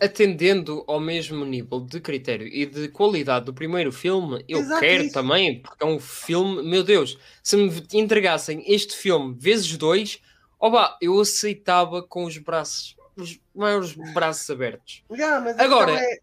Atendendo 0.01 0.85
ao 0.87 1.01
mesmo 1.01 1.45
nível 1.45 1.81
de 1.81 2.01
critério 2.01 2.47
e 2.47 2.65
de 2.67 2.89
qualidade 2.89 3.47
do 3.47 3.55
primeiro 3.55 3.91
filme, 3.91 4.45
eu 4.49 4.61
Exato 4.61 4.81
quero 4.81 5.05
isso. 5.05 5.15
também, 5.15 5.61
porque 5.61 5.83
é 5.83 5.87
um 5.87 5.99
filme, 5.99 6.63
meu 6.63 6.83
Deus, 6.83 7.19
se 7.43 7.57
me 7.57 7.71
entregassem 7.93 8.63
este 8.67 8.95
filme 8.95 9.37
vezes 9.39 9.77
dois, 9.77 10.21
oba, 10.61 10.97
eu 11.01 11.19
aceitava 11.21 12.03
com 12.03 12.25
os 12.25 12.39
braços, 12.39 12.97
os 13.17 13.41
maiores 13.55 13.95
braços 14.13 14.49
abertos. 14.49 15.03
Yeah, 15.11 15.55
Agora, 15.59 15.93
é... 15.99 16.19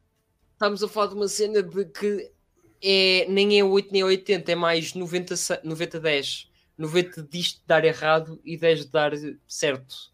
estamos 0.54 0.84
a 0.84 0.88
falar 0.88 1.08
de 1.08 1.16
uma 1.16 1.28
cena 1.28 1.62
de 1.62 1.86
que 1.86 2.32
é, 2.84 3.26
nem 3.30 3.60
é 3.60 3.64
8 3.64 3.92
nem 3.92 4.02
é 4.02 4.06
80, 4.06 4.52
é 4.52 4.56
mais 4.56 4.94
90-10. 4.94 4.96
90, 4.96 5.36
90 6.78 7.24
disto 7.24 7.62
dar 7.68 7.86
errado 7.86 8.42
e 8.44 8.58
10 8.58 8.86
de 8.86 8.92
dar 8.92 9.12
certo. 9.48 10.11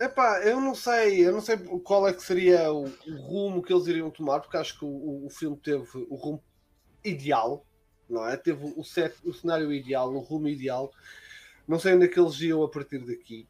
Epá, 0.00 0.40
eu 0.44 0.60
não 0.60 0.74
sei, 0.74 1.26
eu 1.26 1.32
não 1.32 1.40
sei 1.40 1.56
qual 1.82 2.06
é 2.06 2.12
que 2.12 2.22
seria 2.22 2.72
o, 2.72 2.84
o 2.84 3.16
rumo 3.16 3.62
que 3.62 3.72
eles 3.72 3.86
iriam 3.88 4.10
tomar, 4.10 4.40
porque 4.40 4.56
acho 4.56 4.78
que 4.78 4.84
o, 4.84 5.26
o 5.26 5.30
filme 5.30 5.56
teve 5.56 6.06
o 6.08 6.14
rumo 6.14 6.42
ideal, 7.04 7.66
não 8.08 8.26
é? 8.26 8.36
Teve 8.36 8.72
o, 8.76 8.84
set, 8.84 9.14
o 9.24 9.32
cenário 9.32 9.72
ideal, 9.72 10.14
o 10.14 10.20
rumo 10.20 10.48
ideal. 10.48 10.92
Não 11.66 11.80
sei 11.80 11.94
onde 11.94 12.04
é 12.04 12.08
que 12.08 12.18
eles 12.18 12.40
iam 12.40 12.62
a 12.62 12.68
partir 12.68 12.98
daqui. 13.00 13.48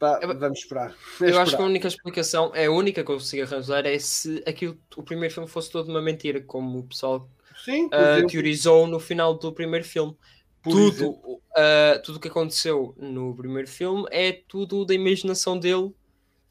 Pá, 0.00 0.18
vamos 0.18 0.60
esperar. 0.60 0.90
eu 0.90 0.94
esperar. 1.26 1.42
acho 1.42 1.56
que 1.56 1.62
a 1.62 1.66
única 1.66 1.88
explicação, 1.88 2.50
é 2.54 2.66
a 2.66 2.72
única 2.72 3.04
que 3.04 3.10
eu 3.10 3.16
consigo 3.16 3.42
arranjar, 3.42 3.86
é 3.86 3.98
se 3.98 4.42
aquilo, 4.46 4.76
o 4.96 5.02
primeiro 5.02 5.32
filme 5.32 5.48
fosse 5.48 5.70
todo 5.70 5.88
uma 5.90 6.02
mentira, 6.02 6.40
como 6.40 6.78
o 6.78 6.86
pessoal 6.86 7.28
Sim, 7.64 7.86
uh, 7.86 8.26
teorizou 8.26 8.86
no 8.86 8.98
final 8.98 9.34
do 9.34 9.52
primeiro 9.52 9.84
filme. 9.84 10.16
Por 10.62 10.72
tudo 10.72 11.40
uh, 11.50 12.02
tudo 12.02 12.20
que 12.20 12.28
aconteceu 12.28 12.94
no 12.98 13.34
primeiro 13.34 13.68
filme 13.68 14.06
é 14.10 14.32
tudo 14.32 14.84
da 14.84 14.94
imaginação 14.94 15.58
dele. 15.58 15.94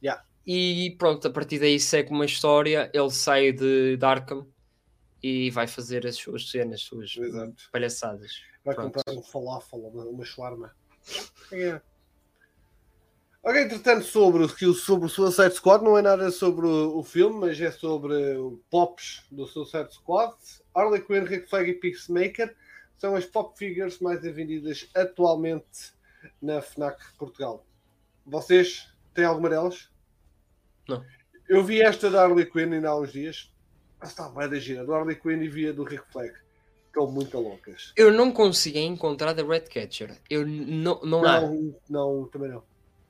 Yeah. 0.02 0.24
E 0.46 0.96
pronto, 0.98 1.28
a 1.28 1.32
partir 1.32 1.60
daí 1.60 1.80
segue 1.80 2.12
uma 2.12 2.26
história. 2.26 2.90
Ele 2.94 3.12
sai 3.12 3.52
de, 3.52 3.98
de 3.98 4.06
Arkham 4.06 4.48
e 5.22 5.52
vai 5.52 5.68
fazer 5.68 6.08
as 6.08 6.16
suas 6.16 6.50
cenas, 6.50 6.82
as 6.82 6.82
suas 6.82 7.18
Exato. 7.18 7.70
palhaçadas. 7.72 8.32
Vai 8.64 8.76
pronto. 8.76 8.94
comprar 8.94 9.14
um 9.14 9.24
falafel, 9.24 9.80
uma, 9.80 10.06
uma 10.06 10.26
shawarma. 10.26 10.74
Yeah. 11.52 11.82
Ok, 13.42 13.62
entretanto, 13.62 14.06
sobre, 14.06 14.48
sobre 14.74 15.06
o 15.06 15.10
Suicide 15.10 15.54
Squad, 15.54 15.84
não 15.84 15.98
é 15.98 16.02
nada 16.02 16.30
sobre 16.30 16.68
o, 16.68 16.98
o 16.98 17.04
filme, 17.04 17.40
mas 17.40 17.60
é 17.60 17.72
sobre 17.72 18.14
o 18.36 18.62
Pops 18.70 19.24
do 19.32 19.48
Suicide 19.48 19.94
Squad. 19.94 20.36
Harley 20.76 21.02
Quinn, 21.02 21.24
Rick 21.24 21.50
Flag 21.50 21.70
e 21.70 21.74
Peacemaker 21.74 22.54
são 23.00 23.16
as 23.16 23.26
pop 23.26 23.58
figures 23.58 24.00
mais 24.00 24.22
vendidas 24.22 24.90
atualmente 24.94 25.94
na 26.42 26.62
FNAC 26.62 27.00
Portugal. 27.18 27.66
Vocês 28.26 28.88
têm 29.14 29.26
alguma 29.26 29.50
delas? 29.50 29.90
Não. 30.88 31.04
Eu 31.48 31.64
vi 31.64 31.82
esta 31.82 32.12
da 32.12 32.24
Harley 32.24 32.46
Quinn 32.46 32.74
ainda 32.74 32.90
há 32.90 33.00
uns 33.00 33.12
dias. 33.12 33.52
Está 34.04 34.30
bem 34.30 34.50
da 34.50 34.60
gira. 34.60 34.86
Do 34.86 34.94
Harley 34.94 35.16
Quinn 35.16 35.42
e 35.42 35.48
via 35.48 35.74
do 35.74 35.84
Rick 35.84 36.04
Flag. 36.12 36.32
Estão 36.88 37.10
muito 37.10 37.40
loucas. 37.40 37.94
Eu 37.96 38.12
não 38.12 38.32
consegui 38.32 38.80
encontrar 38.80 39.34
da 39.34 39.44
Redcatcher. 39.44 40.18
Eu 40.30 40.46
não, 40.46 41.00
não, 41.02 41.22
não 41.22 41.26
há. 41.26 41.42
Não, 41.90 42.26
também 42.26 42.50
não. 42.50 42.64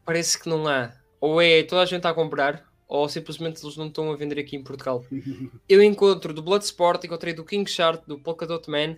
Parece 0.05 0.39
que 0.39 0.47
não 0.47 0.67
há. 0.67 0.93
Ou 1.19 1.41
é 1.41 1.63
toda 1.63 1.81
a 1.81 1.85
gente 1.85 2.05
a 2.05 2.13
comprar, 2.13 2.65
ou 2.87 3.09
simplesmente 3.09 3.63
eles 3.63 3.75
não 3.75 3.87
estão 3.87 4.11
a 4.11 4.15
vender 4.15 4.39
aqui 4.39 4.55
em 4.55 4.63
Portugal. 4.63 5.03
eu 5.67 5.83
encontro 5.83 6.33
do 6.33 6.41
Bloodsport, 6.41 7.03
encontrei 7.03 7.33
do 7.33 7.43
King 7.43 7.69
Shark, 7.69 8.07
do 8.07 8.17
Polka 8.17 8.45
Dot 8.47 8.69
Man, 8.69 8.97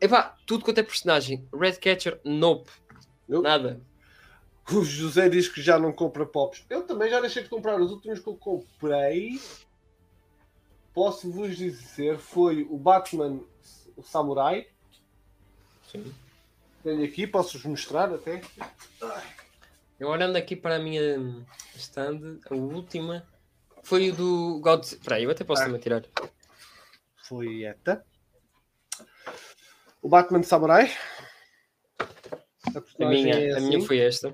Epá, 0.00 0.36
tudo 0.46 0.64
quanto 0.64 0.78
é 0.78 0.82
personagem. 0.82 1.46
Redcatcher, 1.52 2.20
nope. 2.24 2.70
Eu... 3.28 3.42
Nada. 3.42 3.80
O 4.70 4.82
José 4.84 5.28
diz 5.28 5.48
que 5.48 5.62
já 5.62 5.78
não 5.78 5.92
compra 5.92 6.26
pops. 6.26 6.64
Eu 6.68 6.82
também 6.82 7.08
já 7.08 7.20
deixei 7.20 7.42
de 7.42 7.48
comprar. 7.48 7.80
Os 7.80 7.92
últimos 7.92 8.18
que 8.18 8.28
eu 8.28 8.36
comprei, 8.36 9.40
posso 10.92 11.30
vos 11.30 11.56
dizer, 11.56 12.18
foi 12.18 12.66
o 12.68 12.76
Batman 12.76 13.40
o 13.96 14.02
Samurai. 14.02 14.66
Sim. 15.90 16.12
Tenho 16.82 17.04
aqui, 17.04 17.26
posso-vos 17.26 17.64
mostrar 17.64 18.12
até. 18.12 18.40
Eu 19.98 20.08
olhando 20.08 20.36
aqui 20.36 20.54
para 20.54 20.76
a 20.76 20.78
minha 20.78 21.44
stand, 21.76 22.40
a 22.50 22.54
última 22.54 23.26
foi 23.82 24.10
o 24.10 24.14
do 24.14 24.60
God. 24.60 24.82
Espera 24.82 25.16
aí, 25.16 25.24
eu 25.24 25.30
até 25.30 25.44
posso 25.44 25.62
ah. 25.62 25.66
também 25.66 25.80
tirar. 25.80 26.04
Foi 27.16 27.64
esta 27.64 28.04
o 30.06 30.08
Batman 30.08 30.44
Samurai. 30.44 30.88
A, 31.98 33.04
a 33.04 33.08
minha, 33.08 33.34
é 33.34 33.50
assim. 33.50 33.58
a 33.58 33.60
minha 33.68 33.84
foi 33.84 33.98
esta. 33.98 34.32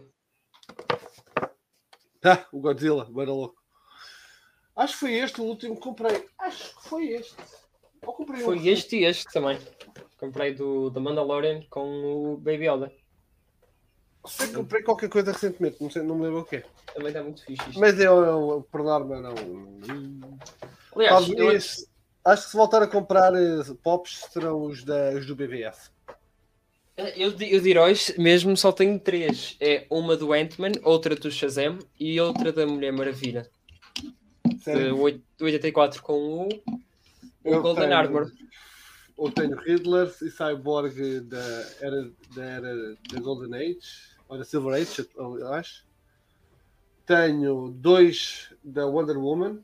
Ah, 2.22 2.46
o 2.52 2.60
Godzilla, 2.60 3.06
bora 3.06 3.32
louco. 3.32 3.56
Acho 4.76 4.92
que 4.92 5.00
foi 5.00 5.14
este 5.14 5.40
o 5.40 5.44
último 5.44 5.76
que 5.76 5.80
comprei. 5.80 6.28
Acho 6.38 6.76
que 6.76 6.88
foi 6.88 7.08
este. 7.12 7.36
Ou 8.04 8.12
comprei 8.12 8.42
foi 8.42 8.68
este 8.68 8.96
e 8.96 9.04
este 9.04 9.32
também. 9.32 9.58
Comprei 10.18 10.52
do, 10.52 10.90
do 10.90 11.00
Mandalorian 11.00 11.62
com 11.70 12.34
o 12.34 12.36
Baby 12.36 12.68
Yoda. 12.68 12.92
Sei 14.26 14.48
que 14.48 14.54
comprei 14.54 14.82
qualquer 14.82 15.08
coisa 15.08 15.32
recentemente, 15.32 15.82
não, 15.82 15.90
sei, 15.90 16.02
não 16.02 16.16
me 16.16 16.24
lembro 16.24 16.40
o 16.40 16.44
quê. 16.44 16.64
Também 16.94 17.08
está 17.08 17.22
muito 17.22 17.44
fixe 17.46 17.70
isto. 17.70 17.80
Mas 17.80 17.98
eu, 17.98 18.22
eu 18.22 18.68
por 18.70 18.82
norma, 18.82 19.20
não. 19.20 19.34
Aliás, 20.94 21.28
eu... 21.30 21.91
Acho 22.24 22.44
que 22.44 22.50
se 22.50 22.56
voltar 22.56 22.82
a 22.82 22.86
comprar 22.86 23.32
uh, 23.32 23.74
pops 23.82 24.28
serão 24.30 24.62
os, 24.64 24.84
da, 24.84 25.10
os 25.10 25.26
do. 25.26 25.36
Eh, 26.96 27.14
eu, 27.16 27.30
eu 27.40 27.60
de 27.60 27.70
heróis 27.70 28.14
mesmo 28.16 28.56
só 28.56 28.70
tenho 28.70 28.98
três. 28.98 29.56
É 29.60 29.86
uma 29.90 30.16
do 30.16 30.32
Ant-Man, 30.32 30.72
outra 30.84 31.16
do 31.16 31.30
Shazam 31.30 31.78
e 31.98 32.20
outra 32.20 32.52
da 32.52 32.64
Mulher 32.64 32.92
Maravilha. 32.92 33.50
Sério? 34.60 35.20
De 35.36 35.44
84 35.44 36.00
com 36.02 36.48
o, 36.48 36.48
o 37.44 37.60
Golden 37.60 37.88
tenho, 37.88 37.96
Armor. 37.96 38.30
Eu 39.18 39.30
tenho 39.32 39.56
Riddler 39.56 40.12
e 40.22 40.30
Cyborg 40.30 41.20
da 41.22 41.66
era 41.80 42.10
da, 42.36 42.44
era 42.44 42.96
da 43.10 43.20
Golden 43.20 43.54
Age, 43.54 43.78
ou 44.28 44.38
da 44.38 44.44
Silver 44.44 44.80
Age, 44.80 45.08
eu 45.16 45.52
acho. 45.52 45.84
Tenho 47.04 47.68
dois 47.70 48.54
da 48.62 48.86
Wonder 48.86 49.18
Woman 49.18 49.60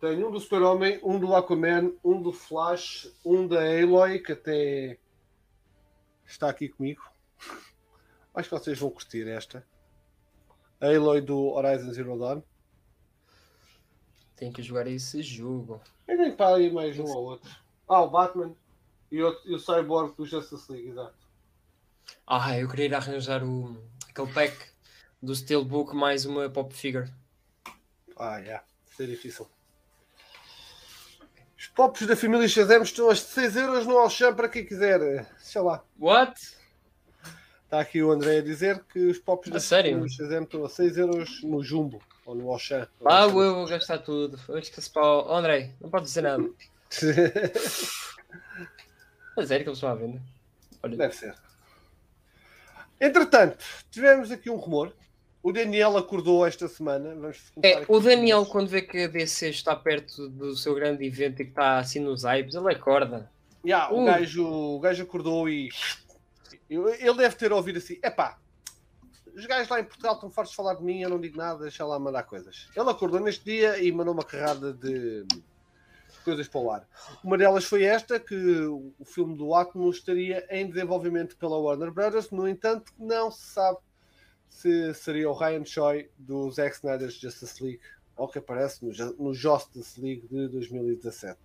tenho 0.00 0.28
um 0.28 0.30
do 0.30 0.40
Super-Homem, 0.40 1.00
um 1.02 1.18
do 1.18 1.34
Aquaman, 1.34 1.92
um 2.04 2.22
do 2.22 2.32
Flash, 2.32 3.12
um 3.24 3.46
da 3.46 3.60
Aloy, 3.60 4.20
que 4.20 4.32
até 4.32 4.98
está 6.24 6.48
aqui 6.48 6.68
comigo. 6.68 7.02
Acho 8.34 8.48
que 8.48 8.58
vocês 8.58 8.78
vão 8.78 8.90
curtir 8.90 9.26
esta. 9.26 9.66
Aloy 10.80 11.20
do 11.20 11.48
Horizon 11.48 11.92
Zero 11.92 12.18
Dawn. 12.18 12.42
Tem 14.36 14.52
que 14.52 14.62
jogar 14.62 14.86
esse 14.86 15.20
jogo. 15.20 15.80
Eu 16.06 16.16
tenho 16.16 16.36
para 16.36 16.56
aí 16.56 16.70
mais 16.70 16.96
um 16.98 17.04
ou 17.04 17.24
outro. 17.24 17.50
Ah, 17.88 18.02
o 18.02 18.10
Batman 18.10 18.54
e, 19.10 19.20
outro, 19.20 19.50
e 19.50 19.54
o 19.54 19.58
Cyborg 19.58 20.14
do 20.14 20.24
Justice 20.24 20.70
League, 20.70 20.90
exato. 20.90 21.16
Ah, 22.24 22.56
eu 22.56 22.68
queria 22.68 22.86
ir 22.86 22.94
arranjar 22.94 23.42
o, 23.42 23.82
aquele 24.08 24.32
pack 24.32 24.56
do 25.20 25.34
Steelbook 25.34 25.92
mais 25.96 26.24
uma 26.24 26.48
pop 26.48 26.72
figure. 26.72 27.10
Ah, 28.16 28.38
yeah. 28.38 28.64
Isso 28.88 29.02
é 29.02 29.06
difícil. 29.06 29.48
Os 31.58 31.66
pops 31.66 32.06
da 32.06 32.14
família 32.16 32.46
Shazam 32.46 32.82
estão 32.82 33.10
a 33.10 33.16
6 33.16 33.56
euros 33.56 33.84
no 33.86 33.98
Auchan 33.98 34.32
para 34.34 34.48
quem 34.48 34.64
quiser. 34.64 35.26
Sei 35.38 35.60
lá. 35.60 35.82
What? 35.98 36.40
Está 37.64 37.80
aqui 37.80 38.00
o 38.02 38.10
André 38.12 38.38
a 38.38 38.42
dizer 38.42 38.82
que 38.92 38.98
os 39.06 39.18
pops 39.18 39.50
A 39.50 39.54
da 39.54 39.60
sério? 39.60 39.90
família 39.92 40.08
Shazam 40.14 40.44
estão 40.44 40.64
a 40.64 40.68
6 40.68 40.96
euros 40.98 41.42
no 41.42 41.62
Jumbo 41.62 42.00
ou 42.24 42.34
no 42.36 42.48
Auchan. 42.50 42.86
Ah, 43.04 43.22
eu 43.22 43.30
vou 43.30 43.66
gastar 43.66 43.98
tudo. 43.98 44.38
Eu 44.48 44.58
esqueci 44.58 44.88
para 44.90 45.02
o... 45.02 45.34
André, 45.34 45.74
não 45.80 45.90
pode 45.90 46.04
dizer 46.04 46.22
nada. 46.22 46.44
A 49.36 49.46
sério 49.46 49.64
que 49.64 49.68
eles 49.70 49.78
estão 49.78 49.90
à 49.90 49.94
venda? 49.94 50.20
Olha, 50.82 50.96
Deve 50.96 51.14
ser. 51.14 51.34
Entretanto, 53.00 53.64
tivemos 53.90 54.30
aqui 54.32 54.50
um 54.50 54.56
rumor. 54.56 54.92
O 55.42 55.52
Daniel 55.52 55.96
acordou 55.96 56.44
esta 56.46 56.66
semana. 56.66 57.16
É, 57.62 57.84
o 57.88 58.00
Daniel, 58.00 58.44
quando 58.44 58.68
vê 58.68 58.82
que 58.82 59.04
a 59.04 59.06
DC 59.06 59.50
está 59.50 59.74
perto 59.76 60.28
do 60.28 60.56
seu 60.56 60.74
grande 60.74 61.04
evento 61.06 61.42
e 61.42 61.44
que 61.44 61.50
está 61.50 61.78
assim 61.78 62.00
nos 62.00 62.24
hypes, 62.24 62.54
ele 62.54 62.72
acorda. 62.72 63.30
Yeah, 63.64 63.92
o, 63.92 64.02
Uh. 64.02 64.04
gajo, 64.04 64.46
o 64.46 64.80
gajo 64.80 65.02
acordou 65.02 65.48
e. 65.48 65.68
Ele 66.68 67.14
deve 67.14 67.36
ter 67.36 67.52
ouvido 67.52 67.78
assim: 67.78 67.98
epá, 68.02 68.38
os 69.34 69.46
gajos 69.46 69.68
lá 69.68 69.80
em 69.80 69.84
Portugal 69.84 70.14
estão 70.14 70.30
fartos 70.30 70.50
de 70.50 70.56
falar 70.56 70.74
de 70.74 70.82
mim, 70.82 71.00
eu 71.00 71.08
não 71.08 71.20
digo 71.20 71.36
nada, 71.38 71.60
deixa 71.60 71.84
lá 71.84 71.98
mandar 71.98 72.24
coisas. 72.24 72.68
Ele 72.74 72.90
acordou 72.90 73.20
neste 73.20 73.44
dia 73.44 73.82
e 73.82 73.90
mandou 73.92 74.12
uma 74.14 74.24
carrada 74.24 74.72
de 74.72 75.24
coisas 76.24 76.48
para 76.48 76.60
o 76.60 76.70
ar. 76.70 76.88
Uma 77.22 77.38
delas 77.38 77.64
foi 77.64 77.84
esta: 77.84 78.18
que 78.18 78.34
o 78.34 79.04
filme 79.04 79.36
do 79.36 79.54
Atmos 79.54 79.96
estaria 79.96 80.46
em 80.50 80.68
desenvolvimento 80.68 81.36
pela 81.36 81.56
Warner 81.56 81.92
Brothers, 81.92 82.30
no 82.30 82.48
entanto, 82.48 82.92
não 82.98 83.30
se 83.30 83.46
sabe 83.46 83.78
se 84.48 84.94
seria 84.94 85.30
o 85.30 85.32
Ryan 85.32 85.64
Choi 85.64 86.10
do 86.18 86.50
Zack 86.50 86.76
Snyder's 86.76 87.14
Justice 87.14 87.62
League 87.62 87.80
ou 88.16 88.28
que 88.28 88.38
aparece 88.38 88.84
no, 88.84 88.92
no 89.18 89.34
Justice 89.34 90.00
League 90.00 90.26
de 90.28 90.48
2017. 90.48 91.38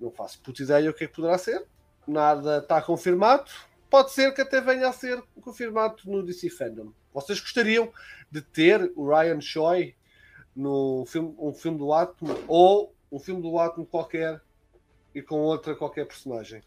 Não 0.00 0.10
faço 0.10 0.40
puta 0.40 0.62
ideia 0.62 0.90
o 0.90 0.94
que 0.94 1.04
é 1.04 1.06
que 1.06 1.14
poderá 1.14 1.36
ser. 1.38 1.64
Nada 2.06 2.58
está 2.58 2.80
confirmado. 2.80 3.50
Pode 3.90 4.12
ser 4.12 4.32
que 4.32 4.40
até 4.40 4.60
venha 4.60 4.88
a 4.88 4.92
ser 4.92 5.22
confirmado 5.40 5.96
no 6.04 6.22
DC 6.22 6.50
Fandom. 6.50 6.92
Vocês 7.12 7.40
gostariam 7.40 7.92
de 8.30 8.42
ter 8.42 8.92
o 8.94 9.08
Ryan 9.08 9.40
Choi 9.40 9.94
no 10.54 11.04
filme, 11.06 11.34
um 11.38 11.52
filme 11.52 11.78
do 11.78 11.92
Atom 11.92 12.26
ou 12.48 12.94
um 13.10 13.18
filme 13.18 13.40
do 13.40 13.58
Atom 13.58 13.84
qualquer 13.84 14.40
e 15.14 15.22
com 15.22 15.40
outra 15.40 15.74
qualquer 15.74 16.06
personagem? 16.06 16.62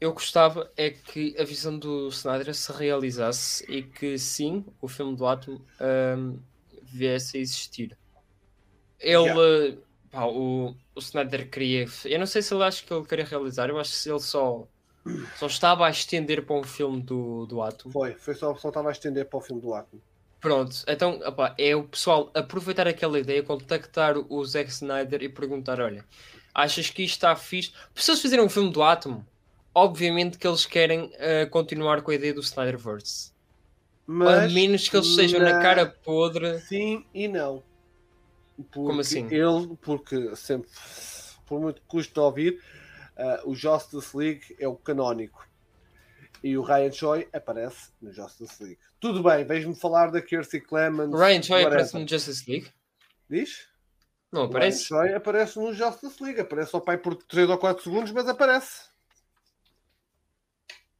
Eu 0.00 0.12
gostava 0.12 0.70
é 0.76 0.90
que 0.90 1.34
a 1.38 1.44
visão 1.44 1.76
do 1.76 2.08
Snyder 2.08 2.54
se 2.54 2.72
realizasse 2.72 3.64
e 3.68 3.82
que 3.82 4.16
sim, 4.16 4.64
o 4.80 4.86
filme 4.86 5.16
do 5.16 5.26
Atom 5.26 5.60
ahm, 5.80 6.38
viesse 6.82 7.36
a 7.36 7.40
existir. 7.40 7.98
Ele, 9.00 9.78
pá, 10.10 10.24
o, 10.24 10.74
o 10.94 10.98
Snyder 10.98 11.50
queria, 11.50 11.86
eu 12.04 12.18
não 12.18 12.26
sei 12.26 12.42
se 12.42 12.54
ele 12.54 12.62
acha 12.62 12.84
que 12.84 12.92
ele 12.92 13.06
queria 13.06 13.24
realizar, 13.24 13.68
eu 13.68 13.78
acho 13.78 14.02
que 14.02 14.08
ele 14.08 14.20
só, 14.20 14.68
só 15.36 15.46
estava 15.46 15.86
a 15.86 15.90
estender 15.90 16.44
para 16.44 16.56
um 16.56 16.64
filme 16.64 17.02
do, 17.02 17.46
do 17.46 17.60
Atom. 17.60 17.90
Foi, 17.90 18.14
foi 18.14 18.34
só, 18.34 18.54
só 18.54 18.68
estava 18.68 18.88
a 18.88 18.92
estender 18.92 19.26
para 19.28 19.38
o 19.38 19.40
filme 19.40 19.60
do 19.60 19.74
Atom. 19.74 19.98
Pronto, 20.40 20.84
então 20.86 21.20
opá, 21.26 21.54
é 21.58 21.74
o 21.74 21.82
pessoal 21.82 22.30
aproveitar 22.32 22.86
aquela 22.86 23.18
ideia, 23.18 23.42
contactar 23.42 24.16
o 24.16 24.44
Zack 24.44 24.70
Snyder 24.70 25.22
e 25.24 25.28
perguntar: 25.28 25.80
olha, 25.80 26.04
achas 26.54 26.90
que 26.90 27.02
isto 27.02 27.14
está 27.14 27.34
fixe? 27.34 27.72
Eles 27.96 28.20
fizerem 28.20 28.44
um 28.44 28.48
filme 28.48 28.70
do 28.72 28.80
Atom, 28.80 29.24
obviamente 29.82 30.38
que 30.38 30.46
eles 30.46 30.64
querem 30.66 31.10
eh, 31.14 31.46
continuar 31.46 32.02
com 32.02 32.10
a 32.10 32.14
ideia 32.14 32.34
do 32.34 32.40
Snyderverse. 32.40 33.32
a 34.08 34.48
menos 34.48 34.88
que 34.88 34.96
eles 34.96 35.08
estejam 35.08 35.40
na 35.40 35.52
na- 35.54 35.62
cara 35.62 35.86
podre. 35.86 36.58
Sim 36.60 37.04
e 37.12 37.28
não. 37.28 37.62
Porque 38.56 38.72
Como 38.88 39.00
assim? 39.00 39.26
Ele, 39.32 39.76
porque 39.82 40.34
sempre, 40.34 40.68
por 41.46 41.60
muito 41.60 41.80
que 41.80 41.86
custe 41.86 42.18
ouvir, 42.18 42.60
ah, 43.16 43.42
o 43.44 43.54
Justice 43.54 44.16
League 44.16 44.56
é 44.58 44.66
o 44.66 44.74
canónico. 44.76 45.46
E 46.42 46.56
o 46.56 46.62
Ryan 46.62 46.90
Choi 46.92 47.28
aparece 47.32 47.90
no 48.00 48.12
Justice 48.12 48.62
League. 48.62 48.78
Tudo 49.00 49.22
bem, 49.22 49.44
vejo-me 49.44 49.74
falar 49.74 50.10
da 50.10 50.20
Kirsty 50.22 50.60
Clemens. 50.60 51.12
Ryan 51.12 51.42
Choi 51.42 51.62
aparece 51.64 51.98
no 51.98 52.06
Justice 52.08 52.50
League? 52.50 52.68
Diz? 53.30 53.68
Não 54.32 54.42
O 54.42 54.44
Ryan 54.46 54.50
aparece? 54.56 54.84
Choi 54.84 55.14
aparece 55.14 55.58
no 55.58 55.72
Justice 55.72 56.22
League. 56.22 56.40
Aparece 56.40 56.74
ao 56.74 56.80
pai 56.80 56.96
por 56.98 57.14
3 57.16 57.48
ou 57.50 57.58
4 57.58 57.82
segundos, 57.84 58.10
mas 58.12 58.28
aparece. 58.28 58.87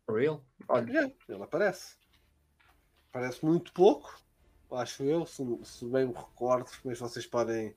For 0.08 0.18
real? 0.18 0.42
Olha, 0.68 0.90
Yeah, 0.90 1.14
ele 1.28 1.42
aparece. 1.42 1.96
Parece 3.12 3.44
muito 3.44 3.72
pouco, 3.74 4.18
acho 4.72 5.02
eu, 5.02 5.26
se, 5.26 5.42
se 5.64 5.84
bem 5.84 6.06
me 6.06 6.14
recordo, 6.14 6.70
mas 6.82 6.98
vocês 6.98 7.26
podem 7.26 7.74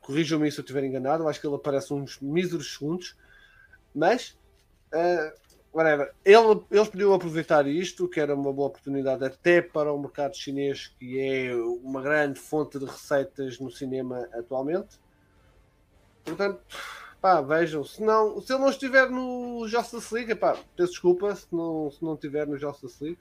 corrijam-me 0.00 0.50
se 0.52 0.60
eu 0.60 0.62
estiver 0.62 0.84
enganado. 0.84 1.26
Acho 1.26 1.40
que 1.40 1.46
ele 1.46 1.56
aparece 1.56 1.92
uns 1.92 2.20
míseros 2.20 2.74
segundos, 2.74 3.16
mas 3.92 4.38
eh, 4.92 5.34
whatever. 5.72 6.14
Ele, 6.24 6.64
eles 6.70 6.88
podiam 6.88 7.12
aproveitar 7.12 7.66
isto, 7.66 8.08
que 8.08 8.20
era 8.20 8.34
uma 8.34 8.52
boa 8.52 8.68
oportunidade 8.68 9.24
até 9.24 9.60
para 9.60 9.92
o 9.92 9.98
mercado 9.98 10.36
chinês, 10.36 10.94
que 10.98 11.18
é 11.18 11.54
uma 11.56 12.00
grande 12.00 12.38
fonte 12.38 12.78
de 12.78 12.84
receitas 12.84 13.58
no 13.58 13.70
cinema 13.70 14.28
atualmente. 14.32 15.00
Portanto, 16.24 16.62
pá, 17.24 17.40
vejam, 17.40 17.82
se, 17.82 18.02
não, 18.02 18.38
se 18.38 18.52
ele 18.52 18.60
não 18.60 18.68
estiver 18.68 19.08
no 19.08 19.66
Justice 19.66 20.12
League, 20.12 20.34
pá, 20.34 20.58
peço 20.76 20.92
desculpa 20.92 21.34
se 21.34 21.46
não, 21.50 21.90
se 21.90 22.04
não 22.04 22.12
estiver 22.12 22.46
no 22.46 22.58
Justice 22.58 23.02
League. 23.02 23.18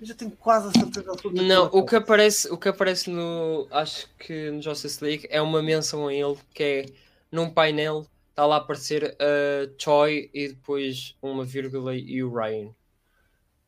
Eu 0.00 0.06
já 0.06 0.14
tenho 0.14 0.30
quase 0.30 0.68
a 0.68 0.80
certeza 0.80 1.12
absoluta 1.12 1.42
Não, 1.42 1.66
ele 1.66 1.70
o 1.74 1.84
que 1.84 1.94
aparece, 1.94 2.50
o 2.50 2.56
que 2.56 2.70
aparece 2.70 3.10
no, 3.10 3.68
acho 3.70 4.08
que 4.18 4.50
no 4.50 4.62
Justice 4.62 5.04
League 5.04 5.26
é 5.28 5.42
uma 5.42 5.62
menção 5.62 6.08
a 6.08 6.14
ele 6.14 6.38
que 6.54 6.62
é 6.62 6.86
num 7.30 7.50
painel 7.50 8.06
está 8.30 8.46
lá 8.46 8.56
a 8.56 8.58
aparecer 8.58 9.14
a 9.20 9.68
Choi 9.76 10.30
e 10.32 10.48
depois 10.48 11.14
uma 11.20 11.44
vírgula 11.44 11.94
e 11.94 12.24
o 12.24 12.32
Ryan. 12.32 12.70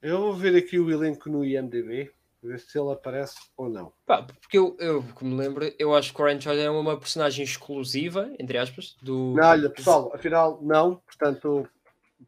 Eu 0.01 0.19
vou 0.19 0.32
ver 0.32 0.56
aqui 0.56 0.78
o 0.78 0.90
elenco 0.90 1.28
no 1.28 1.44
IMDB, 1.44 2.11
ver 2.49 2.61
se 2.61 2.79
ele 2.79 2.93
aparece 2.93 3.37
ou 3.57 3.69
não. 3.69 3.93
Pá, 4.07 4.23
porque 4.23 4.59
eu, 4.59 4.77
eu, 4.79 5.03
como 5.15 5.35
me 5.35 5.43
lembro, 5.43 5.73
eu 5.79 5.95
acho 5.95 6.12
que 6.12 6.21
o 6.21 6.25
Ryan 6.25 6.41
Choi 6.41 6.61
é 6.61 6.71
uma 6.71 6.99
personagem 6.99 7.45
exclusiva, 7.45 8.33
entre 8.39 8.59
aspas, 8.59 8.97
do. 9.03 9.35
Não, 9.35 9.49
olha, 9.49 9.71
pessoal, 9.71 10.12
afinal, 10.15 10.61
não. 10.62 10.97
Portanto, 10.97 11.69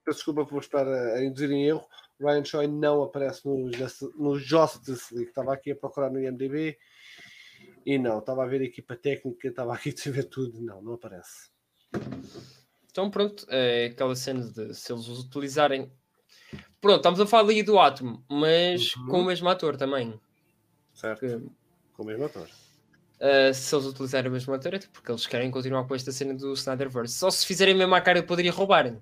peço 0.05 0.19
desculpa 0.19 0.45
por 0.45 0.61
estar 0.61 0.87
a, 0.87 1.15
a 1.15 1.25
induzir 1.25 1.51
em 1.51 1.67
erro. 1.67 1.87
Ryan 2.21 2.45
Choi 2.45 2.67
não 2.67 3.03
aparece 3.03 3.47
no, 3.47 3.71
no 4.19 4.39
Justice 4.39 5.15
League. 5.15 5.31
Estava 5.31 5.53
aqui 5.53 5.73
a 5.73 5.77
procurar 5.77 6.11
no 6.11 6.21
IMDB 6.21 6.77
e 7.85 7.99
não. 7.99 8.19
Estava 8.19 8.45
a 8.45 8.47
ver 8.47 8.63
a 8.63 8.65
equipa 8.65 8.97
técnica, 8.97 9.49
estava 9.49 9.75
aqui 9.75 9.95
a 10.07 10.11
ver 10.11 10.25
tudo. 10.25 10.61
Não, 10.61 10.83
não 10.83 10.95
aparece. 10.95 11.51
Então, 12.91 13.11
pronto, 13.11 13.47
é 13.51 13.87
aquela 13.87 14.17
cena 14.17 14.41
de 14.41 14.75
se 14.75 14.93
eles 14.93 15.09
utilizarem. 15.09 15.93
Pronto, 16.81 16.97
estamos 16.99 17.21
a 17.21 17.27
falar 17.27 17.43
ali 17.45 17.63
do 17.63 17.79
Atom, 17.79 18.21
mas 18.29 18.95
Uhum. 18.97 19.07
com 19.07 19.21
o 19.21 19.25
mesmo 19.25 19.49
ator 19.49 19.77
também. 19.77 20.19
Certo? 20.95 21.51
Com 21.95 22.03
o 22.03 22.07
mesmo 22.07 22.25
ator. 22.25 22.49
Uh, 23.19 23.53
se 23.55 23.75
eles 23.75 23.87
utilizarem 23.87 24.29
a 24.29 24.33
mesma 24.33 24.57
ator, 24.57 24.75
é 24.75 24.79
porque 24.93 25.11
eles 25.11 25.27
querem 25.27 25.51
continuar 25.51 25.85
com 25.85 25.95
esta 25.95 26.13
cena 26.13 26.35
do 26.35 26.53
Snyderverse. 26.53 27.15
Só 27.15 27.31
se 27.31 27.47
fizerem 27.47 27.75
a 27.75 27.79
mesma 27.79 28.01
cara, 28.01 28.19
eu 28.19 28.25
poderia 28.25 28.53
roubar. 28.53 28.95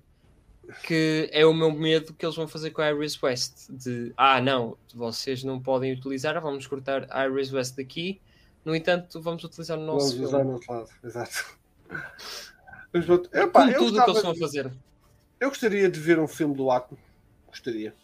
Que 0.83 1.29
é 1.31 1.45
o 1.45 1.53
meu 1.53 1.71
medo 1.71 2.13
que 2.13 2.25
eles 2.25 2.35
vão 2.35 2.47
fazer 2.47 2.71
com 2.71 2.81
a 2.81 2.89
Iris 2.91 3.21
West. 3.21 3.69
De 3.69 4.11
ah, 4.17 4.41
não, 4.41 4.77
vocês 4.95 5.43
não 5.43 5.61
podem 5.61 5.93
utilizar, 5.93 6.39
vamos 6.41 6.65
cortar 6.65 7.05
a 7.11 7.27
Iris 7.27 7.53
West 7.53 7.75
daqui. 7.75 8.19
No 8.63 8.75
entanto, 8.75 9.21
vamos 9.21 9.43
utilizar 9.43 9.77
no 9.77 9.85
nosso 9.85 10.13
Vamos 10.15 10.27
usar 10.29 10.43
no 10.43 10.53
outro 10.53 10.73
lado. 10.73 10.89
Exato. 11.03 11.57
Mas, 12.91 13.05
pronto, 13.05 13.29
epá, 13.31 13.59
Como 13.61 13.71
eu, 13.71 13.77
tudo 13.79 13.99
o 13.99 14.03
que 14.03 14.09
eles 14.09 14.11
gostava 14.11 14.11
estão 14.17 14.31
a 14.31 14.33
de- 14.33 14.39
fazer. 14.39 14.73
eu 15.39 15.49
gostaria 15.49 15.89
de 15.89 15.99
ver 15.99 16.17
um 16.17 16.27
filme 16.27 16.55
do 16.55 16.71
Atom. 16.71 16.97
Gostaria. 17.55 17.95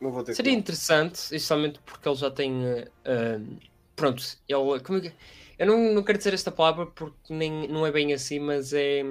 Não 0.00 0.10
vou 0.12 0.24
ter 0.24 0.36
que 0.36 0.36
Seria 0.36 0.52
não. 0.52 0.58
interessante, 0.58 1.16
especialmente 1.16 1.80
porque 1.84 2.08
ele 2.08 2.16
já 2.16 2.30
tem. 2.30 2.52
uh, 2.64 3.58
pronto, 3.96 4.22
ele. 4.48 4.80
Como 4.80 4.98
é 4.98 5.02
que- 5.02 5.14
eu 5.58 5.66
não, 5.66 5.94
não 5.94 6.02
quero 6.02 6.18
dizer 6.18 6.34
esta 6.34 6.50
palavra 6.50 6.86
porque 6.86 7.32
nem, 7.32 7.68
não 7.68 7.86
é 7.86 7.92
bem 7.92 8.12
assim, 8.12 8.38
mas 8.40 8.72
é. 8.72 9.02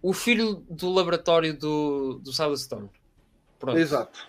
O 0.00 0.12
filho 0.12 0.64
do 0.70 0.90
laboratório 0.90 1.56
do, 1.58 2.20
do 2.20 2.32
Silas 2.32 2.62
Stone. 2.62 2.88
Pronto. 3.58 3.78
Exato. 3.78 4.28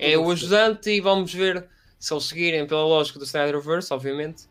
É 0.00 0.16
o 0.16 0.30
ajudante 0.30 0.90
e 0.90 1.00
vamos 1.00 1.32
ver 1.32 1.68
se 1.98 2.12
eles 2.12 2.24
seguirem 2.24 2.66
pela 2.66 2.84
lógica 2.84 3.18
do 3.18 3.24
Snyderverse, 3.24 3.92
obviamente. 3.92 4.44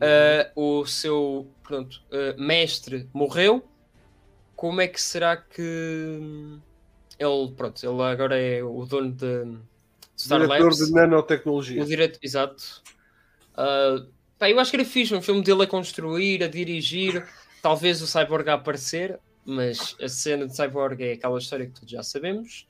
uh, 0.00 0.50
o 0.80 0.86
seu 0.86 1.50
pronto, 1.62 2.02
uh, 2.12 2.40
mestre 2.40 3.08
morreu. 3.12 3.66
Como 4.54 4.80
é 4.80 4.88
que 4.88 5.00
será 5.00 5.36
que 5.36 6.60
ele, 7.18 7.52
pronto, 7.56 7.84
ele 7.84 8.02
agora 8.02 8.38
é 8.38 8.62
o 8.62 8.84
dono 8.84 9.12
de, 9.12 9.58
Star 10.18 10.40
Diretor 10.40 10.64
Labs. 10.64 10.78
de 10.78 10.92
nanotecnologia. 10.92 11.82
O 11.82 11.86
direto, 11.86 12.18
exato. 12.22 12.82
Uh, 13.52 14.10
pá, 14.38 14.50
eu 14.50 14.58
acho 14.58 14.70
que 14.70 14.76
era 14.76 14.84
fixe 14.84 15.14
um 15.14 15.22
filme 15.22 15.42
dele 15.42 15.64
a 15.64 15.66
construir, 15.66 16.42
a 16.42 16.48
dirigir, 16.48 17.26
talvez 17.62 18.00
o 18.00 18.06
Cyborg 18.06 18.48
a 18.48 18.54
aparecer, 18.54 19.20
mas 19.44 19.94
a 20.00 20.08
cena 20.08 20.46
de 20.46 20.56
Cyborg 20.56 21.02
é 21.02 21.12
aquela 21.12 21.38
história 21.38 21.66
que 21.66 21.72
todos 21.72 21.90
já 21.90 22.02
sabemos. 22.02 22.66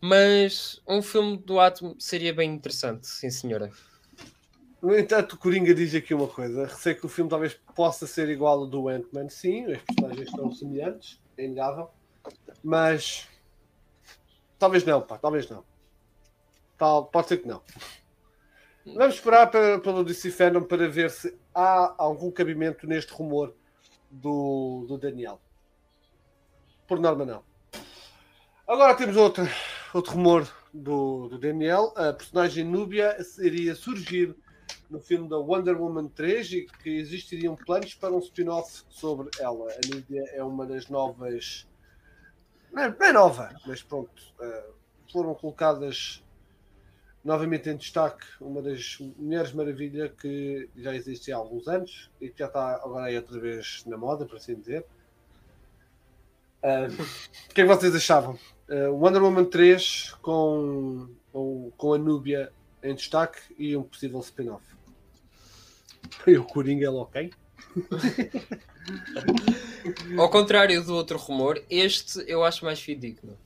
Mas 0.00 0.80
um 0.88 1.02
filme 1.02 1.36
do 1.36 1.60
Atom 1.60 1.94
seria 1.98 2.32
bem 2.32 2.50
interessante, 2.50 3.06
sim 3.06 3.30
senhora. 3.30 3.70
No 4.80 4.98
entanto, 4.98 5.34
o 5.34 5.36
Coringa 5.36 5.74
diz 5.74 5.94
aqui 5.94 6.14
uma 6.14 6.26
coisa. 6.26 6.66
Receio 6.66 6.96
que 6.96 7.04
o 7.04 7.08
filme 7.08 7.28
talvez 7.28 7.54
possa 7.76 8.06
ser 8.06 8.30
igual 8.30 8.60
ao 8.60 8.66
do 8.66 8.88
Ant-Man. 8.88 9.28
Sim, 9.28 9.66
os 9.66 9.78
personagens 9.82 10.30
são 10.30 10.50
semelhantes, 10.52 11.20
é 11.36 11.44
inegável. 11.44 11.90
Mas 12.62 13.28
talvez 14.58 14.84
não, 14.84 15.00
pá, 15.00 15.18
talvez 15.18 15.48
não. 15.48 15.64
Tal, 16.76 17.06
pode 17.06 17.28
ser 17.28 17.38
que 17.38 17.48
não. 17.48 17.62
Vamos 18.86 19.16
esperar 19.16 19.50
para, 19.50 19.78
pelo 19.78 20.02
DC 20.02 20.30
Fandom 20.30 20.62
para 20.62 20.88
ver 20.88 21.10
se 21.10 21.36
há 21.54 21.94
algum 21.98 22.30
cabimento 22.30 22.86
neste 22.86 23.12
rumor 23.12 23.54
do, 24.10 24.86
do 24.88 24.98
Daniel. 24.98 25.40
Por 26.88 26.98
norma, 26.98 27.24
não. 27.24 27.44
Agora 28.66 28.94
temos 28.94 29.16
outro, 29.16 29.46
outro 29.92 30.12
rumor 30.12 30.50
do, 30.72 31.28
do 31.28 31.38
Daniel. 31.38 31.92
A 31.96 32.12
personagem 32.12 32.64
Núbia 32.64 33.16
iria 33.38 33.74
surgir 33.74 34.34
no 34.88 34.98
filme 35.00 35.28
da 35.28 35.38
Wonder 35.38 35.80
Woman 35.80 36.08
3 36.08 36.52
e 36.52 36.66
que 36.82 36.90
existiriam 36.90 37.54
planos 37.54 37.94
para 37.94 38.12
um 38.12 38.18
spin-off 38.18 38.82
sobre 38.88 39.28
ela. 39.38 39.70
A 39.70 39.94
Núbia 39.94 40.24
é 40.32 40.42
uma 40.42 40.66
das 40.66 40.88
novas. 40.88 41.68
Não 42.72 42.82
é, 42.82 43.12
nova, 43.12 43.54
mas 43.66 43.82
pronto. 43.82 44.22
uh, 44.40 44.74
foram 45.10 45.34
colocadas 45.34 46.22
novamente 47.24 47.68
em 47.68 47.76
destaque 47.76 48.24
uma 48.40 48.62
das 48.62 48.98
Mulheres 49.18 49.52
Maravilha 49.52 50.08
que 50.08 50.68
já 50.76 50.94
existe 50.94 51.32
há 51.32 51.36
alguns 51.36 51.68
anos 51.68 52.10
e 52.20 52.30
que 52.30 52.38
já 52.38 52.46
está 52.46 52.76
agora 52.76 53.06
aí 53.06 53.16
outra 53.16 53.38
vez 53.38 53.84
na 53.86 53.96
moda, 53.96 54.24
por 54.24 54.36
assim 54.36 54.54
dizer. 54.54 54.86
Uh, 56.62 56.92
o 57.50 57.54
que 57.54 57.62
é 57.62 57.64
que 57.64 57.74
vocês 57.74 57.94
achavam? 57.94 58.38
Uh, 58.68 58.92
Wonder 58.92 59.22
Woman 59.22 59.46
3 59.46 60.12
com, 60.22 61.08
com, 61.32 61.72
com 61.76 61.94
a 61.94 61.98
Núbia 61.98 62.52
em 62.82 62.94
destaque 62.94 63.40
e 63.58 63.76
um 63.76 63.82
possível 63.82 64.20
spin-off. 64.20 64.64
E 66.26 66.36
o 66.36 66.44
Coringa 66.44 66.86
é 66.86 66.90
ok? 66.90 67.32
Ao 70.18 70.28
contrário 70.28 70.82
do 70.84 70.94
outro 70.94 71.16
rumor, 71.18 71.62
este 71.70 72.22
eu 72.26 72.44
acho 72.44 72.64
mais 72.64 72.80
fidedigno. 72.80 73.36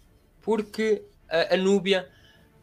Porque 0.43 1.03
a, 1.29 1.55
a 1.55 1.57
Núbia. 1.57 2.09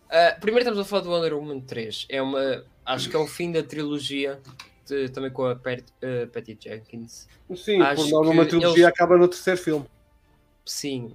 a- 0.09 0.35
primeiro 0.39 0.59
estamos 0.69 0.79
a 0.79 0.85
falar 0.87 1.01
do 1.03 1.09
Wonder 1.11 1.33
Woman 1.33 1.59
3. 1.61 2.05
É 2.09 2.21
uma. 2.21 2.63
Acho 2.85 3.09
que 3.09 3.15
é 3.15 3.19
o 3.19 3.27
fim 3.27 3.51
da 3.51 3.63
trilogia. 3.63 4.39
de- 4.87 5.07
também 5.09 5.31
com 5.31 5.45
a 5.45 5.55
Pat, 5.55 5.83
eh, 6.01 6.25
Patty 6.25 6.57
Jenkins. 6.59 7.27
Sim, 7.55 7.81
Acho 7.81 8.01
por 8.03 8.09
norma 8.09 8.31
uma 8.31 8.45
trilogia 8.45 8.83
eles- 8.83 8.85
acaba 8.93 9.15
no 9.17 9.27
terceiro 9.27 9.59
filme. 9.61 9.85
Sim, 10.65 11.13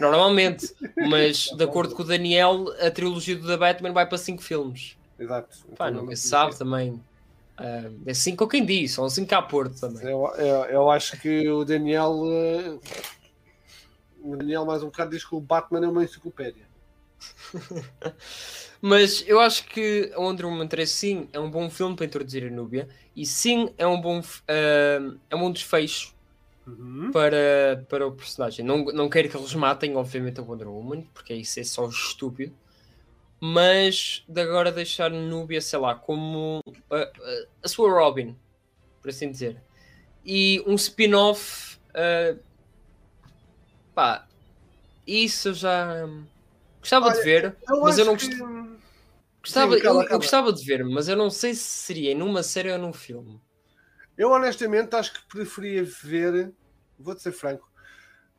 normalmente. 0.00 0.74
Mas 1.08 1.44
de 1.56 1.62
acordo 1.64 1.94
com 1.94 2.02
o 2.02 2.06
Daniel, 2.06 2.66
a 2.80 2.90
trilogia 2.90 3.36
do 3.36 3.46
The 3.46 3.56
Batman 3.56 3.92
vai 3.92 4.06
para 4.08 4.18
5 4.18 4.42
filmes. 4.42 4.96
Exato. 5.18 5.56
Pá, 5.76 5.88
Então, 5.90 6.02
nunca 6.02 6.16
se 6.16 6.26
sabe 6.28 6.56
também. 6.58 7.00
Ah, 7.64 7.90
é 8.06 8.14
5 8.14 8.42
ou 8.44 8.48
quem 8.50 8.64
diz, 8.66 8.92
são 8.92 9.08
5 9.08 9.32
a 9.34 9.42
Porto 9.42 9.78
também. 9.78 10.04
Eu, 10.04 10.26
eu, 10.36 10.64
eu 10.66 10.90
acho 10.90 11.16
que 11.20 11.48
o 11.48 11.64
Daniel. 11.64 12.12
eh, 12.26 12.78
O 14.22 14.36
Daniel, 14.38 14.64
mais 14.64 14.82
um 14.82 14.86
bocado, 14.86 15.10
diz 15.10 15.22
que 15.24 15.34
o 15.34 15.40
Batman 15.40 15.84
é 15.84 15.88
uma 15.88 16.02
enciclopédia. 16.02 16.66
Mas 18.80 19.24
eu 19.26 19.40
acho 19.40 19.66
que 19.68 20.10
a 20.14 20.20
Wonder 20.20 20.46
Woman 20.46 20.66
3 20.66 20.90
sim 20.90 21.28
é 21.32 21.38
um 21.38 21.50
bom 21.50 21.70
filme 21.70 21.94
para 21.96 22.06
introduzir 22.06 22.44
a 22.46 22.50
Núbia 22.50 22.88
e 23.14 23.24
sim 23.26 23.72
é 23.78 23.86
um 23.86 24.00
bom 24.00 24.20
ah, 24.48 25.16
é 25.30 25.36
um 25.36 25.40
bom 25.40 25.52
desfecho 25.52 26.14
Uhum. 26.66 27.10
para, 27.12 27.84
para 27.88 28.06
o 28.06 28.12
personagem. 28.12 28.64
Não, 28.64 28.84
não 28.86 29.08
quero 29.08 29.28
que 29.28 29.36
eles 29.36 29.54
matem, 29.54 29.96
obviamente, 29.96 30.40
a 30.40 30.42
Wonder 30.42 30.68
Woman, 30.68 31.02
porque 31.12 31.34
isso 31.34 31.58
é 31.60 31.64
só 31.64 31.88
estúpido. 31.88 32.54
Mas 33.42 34.24
de 34.28 34.40
agora 34.40 34.70
deixar 34.70 35.10
Núbia, 35.10 35.60
sei 35.60 35.78
lá, 35.78 35.96
como 35.96 36.60
a, 36.90 36.96
a- 36.96 37.12
a 37.64 37.68
sua 37.68 37.90
Robin, 37.90 38.36
por 39.02 39.10
assim 39.10 39.30
dizer. 39.30 39.62
E 40.24 40.62
um 40.66 40.74
spin-off. 40.76 41.78
ah, 41.94 42.36
pá, 43.94 44.26
isso 45.06 45.48
eu 45.48 45.54
já 45.54 46.06
hum, 46.06 46.26
gostava 46.80 47.10
de 47.10 47.18
Olha, 47.18 47.24
ver, 47.24 47.56
mas 47.82 47.98
eu 47.98 48.04
não 48.04 48.16
que- 48.16 48.26
gost- 48.28 48.42
gostava. 49.42 49.76
Sim, 49.76 49.86
eu, 49.86 50.02
eu 50.02 50.18
gostava 50.18 50.52
de 50.52 50.64
ver, 50.64 50.84
mas 50.84 51.08
eu 51.08 51.16
não 51.16 51.30
sei 51.30 51.54
se 51.54 51.62
seria 51.64 52.14
numa 52.14 52.42
série 52.42 52.70
ou 52.72 52.78
num 52.78 52.92
filme. 52.92 53.40
Eu 54.16 54.30
honestamente 54.30 54.94
acho 54.96 55.12
que 55.14 55.28
preferia 55.28 55.84
ver, 55.84 56.54
vou-te 56.98 57.22
ser 57.22 57.32
franco, 57.32 57.68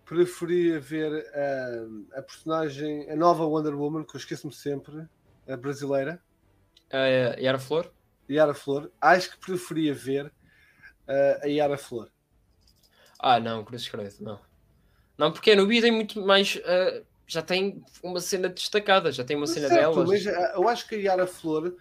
preferia 0.06 0.80
ver 0.80 1.26
ah, 1.34 2.20
a 2.20 2.22
personagem, 2.22 3.10
a 3.10 3.16
nova 3.16 3.46
Wonder 3.46 3.76
Woman, 3.76 4.04
que 4.04 4.16
eu 4.16 4.20
esqueço-me 4.20 4.54
sempre, 4.54 5.08
a 5.48 5.58
brasileira, 5.58 6.22
Uh, 6.92 7.40
Yara 7.42 7.58
Flor? 7.58 7.92
Yara 8.30 8.54
Flor. 8.54 8.92
Acho 9.02 9.32
que 9.32 9.38
preferia 9.38 9.96
ver 9.96 10.32
ah, 11.08 11.40
a 11.42 11.48
Yara 11.48 11.76
Flor. 11.76 12.08
Ah, 13.20 13.40
não, 13.40 13.64
Cruz 13.66 13.88
Credo, 13.90 14.18
não. 14.20 14.40
Não, 15.18 15.32
porque 15.32 15.52
a 15.52 15.56
Nubia 15.56 15.82
tem 15.82 15.92
muito 15.92 16.22
mais. 16.22 16.62
ah, 16.64 17.02
já 17.26 17.42
tem 17.42 17.84
uma 18.04 18.20
cena 18.20 18.48
destacada, 18.48 19.12
já 19.12 19.24
tem 19.24 19.36
uma 19.36 19.48
cena 19.48 19.70
Certo, 19.70 20.04
delas. 20.04 20.08
mas 20.08 20.54
eu 20.54 20.70
acho 20.70 20.88
que 20.88 20.94
a 20.94 21.00
Yara 21.00 21.26
Flor, 21.26 21.76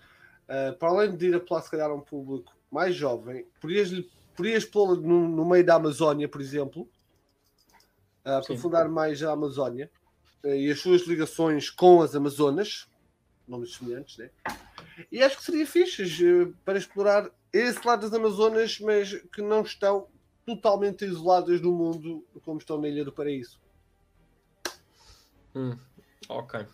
ah, 0.48 0.74
para 0.78 0.88
além 0.88 1.14
de 1.14 1.28
ir 1.28 1.34
apelar 1.34 1.60
se 1.60 1.70
calhar 1.70 1.90
a 1.90 1.94
um 1.94 2.00
público 2.00 2.50
mais 2.70 2.94
jovem, 2.94 3.44
podias, 3.60 3.90
podias 4.34 4.64
pô-la 4.64 4.94
no, 4.94 5.28
no 5.28 5.44
meio 5.44 5.66
da 5.66 5.74
Amazónia, 5.74 6.26
por 6.26 6.40
exemplo, 6.40 6.88
ah, 8.24 8.40
Sim. 8.42 8.52
aprofundar 8.52 8.88
mais 8.88 9.22
a 9.22 9.32
Amazónia 9.32 9.90
ah, 10.44 10.48
e 10.48 10.70
as 10.70 10.80
suas 10.80 11.02
ligações 11.02 11.70
com 11.70 12.02
as 12.02 12.14
Amazonas, 12.14 12.88
nomes 13.46 13.74
semelhantes, 13.74 14.18
né? 14.18 14.30
E 15.10 15.22
acho 15.22 15.38
que 15.38 15.44
seria 15.44 15.66
fixe 15.66 16.02
eh, 16.02 16.52
para 16.64 16.78
explorar 16.78 17.30
esse 17.52 17.86
lado 17.86 18.02
das 18.02 18.12
Amazonas, 18.12 18.78
mas 18.80 19.14
que 19.32 19.42
não 19.42 19.62
estão 19.62 20.06
totalmente 20.46 21.04
isoladas 21.04 21.60
do 21.60 21.72
mundo 21.72 22.24
como 22.44 22.58
estão 22.58 22.80
na 22.80 22.88
Ilha 22.88 23.04
do 23.04 23.12
Paraíso. 23.12 23.60
Hum, 25.54 25.76
ok. 26.28 26.66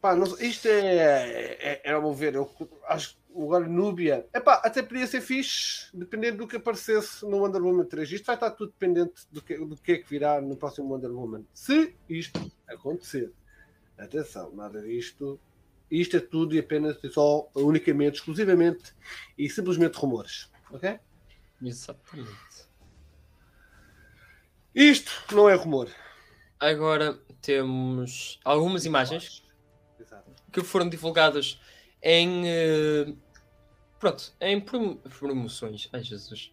Pá, 0.00 0.14
não 0.14 0.26
isto 0.38 0.66
é, 0.66 0.96
é, 0.96 1.80
é, 1.84 1.92
a 1.92 2.00
meu 2.00 2.14
ver, 2.14 2.34
eu 2.34 2.50
acho 2.88 3.10
que 3.10 3.19
agora 3.34 3.68
Núbia, 3.68 4.26
epá, 4.34 4.54
até 4.64 4.82
podia 4.82 5.06
ser 5.06 5.20
fixe, 5.20 5.88
dependendo 5.94 6.38
do 6.38 6.48
que 6.48 6.56
aparecesse 6.56 7.24
no 7.24 7.38
Wonder 7.38 7.62
Woman 7.62 7.84
3. 7.84 8.12
Isto 8.12 8.26
vai 8.26 8.36
estar 8.36 8.50
tudo 8.50 8.72
dependente 8.72 9.26
do 9.30 9.42
que, 9.42 9.56
do 9.56 9.76
que 9.76 9.92
é 9.92 9.98
que 9.98 10.08
virá 10.08 10.40
no 10.40 10.56
próximo 10.56 10.92
Wonder 10.92 11.10
Woman. 11.10 11.44
Se 11.52 11.94
isto 12.08 12.50
acontecer, 12.68 13.32
atenção, 13.96 14.52
nada 14.54 14.82
disto, 14.82 15.40
isto 15.90 16.16
é 16.16 16.20
tudo 16.20 16.54
e 16.54 16.58
apenas 16.58 17.02
e 17.02 17.08
só, 17.10 17.48
unicamente, 17.54 18.18
exclusivamente 18.18 18.94
e 19.36 19.48
simplesmente 19.48 19.96
rumores. 19.96 20.50
Ok? 20.70 20.98
Exatamente. 21.62 22.70
Isto 24.74 25.10
não 25.34 25.48
é 25.48 25.54
rumor. 25.54 25.90
Agora 26.58 27.18
temos 27.42 28.38
algumas 28.44 28.84
imagens 28.84 29.42
Exato. 29.98 30.30
que 30.52 30.62
foram 30.62 30.88
divulgadas 30.88 31.60
em. 32.02 32.42
eh, 32.46 33.12
pronto, 33.98 34.32
em 34.40 34.60
prom- 34.60 34.96
promoções. 34.96 35.88
Ai 35.92 36.02
Jesus. 36.02 36.52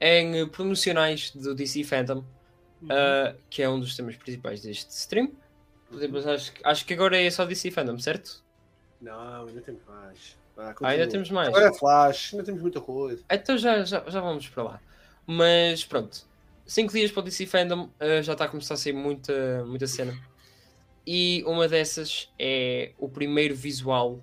Em 0.00 0.40
eh, 0.40 0.46
promocionais 0.46 1.30
do 1.30 1.54
DC 1.54 1.84
Phantom, 1.84 2.24
ah, 2.90 3.34
que 3.48 3.62
é 3.62 3.68
um 3.68 3.80
dos 3.80 3.96
temas 3.96 4.16
principais 4.16 4.62
deste 4.62 4.90
stream. 4.90 5.32
Podemos- 5.90 6.26
acho, 6.26 6.52
que- 6.52 6.60
acho 6.64 6.84
que 6.86 6.92
agora 6.94 7.20
é 7.20 7.30
só 7.30 7.44
DC 7.44 7.70
Fandom, 7.70 7.98
certo? 7.98 8.42
Não, 9.00 9.46
ainda 9.46 9.60
temos 9.60 9.82
mais. 9.86 10.36
Ah, 10.56 10.74
ainda 10.82 11.06
temos 11.08 11.30
mais. 11.30 11.48
Agora 11.48 11.68
é 11.68 11.72
Flash, 11.74 12.32
ainda 12.32 12.44
temos 12.44 12.62
muita 12.62 12.80
coisa. 12.80 13.22
Então 13.30 13.56
já, 13.58 13.84
já, 13.84 14.02
já 14.08 14.20
vamos 14.20 14.48
para 14.48 14.62
lá. 14.62 14.80
Mas 15.26 15.84
pronto, 15.84 16.26
5 16.66 16.92
dias 16.92 17.10
para 17.10 17.20
o 17.20 17.22
DC 17.24 17.46
Fandom 17.46 17.84
uh, 18.00 18.22
já 18.22 18.32
está 18.32 18.44
a 18.44 18.48
começar 18.48 18.74
a 18.74 18.76
sair 18.76 18.92
muita, 18.92 19.64
muita 19.66 19.86
cena. 19.86 20.16
E 21.06 21.42
uma 21.46 21.68
dessas 21.68 22.32
é 22.38 22.92
o 22.98 23.08
primeiro 23.08 23.54
visual 23.54 24.20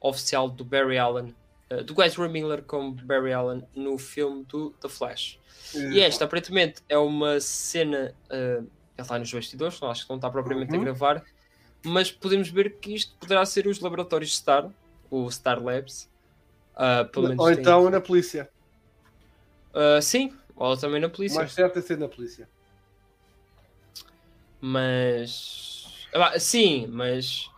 oficial 0.00 0.48
do 0.48 0.64
Barry 0.64 0.98
Allen, 0.98 1.34
uh, 1.72 1.82
do 1.84 2.02
Ezra 2.02 2.28
Miller 2.28 2.62
como 2.62 2.92
Barry 2.92 3.32
Allen 3.32 3.62
no 3.74 3.98
filme 3.98 4.44
do 4.44 4.70
The 4.80 4.88
Flash. 4.88 5.38
E 5.74 6.00
esta, 6.00 6.24
aparentemente, 6.24 6.82
é 6.88 6.96
uma 6.96 7.40
cena. 7.40 8.14
Uh, 8.30 8.66
ele 8.96 9.02
está 9.04 9.18
nos 9.18 9.32
bastidores, 9.32 9.82
acho 9.82 10.04
que 10.04 10.08
não 10.10 10.16
está 10.16 10.28
propriamente 10.30 10.72
a 10.74 10.78
Uhum. 10.78 10.84
gravar, 10.84 11.24
mas 11.84 12.10
podemos 12.10 12.48
ver 12.48 12.76
que 12.80 12.94
isto 12.94 13.14
poderá 13.20 13.44
ser 13.46 13.66
os 13.66 13.78
laboratórios 13.80 14.34
Star, 14.36 14.68
o 15.10 15.30
Star 15.30 15.62
Labs. 15.62 16.08
Uh, 16.74 17.36
Ou 17.38 17.50
tem- 17.50 17.60
então 17.60 17.90
na 17.90 18.00
polícia. 18.00 18.48
Uh, 19.74 20.00
sim, 20.02 20.32
ou 20.56 20.76
também 20.76 21.00
na 21.00 21.08
polícia. 21.08 21.38
mais 21.38 21.52
certo 21.52 21.78
é 21.78 21.82
ser 21.82 21.98
na 21.98 22.08
polícia. 22.08 22.48
Mas. 24.60 26.06
Ah, 26.14 26.38
sim, 26.38 26.86
mas. 26.88 27.50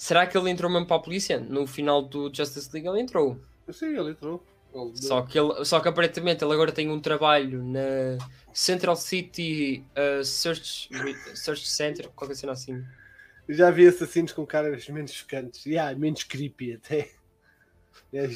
Será 0.00 0.26
que 0.26 0.34
ele 0.38 0.48
entrou 0.48 0.70
mesmo 0.70 0.86
para 0.86 0.96
a 0.96 1.00
polícia? 1.00 1.38
No 1.38 1.66
final 1.66 2.00
do 2.00 2.34
Justice 2.34 2.70
League 2.72 2.88
ele 2.88 3.00
entrou. 3.02 3.38
Sim, 3.70 3.98
ele 3.98 4.12
entrou. 4.12 4.42
Ele- 4.74 4.96
Só 4.96 5.20
que, 5.20 5.38
ele, 5.38 5.62
só 5.62 5.78
que 5.78 5.88
aparentemente 5.88 6.42
ele 6.42 6.54
agora 6.54 6.72
tem 6.72 6.88
um 6.88 6.98
trabalho 6.98 7.62
na 7.62 8.16
Central 8.50 8.96
City 8.96 9.84
uh, 9.94 10.24
Search, 10.24 10.88
Search 11.34 11.68
Center, 11.68 12.08
qualquer 12.16 12.34
cena 12.34 12.52
assim. 12.52 12.82
Já 13.46 13.70
vi 13.70 13.86
assassinos 13.86 14.32
com 14.32 14.46
caras 14.46 14.88
menos 14.88 15.12
chocantes. 15.12 15.66
E 15.66 15.72
yeah, 15.72 15.94
menos 15.98 16.22
creepy 16.24 16.72
até. 16.72 17.10
É, 18.10 18.26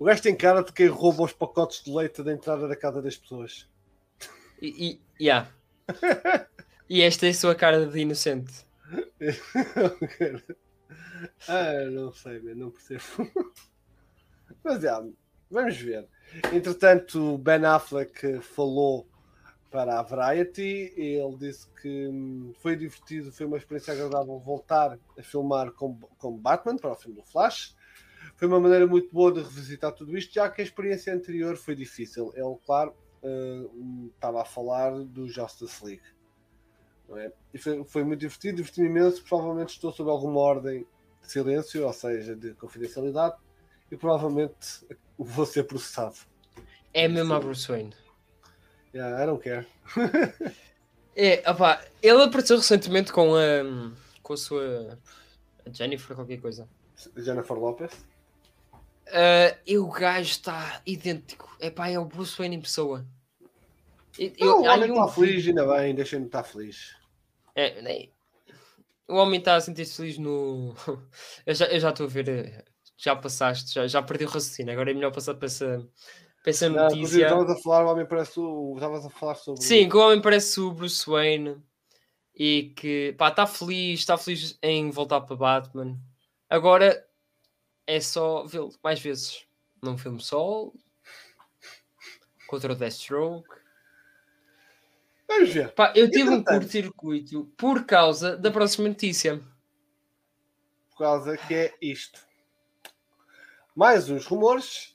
O 0.00 0.06
gajo 0.06 0.20
tem 0.20 0.34
cara 0.34 0.64
de 0.64 0.72
quem 0.72 0.88
rouba 0.88 1.22
os 1.22 1.32
pacotes 1.32 1.84
de 1.84 1.92
leite 1.94 2.24
da 2.24 2.32
entrada 2.32 2.66
da 2.66 2.74
casa 2.74 3.00
das 3.00 3.16
pessoas. 3.16 3.68
E, 4.60 4.98
e, 5.18 5.24
yeah. 5.24 5.48
e 6.90 7.02
esta 7.02 7.24
é 7.28 7.30
a 7.30 7.34
sua 7.34 7.54
cara 7.54 7.86
de 7.86 8.00
inocente. 8.00 8.52
ah, 11.48 11.84
não 11.90 12.12
sei, 12.12 12.40
não 12.54 12.70
percebo. 12.70 13.02
Mas 14.62 14.84
é, 14.84 14.92
vamos 15.50 15.76
ver. 15.76 16.08
Entretanto, 16.52 17.38
Ben 17.38 17.64
Affleck 17.64 18.40
falou 18.40 19.08
para 19.70 19.98
a 19.98 20.02
Variety 20.02 20.92
ele 20.96 21.36
disse 21.36 21.68
que 21.82 22.06
hum, 22.06 22.52
foi 22.60 22.76
divertido, 22.76 23.32
foi 23.32 23.44
uma 23.44 23.56
experiência 23.56 23.92
agradável 23.92 24.38
voltar 24.38 24.96
a 25.18 25.22
filmar 25.22 25.72
com, 25.72 25.98
com 26.16 26.38
Batman 26.38 26.76
para 26.76 26.92
o 26.92 26.94
filme 26.94 27.16
do 27.16 27.24
Flash. 27.24 27.76
Foi 28.36 28.46
uma 28.46 28.60
maneira 28.60 28.86
muito 28.86 29.12
boa 29.12 29.32
de 29.32 29.40
revisitar 29.40 29.92
tudo 29.92 30.16
isto, 30.16 30.32
já 30.32 30.48
que 30.48 30.60
a 30.60 30.64
experiência 30.64 31.12
anterior 31.12 31.56
foi 31.56 31.74
difícil. 31.74 32.32
Ele, 32.36 32.56
claro, 32.64 32.94
eh, 33.22 33.64
estava 34.14 34.42
a 34.42 34.44
falar 34.44 34.92
do 34.92 35.28
Justice 35.28 35.84
League. 35.84 36.02
É? 37.16 37.30
E 37.52 37.58
foi, 37.58 37.84
foi 37.84 38.04
muito 38.04 38.20
divertido, 38.20 38.56
diverti-me 38.56 38.88
imenso. 38.88 39.22
Provavelmente 39.22 39.70
estou 39.70 39.92
sob 39.92 40.10
alguma 40.10 40.40
ordem 40.40 40.86
de 41.22 41.30
silêncio, 41.30 41.86
ou 41.86 41.92
seja, 41.92 42.34
de 42.34 42.54
confidencialidade, 42.54 43.36
e 43.90 43.96
provavelmente 43.96 44.86
vou 45.18 45.46
ser 45.46 45.64
processado. 45.64 46.16
É 46.92 47.06
mesmo 47.08 47.34
a 47.34 47.40
Bruce 47.40 47.68
Wayne. 47.68 47.94
Yeah, 48.94 49.22
I 49.22 49.26
don't 49.26 49.42
care. 49.42 49.66
É, 51.16 51.48
opá, 51.48 51.80
ele 52.02 52.22
apareceu 52.24 52.56
recentemente 52.56 53.12
com 53.12 53.36
a, 53.36 53.94
com 54.20 54.32
a 54.32 54.36
sua 54.36 54.98
a 55.64 55.70
Jennifer, 55.72 56.14
qualquer 56.14 56.40
coisa. 56.40 56.68
Jennifer 57.16 57.56
Lopez. 57.56 57.92
Uh, 59.06 59.56
e 59.66 59.78
o 59.78 59.88
gajo 59.88 60.30
está 60.30 60.80
idêntico. 60.86 61.56
É 61.60 61.70
pá, 61.70 61.88
é 61.88 61.98
o 61.98 62.04
Bruce 62.04 62.36
Wayne 62.36 62.56
em 62.56 62.60
pessoa. 62.60 63.06
Eu- 64.18 64.60
o 64.60 64.62
homem 64.64 64.90
um 64.90 64.94
está 65.04 65.08
feliz, 65.08 65.46
ainda 65.46 65.66
bem, 65.66 65.94
deixem-me 65.94 66.26
estar 66.26 66.42
feliz. 66.44 66.94
É, 67.54 67.80
nem- 67.82 68.12
O 69.08 69.16
homem 69.16 69.38
está 69.38 69.56
a 69.56 69.60
sentir-se 69.60 69.96
feliz 69.96 70.18
no. 70.18 70.74
eu, 71.46 71.54
já, 71.54 71.90
estou 71.90 72.06
a 72.06 72.08
ver. 72.08 72.28
eh, 72.28 72.64
Já 72.96 73.14
passaste, 73.16 73.74
já, 73.74 73.86
já 73.86 74.02
perdi 74.02 74.24
o 74.24 74.28
raciocínio. 74.28 74.72
Agora 74.72 74.90
é 74.90 74.94
melhor 74.94 75.12
passar 75.12 75.34
para 75.34 75.46
essa, 75.46 75.86
para 76.42 76.50
essa 76.50 76.68
Não, 76.70 76.84
notícia. 76.84 77.22
estavas 77.24 77.50
a 77.50 77.60
falar, 77.60 77.84
o 77.84 77.90
homem 77.92 78.06
parece 78.06 78.38
o. 78.40 78.72
Estavas 78.76 79.04
a 79.04 79.10
falar 79.10 79.34
sobre. 79.34 79.62
Sim, 79.62 79.88
que 79.88 79.96
o 79.96 80.00
homem 80.00 80.22
parece 80.22 80.58
o 80.60 80.70
Bruce 80.72 81.04
Wayne 81.10 81.60
e 82.34 82.72
que 82.76 83.14
pá, 83.18 83.28
está 83.28 83.46
feliz, 83.46 84.00
está 84.00 84.16
feliz 84.16 84.56
em 84.62 84.90
voltar 84.90 85.20
para 85.22 85.36
Batman. 85.36 85.98
Agora 86.48 87.04
é 87.86 88.00
só 88.00 88.46
vê-lo 88.46 88.72
mais 88.82 89.00
vezes 89.00 89.44
num 89.82 89.98
filme 89.98 90.20
solo 90.22 90.72
contra 92.46 92.72
o 92.72 92.76
Deathstroke. 92.76 93.48
Vamos 95.26 95.50
ver. 95.50 95.72
Pá, 95.72 95.92
eu 95.96 96.10
tive 96.10 96.30
um 96.30 96.42
curto-circuito 96.42 97.50
por 97.56 97.84
causa 97.84 98.36
da 98.36 98.50
próxima 98.50 98.88
notícia. 98.88 99.40
Por 100.90 100.98
causa 100.98 101.36
que 101.36 101.54
é 101.54 101.74
isto. 101.80 102.20
Mais 103.74 104.08
uns 104.08 104.26
rumores. 104.26 104.94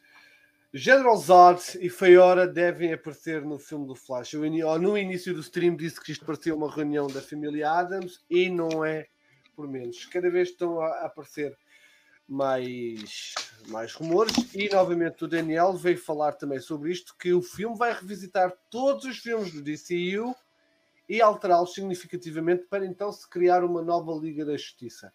General 0.71 1.17
Zod 1.17 1.61
e 1.81 1.89
Feiora 1.89 2.47
devem 2.47 2.93
aparecer 2.93 3.41
no 3.43 3.57
filme 3.57 3.87
do 3.87 3.95
Flash. 3.95 4.33
Eu, 4.33 4.41
no 4.79 4.97
início 4.97 5.33
do 5.33 5.39
stream 5.39 5.75
disse 5.75 5.99
que 5.99 6.11
isto 6.11 6.23
parecia 6.23 6.53
uma 6.53 6.71
reunião 6.71 7.07
da 7.07 7.21
família 7.21 7.71
Adams 7.71 8.23
e 8.29 8.49
não 8.49 8.85
é 8.85 9.07
por 9.55 9.67
menos. 9.67 10.05
Cada 10.05 10.29
vez 10.29 10.49
estão 10.49 10.79
a 10.79 11.05
aparecer 11.05 11.57
mais, 12.29 13.33
mais 13.67 13.93
rumores 13.93 14.35
e 14.53 14.69
novamente 14.69 15.23
o 15.23 15.27
Daniel 15.27 15.73
veio 15.73 15.97
falar 15.97 16.33
também 16.33 16.59
sobre 16.59 16.91
isto, 16.91 17.15
que 17.17 17.33
o 17.33 17.41
filme 17.41 17.75
vai 17.75 17.91
revisitar 17.91 18.53
todos 18.69 19.05
os 19.05 19.17
filmes 19.17 19.51
do 19.51 19.63
DCU 19.63 20.35
e 21.09 21.19
alterá-los 21.19 21.73
significativamente 21.73 22.65
para 22.69 22.85
então 22.85 23.11
se 23.11 23.27
criar 23.27 23.63
uma 23.63 23.81
nova 23.81 24.13
Liga 24.13 24.45
da 24.45 24.55
Justiça. 24.55 25.11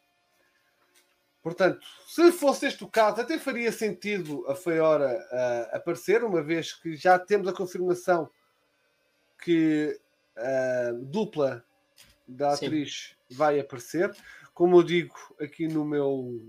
Portanto, 1.41 1.87
se 2.07 2.33
fosse 2.33 2.67
este 2.67 2.83
o 2.83 2.89
caso, 2.89 3.21
até 3.21 3.39
faria 3.39 3.71
sentido 3.71 4.45
a 4.49 4.57
Feiora 4.57 5.25
ah, 5.31 5.77
aparecer, 5.77 6.25
uma 6.25 6.43
vez 6.43 6.73
que 6.73 6.97
já 6.97 7.17
temos 7.17 7.47
a 7.47 7.53
confirmação 7.53 8.29
que 9.41 10.01
a 10.37 10.91
dupla 11.01 11.65
da 12.27 12.57
Sim. 12.57 12.67
atriz 12.67 13.17
vai 13.31 13.61
aparecer. 13.61 14.11
Como 14.53 14.79
eu 14.79 14.83
digo 14.83 15.15
aqui 15.39 15.69
no 15.69 15.85
meu 15.85 16.41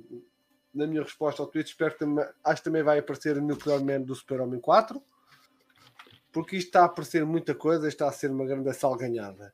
na 0.75 0.85
minha 0.85 1.01
resposta 1.01 1.41
ao 1.41 1.47
tweet, 1.47 1.69
espero 1.69 1.93
que 1.93 1.99
também, 1.99 2.25
acho 2.43 2.61
que 2.61 2.65
também 2.65 2.83
vai 2.83 2.99
aparecer 2.99 3.37
o 3.37 3.41
Nuclear 3.41 3.83
Man 3.83 4.01
do 4.01 4.13
Super-Homem 4.13 4.59
4, 4.59 5.01
porque 6.31 6.57
isto 6.57 6.67
está 6.67 6.81
a 6.81 6.85
aparecer 6.85 7.25
muita 7.25 7.55
coisa, 7.55 7.87
está 7.87 8.07
a 8.07 8.11
ser 8.11 8.29
uma 8.29 8.45
grande 8.45 8.71
salganhada. 8.73 9.53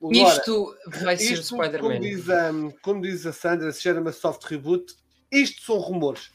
Agora, 0.00 0.16
Isto 0.16 0.74
vai 1.02 1.16
ser 1.16 1.34
isto, 1.34 1.50
como 1.50 1.64
Spider-Man. 1.64 2.00
diz, 2.00 2.28
um, 2.28 2.70
como 2.82 3.02
diz 3.02 3.26
a 3.26 3.32
Sandra, 3.32 3.70
se 3.70 3.82
chama 3.82 4.12
soft 4.12 4.44
reboot. 4.44 4.94
Isto 5.30 5.62
são 5.62 5.78
rumores. 5.78 6.32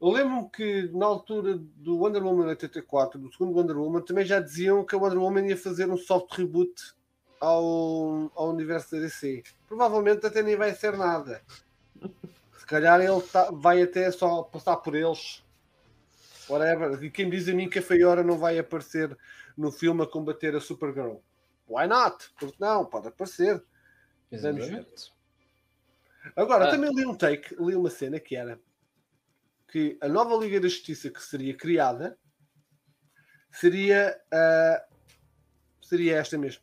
Eu 0.00 0.10
lembro-me 0.10 0.48
que 0.50 0.88
na 0.92 1.06
altura 1.06 1.58
do 1.58 1.98
Wonder 1.98 2.22
Woman 2.22 2.46
84, 2.46 3.18
do 3.18 3.32
segundo 3.32 3.56
Wonder 3.56 3.76
Woman, 3.76 4.02
também 4.02 4.24
já 4.24 4.38
diziam 4.38 4.84
que 4.84 4.94
a 4.94 4.98
Wonder 4.98 5.18
Woman 5.18 5.48
ia 5.48 5.56
fazer 5.56 5.90
um 5.90 5.96
soft 5.96 6.32
reboot 6.36 6.72
ao, 7.40 8.30
ao 8.36 8.50
universo 8.50 8.92
da 8.92 9.02
DC. 9.02 9.42
Provavelmente 9.66 10.24
até 10.24 10.40
nem 10.40 10.54
vai 10.54 10.72
ser 10.72 10.96
nada. 10.96 11.42
Calhar 12.68 13.00
ele 13.00 13.20
tá- 13.22 13.50
vai 13.50 13.82
até 13.82 14.10
só 14.12 14.42
passar 14.42 14.76
por 14.76 14.94
eles. 14.94 15.42
Whatever. 16.48 17.02
E 17.02 17.10
quem 17.10 17.24
me 17.24 17.30
diz 17.32 17.48
a 17.48 17.54
mim 17.54 17.68
que 17.68 17.78
a 17.78 17.82
Feiora 17.82 18.22
não 18.22 18.38
vai 18.38 18.58
aparecer 18.58 19.16
no 19.56 19.72
filme 19.72 20.02
a 20.02 20.06
combater 20.06 20.54
a 20.54 20.60
Supergirl? 20.60 21.16
Why 21.66 21.86
not? 21.86 22.30
Porque 22.38 22.56
não, 22.60 22.84
pode 22.84 23.08
aparecer. 23.08 23.62
Exatamente. 24.30 25.12
Agora, 26.36 26.66
Ah. 26.66 26.70
também 26.70 26.90
li 26.94 27.06
um 27.06 27.14
take, 27.14 27.54
li 27.58 27.74
uma 27.74 27.88
cena 27.90 28.20
que 28.20 28.36
era 28.36 28.60
que 29.66 29.98
a 30.00 30.08
nova 30.08 30.34
Liga 30.36 30.60
da 30.60 30.68
Justiça 30.68 31.10
que 31.10 31.22
seria 31.22 31.54
criada 31.54 32.18
seria, 33.50 34.18
ah, 34.32 34.84
seria 35.82 36.16
esta 36.18 36.36
mesmo. 36.36 36.62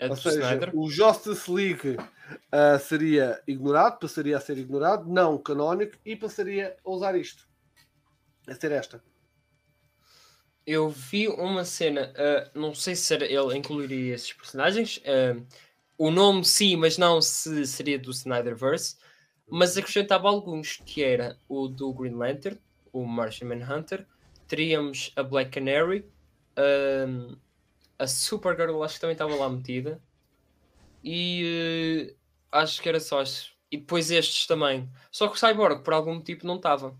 É 0.00 0.08
Ou 0.08 0.16
seja, 0.16 0.38
Snyder. 0.40 0.70
o 0.74 0.88
Justice 0.90 1.50
League 1.50 1.96
ah, 2.50 2.78
seria 2.78 3.42
ignorado, 3.46 3.98
passaria 3.98 4.34
a 4.36 4.40
ser 4.40 4.56
ignorado, 4.56 5.06
não 5.06 5.36
canónico, 5.36 5.96
e 6.06 6.16
passaria 6.16 6.74
a 6.82 6.90
usar 6.90 7.14
isto. 7.16 7.46
A 8.48 8.54
ser 8.54 8.72
esta. 8.72 9.02
Eu 10.66 10.88
vi 10.88 11.28
uma 11.28 11.64
cena, 11.64 12.12
ah, 12.16 12.50
não 12.54 12.74
sei 12.74 12.94
se 12.96 13.12
era- 13.12 13.26
ele 13.26 13.56
incluiria 13.58 14.14
esses 14.14 14.32
personagens. 14.32 15.00
ah, 15.06 15.38
o 15.98 16.10
nome 16.10 16.46
sim, 16.46 16.76
mas 16.76 16.96
não 16.96 17.20
se 17.20 17.66
seria 17.66 17.98
do 17.98 18.10
Snyderverse. 18.10 18.96
Mas 19.52 19.76
acrescentava 19.76 20.28
alguns, 20.28 20.80
que 20.86 21.02
era 21.02 21.36
o 21.48 21.68
do 21.68 21.92
Green 21.92 22.14
Lantern, 22.14 22.58
o 22.92 23.04
Martian 23.04 23.48
Manhunter. 23.48 24.06
Teríamos 24.48 25.12
a 25.16 25.22
Black 25.22 25.50
Canary, 25.50 26.06
ah, 26.56 27.36
a 28.00 28.06
Supergirl 28.06 28.82
acho 28.82 28.94
que 28.94 29.00
também 29.00 29.12
estava 29.12 29.34
lá 29.34 29.48
metida. 29.48 30.02
E 31.04 32.16
ah, 32.50 32.60
acho 32.60 32.80
que 32.80 32.88
era 32.88 32.98
só. 32.98 33.20
estes. 33.22 33.52
E 33.70 33.76
depois 33.76 34.10
estes 34.10 34.46
também. 34.46 34.90
Só 35.12 35.28
que 35.28 35.34
o 35.34 35.38
Cyborg, 35.38 35.84
por 35.84 35.92
algum 35.92 36.14
motivo, 36.14 36.46
não 36.46 36.56
estava. 36.56 36.98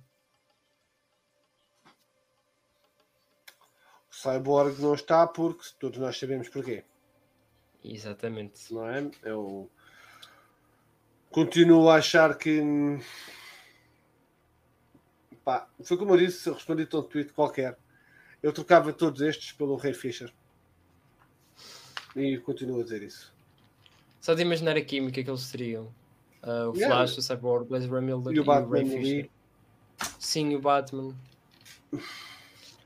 O 4.10 4.14
Cyborg 4.14 4.78
não 4.80 4.94
está 4.94 5.26
porque 5.26 5.64
todos 5.80 5.98
nós 5.98 6.18
sabemos 6.18 6.48
porquê. 6.50 6.84
Exatamente. 7.82 8.72
não 8.72 8.86
é? 8.86 9.10
Eu 9.22 9.70
continuo 11.30 11.88
a 11.88 11.96
achar 11.96 12.36
que 12.36 12.60
pá, 15.42 15.66
foi 15.82 15.96
como 15.96 16.12
eu 16.12 16.18
disse, 16.18 16.46
eu 16.46 16.54
respondi 16.54 16.86
a 16.92 16.96
um 16.98 17.02
tweet 17.02 17.32
qualquer. 17.32 17.78
Eu 18.42 18.52
trocava 18.52 18.92
todos 18.92 19.22
estes 19.22 19.52
pelo 19.52 19.76
Ray 19.76 19.94
Fisher. 19.94 20.32
E 22.16 22.38
continuo 22.38 22.80
a 22.80 22.82
dizer 22.82 23.02
isso. 23.02 23.32
Só 24.20 24.34
de 24.34 24.42
imaginar 24.42 24.76
a 24.76 24.82
química 24.82 25.22
que 25.22 25.30
eles 25.30 25.50
teriam. 25.50 25.88
Ah, 26.42 26.68
o 26.68 26.74
Yeah. 26.74 26.96
Flash, 26.96 27.18
o 27.18 27.22
Cyborg, 27.22 27.64
o 27.64 27.68
Blaze 27.68 27.88
Miller 27.88 28.34
E 28.34 28.40
o 28.40 28.44
Batman 28.44 28.78
Ray. 28.78 28.88
Fisher. 28.88 29.30
Sim, 30.18 30.54
o 30.54 30.60
Batman. 30.60 31.14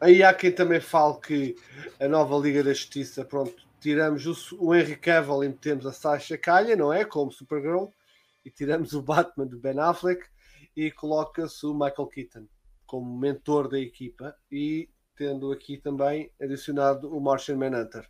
Aí 0.01 0.23
há 0.23 0.35
quem 0.35 0.53
também 0.53 0.81
fale 0.81 1.19
que 1.21 1.57
a 2.01 2.09
nova 2.09 2.37
Liga 2.37 2.63
da 2.63 2.73
Justiça, 2.73 3.25
pronto, 3.25 3.55
tiramos 3.81 4.27
o, 4.27 4.57
o 4.59 4.75
Henry 4.75 4.97
Cavill 4.97 5.45
e 5.45 5.49
metemos 5.49 5.87
a 5.87 5.93
Sasha 5.93 6.37
Calha, 6.37 6.77
não 6.77 6.93
é? 6.93 7.05
Como 7.05 7.31
Supergirl. 7.31 7.87
E 8.45 8.51
tiramos 8.51 8.93
o 8.93 9.01
Batman 9.01 9.47
de 9.47 9.57
Ben 9.57 9.79
Affleck 9.79 10.27
e 10.77 10.91
coloca-se 10.91 11.65
o 11.65 11.73
Michael 11.73 12.09
Keaton 12.09 12.47
como 12.87 13.17
mentor 13.17 13.69
da 13.69 13.79
equipa 13.79 14.37
e 14.51 14.89
tendo 15.17 15.51
aqui 15.53 15.79
também 15.79 16.31
adicionado 16.41 17.15
o 17.15 17.21
Martian 17.21 17.57
Manhunter. 17.57 18.09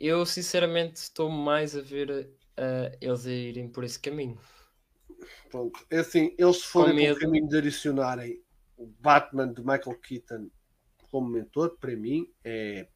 Eu 0.00 0.24
sinceramente 0.24 0.96
estou 0.96 1.28
mais 1.28 1.76
a 1.76 1.82
ver 1.82 2.10
uh, 2.10 2.96
eles 3.02 3.26
a 3.26 3.30
irem 3.30 3.68
por 3.68 3.84
esse 3.84 4.00
caminho. 4.00 4.40
Pronto, 5.50 5.78
é 5.90 5.98
assim, 5.98 6.34
eles 6.38 6.56
se 6.56 6.66
forem 6.66 7.12
o 7.12 7.18
caminho 7.18 7.46
de 7.46 7.58
adicionarem 7.58 8.42
o 8.78 8.86
Batman 8.86 9.52
de 9.52 9.60
Michael 9.60 9.98
Keaton 10.00 10.50
como 11.10 11.28
mentor, 11.28 11.76
para 11.78 11.94
mim 11.94 12.32
é 12.42 12.88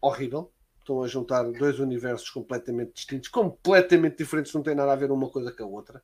horrível. 0.00 0.50
Estão 0.78 1.02
a 1.02 1.06
juntar 1.06 1.42
dois 1.52 1.78
universos 1.78 2.30
completamente 2.30 2.94
distintos, 2.94 3.28
completamente 3.28 4.16
diferentes, 4.16 4.54
não 4.54 4.62
tem 4.62 4.74
nada 4.74 4.92
a 4.92 4.96
ver 4.96 5.10
uma 5.10 5.28
coisa 5.28 5.52
com 5.52 5.64
a 5.64 5.66
outra. 5.66 6.02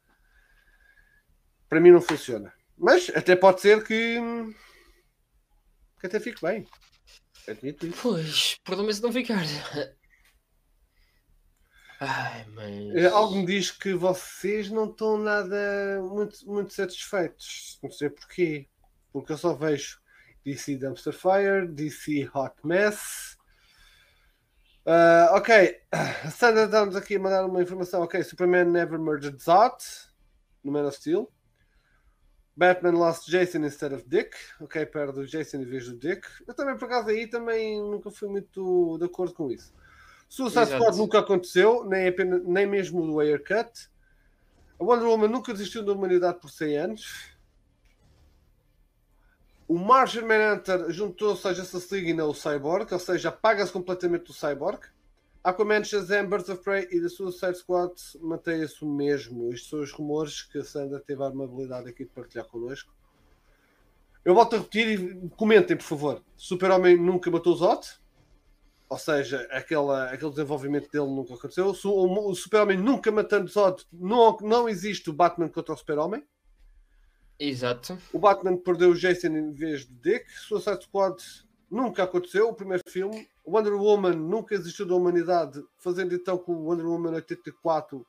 Para 1.71 1.81
mim 1.81 1.91
não 1.91 2.03
funciona. 2.03 2.53
Mas 2.77 3.11
até 3.15 3.35
pode 3.35 3.63
ser 3.63 3.83
que, 3.83 4.19
que 5.99 6.07
até 6.07 6.21
fique 6.21 6.43
bem. 6.43 6.67
Admito 7.49 7.87
isso. 7.87 7.99
Pois, 8.03 8.57
pelo 8.63 8.83
menos 8.83 9.01
não 9.01 9.11
ficar. 9.11 9.45
Ai, 12.01 12.47
mas... 12.55 12.95
Eh, 12.95 13.07
algo 13.09 13.37
me 13.37 13.47
diz 13.47 13.71
que 13.71 13.93
vocês 13.93 14.71
não 14.71 14.85
estão 14.87 15.19
nada 15.19 16.01
muito, 16.03 16.47
muito 16.47 16.73
satisfeitos. 16.73 17.79
Não 17.83 17.91
sei 17.91 18.09
porquê. 18.09 18.69
Porque 19.13 19.33
eu 19.33 19.39
só 19.39 19.55
vejo 19.55 19.99
DC 20.45 20.77
Dumpster 20.77 21.13
Fire, 21.13 21.67
DC 21.67 22.31
Hot 22.33 22.55
Mess. 22.65 23.37
Uh, 24.87 25.35
ok, 25.35 25.81
a 25.93 26.31
Sandra 26.31 26.65
está-nos 26.65 26.97
aqui 26.97 27.17
a 27.17 27.21
mandar 27.21 27.45
uma 27.45 27.63
informação. 27.63 28.03
Ok, 28.03 28.23
Superman 28.23 28.67
Never 28.67 28.99
Murdered 28.99 29.43
Zod 29.43 29.77
no 30.63 30.73
Man 30.73 30.87
of 30.87 30.97
Steel. 30.97 31.31
Batman 32.57 32.93
lost 32.93 33.29
Jason 33.29 33.65
instead 33.65 33.93
of 33.93 34.05
Dick. 34.09 34.31
Ok, 34.61 34.87
perde 34.87 35.21
o 35.21 35.27
Jason 35.27 35.59
em 35.59 35.65
vez 35.65 35.87
do 35.87 35.99
Dick. 35.99 36.27
Eu 36.47 36.55
também, 36.55 36.77
por 36.77 36.87
acaso, 36.87 37.09
aí 37.09 37.27
também 37.27 37.81
nunca 37.81 38.11
fui 38.11 38.29
muito 38.29 38.97
de 38.99 39.05
acordo 39.05 39.35
com 39.35 39.51
isso. 39.51 39.73
Suicide 40.29 40.67
Squad 40.67 40.97
nunca 40.97 41.21
aconteceu, 41.21 41.85
nem, 41.85 42.09
apenas, 42.09 42.45
nem 42.45 42.67
mesmo 42.67 43.01
o 43.01 43.17
Wirecut. 43.17 43.89
A 44.79 44.85
Wonder 44.85 45.09
Woman 45.09 45.29
nunca 45.29 45.53
desistiu 45.53 45.85
da 45.85 45.93
humanidade 45.93 46.39
por 46.39 46.51
100 46.51 46.79
anos. 46.79 47.39
O 49.67 49.79
Martian 49.79 50.27
Manhunter 50.27 50.91
juntou-se 50.91 51.47
à 51.47 51.53
Justice 51.53 51.93
League 51.93 52.11
e 52.11 52.15
não 52.15 52.31
o 52.31 52.35
Cyborg, 52.35 52.93
ou 52.93 52.99
seja, 52.99 53.29
apaga-se 53.29 53.73
completamente 53.73 54.31
o 54.31 54.35
Cyborg. 54.35 54.81
Aquaman, 55.43 55.85
Shazam, 55.85 56.27
Birds 56.27 56.49
of 56.49 56.63
Prey 56.63 56.89
e 56.91 57.01
The 57.01 57.09
Suicide 57.09 57.57
Squad 57.57 57.95
mantém-se 58.21 58.85
o 58.85 58.89
mesmo. 58.89 59.53
Estes 59.53 59.71
são 59.71 59.81
os 59.81 59.93
rumores 59.93 60.43
que 60.43 60.59
a 60.59 60.65
Sandra 60.65 61.01
teve 61.01 61.23
a 61.23 61.27
amabilidade 61.27 61.89
aqui 61.89 62.05
de 62.05 62.11
partilhar 62.11 62.47
connosco. 62.47 62.93
Eu 64.25 64.35
volto 64.35 64.57
a 64.57 64.59
repetir 64.59 65.01
e 65.01 65.31
comentem, 65.31 65.77
por 65.77 65.85
favor. 65.85 66.23
Super-Homem 66.37 66.97
nunca 66.97 67.31
matou 67.31 67.57
Zod. 67.57 67.87
Ou 68.89 68.99
seja, 68.99 69.47
aquela, 69.51 70.11
aquele 70.11 70.31
desenvolvimento 70.31 70.91
dele 70.91 71.07
nunca 71.07 71.35
aconteceu. 71.35 71.67
O, 71.67 72.31
o 72.31 72.35
Super-Homem 72.35 72.79
nunca 72.79 73.13
matando 73.13 73.49
Zod. 73.49 73.85
Não, 73.93 74.37
não 74.41 74.69
existe 74.69 75.11
o 75.11 75.13
Batman 75.13 75.49
contra 75.49 75.75
o 75.75 75.77
Super-Homem. 75.77 76.25
Exato. 77.39 77.99
O 78.13 78.19
Batman 78.19 78.57
perdeu 78.57 78.91
o 78.91 78.95
Jason 78.95 79.29
em 79.29 79.53
vez 79.53 79.87
de 79.87 79.95
Dick. 79.95 80.31
Suicide 80.31 80.85
Squad 80.85 81.23
nunca 81.71 82.05
aconteceu. 82.05 82.49
O 82.49 82.55
primeiro 82.55 82.83
filme. 82.89 83.29
Wonder 83.47 83.75
Woman 83.75 84.15
nunca 84.15 84.55
existiu 84.55 84.85
da 84.85 84.95
humanidade, 84.95 85.65
fazendo 85.79 86.15
então 86.15 86.37
que 86.37 86.51
o 86.51 86.55
Wonder 86.55 86.87
Woman 86.87 87.13
84 87.13 88.07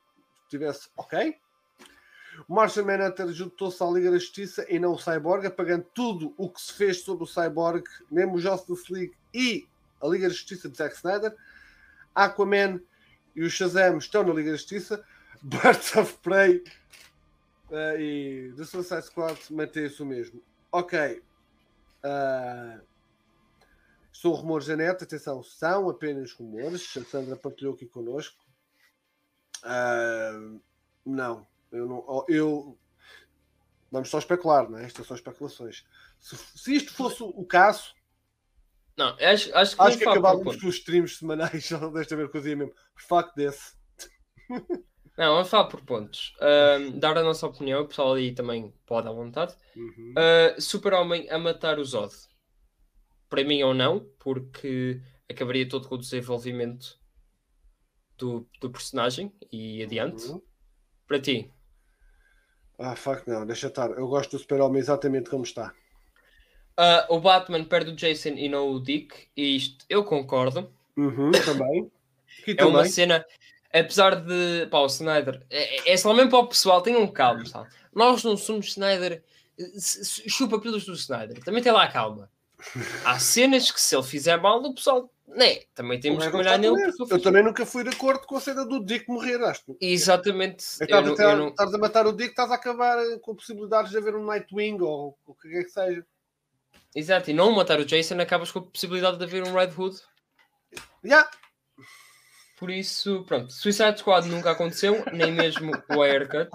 tivesse 0.50 0.88
ok. 0.96 1.34
O 2.48 2.54
Martian 2.54 2.84
Manhunter 2.84 3.32
juntou-se 3.32 3.82
à 3.82 3.86
Liga 3.86 4.10
da 4.10 4.18
Justiça 4.18 4.66
e 4.68 4.78
não 4.78 4.92
o 4.92 4.98
Cyborg, 4.98 5.46
apagando 5.46 5.86
tudo 5.94 6.34
o 6.36 6.48
que 6.48 6.60
se 6.60 6.72
fez 6.72 7.02
sobre 7.02 7.24
o 7.24 7.26
Cyborg, 7.26 7.84
mesmo 8.10 8.34
o 8.34 8.38
Justice 8.38 8.92
League 8.92 9.14
e 9.32 9.66
a 10.00 10.06
Liga 10.06 10.28
da 10.28 10.34
Justiça 10.34 10.68
de 10.68 10.76
Zack 10.76 10.96
Snyder. 10.96 11.34
Aquaman 12.14 12.80
e 13.34 13.42
o 13.42 13.50
Shazam 13.50 13.98
estão 13.98 14.24
na 14.24 14.32
Liga 14.34 14.50
da 14.50 14.56
Justiça. 14.56 15.04
Birds 15.42 15.96
of 15.96 16.18
Prey 16.18 16.62
Uh, 17.70 18.00
e 18.00 18.52
The 18.56 18.64
Suicide 18.64 19.02
Squad 19.02 19.40
mantém-se 19.50 20.02
o 20.02 20.06
mesmo. 20.06 20.42
Ok. 20.72 21.22
Uh, 22.04 22.84
são 24.12 24.32
rumores 24.32 24.66
da 24.66 24.76
net, 24.76 25.04
atenção, 25.04 25.42
são 25.42 25.88
apenas 25.88 26.32
rumores. 26.32 26.96
A 26.96 27.04
Sandra 27.04 27.36
partilhou 27.36 27.74
aqui 27.74 27.86
connosco. 27.86 28.44
Uh, 29.62 30.60
não, 31.06 31.46
eu 31.70 31.86
não. 31.86 32.24
Eu, 32.28 32.76
vamos 33.90 34.10
só 34.10 34.18
especular, 34.18 34.68
não 34.68 34.78
é? 34.78 34.84
Estas 34.84 35.06
são 35.06 35.16
especulações. 35.16 35.86
Se, 36.18 36.36
se 36.36 36.74
isto 36.74 36.92
fosse 36.92 37.22
o 37.22 37.44
caso. 37.44 37.94
Não, 39.00 39.16
acho, 39.18 39.56
acho 39.56 39.76
que, 39.76 39.82
acho 39.82 39.96
que 39.98 40.04
acabávamos 40.06 40.60
com 40.60 40.68
os 40.68 40.74
streams 40.74 41.16
semanais 41.16 41.70
desta 41.94 42.16
vez 42.16 42.30
coisa 42.30 42.54
mesmo. 42.54 42.74
Fuck 42.96 43.32
this. 43.34 43.74
Não, 45.16 45.36
vamos 45.36 45.48
falar 45.48 45.68
por 45.68 45.80
pontos. 45.80 46.34
Uh, 46.36 46.98
dar 46.98 47.16
a 47.16 47.22
nossa 47.22 47.46
opinião, 47.46 47.80
o 47.80 47.88
pessoal 47.88 48.12
ali 48.12 48.34
também 48.34 48.74
pode 48.84 49.08
à 49.08 49.10
vontade. 49.10 49.54
Uhum. 49.74 50.12
Uh, 50.18 50.60
Super-Homem 50.60 51.30
a 51.30 51.38
matar 51.38 51.78
o 51.78 51.84
Zod. 51.84 52.12
Para 53.30 53.42
mim 53.42 53.62
ou 53.62 53.72
não, 53.72 54.06
porque 54.18 55.00
acabaria 55.30 55.66
todo 55.66 55.88
com 55.88 55.94
o 55.94 55.98
desenvolvimento 55.98 56.98
do, 58.18 58.46
do 58.60 58.68
personagem 58.68 59.32
e 59.50 59.82
adiante. 59.82 60.26
Uhum. 60.26 60.42
Para 61.06 61.20
ti. 61.20 61.50
Ah, 62.78 62.94
fuck 62.94 63.26
não, 63.26 63.46
deixa 63.46 63.68
estar. 63.68 63.90
Eu 63.92 64.08
gosto 64.08 64.32
do 64.32 64.38
Super-Homem 64.38 64.78
exatamente 64.78 65.30
como 65.30 65.44
está. 65.44 65.74
Uh, 66.80 67.14
o 67.14 67.20
Batman 67.20 67.64
perde 67.64 67.90
o 67.90 67.94
Jason 67.94 68.30
e 68.30 68.48
não 68.48 68.70
o 68.70 68.80
Dick, 68.80 69.28
e 69.36 69.56
isto 69.56 69.84
eu 69.88 70.02
concordo. 70.02 70.72
Uhum, 70.96 71.30
também. 71.44 71.90
é 72.48 72.54
também. 72.54 72.72
uma 72.72 72.84
cena 72.86 73.24
apesar 73.72 74.16
de 74.16 74.66
pá, 74.70 74.80
o 74.80 74.86
Snyder 74.86 75.42
é, 75.48 75.92
é 75.92 75.96
só 75.96 76.12
mesmo 76.12 76.30
para 76.30 76.40
o 76.40 76.48
pessoal, 76.48 76.82
tenham 76.82 77.06
calma, 77.06 77.44
sabe? 77.46 77.68
Nós 77.94 78.22
não 78.24 78.36
somos 78.36 78.68
Snyder, 78.68 79.22
chupa 80.28 80.60
pelos 80.60 80.84
do 80.84 80.92
Snyder, 80.94 81.42
também 81.42 81.62
tem 81.62 81.72
lá 81.72 81.88
calma. 81.88 82.30
Há 83.04 83.18
cenas 83.18 83.70
que 83.70 83.80
se 83.80 83.96
ele 83.96 84.04
fizer 84.04 84.36
mal, 84.38 84.62
o 84.62 84.74
pessoal, 84.74 85.10
né? 85.26 85.60
Também 85.74 85.98
temos 85.98 86.26
que 86.26 86.36
olhar 86.36 86.58
nele. 86.58 86.92
Eu 87.10 87.22
também 87.22 87.42
nunca 87.42 87.64
fui 87.64 87.82
de 87.82 87.88
acordo 87.88 88.26
com 88.26 88.36
a 88.36 88.40
cena 88.40 88.66
do 88.66 88.84
Dick 88.84 89.08
morrer, 89.08 89.42
acho. 89.42 89.62
Exatamente. 89.80 90.64
É 90.80 90.84
estás, 90.84 91.06
não... 91.38 91.48
estás 91.48 91.72
a 91.72 91.78
matar 91.78 92.06
o 92.06 92.12
Dick, 92.12 92.30
estás 92.30 92.50
a 92.50 92.56
acabar 92.56 92.98
com 93.20 93.34
possibilidades 93.34 93.90
de 93.90 93.96
haver 93.96 94.14
um 94.14 94.26
Nightwing 94.26 94.78
ou 94.82 95.16
o 95.26 95.34
que 95.34 95.48
quer 95.48 95.64
que 95.64 95.70
seja. 95.70 96.04
Exato, 96.94 97.30
e 97.30 97.34
não 97.34 97.52
matar 97.52 97.78
o 97.78 97.84
Jason, 97.84 98.20
acabas 98.20 98.50
com 98.50 98.58
a 98.58 98.66
possibilidade 98.66 99.18
de 99.18 99.24
haver 99.24 99.44
um 99.44 99.54
Red 99.54 99.72
Hood. 99.76 99.96
Já, 101.04 101.16
yeah. 101.16 101.30
Por 102.58 102.70
isso, 102.70 103.24
pronto, 103.24 103.50
Suicide 103.50 103.98
Squad 103.98 104.28
nunca 104.28 104.50
aconteceu, 104.50 105.02
nem 105.14 105.32
mesmo 105.32 105.72
o 105.88 106.02
haircut. 106.02 106.50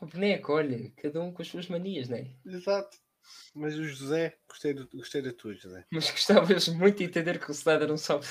Boneco, 0.00 0.52
olha, 0.52 0.92
cada 0.96 1.20
um 1.20 1.32
com 1.32 1.42
as 1.42 1.48
suas 1.48 1.66
manias, 1.66 2.08
não 2.08 2.18
é? 2.18 2.30
Exato. 2.46 2.96
Mas 3.54 3.74
o 3.76 3.84
José, 3.84 4.36
gostei, 4.48 4.74
do, 4.74 4.88
gostei 4.94 5.22
da 5.22 5.32
tua, 5.32 5.54
José. 5.54 5.84
Mas 5.90 6.10
gostavas 6.10 6.68
muito 6.68 6.98
de 6.98 7.04
entender 7.04 7.38
que 7.38 7.50
o 7.50 7.52
Snyder 7.52 7.88
não 7.88 7.96
sabe. 7.96 8.26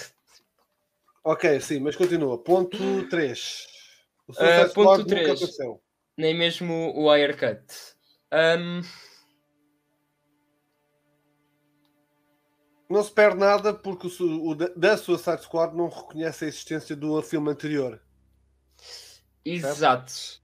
Ok, 1.24 1.60
sim, 1.60 1.80
mas 1.80 1.96
continua. 1.96 2.42
Ponto 2.42 2.78
3. 3.10 3.68
O 4.28 4.32
uh, 4.32 4.74
ponto 4.74 5.06
3. 5.06 5.40
Nem 6.18 6.38
mesmo 6.38 6.94
o 6.96 7.10
haircut. 7.10 7.66
Um, 8.34 8.81
não 12.89 13.03
se 13.03 13.11
perde 13.11 13.38
nada 13.38 13.73
porque 13.73 14.07
o, 14.07 14.49
o 14.49 14.55
da 14.55 14.97
Suicide 14.97 15.43
Squad 15.43 15.76
não 15.76 15.88
reconhece 15.88 16.45
a 16.45 16.47
existência 16.47 16.95
do 16.95 17.22
filme 17.22 17.51
anterior. 17.51 18.01
Exato. 19.45 20.11
Certo? 20.11 20.43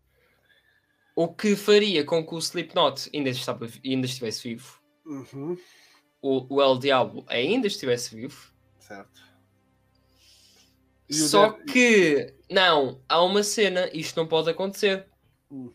O 1.16 1.34
que 1.34 1.56
faria 1.56 2.06
com 2.06 2.26
que 2.26 2.34
o 2.34 2.38
Slipknot 2.38 3.10
ainda, 3.14 3.30
estava, 3.30 3.68
ainda 3.84 4.06
estivesse 4.06 4.48
vivo. 4.48 4.80
Uhum. 5.06 5.58
O, 6.22 6.56
o 6.56 6.62
El 6.62 6.78
Diablo 6.78 7.26
ainda 7.28 7.66
estivesse 7.66 8.16
vivo. 8.16 8.54
Certo. 8.78 9.22
Só 11.10 11.52
que, 11.52 12.36
não, 12.50 13.02
há 13.10 13.22
uma 13.24 13.42
cena, 13.42 13.90
isto 13.92 14.16
não 14.16 14.28
pode 14.28 14.50
acontecer. 14.50 15.08
Uhum. 15.50 15.74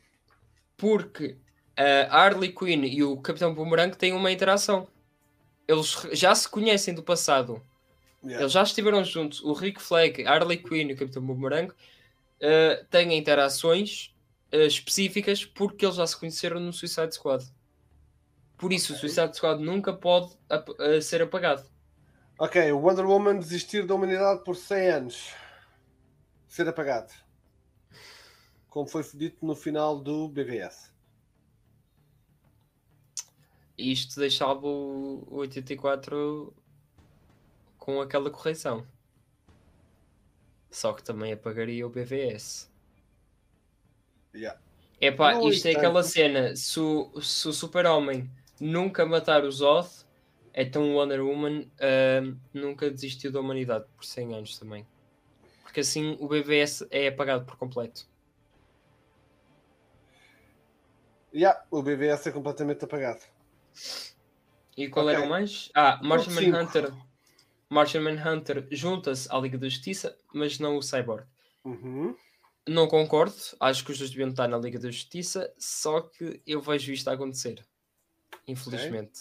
Porque 0.77 1.39
a 1.77 2.17
Harley 2.17 2.53
Quinn 2.53 2.85
e 2.85 3.03
o 3.03 3.17
Capitão 3.19 3.55
Boomerang 3.55 3.97
têm 3.97 4.13
uma 4.13 4.31
interação 4.31 4.87
eles 5.67 6.07
já 6.13 6.35
se 6.35 6.49
conhecem 6.49 6.95
do 6.95 7.03
passado. 7.03 7.61
Yeah. 8.23 8.43
Eles 8.43 8.53
já 8.53 8.63
estiveram 8.63 9.05
juntos. 9.05 9.43
O 9.43 9.53
Rick 9.53 9.83
Flag, 9.83 10.27
Harley 10.27 10.59
Quinn 10.59 10.89
e 10.89 10.93
o 10.93 10.97
Capitão 10.97 11.23
Boomerang 11.23 11.73
uh, 11.73 12.85
têm 12.91 13.17
interações 13.17 14.15
uh, 14.53 14.59
específicas 14.59 15.45
porque 15.45 15.85
eles 15.85 15.97
já 15.97 16.07
se 16.07 16.19
conheceram 16.19 16.61
no 16.61 16.73
Suicide 16.73 17.15
Squad. 17.15 17.45
Por 18.57 18.73
isso, 18.73 18.95
o 18.95 18.97
Suicide 18.97 19.37
Squad 19.37 19.63
nunca 19.63 19.93
pode 19.93 20.37
ap 20.49 20.69
uh, 20.71 21.03
ser 21.03 21.23
apagado. 21.23 21.65
Ok, 22.39 22.73
o 22.73 22.79
Wonder 22.79 23.07
Woman 23.07 23.39
desistir 23.39 23.87
da 23.87 23.95
humanidade 23.95 24.43
por 24.43 24.57
100 24.57 24.89
anos. 24.89 25.35
Ser 26.49 26.69
apagado. 26.69 27.13
Como 28.69 28.89
foi 28.89 29.05
dito 29.15 29.45
no 29.47 29.55
final 29.55 29.99
do 30.01 30.29
BVS. 30.29 30.94
Isto 33.77 34.21
deixava 34.21 34.67
o 34.67 35.27
84 35.31 36.55
com 37.77 38.01
aquela 38.01 38.31
correção. 38.31 38.87
Só 40.71 40.93
que 40.93 41.03
também 41.03 41.33
apagaria 41.33 41.87
o 41.87 41.91
BVS. 41.91 42.71
Yeah. 44.35 44.61
Epá, 45.01 45.35
No 45.35 45.49
isto 45.49 45.67
é 45.67 45.73
aquela 45.73 46.03
cena. 46.03 46.57
Se 46.57 46.81
o, 46.81 47.21
se 47.21 47.49
o 47.49 47.53
Super-Homem 47.53 48.31
nunca 48.61 49.05
matar 49.05 49.45
o 49.45 49.51
Zod, 49.51 49.89
então 50.55 50.83
o 50.91 50.95
Wonder 50.97 51.21
Woman 51.21 51.69
ahm, 51.81 52.37
nunca 52.53 52.91
desistiu 52.91 53.31
da 53.31 53.41
humanidade 53.41 53.85
por 53.95 54.05
100 54.05 54.35
anos 54.35 54.59
também. 54.59 54.87
Porque 55.63 55.81
assim 55.81 56.17
o 56.21 56.29
BVS 56.29 56.87
é 56.91 57.09
apagado 57.09 57.45
por 57.45 57.57
completo. 57.57 58.07
Yeah, 61.35 61.65
o 61.71 61.83
BVS 61.83 62.29
é 62.29 62.33
completamente 62.33 62.85
apagado. 62.85 63.34
E 64.77 64.89
qual 64.89 65.07
Ok. 65.07 65.17
era 65.17 65.25
o 65.27 65.29
mais? 65.29 65.71
Ah, 65.75 66.01
Martian. 66.03 66.33
Manhunter. 66.35 66.93
Martian 67.71 68.01
Manhunter 68.03 68.67
junta-se 68.71 69.29
à 69.31 69.39
Liga 69.39 69.57
da 69.59 69.69
Justiça, 69.69 70.17
mas 70.33 70.59
não 70.59 70.77
o 70.77 70.83
Cyborg. 70.83 71.27
Uhum. 71.65 72.17
Não 72.69 72.87
concordo, 72.89 73.35
acho 73.61 73.85
que 73.85 73.93
os 73.93 73.99
dois 73.99 74.11
deviam 74.11 74.31
estar 74.31 74.49
na 74.49 74.57
Liga 74.59 74.79
da 74.79 74.91
Justiça, 74.91 75.53
só 75.59 76.01
que 76.01 76.41
eu 76.47 76.61
vejo 76.61 76.93
isto 76.93 77.09
a 77.09 77.13
acontecer. 77.13 77.65
Infelizmente. 78.47 79.21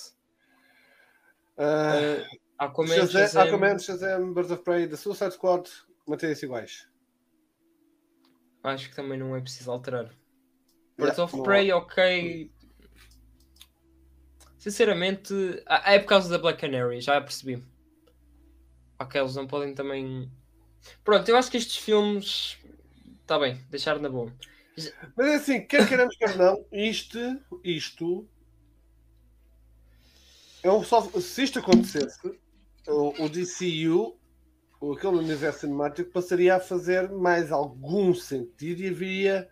Ah, 1.57 1.93
Uh, 2.19 2.37
Aquaman, 2.57 2.95
Shazam, 2.95 3.21
Shazam- 3.21 3.43
Aquaman, 3.47 3.79
Shazam, 3.79 4.33
Birds 4.33 4.51
of 4.51 4.63
Prey, 4.63 4.87
The 4.87 4.95
Suicide 4.95 5.31
Squad 5.33 5.69
mantêm-se 6.07 6.45
iguais. 6.45 6.87
acho 8.63 8.89
que 8.89 8.95
também 8.95 9.17
não 9.19 9.35
é 9.35 9.41
preciso 9.41 9.71
alterar. 9.71 10.05
Yeah, 10.05 10.15
Birds 10.97 11.19
of 11.19 11.35
não- 11.35 11.43
Prey, 11.43 11.71
ok. 11.71 12.52
Sinceramente, 14.63 15.33
ah, 15.65 15.91
é 15.91 15.99
por 15.99 16.07
causa 16.07 16.29
da 16.29 16.37
Black 16.37 16.61
Canary, 16.61 17.01
já 17.01 17.19
percebi. 17.19 17.61
Ok, 18.97 19.19
eles 19.19 19.35
não 19.35 19.45
podem 19.45 19.73
também. 19.73 20.31
Pronto, 21.03 21.27
eu 21.27 21.35
acho 21.35 21.51
que 21.51 21.57
estes 21.57 21.75
filmes. 21.75 22.57
Está 23.23 23.37
bem, 23.37 23.59
deixar 23.69 23.99
na 23.99 24.07
boa. 24.07 24.31
Mas 25.17 25.27
é 25.27 25.35
assim, 25.35 25.67
quer 25.67 25.85
queremos, 25.85 26.15
quer 26.15 26.37
não, 26.37 26.63
isto, 26.71 27.19
isto 27.61 28.25
é 30.63 30.71
um 30.71 30.81
só, 30.81 31.01
se 31.01 31.43
isto 31.43 31.59
acontecesse, 31.59 32.17
o, 32.87 33.25
o 33.25 33.27
DCU, 33.27 34.17
aquele 34.93 35.17
universo 35.17 35.59
cinemático, 35.59 36.09
passaria 36.09 36.55
a 36.55 36.61
fazer 36.61 37.11
mais 37.11 37.51
algum 37.51 38.13
sentido 38.13 38.81
e 38.81 38.87
haveria. 38.87 39.49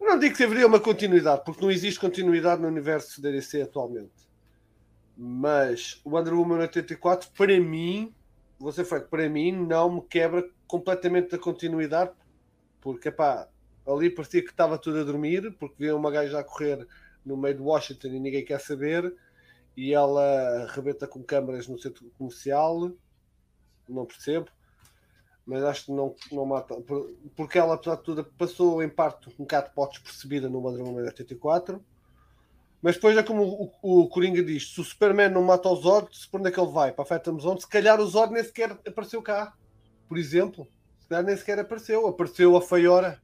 Eu 0.00 0.06
Não 0.06 0.18
digo 0.18 0.36
que 0.36 0.44
haveria 0.44 0.66
uma 0.66 0.80
continuidade, 0.80 1.42
porque 1.44 1.62
não 1.62 1.70
existe 1.70 2.00
continuidade 2.00 2.62
no 2.62 2.68
universo 2.68 3.20
da 3.20 3.30
DC 3.30 3.62
atualmente. 3.62 4.28
Mas 5.16 6.00
o 6.04 6.10
Wonder 6.10 6.34
Woman 6.34 6.60
84, 6.60 7.30
para 7.36 7.58
mim, 7.60 8.14
ser 8.72 8.84
franco, 8.84 9.08
para 9.08 9.28
mim, 9.28 9.52
não 9.52 9.96
me 9.96 10.02
quebra 10.02 10.48
completamente 10.66 11.34
a 11.34 11.38
continuidade, 11.38 12.12
porque 12.80 13.10
pá, 13.10 13.48
ali 13.86 14.10
parecia 14.10 14.42
que 14.42 14.50
estava 14.50 14.78
tudo 14.78 15.00
a 15.00 15.04
dormir, 15.04 15.56
porque 15.58 15.76
via 15.78 15.96
uma 15.96 16.10
gaja 16.10 16.38
a 16.38 16.44
correr 16.44 16.86
no 17.24 17.36
meio 17.36 17.56
de 17.56 17.62
Washington 17.62 18.08
e 18.08 18.20
ninguém 18.20 18.44
quer 18.44 18.60
saber, 18.60 19.14
e 19.76 19.92
ela 19.92 20.64
arrebenta 20.64 21.06
com 21.06 21.22
câmaras 21.22 21.66
no 21.66 21.78
centro 21.78 22.10
comercial, 22.18 22.92
não 23.88 24.04
percebo, 24.04 24.50
mas 25.48 25.64
acho 25.64 25.86
que 25.86 25.92
não, 25.92 26.14
não 26.32 26.46
mata, 26.46 26.80
por- 26.82 27.10
porque 27.36 27.58
ela, 27.58 27.74
apesar 27.76 27.96
de 27.96 28.04
tudo, 28.04 28.24
passou 28.38 28.82
em 28.82 28.90
parte 28.90 29.30
um 29.30 29.44
bocado 29.44 29.72
pode 29.74 29.92
despercebida 29.92 30.48
no 30.50 30.60
Woman 30.60 31.04
84, 31.04 31.84
mas 32.82 32.96
depois 32.96 33.16
é 33.16 33.22
como 33.24 33.72
o, 33.82 34.02
o 34.04 34.08
Coringa 34.10 34.42
diz, 34.44 34.72
se 34.74 34.80
o 34.80 34.84
Superman 34.84 35.30
não 35.30 35.42
mata 35.42 35.68
o 35.68 35.76
Zod, 35.76 36.08
para 36.30 36.40
onde 36.40 36.50
é 36.50 36.52
que 36.52 36.60
ele 36.60 36.72
vai? 36.72 36.92
Para 36.92 37.04
a 37.04 37.06
Phantom 37.06 37.40
Zone, 37.40 37.60
se 37.60 37.68
calhar 37.68 38.00
o 38.00 38.06
Zod 38.06 38.32
nem 38.32 38.44
sequer 38.44 38.72
apareceu 38.86 39.22
cá, 39.22 39.56
por 40.08 40.18
exemplo, 40.18 40.68
se 41.00 41.08
calhar 41.08 41.24
nem 41.24 41.36
sequer 41.36 41.58
apareceu, 41.60 42.06
apareceu 42.08 42.56
a 42.56 42.62
Feiora, 42.62 43.22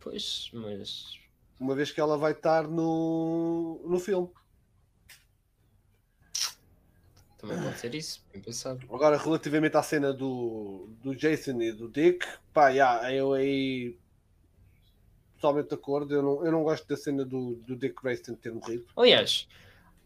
Pois, 0.00 0.50
mas. 0.52 1.18
uma 1.58 1.74
vez 1.74 1.90
que 1.90 2.00
ela 2.00 2.18
vai 2.18 2.32
estar 2.32 2.68
no, 2.68 3.82
no 3.88 3.98
filme. 3.98 4.30
Também 7.42 7.60
pode 7.60 7.78
ser 7.80 7.92
isso, 7.92 8.24
bem 8.32 8.40
pensado. 8.40 8.80
Agora, 8.88 9.18
relativamente 9.18 9.76
à 9.76 9.82
cena 9.82 10.12
do, 10.12 10.88
do 11.02 11.12
Jason 11.14 11.60
e 11.60 11.72
do 11.72 11.88
Dick, 11.88 12.24
pá, 12.54 12.68
yeah, 12.68 13.12
eu 13.12 13.32
aí 13.32 13.98
totalmente 15.34 15.70
de 15.70 15.74
acordo. 15.74 16.14
Eu 16.14 16.22
não, 16.22 16.46
eu 16.46 16.52
não 16.52 16.62
gosto 16.62 16.86
da 16.86 16.96
cena 16.96 17.24
do, 17.24 17.56
do 17.66 17.74
Dick 17.74 18.00
Grayson 18.00 18.36
ter 18.36 18.52
morrido. 18.52 18.86
Aliás, 18.96 19.48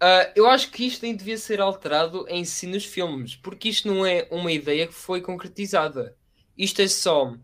ah, 0.01 0.33
eu 0.35 0.49
acho 0.49 0.71
que 0.71 0.87
isto 0.87 1.03
nem 1.03 1.15
devia 1.15 1.37
ser 1.37 1.61
alterado 1.61 2.27
em 2.27 2.43
si 2.43 2.67
nos 2.67 2.87
filmes, 2.87 3.37
porque 3.37 3.69
isto 3.69 3.87
não 3.87 4.07
é 4.07 4.27
uma 4.31 4.51
ideia 4.51 4.87
que 4.87 4.95
foi 4.95 5.21
concretizada. 5.21 6.17
Isto 6.57 6.81
é 6.81 6.89
só 6.89 7.35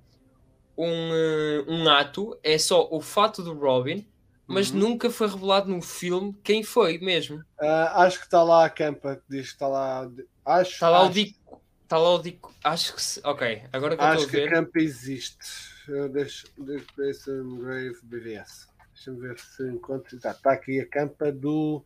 um, 0.76 1.14
eh, 1.14 1.64
um 1.68 1.86
ato, 1.86 2.38
é 2.42 2.56
só 2.56 2.88
o 2.90 3.02
fato 3.02 3.42
do 3.42 3.52
Robin, 3.52 4.06
mas 4.52 4.70
Uhum. 4.70 4.78
nunca 4.78 5.10
foi 5.10 5.26
revelado 5.28 5.68
no 5.70 5.80
filme 5.82 6.36
quem 6.44 6.62
foi 6.62 6.98
mesmo. 6.98 7.42
Ah, 7.60 8.04
acho 8.04 8.18
que 8.18 8.24
está 8.26 8.42
lá 8.42 8.64
a 8.66 8.70
campa 8.70 9.16
que 9.16 9.22
diz 9.36 9.46
que 9.48 9.52
está 9.54 9.66
lá. 9.68 10.10
Acho, 10.44 10.70
Está 10.72 10.88
lá 10.90 11.00
o 11.02 11.04
acho, 11.06 11.12
Dico. 11.14 11.62
Está 11.84 11.98
lá 11.98 12.14
o 12.14 12.18
Dico. 12.22 12.54
Acho 12.64 12.94
que. 12.94 13.02
se- 13.02 13.20
Ok, 13.24 13.62
agora 13.72 13.96
que 13.96 14.02
eu 14.02 14.06
acho 14.06 14.24
a 14.26 14.28
que 14.28 14.36
a 14.36 14.40
ver. 14.40 14.50
campa 14.50 14.78
existe. 14.80 15.72
Eu 15.88 16.08
Dick 16.08 16.86
Grayson 16.96 17.56
Grave 17.58 17.96
BVS. 18.04 18.68
Deixa-me 18.94 19.18
ver 19.20 19.38
se 19.38 19.62
encontro. 19.64 20.16
Está, 20.16 20.30
está 20.30 20.52
aqui 20.52 20.78
a 20.80 20.86
campa 20.86 21.32
do 21.32 21.84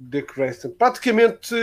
Dick 0.00 0.34
Grayson. 0.34 0.70
Praticamente 0.70 1.54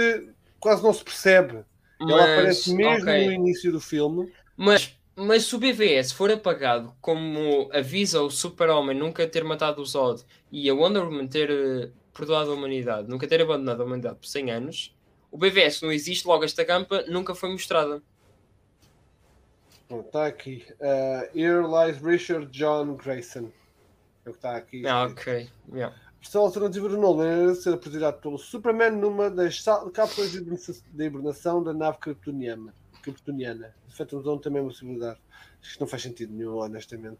quase 0.59 0.81
não 0.83 0.93
se 0.93 1.03
percebe. 1.03 1.63
Ela 2.01 2.23
aparece 2.23 2.73
mesmo 2.73 3.03
ok. 3.09 3.25
no 3.27 3.31
início 3.33 3.71
do 3.71 3.79
filme. 3.79 4.31
Mas, 4.57 4.97
mas 5.15 5.45
se 5.45 5.55
o 5.55 5.59
BVS 5.59 6.11
for 6.11 6.31
apagado, 6.31 6.93
como 6.99 7.69
avisa 7.71 8.21
o 8.21 8.29
Super-Homem 8.29 8.97
nunca 8.97 9.27
ter 9.27 9.43
matado 9.43 9.81
o 9.81 9.85
Zod 9.85 10.23
e 10.51 10.69
a 10.69 10.73
Wonder 10.73 11.03
Woman 11.03 11.27
ter 11.27 11.49
eh, 11.49 11.89
perdoado 12.13 12.51
a 12.51 12.53
humanidade, 12.53 13.07
nunca 13.09 13.27
ter 13.27 13.41
abandonado 13.41 13.81
a 13.81 13.85
humanidade 13.85 14.17
por 14.17 14.27
100 14.27 14.51
anos, 14.51 14.95
o 15.31 15.37
BVS 15.37 15.81
não 15.81 15.91
existe, 15.91 16.27
logo 16.27 16.43
esta 16.43 16.63
campa 16.65 17.03
nunca 17.07 17.33
foi 17.35 17.49
mostrada. 17.49 18.01
Está 19.89 20.25
aqui. 20.25 20.65
Uh, 20.79 21.37
here 21.37 21.61
lies 21.61 22.01
Richard 22.01 22.47
John 22.47 22.95
Grayson. 22.95 23.51
É 24.25 24.29
o 24.29 24.31
que 24.31 24.37
está 24.37 24.55
aqui. 24.55 24.87
Ah, 24.87 25.03
ok. 25.05 25.47
Yeah. 25.71 25.95
Versão 26.19 26.41
alternativa 26.41 26.89
do 26.89 26.97
Nolan 26.97 27.43
era 27.43 27.55
ser 27.55 27.73
apresentado 27.73 28.19
pelo 28.19 28.37
Superman 28.39 28.91
numa 28.91 29.29
das 29.29 29.63
cápsulas 29.93 30.31
de 30.31 30.37
hibernação- 30.39 30.75
de 30.91 31.05
hibernação 31.05 31.63
da 31.63 31.71
nave 31.71 31.99
kryptoniana. 31.99 32.73
Kryptoniana. 33.05 33.75
Phantom 33.89 34.21
Zone 34.21 34.41
também 34.41 34.59
é 34.59 34.61
uma 34.63 34.69
possibilidade. 34.71 35.19
Acho 35.61 35.73
que 35.75 35.79
não 35.79 35.87
faz 35.87 36.01
sentido 36.01 36.33
nenhum, 36.33 36.55
honestamente. 36.57 37.19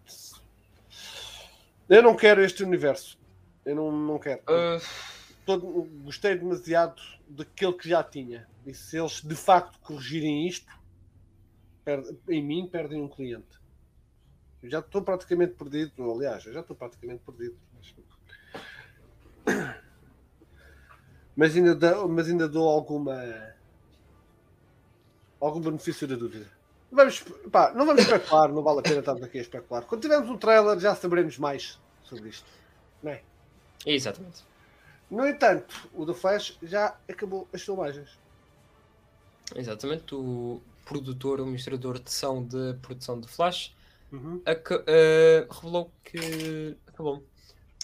Eu 1.88 2.02
não 2.02 2.16
quero 2.16 2.42
este 2.44 2.64
universo. 2.64 3.18
Eu 3.64 3.76
não, 3.76 3.92
não 3.92 4.20
quero. 4.20 4.42
Uh, 4.42 4.82
Todo- 5.46 5.84
gostei 6.04 6.36
demasiado 6.36 7.00
daquele 7.28 7.74
que 7.74 7.88
já 7.88 8.04
tinha. 8.04 8.48
E 8.66 8.74
se 8.74 8.98
eles 8.98 9.22
de 9.22 9.36
facto 9.36 9.80
corrigirem 9.80 10.48
isto, 10.48 10.72
perde- 11.84 12.18
em 12.30 12.44
mim 12.44 12.68
perdem 12.68 13.00
um 13.02 13.08
cliente. 13.08 13.60
Eu 14.64 14.70
já 14.72 14.80
estou 14.80 15.04
praticamente 15.04 15.54
perdido. 15.54 16.12
Aliás, 16.12 16.44
eu 16.46 16.54
já 16.54 16.62
estou 16.62 16.76
praticamente 16.76 17.22
perdido. 17.24 17.56
Mas 21.36 21.56
ainda, 21.56 21.76
dou, 21.76 22.08
mas 22.08 22.28
ainda 22.30 22.48
dou 22.48 22.68
alguma. 22.68 23.14
Algum 25.46 25.60
benefício 25.60 26.08
da 26.08 26.16
dúvida. 26.16 26.48
Vamos, 26.92 27.24
pá, 27.52 27.74
não 27.74 27.86
vamos 27.86 28.02
especular, 28.04 28.52
não 28.52 28.64
vale 28.64 28.80
a 28.80 28.84
pena 28.84 29.00
estarmos 29.00 29.24
aqui 29.24 29.40
a 29.40 29.42
especular. 29.42 29.84
Quando 29.84 30.02
tivermos 30.02 30.30
um 30.30 30.38
trailer 30.38 30.80
já 30.80 30.96
saberemos 30.96 31.38
mais 31.38 31.80
sobre 32.04 32.30
isto. 32.30 32.46
Não 33.04 33.12
é? 33.12 33.22
exatamente. 33.86 34.44
No 35.10 35.28
entanto, 35.28 35.88
o 35.94 36.06
The 36.06 36.14
Flash 36.14 36.58
já 36.64 36.96
acabou 37.08 37.48
as 37.54 37.62
filmagens. 37.62 38.10
Exatamente. 39.56 40.16
O 40.16 40.62
produtor, 40.86 41.40
o 41.40 41.44
administrador 41.44 42.00
de 42.00 42.12
som 42.12 42.44
de 42.44 42.76
produção 42.82 43.20
de 43.20 43.28
Flash 43.28 43.74
Uhum. 44.12 44.42
eh, 44.46 45.48
revelou 45.50 45.92
que 46.04 46.78
acabou. 46.88 47.24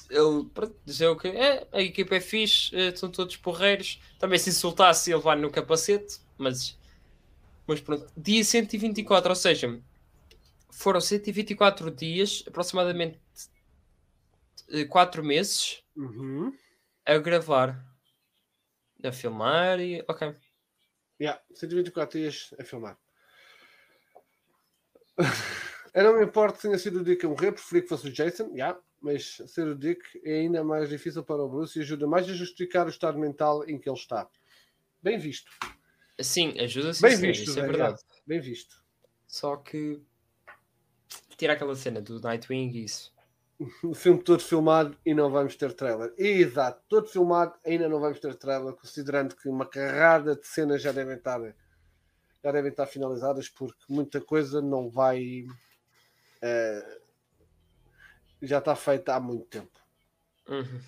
Ele 0.10 0.46
pronto, 0.54 0.76
dizia 0.86 1.16
que 1.16 1.28
é, 1.28 1.68
a 1.72 1.82
equipa 1.82 2.16
é 2.16 2.20
fixe, 2.20 2.76
eh, 2.76 2.96
são 2.96 3.10
todos 3.10 3.36
porreiros. 3.38 4.00
Também 4.20 4.38
se 4.40 4.50
insultasse 4.50 5.12
ele 5.12 5.22
vai 5.22 5.36
no 5.36 5.50
capacete, 5.50 6.20
mas, 6.38 6.78
mas 7.68 7.80
pronto. 7.82 8.12
Dia 8.18 8.44
124, 8.44 9.30
ou 9.30 9.36
seja, 9.36 9.82
foram 10.72 11.00
124 11.02 11.92
dias, 11.92 12.44
aproximadamente 12.48 13.20
4 14.90 15.24
meses 15.24 15.84
Uhum. 15.96 16.56
a 17.06 17.18
gravar, 17.18 17.86
a 19.04 19.12
filmar 19.12 19.80
e. 19.80 20.04
Ok. 20.08 20.36
Yeah, 21.20 21.42
124 21.54 22.20
dias 22.20 22.54
a 22.60 22.64
filmar. 22.64 22.98
Eu 25.94 26.04
não 26.06 26.18
me 26.18 26.24
importo 26.26 26.56
que 26.56 26.62
tenha 26.64 26.78
sido 26.80 27.02
o 27.02 27.04
Dick 27.04 27.26
a 27.26 27.30
morrer, 27.30 27.52
preferi 27.52 27.82
que 27.82 27.90
fosse 27.90 28.08
o 28.08 28.12
Jason, 28.14 28.50
yeah, 28.54 28.80
mas 29.02 29.42
ser 29.48 29.68
o 29.68 29.76
Dick 29.76 30.02
é 30.24 30.40
ainda 30.40 30.64
mais 30.64 30.88
difícil 30.88 31.22
para 31.24 31.44
o 31.44 31.50
Bruce 31.50 31.78
e 31.78 31.82
ajuda 31.82 32.08
mais 32.08 32.30
a 32.30 32.34
justificar 32.34 32.86
o 32.86 32.90
estado 32.90 33.20
mental 33.20 33.68
em 33.68 33.78
que 33.78 33.90
ele 33.90 33.98
está. 33.98 34.30
Bem 35.04 35.18
visto, 35.18 35.52
Sim, 36.23 36.57
ajuda 36.60 36.93
sim, 36.93 37.02
Bem 37.03 37.18
senhor, 37.18 37.31
visto, 37.34 37.49
isso 37.49 37.60
é 37.60 37.61
Zé, 37.61 37.68
verdade. 37.68 38.02
bem 38.26 38.39
visto. 38.39 38.84
Só 39.27 39.56
que. 39.57 40.02
Tira 41.38 41.53
aquela 41.53 41.76
cena 41.76 42.02
do 42.02 42.19
Nightwing 42.19 42.72
e 42.72 42.84
isso. 42.85 43.14
O 43.84 43.93
filme 43.93 44.22
todo 44.23 44.41
filmado 44.41 44.98
e 45.06 45.14
não 45.14 45.30
vamos 45.30 45.56
ter 45.56 45.73
trailer. 45.73 46.14
Exato, 46.18 46.81
todo 46.89 47.07
filmado, 47.07 47.56
ainda 47.65 47.88
não 47.88 47.99
vamos 47.99 48.19
ter 48.19 48.34
trailer, 48.35 48.73
considerando 48.73 49.35
que 49.35 49.48
uma 49.48 49.65
carrada 49.68 50.35
de 50.35 50.48
cenas 50.48 50.81
já 50.81 50.91
devem 50.91 51.15
estar, 51.15 51.39
já 52.43 52.52
devem 52.52 52.72
estar 52.72 52.88
finalizadas, 52.88 53.49
porque 53.49 53.84
muita 53.88 54.19
coisa 54.19 54.61
não 54.61 54.89
vai. 54.89 55.45
eh, 56.41 57.02
já 58.41 58.57
está 58.57 58.76
feita 58.76 59.14
há 59.15 59.19
muito 59.19 59.45
tempo. 59.45 59.80
Uhum. 60.49 60.81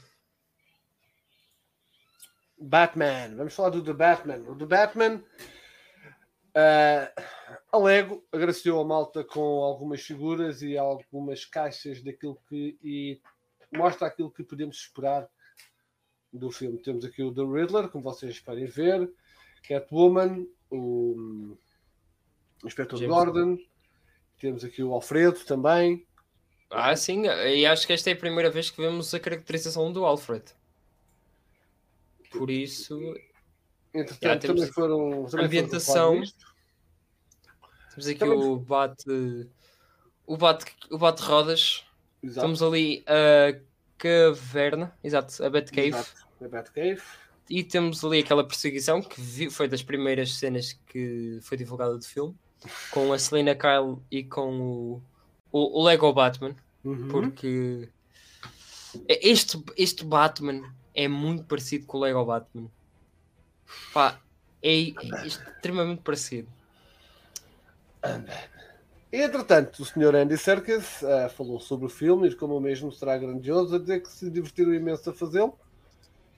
Batman, 2.58 3.36
vamos 3.36 3.54
falar 3.54 3.70
do 3.70 3.84
The 3.84 3.94
Batman. 3.94 4.40
O 4.48 4.56
The 4.56 4.66
Batman, 4.66 5.24
eh, 6.56 7.14
a 7.72 7.78
Lego 7.78 8.24
agraciou 8.32 8.82
a 8.82 8.86
malta 8.86 9.24
com 9.24 9.64
algumas 9.64 10.02
figuras 10.02 10.62
e 10.62 10.78
algumas 10.78 11.46
caixas 11.46 12.02
daquilo 12.02 12.40
que 12.48 12.78
e 12.84 13.22
mostra 13.72 14.08
aquilo 14.08 14.32
que 14.32 14.44
podemos 14.44 14.78
esperar 14.78 15.28
do 16.32 16.52
filme. 16.52 16.78
Temos 16.78 17.04
aqui 17.06 17.24
o 17.24 17.34
The 17.34 17.42
Riddler, 17.42 17.90
como 17.90 18.04
vocês 18.04 18.40
podem 18.40 18.66
ver, 18.66 19.12
Catwoman, 19.68 20.46
o, 20.70 21.58
o 22.64 22.68
Inspector 22.68 23.00
James 23.00 23.16
Gordon, 23.16 23.58
temos 24.40 24.64
aqui 24.64 24.84
o 24.84 24.94
Alfredo 24.94 25.40
também. 25.46 26.06
Ah, 26.70 26.96
sim, 26.96 27.24
e 27.26 27.66
acho 27.66 27.86
que 27.86 27.94
esta 27.94 28.10
é 28.10 28.14
a 28.14 28.18
primeira 28.18 28.50
vez 28.50 28.70
que 28.70 28.82
vemos 28.82 29.14
a 29.14 29.20
caracterização 29.20 29.92
do 29.94 30.06
Alfred. 30.06 30.44
Por 32.38 32.50
isso, 32.50 33.00
Entretanto, 33.94 34.24
Já 34.24 34.38
temos 34.40 34.60
também 34.62 34.74
foram 34.74 35.26
também 35.26 35.46
ambientação. 35.46 36.14
temos 37.92 38.08
aqui 38.08 38.18
Também- 38.20 38.38
o 38.40 38.58
bate. 38.58 39.06
O 40.26 40.36
bate, 40.38 40.66
o 40.90 40.98
bate 40.98 41.22
rodas. 41.22 41.86
Exato, 42.24 42.48
Temos 42.48 42.64
ali 42.64 43.04
a 43.06 43.60
caverna, 43.98 44.98
exato, 45.04 45.44
a 45.46 45.50
Batcave. 45.50 45.90
exato, 45.90 46.28
a 46.44 46.48
Batcave. 46.48 47.02
E 47.50 47.64
temos 47.64 48.04
ali 48.04 48.20
aquela 48.20 48.44
perseguição 48.48 49.02
que 49.02 49.50
foi 49.52 49.68
das 49.68 49.84
primeiras 49.84 50.34
cenas 50.36 50.74
que 50.88 51.38
foi 51.42 51.58
divulgada 51.58 51.96
do 51.98 52.04
filme, 52.04 52.34
com 52.90 53.12
a 53.14 53.20
Selena 53.20 53.54
Kyle 53.54 53.98
e 54.10 54.24
com 54.24 54.60
o, 54.60 55.02
o, 55.52 55.82
o 55.82 55.84
Lego 55.84 56.12
Batman, 56.14 56.56
Uhum. 56.84 57.10
porque 57.10 57.90
este, 59.08 59.62
este 59.78 60.04
Batman 60.06 60.64
é 60.94 61.08
muito 61.08 61.44
parecido 61.46 61.86
com 61.86 61.98
o 61.98 62.02
Lego 62.02 62.26
Batman. 62.26 62.70
Pá, 63.94 64.20
é, 64.62 64.70
é 64.72 65.28
extremamente 65.28 66.02
parecido. 66.02 66.48
Entretanto, 69.12 69.80
o 69.82 69.86
Sr. 69.86 70.16
Andy 70.16 70.38
Serkis 70.38 71.04
eh, 71.04 71.30
falou 71.30 71.60
sobre 71.60 71.86
o 71.86 71.90
filme 71.90 72.28
e 72.28 72.36
como 72.36 72.58
o 72.58 72.62
mesmo 72.62 72.92
será 72.92 73.18
grandioso, 73.18 73.76
a 73.76 73.80
dizer 73.80 74.02
que 74.02 74.10
se 74.10 74.30
divertiram 74.30 74.74
imenso 74.74 75.10
a 75.10 75.14
fazê-lo 75.14 75.58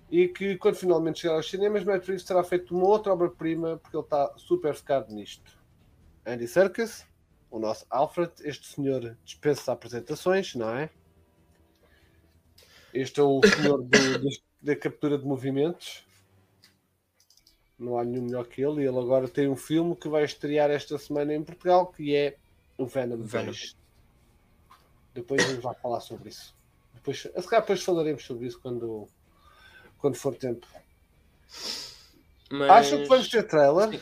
e 0.09 0.27
que 0.27 0.57
quando 0.57 0.75
finalmente 0.75 1.19
chegar 1.19 1.35
aos 1.35 1.49
cinemas, 1.49 1.83
Matt 1.83 2.05
Reeves 2.05 2.23
terá 2.23 2.43
feito 2.43 2.75
uma 2.75 2.85
outra 2.85 3.13
obra-prima 3.13 3.77
porque 3.77 3.95
ele 3.95 4.03
está 4.03 4.33
super 4.37 4.75
focado 4.75 5.13
nisto. 5.13 5.57
Andy 6.25 6.47
Serkis, 6.47 7.05
o 7.49 7.59
nosso 7.59 7.85
Alfred, 7.89 8.31
este 8.43 8.67
senhor 8.67 9.17
dispensa 9.23 9.71
apresentações, 9.71 10.53
não 10.55 10.69
é? 10.75 10.89
Este 12.95 13.19
é 13.19 13.23
o 13.23 13.41
senhor 13.43 13.81
do- 13.83 14.19
do- 14.19 14.29
da 14.61 14.75
captura 14.75 15.17
de 15.17 15.25
movimentos. 15.25 16.03
Não 17.77 17.97
há 17.99 18.05
nenhum 18.05 18.23
melhor 18.23 18.47
que 18.47 18.61
ele. 18.61 18.83
E 18.83 18.87
ele 18.87 18.97
agora 18.97 19.27
tem 19.27 19.49
um 19.49 19.55
filme 19.55 19.95
que 19.95 20.07
vai 20.07 20.23
estrear 20.23 20.71
esta 20.71 20.97
semana 20.97 21.33
em 21.33 21.43
Portugal, 21.43 21.87
que 21.87 22.15
é 22.15 22.37
o 22.77 22.85
Venom, 22.85 23.17
Venom. 23.23 23.45
2. 23.47 23.75
Depois 25.13 25.43
vamos 25.45 25.63
lá 25.63 25.73
falar 25.73 25.99
sobre 25.99 26.29
isso. 26.29 26.55
Depois, 26.93 27.19
se 27.21 27.29
calhar 27.29 27.61
depois 27.61 27.83
falaremos 27.83 28.23
sobre 28.25 28.47
isso 28.47 28.59
quando, 28.61 29.07
quando 29.97 30.15
for 30.15 30.35
tempo. 30.35 30.65
Mas 32.49 32.69
Acham 32.69 33.01
que 33.01 33.07
vamos 33.09 33.27
ter 33.27 33.43
trailer? 33.43 33.89
Sim. 33.91 34.01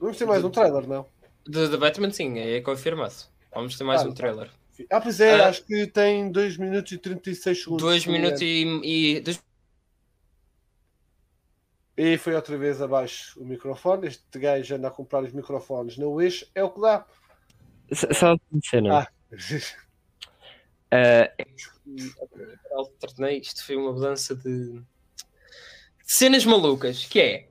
Vamos 0.00 0.16
ter 0.16 0.24
mais 0.26 0.42
um 0.44 0.50
trailer, 0.50 0.86
não? 0.88 1.06
de, 1.46 1.68
de 1.68 1.76
Batman, 1.76 2.10
sim, 2.10 2.38
é 2.38 2.60
confirmado. 2.60 3.14
Vamos 3.54 3.76
ter 3.76 3.84
mais 3.84 4.02
Ah, 4.02 4.08
um 4.08 4.12
trailer. 4.14 4.50
Ah, 4.90 5.00
pois 5.00 5.20
é, 5.20 5.40
Ah. 5.40 5.48
acho 5.48 5.64
que 5.64 5.86
tem 5.88 6.30
2 6.30 6.56
minutos 6.56 6.92
e 6.92 6.98
36 6.98 7.62
segundos. 7.62 7.82
2 7.82 8.02
se 8.02 8.08
não 8.08 8.12
me 8.14 8.18
minutos 8.20 8.40
e. 8.42 8.80
e 9.16 9.20
dois- 9.20 9.42
E 11.96 12.16
foi 12.16 12.34
outra 12.34 12.56
vez 12.56 12.80
abaixo 12.80 13.38
o 13.40 13.44
microfone. 13.44 14.06
Este 14.06 14.38
gajo 14.38 14.74
anda 14.74 14.88
a 14.88 14.90
comprar 14.90 15.22
os 15.22 15.32
microfones 15.32 15.98
na 15.98 16.06
Wish, 16.06 16.48
é 16.54 16.64
o 16.64 16.70
que 16.70 16.80
dá. 16.80 17.04
Só 17.92 18.34
uma 18.50 18.60
cena. 18.64 18.98
Ah. 19.00 19.08
Eh, 20.92 21.32
alternei, 22.72 23.38
isto 23.40 23.64
foi 23.64 23.76
uma 23.76 23.92
mudança 23.92 24.34
de 24.34 24.72
de 24.72 26.14
cenas 26.16 26.44
malucas, 26.44 27.04
que 27.04 27.20
é 27.20 27.48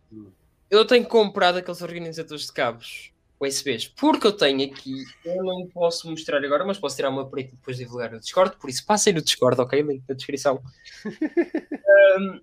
eu 0.70 0.86
tenho 0.86 1.06
comprado 1.06 1.58
aqueles 1.58 1.82
organizadores 1.82 2.48
de 2.48 2.52
cabos 2.52 3.12
USBs, 3.40 3.88
porque 3.88 4.28
eu 4.28 4.34
tenho 4.34 4.66
aqui, 4.66 5.04
eu 5.24 5.44
não 5.44 5.68
posso 5.68 6.10
mostrar 6.10 6.44
agora, 6.44 6.66
mas 6.66 6.78
posso 6.78 6.96
tirar 6.96 7.10
uma 7.10 7.30
preta 7.30 7.50
e 7.54 7.56
depois 7.56 7.78
divulgar 7.78 8.12
no 8.12 8.20
Discord, 8.20 8.58
por 8.58 8.70
isso 8.70 8.86
passem 8.86 9.14
no 9.14 9.22
Discord, 9.22 9.60
ok? 9.62 9.82
Link 9.82 10.04
na 10.08 10.16
descrição. 10.16 10.62
Um, 12.18 12.40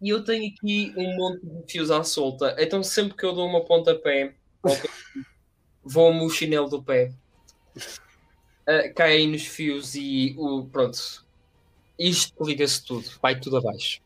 E 0.00 0.10
eu 0.10 0.22
tenho 0.22 0.52
aqui 0.52 0.92
um 0.96 1.16
monte 1.16 1.46
de 1.46 1.72
fios 1.72 1.90
à 1.90 2.04
solta, 2.04 2.54
então 2.58 2.82
sempre 2.82 3.16
que 3.16 3.24
eu 3.24 3.32
dou 3.32 3.48
uma 3.48 3.64
pontapé, 3.64 4.34
vou-me 5.82 6.20
o 6.20 6.28
chinelo 6.28 6.68
do 6.68 6.82
pé, 6.82 7.10
uh, 7.74 8.94
caem 8.94 9.28
nos 9.28 9.46
fios 9.46 9.94
e 9.94 10.34
o 10.36 10.66
pronto, 10.66 11.24
isto 11.98 12.44
liga-se 12.44 12.84
tudo, 12.84 13.08
vai 13.22 13.40
tudo 13.40 13.56
abaixo. 13.56 14.02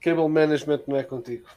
Cable 0.00 0.28
management 0.28 0.82
não 0.86 0.96
é 0.96 1.02
contigo. 1.02 1.48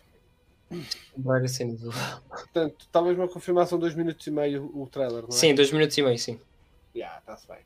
Vai 1.17 1.43
assim 1.45 1.75
do- 1.75 1.91
Portanto, 2.29 2.87
talvez 2.91 3.17
uma 3.17 3.27
confirmação 3.27 3.77
2 3.79 3.93
minutos 3.95 4.25
e 4.27 4.31
meio 4.31 4.71
o 4.73 4.87
trailer, 4.87 5.21
não 5.23 5.29
é? 5.29 5.31
Sim, 5.31 5.53
dois 5.55 5.71
minutos 5.71 5.97
e 5.97 6.01
meio, 6.03 6.17
sim. 6.19 6.39
Já, 6.95 7.17
está-se 7.19 7.47
bem. 7.47 7.59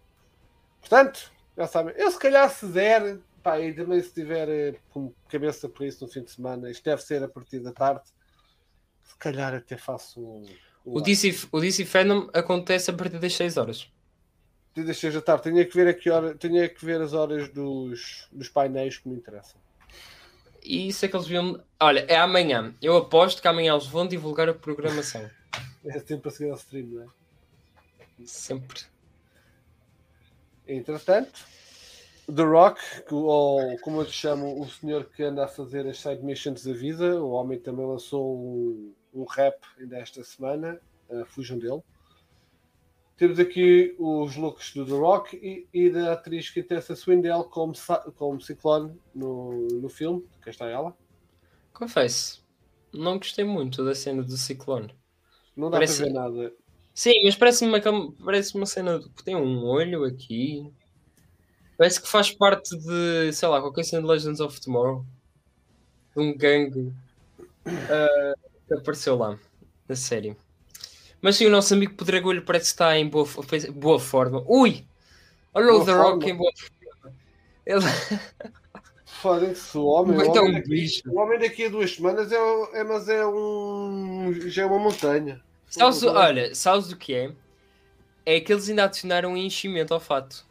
Portanto, 0.80 1.32
já 1.58 1.68
sabem, 1.68 1.94
eu 1.98 2.10
se 2.12 2.20
calhar 2.20 2.50
se 2.50 2.66
der, 2.68 3.20
pá, 3.44 3.60
e 3.60 3.74
também 3.74 4.02
se 4.02 4.14
tiver 4.14 4.48
eh, 4.50 4.76
com 4.90 5.14
cabeça 5.30 5.68
para 5.70 5.86
isso 5.86 6.04
no 6.06 6.12
fim 6.12 6.24
de 6.24 6.32
semana, 6.32 6.70
isto 6.72 6.84
deve 6.84 7.02
ser 7.02 7.24
a 7.24 7.28
partir 7.28 7.60
da 7.60 7.72
tarde, 7.72 8.02
se 9.04 9.16
calhar 9.18 9.54
até 9.54 9.78
faço 9.78 10.20
um. 10.22 10.46
um 10.86 10.98
O 10.98 11.02
DC, 11.02 11.48
o 11.52 11.60
DC 11.60 11.86
Fandom 11.86 12.30
acontece 12.34 12.90
a 12.90 12.94
partir 12.94 13.20
das 13.20 13.34
6 13.36 13.58
horas. 13.58 13.90
live. 14.76 14.88
das 14.88 14.98
6 14.98 15.14
da 15.16 15.22
tarde, 15.22 15.44
tinha 15.52 15.66
que 15.66 15.76
ver 15.76 15.88
a 15.90 15.94
que 15.94 16.10
hora, 16.10 16.36
tinha 16.36 16.68
que 16.70 16.84
ver 16.86 17.02
as 17.02 17.14
horas 17.14 17.50
dos, 17.50 18.28
dos 18.32 18.50
painéis 18.50 18.98
que 18.98 19.10
me 19.10 19.16
interessam. 19.16 19.60
E 20.64 20.88
isso 20.88 21.06
é 21.06 21.08
que 21.08 21.16
eles 21.16 21.28
viam. 21.28 21.64
Olha, 21.80 22.06
é 22.08 22.18
amanhã. 22.18 22.76
Eu 22.82 22.98
aposto 22.98 23.42
que 23.42 23.48
amanhã 23.48 23.74
eles 23.74 23.88
vão 23.88 24.08
divulgar 24.08 24.50
a 24.50 24.54
programação. 24.54 25.30
É 25.86 26.00
sempre 26.00 26.30
a 26.30 26.32
seguir 26.32 26.50
ao 26.52 26.58
stream, 26.58 26.88
não 26.88 27.04
é? 27.04 27.08
Sempre. 28.26 28.82
Entretanto, 30.68 31.46
The 32.34 32.44
Rock, 32.44 32.80
ou 33.12 33.78
como 33.80 34.02
eu 34.02 34.06
te 34.06 34.12
chamo, 34.12 34.62
o 34.62 34.70
senhor 34.70 35.06
que 35.06 35.24
anda 35.24 35.46
a 35.46 35.48
fazer 35.48 35.88
as 35.88 36.00
side 36.00 36.24
missions 36.24 36.64
da 36.64 36.74
vida, 36.74 37.22
o 37.22 37.32
homem 37.32 37.58
também 37.58 37.86
lançou 37.86 38.38
um, 38.38 38.94
um 39.14 39.24
rap 39.24 39.58
ainda 39.80 39.98
esta 39.98 40.24
semana, 40.24 40.80
uh, 41.10 41.26
fujam 41.26 41.58
dele. 41.58 41.82
Temos 43.20 43.38
aqui 43.38 43.94
os 44.00 44.38
looks 44.38 44.74
do 44.74 44.86
The 44.86 44.94
Rock 44.94 45.36
e, 45.36 45.68
e 45.74 45.90
da 45.90 46.14
atriz 46.14 46.50
que 46.50 46.62
interessa 46.62 46.96
Swindell 46.96 47.44
como, 47.44 47.74
como 48.16 48.40
Ciclone 48.40 48.98
no, 49.14 49.68
no 49.68 49.90
filme, 49.90 50.26
cá 50.40 50.50
está 50.50 50.66
ela. 50.70 50.96
Confesso, 51.74 52.42
não 52.94 53.18
gostei 53.18 53.44
muito 53.44 53.84
da 53.84 53.94
cena 53.94 54.24
do 54.24 54.38
Ciclone. 54.38 54.96
Não 55.54 55.70
dá 55.70 55.76
Parece- 55.76 55.98
para 55.98 56.06
ver 56.06 56.14
nada. 56.14 56.54
Sim, 56.94 57.26
mas 57.26 57.36
parece-me 57.36 57.70
uma, 57.78 58.14
parece 58.24 58.56
uma 58.56 58.66
cena 58.66 59.02
que 59.02 59.24
tem 59.24 59.36
um 59.36 59.66
olho 59.66 60.06
aqui. 60.06 60.72
Parece 61.78 62.02
que 62.02 62.08
faz 62.08 62.32
parte 62.32 62.74
de, 62.78 63.34
sei 63.34 63.50
lá, 63.50 63.60
qualquer 63.60 63.84
cena 63.84 64.02
de 64.02 64.08
Legends 64.08 64.40
of 64.40 64.62
Tomorrow. 64.62 65.06
De 66.16 66.22
um 66.22 66.38
gangue 66.38 66.94
ah, 67.66 68.34
que 68.66 68.74
apareceu 68.76 69.18
lá, 69.18 69.38
na 69.90 69.96
série. 69.98 70.38
Mas 71.22 71.36
sim, 71.36 71.46
o 71.46 71.50
nosso 71.50 71.74
amigo 71.74 71.94
Pedregulho 71.96 72.44
parece 72.44 72.66
que 72.68 72.72
está 72.72 72.98
em 72.98 73.08
boa, 73.08 73.28
boa 73.74 74.00
forma. 74.00 74.44
Ui! 74.48 74.86
Olha 75.54 75.74
o 75.74 75.86
The 75.86 75.92
Rock 75.94 76.10
forma. 76.12 76.30
em 76.30 76.36
boa 76.38 76.52
forma. 76.56 77.16
Ele... 77.66 77.80
Foda-se, 79.06 79.78
o 79.78 79.86
homem. 79.86 80.18
O 80.18 80.22
Então, 80.24 80.44
homem, 80.46 80.56
um 80.58 80.62
daqui, 80.62 81.02
o 81.08 81.20
homem 81.20 81.40
daqui 81.40 81.66
a 81.66 81.70
duas 81.70 81.94
semanas 81.94 82.32
é, 82.32 82.40
o- 82.40 82.70
é- 82.74 82.84
mas 82.86 83.10
é 83.10 83.26
um. 83.26 84.32
Já 84.48 84.64
é 84.64 84.66
uma 84.66 84.80
montanha. 84.80 85.42
Sabes, 85.70 86.02
o- 86.04 86.10
olha, 86.10 86.56
sabes 86.56 86.90
o 86.92 86.96
que 86.98 87.14
é? 87.14 87.32
É 88.26 88.40
que 88.40 88.54
eles 88.54 88.70
ainda 88.70 88.86
adicionaram 88.86 89.34
um 89.34 89.38
enchimento 89.38 89.94
ao 89.94 90.00
fato. 90.00 90.46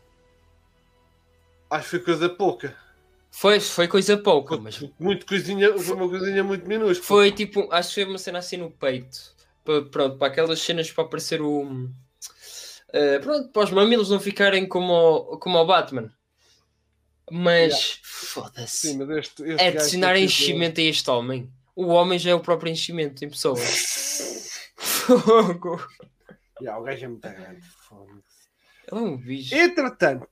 Acho 1.70 1.85
que 1.85 1.90
foi 1.90 2.01
coisa 2.01 2.28
pouca. 2.28 2.77
Foi, 3.31 3.61
foi 3.61 3.89
coisa 3.89 4.16
pouca, 4.16 4.57
mas 4.57 4.77
Foi 4.77 4.93
Muito 4.99 5.24
coisinha, 5.27 5.78
foi 5.78 5.95
uma 5.95 6.09
coisinha 6.09 6.43
muito 6.43 6.66
minúscula. 6.66 7.07
foi 7.07 7.31
tipo, 7.32 7.69
acho 7.73 7.89
que 7.90 7.95
foi 7.95 8.05
uma 8.05 8.19
cena 8.19 8.39
assim 8.39 8.57
no 8.57 8.70
peito. 8.70 9.35
Pa- 9.69 9.82
pronto, 9.90 10.16
para 10.16 10.28
aquelas 10.32 10.62
cenas 10.62 10.90
para 10.90 11.05
aparecer 11.05 11.43
o. 11.43 11.90
eh, 12.90 13.19
pronto, 13.19 13.51
para 13.51 13.65
os 13.65 13.70
mamilos 13.70 14.09
não 14.09 14.19
ficarem 14.19 14.66
como 14.66 14.95
o, 14.95 15.39
como 15.39 15.59
o 15.59 15.66
Batman. 15.66 16.11
Mas 17.31 17.74
Sim, 17.77 18.01
foda-se. 18.03 18.99
É 19.59 19.69
adicionar 19.69 20.16
enchimento 20.16 20.81
a 20.81 20.85
este 20.85 21.11
homem. 21.11 21.53
O 21.77 21.89
homem 21.89 22.19
já 22.19 22.31
é 22.31 22.35
o 22.35 22.40
próprio 22.40 22.73
enchimento 22.73 23.23
em 23.23 23.28
pessoa. 23.28 23.59
Fogo. 24.78 25.86
Ya, 26.62 26.78
o 26.78 26.82
gajo 26.82 27.05
é 27.05 27.09
muito 27.09 27.28
grande. 27.28 27.62
é 28.86 28.95
um 28.95 29.19
bicho. 29.19 29.55
Entretanto, 29.55 30.27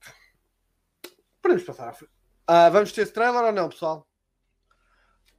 podemos 1.43 1.63
passar 1.63 1.89
à 1.89 1.93
frente. 1.93 2.11
Ah, 2.47 2.69
vamos 2.69 2.91
ter 2.91 3.01
esse 3.01 3.13
trailer 3.13 3.43
ou 3.43 3.51
não, 3.51 3.69
pessoal? 3.69 4.07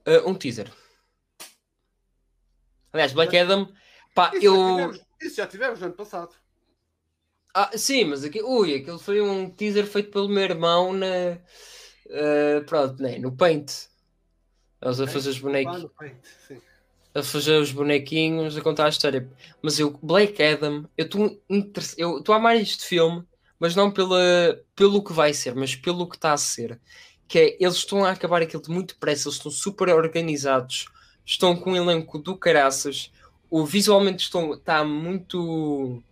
Uh, 0.07 0.31
um 0.31 0.35
teaser. 0.35 0.73
Aliás, 2.93 3.13
Black 3.13 3.37
Adam, 3.37 3.73
pá, 4.19 4.33
Isso, 4.35 4.43
já 4.43 4.47
eu. 4.47 4.55
tivemos, 4.55 5.01
isso 5.23 5.37
já 5.37 5.47
tivemos 5.47 5.81
no 5.81 5.87
ano 5.87 5.95
passado. 5.95 6.35
Ah, 7.55 7.71
sim, 7.77 8.05
mas 8.05 8.25
aqui, 8.25 8.43
ui, 8.43 8.75
aquilo 8.75 8.99
foi 8.99 9.21
um 9.21 9.49
teaser 9.49 9.87
feito 9.87 10.11
pelo 10.11 10.29
meu 10.29 10.43
irmão 10.43 10.93
na. 10.93 11.39
uh, 12.07 12.65
pronto, 12.67 13.01
né, 13.01 13.19
no 13.19 13.31
Paint. 13.31 13.73
Eles 14.83 15.01
a 15.01 15.07
fazer 15.07 15.31
os 15.31 15.39
bonequinhos, 15.39 15.91
a 17.15 17.23
fazer 17.23 17.61
os 17.61 17.73
bonequinhos, 17.73 18.57
a 18.57 18.61
contar 18.61 18.87
a 18.87 18.91
história. 18.91 19.29
Mas 19.63 19.79
eu, 19.79 19.99
Black 20.03 20.41
Adam, 20.43 20.89
eu 20.97 21.05
estou 21.05 21.43
eu 21.97 22.19
estou 22.19 22.33
a 22.33 22.39
amar 22.39 22.57
este 22.57 22.85
filme, 22.85 23.25
mas 23.59 23.75
não 23.75 23.91
pela, 23.91 24.21
pelo 24.77 25.03
que 25.03 25.13
vai 25.13 25.33
ser, 25.33 25.55
mas 25.55 25.75
pelo 25.75 26.09
que 26.09 26.17
está 26.17 26.33
a 26.33 26.37
ser. 26.37 26.81
Que 27.27 27.39
é, 27.39 27.57
eles 27.61 27.77
estão 27.77 28.05
a 28.05 28.11
acabar 28.11 28.43
aquilo 28.43 28.63
de 28.63 28.71
muito 28.71 28.95
depressa, 28.95 29.29
eles 29.29 29.37
estão 29.37 29.51
super 29.51 29.89
organizados, 29.89 30.87
estão 31.25 31.57
com 31.57 31.73
um 31.73 31.77
elenco 31.77 32.19
do 32.19 32.37
caraças, 32.37 33.11
o 33.51 33.65
visualmente 33.65 34.25
estão, 34.25 34.55
está 34.55 34.85
muito. 34.85 36.03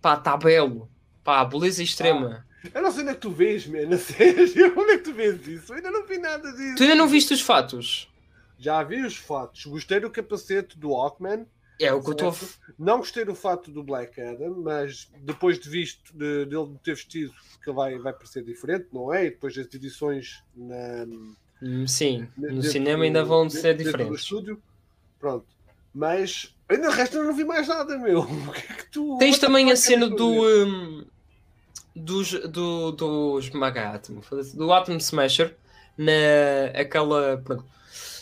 pá, 0.00 0.14
está 0.14 0.36
belo, 0.36 0.88
pá, 1.24 1.44
beleza 1.44 1.82
extrema. 1.82 2.46
Eu 2.72 2.82
não 2.82 2.92
sei 2.92 3.02
onde 3.02 3.10
é 3.10 3.14
que 3.14 3.20
tu 3.20 3.30
vês, 3.30 3.66
man, 3.66 3.86
na 3.86 3.98
sério. 3.98 4.44
Onde 4.78 4.92
é 4.92 4.98
que 4.98 5.02
tu 5.02 5.12
vês 5.12 5.48
isso? 5.48 5.72
Eu 5.72 5.76
ainda 5.78 5.90
não 5.90 6.06
vi 6.06 6.16
nada 6.16 6.52
disso. 6.52 6.76
Tu 6.76 6.84
ainda 6.84 6.94
não 6.94 7.08
viste 7.08 7.34
os 7.34 7.40
fatos? 7.40 8.08
Já 8.56 8.80
vi 8.84 9.04
os 9.04 9.16
fatos. 9.16 9.66
Gostei 9.66 9.98
do 9.98 10.08
capacete 10.08 10.78
do 10.78 10.94
Hawkman. 10.94 11.44
É 11.80 11.92
o 11.92 12.00
que 12.00 12.10
eu 12.10 12.12
estou. 12.12 12.36
Não 12.78 12.98
gostei 12.98 13.24
do 13.24 13.34
fato 13.34 13.72
do 13.72 13.82
Black 13.82 14.20
Adam, 14.20 14.62
mas 14.62 15.10
depois 15.22 15.58
de 15.58 15.68
visto 15.68 16.16
de, 16.16 16.44
dele 16.44 16.78
ter 16.84 16.94
vestido, 16.94 17.34
que 17.64 17.72
vai, 17.72 17.98
vai 17.98 18.12
parecer 18.12 18.44
diferente, 18.44 18.86
não 18.92 19.12
é? 19.12 19.26
E 19.26 19.30
depois 19.30 19.56
das 19.56 19.66
edições 19.74 20.44
na, 20.54 21.04
Hum, 21.62 21.86
Sim, 21.86 22.26
no 22.36 22.60
cinema 22.60 23.04
ainda 23.04 23.24
vão 23.24 23.48
ser 23.48 23.76
diferentes. 23.76 24.22
estúdio. 24.22 24.60
Pronto. 25.18 25.46
Mas 25.94 26.54
ainda 26.68 26.88
eu 27.12 27.24
não 27.24 27.34
vi 27.34 27.44
mais 27.44 27.68
nada, 27.68 27.98
meu. 27.98 28.20
O 28.48 28.52
que 28.52 28.72
é 28.72 28.76
que 28.76 28.90
tu. 28.90 29.18
Tens 29.18 29.38
também 29.38 29.70
a 29.70 29.76
cena 29.76 30.08
do. 30.08 30.42
hum, 30.42 31.04
dos. 31.94 32.32
do, 32.48 32.92
dos 32.92 33.50
Maga 33.50 33.90
Atom, 33.94 34.20
do 34.54 34.72
Atom 34.72 34.96
Smasher 34.96 35.56
na. 35.96 36.12
aquela. 36.74 37.38
pronto, 37.38 37.64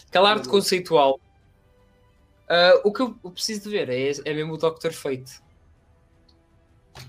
aquela 0.09 0.31
arte 0.31 0.49
conceitual. 0.49 1.21
Ah, 2.49 2.81
o 2.83 2.93
que 2.93 3.01
eu 3.03 3.15
preciso 3.33 3.63
de 3.63 3.69
ver 3.71 3.89
é, 3.89 4.11
é 4.25 4.35
mesmo 4.35 4.55
o 4.55 4.59
Doctor 4.59 4.93
Fate. 4.93 5.41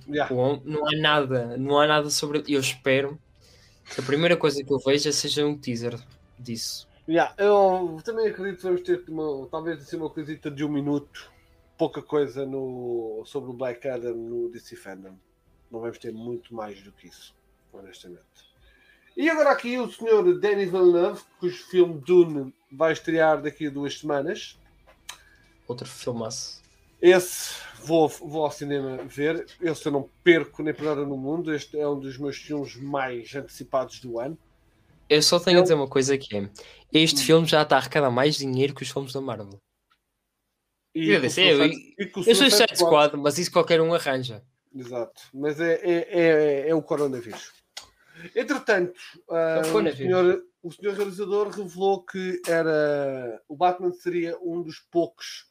Yeah. 0.08 0.32
O 0.32 0.38
hom- 0.38 0.62
Não 0.64 0.88
há 0.88 0.92
nada, 0.96 1.58
não 1.58 1.80
há 1.80 1.88
nada 1.88 2.12
sobre. 2.12 2.44
Eu 2.48 2.60
espero 2.60 3.20
que 3.94 4.00
a 4.00 4.04
primeira 4.04 4.38
coisa 4.38 4.64
que 4.64 4.72
eu 4.72 4.78
veja 4.78 5.12
seja 5.12 5.44
um 5.44 5.58
teaser 5.58 6.00
disso. 6.38 6.88
Yeah, 7.12 7.36
eu 7.38 7.98
também 8.06 8.30
acredito 8.30 8.60
que 8.60 8.64
vamos 8.64 8.82
ter 8.84 9.04
uma, 9.10 9.46
talvez 9.50 9.82
assim 9.82 9.98
uma 9.98 10.10
coisita 10.10 10.50
de 10.50 10.64
um 10.64 10.70
minuto, 10.70 11.30
pouca 11.78 12.02
coisa 12.02 12.46
no, 12.46 13.22
sobre 13.26 13.50
o 13.50 13.54
Black 13.54 13.86
Adam 13.86 14.16
no 14.16 14.50
DC 14.50 14.78
Fandom. 14.78 15.18
Não 15.70 15.82
vamos 15.82 15.98
ter 15.98 16.14
muito 16.14 16.56
mais 16.56 16.82
do 16.82 16.90
que 16.94 17.10
isso, 17.10 17.36
honestamente. 17.74 18.24
E 19.18 19.30
agora 19.30 19.52
aqui 19.52 19.78
o 19.78 19.92
senhor 19.92 20.40
Denis 20.40 20.72
Villeneuve, 20.72 21.22
cujo 21.38 21.62
filme 21.66 22.00
Dune 22.00 22.56
vai 22.72 22.94
estrear 22.94 23.42
daqui 23.42 23.68
a 23.68 23.70
duas 23.70 24.00
semanas. 24.00 24.58
Outro 25.68 25.90
filmaço. 25.90 26.64
Esse 27.02 27.56
vou, 27.84 28.08
vou 28.08 28.46
ao 28.46 28.52
cinema 28.52 29.04
ver. 29.04 29.46
Esse 29.60 29.86
eu 29.86 29.92
não 29.92 30.10
perco 30.24 30.64
nem 30.64 30.74
por 30.74 30.86
nada 30.86 31.06
no 31.06 31.18
mundo. 31.18 31.54
Este 31.54 31.78
é 31.78 31.86
um 31.86 32.00
dos 32.00 32.18
meus 32.18 32.38
filmes 32.38 32.78
mais 32.78 33.36
antecipados 33.36 34.00
do 34.00 34.18
ano. 34.18 34.38
Eu 35.12 35.22
só 35.22 35.38
tenho 35.42 35.58
Eu- 35.58 35.60
a 35.60 35.64
dizer 35.64 35.74
uma 35.74 35.90
coisa 35.90 36.18
que 36.18 36.38
é: 36.38 36.50
este 36.94 37.22
Hum. 37.22 37.26
filme 37.26 37.48
já 37.48 37.64
está 37.64 37.76
a 37.76 37.80
arrecadar 37.80 38.10
mais 38.10 38.36
dinheiro 38.38 38.74
que 38.74 38.82
os 38.84 38.90
filmes 38.90 39.12
da 39.12 39.20
Marvel. 39.20 39.62
E 40.96 41.10
Eu 41.10 41.20
disse, 41.22 41.42
eu- 41.42 41.66
e 41.66 41.96
Eu 41.98 42.12
sou 42.14 42.24
Suicide 42.24 42.50
Suicide 42.50 42.78
Squad, 42.78 43.18
mas 43.18 43.38
isso 43.38 43.52
qualquer 43.52 43.82
um 43.82 43.94
arranja. 43.94 44.42
Exato, 44.74 45.22
mas 45.34 45.60
é, 45.60 45.74
é, 45.84 46.08
é, 46.66 46.70
é 46.70 46.76
o 46.76 46.82
coronavírus. 46.82 47.52
Entretanto, 48.34 48.94
É 49.30 49.60
o 49.60 49.96
senhor, 49.96 50.44
o 50.64 50.72
senhor 50.72 50.94
realizador 50.96 51.50
revelou 51.50 52.04
que 52.06 52.42
era 52.48 53.42
o 53.50 53.56
Batman 53.58 53.92
seria 53.92 54.38
um 54.42 54.62
dos 54.62 54.80
poucos, 54.80 55.48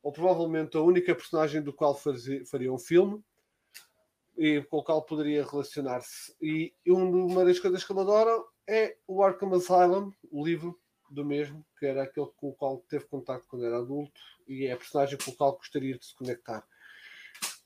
ou 0.00 0.12
provavelmente 0.12 0.76
a 0.76 0.80
única 0.80 1.12
personagem 1.14 1.60
do 1.60 1.72
qual 1.72 1.96
fazi- 1.96 2.44
faria 2.44 2.72
um 2.72 2.78
filme 2.78 3.20
e 4.38 4.62
com 4.62 4.78
o 4.78 4.82
qual 4.84 5.02
poderia 5.02 5.44
relacionar-se. 5.44 6.34
E 6.40 6.72
um- 6.86 7.26
uma 7.26 7.44
das 7.44 7.58
coisas 7.58 7.82
que 7.84 7.92
ele 7.92 8.00
adora 8.00 8.30
é 8.70 8.96
o 9.06 9.22
Arkham 9.22 9.52
Asylum, 9.52 10.12
o 10.30 10.44
livro 10.44 10.80
do 11.10 11.24
mesmo, 11.24 11.66
que 11.76 11.86
era 11.86 12.04
aquele 12.04 12.28
com 12.36 12.50
o 12.50 12.54
qual 12.54 12.78
teve 12.88 13.04
contato 13.06 13.44
quando 13.48 13.66
era 13.66 13.78
adulto 13.78 14.20
e 14.46 14.66
é 14.66 14.72
a 14.72 14.76
personagem 14.76 15.18
com 15.18 15.32
o 15.32 15.36
qual 15.36 15.56
gostaria 15.56 15.98
de 15.98 16.06
se 16.06 16.14
conectar. 16.14 16.64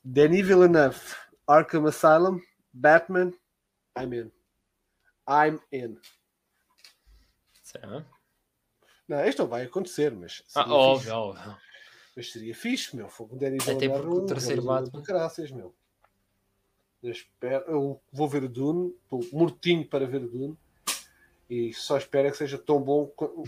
Denis 0.03 0.45
Villeneuve, 0.47 0.99
Arkham 1.47 1.85
Asylum, 1.85 2.41
Batman, 2.73 3.31
I'm 3.97 4.13
in. 4.13 4.31
I'm 5.29 5.59
in. 5.71 5.99
Será? 7.61 8.03
Não, 9.07 9.23
isto 9.25 9.43
não 9.43 9.49
vai 9.49 9.63
acontecer, 9.65 10.11
mas 10.11 10.43
Ah, 10.55 10.71
óbvio, 10.73 11.13
óbvio. 11.13 11.57
Mas 12.15 12.31
seria 12.31 12.55
fixe, 12.55 12.95
meu. 12.95 13.09
Fogo 13.09 13.35
Denis 13.35 13.67
Até 13.67 13.87
porque 13.87 14.07
o 14.07 14.25
terceiro 14.25 14.63
Batman- 14.63 15.01
de 15.01 15.05
Caraças, 15.05 15.51
meu. 15.51 15.75
Eu, 17.03 17.11
espero, 17.11 17.65
eu 17.67 18.01
vou 18.11 18.27
ver 18.27 18.43
o 18.43 18.49
Dune, 18.49 18.95
estou 19.03 19.23
mortinho 19.31 19.87
para 19.87 20.07
ver 20.07 20.23
o 20.23 20.29
Dune 20.29 20.57
e 21.49 21.73
só 21.73 21.97
espero 21.97 22.27
é 22.27 22.31
que 22.31 22.37
seja 22.37 22.57
tão 22.57 22.81
bom 22.81 23.05
qu- 23.07 23.43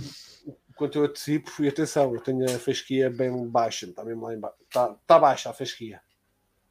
quanto 0.75 0.97
eu 0.99 1.05
antecipo. 1.05 1.51
E 1.63 1.67
atenção, 1.67 2.13
eu 2.13 2.21
tenho 2.21 2.45
a 2.45 2.59
fasquia 2.59 3.09
bem 3.09 3.47
baixa, 3.47 3.85
está 3.85 4.03
mesmo 4.03 4.25
lá 4.25 4.33
embaixo. 4.33 4.55
Está, 4.63 4.95
está 5.01 5.19
baixa 5.19 5.49
a 5.49 5.53
fasquia. 5.53 6.01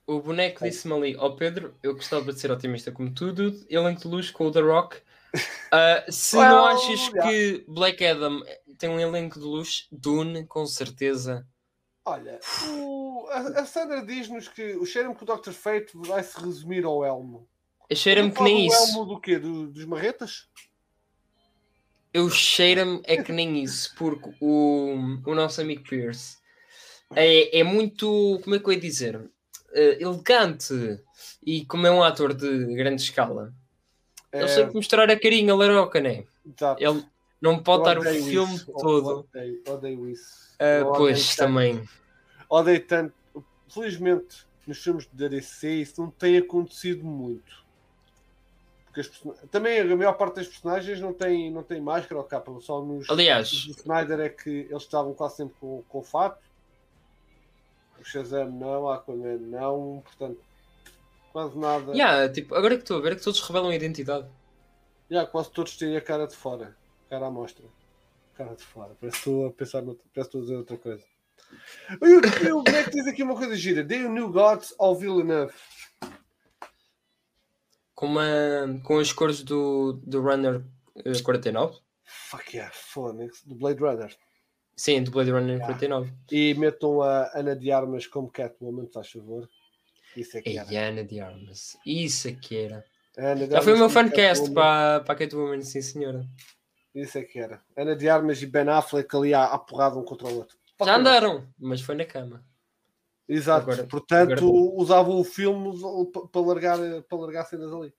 O 0.06 0.20
boneco 0.20 0.62
disse-me 0.64 0.94
ali, 0.94 1.16
ó 1.18 1.30
Pedro, 1.30 1.74
eu 1.82 1.94
gostava 1.94 2.32
de 2.32 2.38
ser 2.38 2.50
otimista 2.52 2.92
como 2.92 3.12
tu, 3.12 3.32
dude. 3.32 3.66
Elenco 3.68 4.02
de 4.02 4.06
luz 4.08 4.30
com 4.30 4.46
o 4.46 4.52
The 4.52 4.60
Rock. 4.60 5.00
Ah, 5.72 6.04
se 6.08 6.36
Well, 6.36 6.48
não 6.48 6.64
achas 6.66 7.08
yeah. 7.08 7.28
que 7.28 7.64
Black 7.68 8.06
Adam 8.06 8.40
tem 8.78 8.88
um 8.88 9.00
elenco 9.00 9.38
de 9.40 9.44
luz, 9.44 9.88
Dune, 9.90 10.46
com 10.46 10.64
certeza. 10.64 11.44
Olha, 12.04 12.38
o- 12.68 13.26
a, 13.30 13.38
a 13.60 13.66
Sandra 13.66 14.00
diz-nos 14.06 14.46
que 14.46 14.76
o 14.76 14.86
cheiro-me 14.86 15.14
que 15.16 15.24
o 15.24 15.26
Dr. 15.26 15.50
Fate 15.50 15.90
vai 15.94 16.22
se 16.22 16.38
resumir 16.40 16.84
ao 16.84 17.04
elmo. 17.04 17.48
Cheira-me 17.92 18.30
que 18.30 18.42
nem 18.42 18.68
isso. 18.68 18.76
elmo 18.92 19.04
do 19.04 19.20
quê? 19.20 19.38
Do- 19.40 19.66
dos 19.66 19.84
marretas? 19.84 20.48
Eu 22.16 22.30
cheira-me 22.30 23.00
é 23.04 23.22
que 23.22 23.32
nem 23.32 23.62
isso, 23.62 23.94
porque 23.96 24.30
o, 24.40 24.94
o 25.26 25.34
nosso 25.34 25.60
amigo 25.60 25.82
Pierce 25.82 26.36
é, 27.14 27.58
é 27.60 27.64
muito, 27.64 28.40
como 28.42 28.56
é 28.56 28.58
que 28.58 28.66
eu 28.66 28.72
ia 28.72 28.80
dizer, 28.80 29.30
Eh, 29.76 29.98
elegante 30.00 30.72
e 31.44 31.66
como 31.66 31.86
é 31.86 31.90
um 31.90 32.02
ator 32.02 32.32
de 32.32 32.74
grande 32.74 33.02
escala, 33.02 33.52
ele 34.32 34.44
É, 34.44 34.54
tem 34.54 34.68
que 34.68 34.74
mostrar 34.74 35.10
a 35.10 35.20
carinha 35.20 35.54
laroca, 35.54 36.00
né? 36.00 36.24
exato. 36.46 36.82
Ele 36.82 37.04
não 37.42 37.62
pode 37.62 37.82
estar 37.82 37.98
o 37.98 38.02
filme 38.02 38.54
isso. 38.54 38.72
todo. 38.72 39.28
Odeio, 39.34 39.62
odeio 39.68 40.08
isso. 40.08 40.56
Odeio 40.58 40.92
pois, 40.96 41.36
tanto. 41.36 41.36
também. 41.36 41.88
Odeio 42.48 42.86
tanto. 42.86 43.14
Felizmente, 43.68 44.46
nos 44.66 44.82
filmes 44.82 45.06
de 45.12 45.28
DC, 45.28 45.68
isso 45.74 46.00
não 46.00 46.10
tem 46.10 46.38
acontecido 46.38 47.04
muito. 47.04 47.65
Porque 48.96 49.10
person- 49.10 49.34
também 49.50 49.78
a 49.80 49.96
maior 49.96 50.14
parte 50.14 50.36
das 50.36 50.48
personagens 50.48 50.98
não 51.00 51.12
tem, 51.12 51.50
não 51.50 51.62
tem 51.62 51.80
máscara 51.80 52.16
ou 52.18 52.24
capa. 52.24 52.50
Só 52.60 52.80
nos 52.82 53.08
Aliás, 53.10 53.66
do 53.66 53.72
Snyder 53.72 54.20
é 54.20 54.28
que 54.30 54.50
eles 54.70 54.82
estavam 54.82 55.12
quase 55.12 55.36
sempre 55.36 55.54
com, 55.60 55.82
com 55.88 56.02
fato. 56.02 56.40
O 58.00 58.04
Shazam 58.04 58.50
não, 58.50 58.88
a 58.88 58.96
Aquaman 58.96 59.36
não. 59.38 60.02
Portanto, 60.04 60.38
quase 61.32 61.58
nada. 61.58 61.92
yeah, 61.92 62.28
tipo, 62.32 62.54
agora 62.54 62.76
que 62.76 62.82
estou 62.82 62.98
a 62.98 63.00
ver 63.00 63.12
é 63.12 63.16
que 63.16 63.22
todos 63.22 63.40
revelam 63.40 63.70
a 63.70 63.74
identidade. 63.74 64.26
Já, 65.10 65.26
quase 65.26 65.50
todos 65.50 65.76
têm 65.76 65.96
a 65.96 66.00
cara 66.00 66.26
de 66.26 66.34
fora. 66.34 66.74
Cara 67.10 67.26
à 67.26 67.30
mostra. 67.30 67.64
Cara 68.34 68.54
de 68.54 68.62
fora. 68.64 68.96
Parece 69.00 69.18
que 69.22 69.28
estou 69.30 69.46
a 69.46 69.52
pensar, 69.52 69.82
noutra- 69.82 70.04
parece 70.14 70.30
que 70.30 70.38
estou 70.38 70.40
a 70.40 70.44
dizer 70.44 70.56
outra 70.56 70.76
coisa. 70.78 71.04
E 72.02 72.06
o, 72.06 72.48
e 72.48 72.52
o 72.52 72.62
Black 72.62 72.90
diz 72.90 73.06
aqui 73.06 73.22
uma 73.22 73.36
coisa 73.36 73.54
gira. 73.54 73.84
Dei 73.84 74.04
o 74.04 74.10
New 74.10 74.30
Gods 74.32 74.74
ao 74.78 74.96
Villeneuve. 74.96 75.52
Com, 77.96 78.06
uma, 78.06 78.80
com 78.84 78.98
as 78.98 79.12
cores 79.12 79.42
do, 79.42 79.94
do 80.04 80.20
Runner 80.20 80.62
eh, 81.04 81.22
49. 81.22 81.78
Fuck 82.04 82.54
yeah, 82.56 82.72
Phoenix, 82.72 83.42
do 83.44 83.56
Blade 83.56 83.80
Runner. 83.80 84.16
Sim, 84.76 85.02
do 85.02 85.10
Blade 85.10 85.30
Runner 85.32 85.60
Ah. 85.62 85.66
49. 85.66 86.12
E 86.30 86.54
metam 86.54 87.02
a 87.02 87.30
Ana 87.34 87.56
de 87.56 87.72
Armas 87.72 88.06
como 88.06 88.30
Catwoman, 88.30 88.86
faz 88.92 89.10
favor. 89.10 89.48
Isso 90.16 90.36
é 90.38 90.42
que 90.42 90.50
E 90.50 90.58
era. 90.58 90.88
Ana 90.88 91.02
de 91.04 91.18
Armas. 91.20 91.76
Isso 91.84 92.28
aqui 92.28 92.56
era. 92.56 92.84
Ana 93.18 93.46
de 93.46 93.52
Já 93.52 93.62
foi 93.62 93.72
o 93.72 93.78
meu 93.78 93.88
fancast 93.90 94.50
para, 94.52 95.00
para 95.00 95.14
a 95.14 95.16
Catwoman, 95.16 95.62
sim 95.62 95.80
senhora. 95.82 96.24
Isso 96.94 97.16
é 97.18 97.22
que 97.24 97.38
era. 97.38 97.62
Ana 97.76 97.96
de 97.96 98.08
Armas 98.08 98.40
e 98.42 98.46
Ben 98.46 98.68
Affleck 98.68 99.14
ali 99.16 99.32
à, 99.34 99.44
à 99.44 99.58
porrada 99.58 99.98
um 99.98 100.04
contra 100.04 100.28
o 100.28 100.36
outro. 100.36 100.56
Fuck 100.78 100.84
Já 100.90 100.96
yeah. 100.96 101.00
andaram, 101.00 101.46
mas 101.58 101.80
foi 101.80 101.94
na 101.94 102.04
cama. 102.04 102.44
Exato. 103.28 103.70
Agora- 103.70 103.86
Portanto, 103.88 104.32
agora- 104.32 104.44
usavam 104.80 105.18
o 105.18 105.24
filme 105.24 105.72
pa- 106.12 106.26
para 106.28 106.40
largar, 106.40 106.78
para 107.08 107.18
largar 107.18 107.44
cenas 107.44 107.72
ali. 107.72 107.92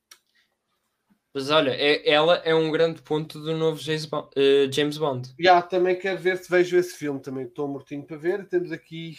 Mas 1.34 1.50
olha, 1.52 1.72
é- 1.72 2.10
ela 2.10 2.38
é 2.38 2.56
um 2.56 2.72
grande 2.72 3.02
ponto 3.02 3.40
do 3.40 3.56
novo 3.56 3.78
James 3.80 4.06
Bond. 4.06 4.30
eh, 4.36 4.68
James 4.72 4.98
Bond. 4.98 5.36
Já, 5.40 5.62
também 5.62 5.98
quero 6.00 6.20
ver 6.20 6.38
se 6.38 6.50
vejo 6.50 6.78
esse 6.78 6.96
filme. 6.96 7.20
Também 7.20 7.46
estou 7.46 7.68
mortinho 7.68 8.04
para 8.04 8.18
ver. 8.18 8.48
Temos 8.48 8.72
aqui 8.72 9.18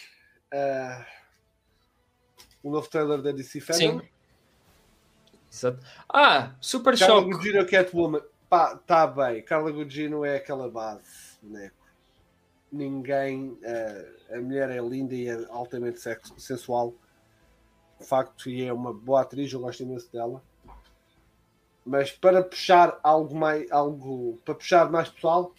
ah, 0.51 1.05
o 2.63 2.71
novo 2.71 2.89
trailer 2.89 3.21
da 3.21 3.31
DC 3.31 3.61
Fandom. 3.61 3.99
Sim. 3.99 4.01
Exato. 5.51 5.79
Ah, 6.11 6.55
Super 6.59 6.97
Carla 6.97 7.21
Shock. 7.21 7.31
Gugino 7.31 7.65
Catwoman. 7.67 8.21
Pá, 8.49 8.75
tá 8.75 9.05
bem. 9.07 9.41
Carla 9.43 9.71
Gugino 9.71 10.25
é 10.25 10.35
aquela 10.37 10.69
base, 10.69 11.37
boneco. 11.41 11.78
Ninguém. 12.71 13.57
ah, 13.65 14.35
a 14.35 14.39
mulher 14.39 14.69
é 14.69 14.79
linda 14.79 15.15
e 15.15 15.27
é 15.27 15.45
altamente 15.49 15.99
sexo, 15.99 16.39
sensual. 16.39 16.93
De 17.99 18.05
facto, 18.05 18.49
e 18.49 18.63
é 18.63 18.71
uma 18.71 18.93
boa 18.93 19.21
atriz. 19.21 19.51
Eu 19.51 19.61
gosto 19.61 19.83
imenso 19.83 20.11
dela. 20.11 20.43
Mas 21.85 22.11
para 22.11 22.43
puxar 22.43 22.99
algo 23.03 23.35
mais. 23.35 23.69
Algo, 23.71 24.39
para 24.45 24.55
puxar 24.55 24.91
mais 24.91 25.09
pessoal, 25.09 25.53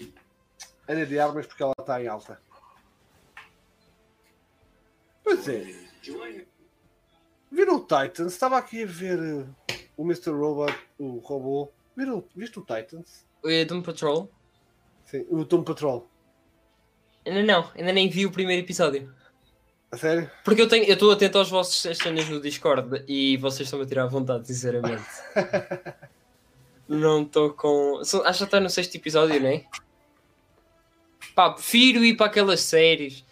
Ana 0.86 1.04
de 1.04 1.18
Armas, 1.18 1.46
porque 1.46 1.62
ela 1.62 1.74
está 1.78 2.02
em 2.02 2.06
alta. 2.06 2.40
Pois 5.24 5.48
é. 5.48 5.64
Viram 7.50 7.76
o 7.76 7.80
Titans? 7.80 8.32
Estava 8.32 8.58
aqui 8.58 8.84
a 8.84 8.86
ver 8.86 9.18
eh, 9.18 9.74
o 9.96 10.04
Mr. 10.04 10.30
Robot, 10.30 10.72
o 10.98 11.18
robô. 11.18 11.70
Viram, 11.96 12.24
viste 12.34 12.58
o 12.58 12.62
Titans? 12.62 13.26
Eh, 13.44 13.64
Doom 13.64 13.82
Patrol. 13.82 14.30
Sim, 15.04 15.26
o 15.28 15.44
Tom 15.44 15.64
Patrol. 15.64 16.08
Ainda 17.30 17.42
não, 17.44 17.70
ainda 17.76 17.92
nem 17.92 18.08
vi 18.08 18.26
o 18.26 18.32
primeiro 18.32 18.64
episódio. 18.64 19.12
A 19.92 19.96
sério? 19.96 20.30
Porque 20.44 20.62
eu 20.62 20.68
tenho, 20.68 20.84
eu 20.84 20.94
estou 20.94 21.10
atento 21.12 21.38
aos 21.38 21.48
vossos 21.48 21.96
cenas 21.96 22.28
no 22.28 22.40
Discord 22.40 23.04
e 23.08 23.36
vocês 23.36 23.66
estão-me 23.66 23.84
a 23.84 23.88
tirar 23.88 24.04
à 24.04 24.06
vontade, 24.06 24.46
sinceramente. 24.46 25.04
não 26.88 27.22
estou 27.22 27.52
com. 27.52 27.98
Acho 28.00 28.20
que 28.22 28.32
já 28.32 28.44
está 28.44 28.60
no 28.60 28.68
sexto 28.70 28.94
episódio, 28.96 29.40
não 29.40 29.48
é? 29.48 29.64
Pá, 31.34 31.50
prefiro 31.50 32.04
ir 32.04 32.16
para 32.16 32.26
aquelas 32.26 32.60
séries 32.60 33.24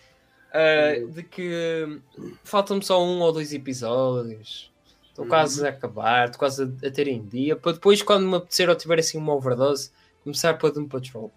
ah, 0.52 0.94
de 1.10 1.22
que 1.22 2.00
faltam-me 2.44 2.84
só 2.84 3.04
um 3.04 3.20
ou 3.20 3.32
dois 3.32 3.52
episódios. 3.52 4.70
Estou 5.08 5.24
Uhum. 5.24 5.30
quase 5.30 5.66
a 5.66 5.70
acabar, 5.70 6.26
estou 6.26 6.38
quase 6.38 6.62
a, 6.62 6.86
a 6.86 6.90
ter 6.92 7.08
em 7.08 7.24
dia, 7.26 7.56
para 7.56 7.72
depois, 7.72 8.00
quando 8.02 8.28
me 8.28 8.36
apetecer 8.36 8.68
ou 8.68 8.76
tiver 8.76 9.00
assim 9.00 9.18
uma 9.18 9.34
overdose, 9.34 9.90
começar 10.22 10.54
para 10.54 10.70
Doom 10.70 10.86
Patrol. 10.86 11.32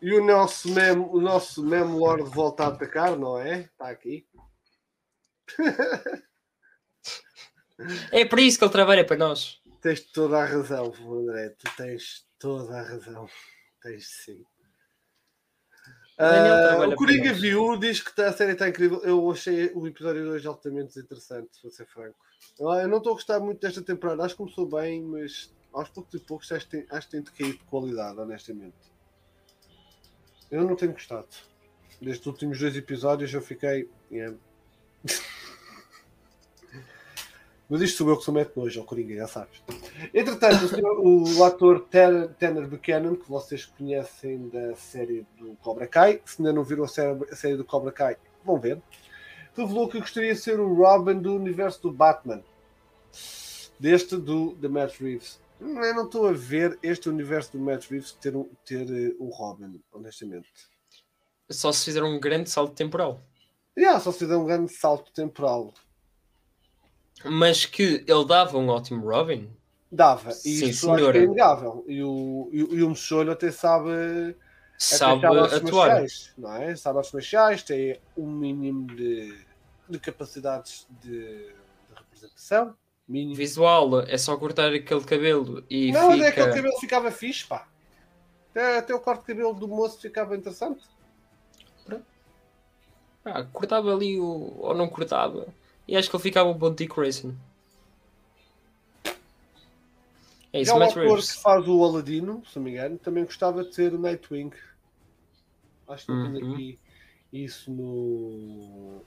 E 0.00 0.12
o 0.12 0.24
nosso 0.24 0.72
mem, 0.72 0.92
o 0.92 1.20
nosso 1.20 1.62
mem 1.62 1.82
Lord 1.82 2.28
volta 2.30 2.64
a 2.64 2.68
atacar, 2.68 3.16
não 3.16 3.38
é? 3.38 3.60
Está 3.60 3.88
aqui. 3.88 4.26
É 8.10 8.24
para 8.24 8.40
isso 8.40 8.58
que 8.58 8.64
ele 8.64 8.72
trabalha 8.72 9.04
para 9.04 9.16
nós. 9.16 9.60
Tens 9.80 10.00
toda 10.00 10.38
a 10.38 10.44
razão, 10.44 10.92
André. 11.12 11.50
Tu 11.50 11.70
tens 11.76 12.26
toda 12.38 12.78
a 12.78 12.82
razão. 12.82 13.28
Tens 13.82 14.06
sim. 14.06 14.44
Ah, 16.18 16.68
trabalha 16.68 16.94
o 16.94 16.96
Coringa 16.96 17.32
viu, 17.34 17.76
diz 17.76 18.00
que 18.00 18.20
a 18.22 18.32
série 18.32 18.52
está 18.52 18.68
incrível. 18.68 19.02
Eu 19.04 19.30
achei 19.30 19.70
o 19.74 19.86
episódio 19.86 20.24
2 20.24 20.46
altamente 20.46 20.94
desinteressante, 20.94 21.50
vou 21.62 21.70
ser 21.70 21.86
franco. 21.86 22.18
Eu, 22.58 22.70
eu 22.70 22.88
não 22.88 22.98
estou 22.98 23.12
a 23.12 23.16
gostar 23.16 23.38
muito 23.38 23.60
desta 23.60 23.82
temporada. 23.82 24.24
Acho 24.24 24.34
que 24.34 24.38
começou 24.38 24.66
bem, 24.66 25.02
mas 25.02 25.54
aos 25.72 25.90
poucos 25.90 26.14
e 26.14 26.18
poucos 26.18 26.50
acho 26.52 26.64
que 26.66 26.78
tem, 26.78 26.86
acho 26.90 27.06
que 27.06 27.12
tem 27.12 27.22
de 27.22 27.32
cair 27.32 27.52
de 27.52 27.64
qualidade, 27.64 28.18
honestamente. 28.18 28.95
Eu 30.50 30.64
não 30.64 30.76
tenho 30.76 30.92
gostado. 30.92 31.26
Destes 32.00 32.26
últimos 32.26 32.58
dois 32.58 32.76
episódios 32.76 33.32
eu 33.32 33.40
fiquei. 33.42 33.88
yeah. 34.10 34.34
Mas 37.68 37.80
isto 37.80 37.98
sou 37.98 38.08
eu 38.10 38.16
que 38.16 38.22
sou 38.22 38.32
mete 38.32 38.52
hoje, 38.54 38.78
ao 38.78 38.84
Coringa, 38.84 39.16
já 39.16 39.26
sabes. 39.26 39.60
Entretanto, 40.14 40.64
o, 40.66 40.68
senhor- 40.68 41.00
o 41.04 41.42
ator 41.44 41.84
Tanner 42.38 42.68
Buchanan, 42.68 43.16
que 43.16 43.28
vocês 43.28 43.64
conhecem 43.64 44.48
da 44.50 44.76
série 44.76 45.26
do 45.36 45.56
Cobra 45.56 45.84
Kai, 45.88 46.20
se 46.24 46.40
ainda 46.40 46.52
não 46.52 46.62
viram 46.62 46.84
a 46.84 46.88
série, 46.88 47.24
a 47.28 47.34
série 47.34 47.56
do 47.56 47.64
Cobra 47.64 47.90
Kai, 47.90 48.16
vão 48.44 48.56
ver, 48.60 48.80
revelou 49.56 49.88
que 49.88 49.98
gostaria 49.98 50.32
de 50.32 50.38
ser 50.38 50.60
o 50.60 50.74
Robin 50.74 51.18
do 51.18 51.34
universo 51.34 51.82
do 51.82 51.90
Batman. 51.90 52.40
Deste 53.80 54.16
do 54.16 54.54
The 54.60 54.68
Matt 54.68 55.00
Reeves. 55.00 55.40
Eu 55.60 55.94
não 55.94 56.04
estou 56.04 56.26
a 56.28 56.32
ver 56.32 56.78
este 56.82 57.08
universo 57.08 57.52
do 57.52 57.58
Matt 57.58 57.90
Reeves 57.90 58.12
ter, 58.12 58.36
um- 58.36 58.48
ter 58.64 58.86
eh, 58.90 59.14
um 59.18 59.28
Robin, 59.28 59.82
honestamente. 59.92 60.48
Só 61.50 61.72
se 61.72 61.84
fizer 61.86 62.02
um 62.02 62.18
grande 62.20 62.50
salto 62.50 62.74
temporal. 62.74 63.20
Yeah, 63.78 64.00
só 64.00 64.10
se 64.12 64.26
der 64.26 64.36
um 64.36 64.44
grande 64.44 64.72
salto 64.72 65.12
temporal. 65.12 65.72
Mas 67.24 67.64
que 67.64 68.04
ele 68.06 68.24
dava 68.26 68.58
um 68.58 68.68
ótimo 68.68 69.06
Robin. 69.06 69.50
Dava. 69.90 70.30
E 70.30 70.34
Sim, 70.34 70.66
isso 70.66 70.90
acho 70.90 70.96
que 70.96 71.12
senhora. 71.12 71.18
é 71.18 71.24
inegável. 71.24 71.84
E 71.86 72.02
o, 72.02 72.48
e, 72.52 72.62
o- 72.62 72.74
e 72.74 72.82
o 72.82 72.88
Mexolho 72.90 73.32
até 73.32 73.50
sabe, 73.50 74.36
Sabe 74.78 75.26
atuar. 75.26 76.04
não 76.36 76.52
é? 76.54 76.76
Sabe 76.76 76.98
artes 76.98 77.12
marciais, 77.12 77.62
tem 77.62 77.98
um 78.16 78.26
mínimo 78.30 78.86
de, 78.94 79.34
de 79.88 79.98
capacidades 79.98 80.86
de, 81.00 81.46
de 81.46 81.94
representação. 81.94 82.76
Mínimo. 83.08 83.34
Visual, 83.34 84.00
é 84.00 84.18
só 84.18 84.36
cortar 84.36 84.72
aquele 84.72 85.04
cabelo 85.04 85.64
e 85.70 85.92
não, 85.92 86.10
é 86.12 86.16
fica. 86.16 86.28
aquele 86.28 86.54
cabelo 86.56 86.80
ficava 86.80 87.10
fixe, 87.12 87.44
pá. 87.46 87.68
Até, 88.50 88.78
até 88.78 88.94
o 88.94 89.00
corte 89.00 89.20
de 89.20 89.26
cabelo 89.28 89.54
do 89.54 89.68
moço 89.68 90.00
ficava 90.00 90.36
interessante. 90.36 90.82
Ah, 93.24 93.42
cortava 93.44 93.92
ali 93.92 94.18
o... 94.20 94.56
ou 94.58 94.74
não 94.74 94.88
cortava. 94.88 95.48
E 95.86 95.96
acho 95.96 96.08
que 96.08 96.16
ele 96.16 96.22
ficava 96.22 96.48
um 96.48 96.54
bom 96.54 96.72
Dick 96.72 96.94
Racing. 96.98 97.36
É 100.52 100.60
isso, 100.60 100.76
Matt 100.78 100.90
ator 100.92 101.02
Reeves. 101.04 101.32
que 101.32 101.42
faz 101.42 101.66
o 101.68 101.84
Aladino, 101.84 102.42
se 102.46 102.56
não 102.56 102.62
me 102.64 102.70
engano, 102.70 102.98
também 102.98 103.24
gostava 103.24 103.64
de 103.64 103.74
ser 103.74 103.92
o 103.94 103.98
Nightwing. 103.98 104.52
Acho 105.88 106.06
que 106.06 106.12
tenho 106.12 106.44
Uhum. 106.46 106.54
aqui 106.54 106.78
isso 107.32 107.70
no. 107.70 109.02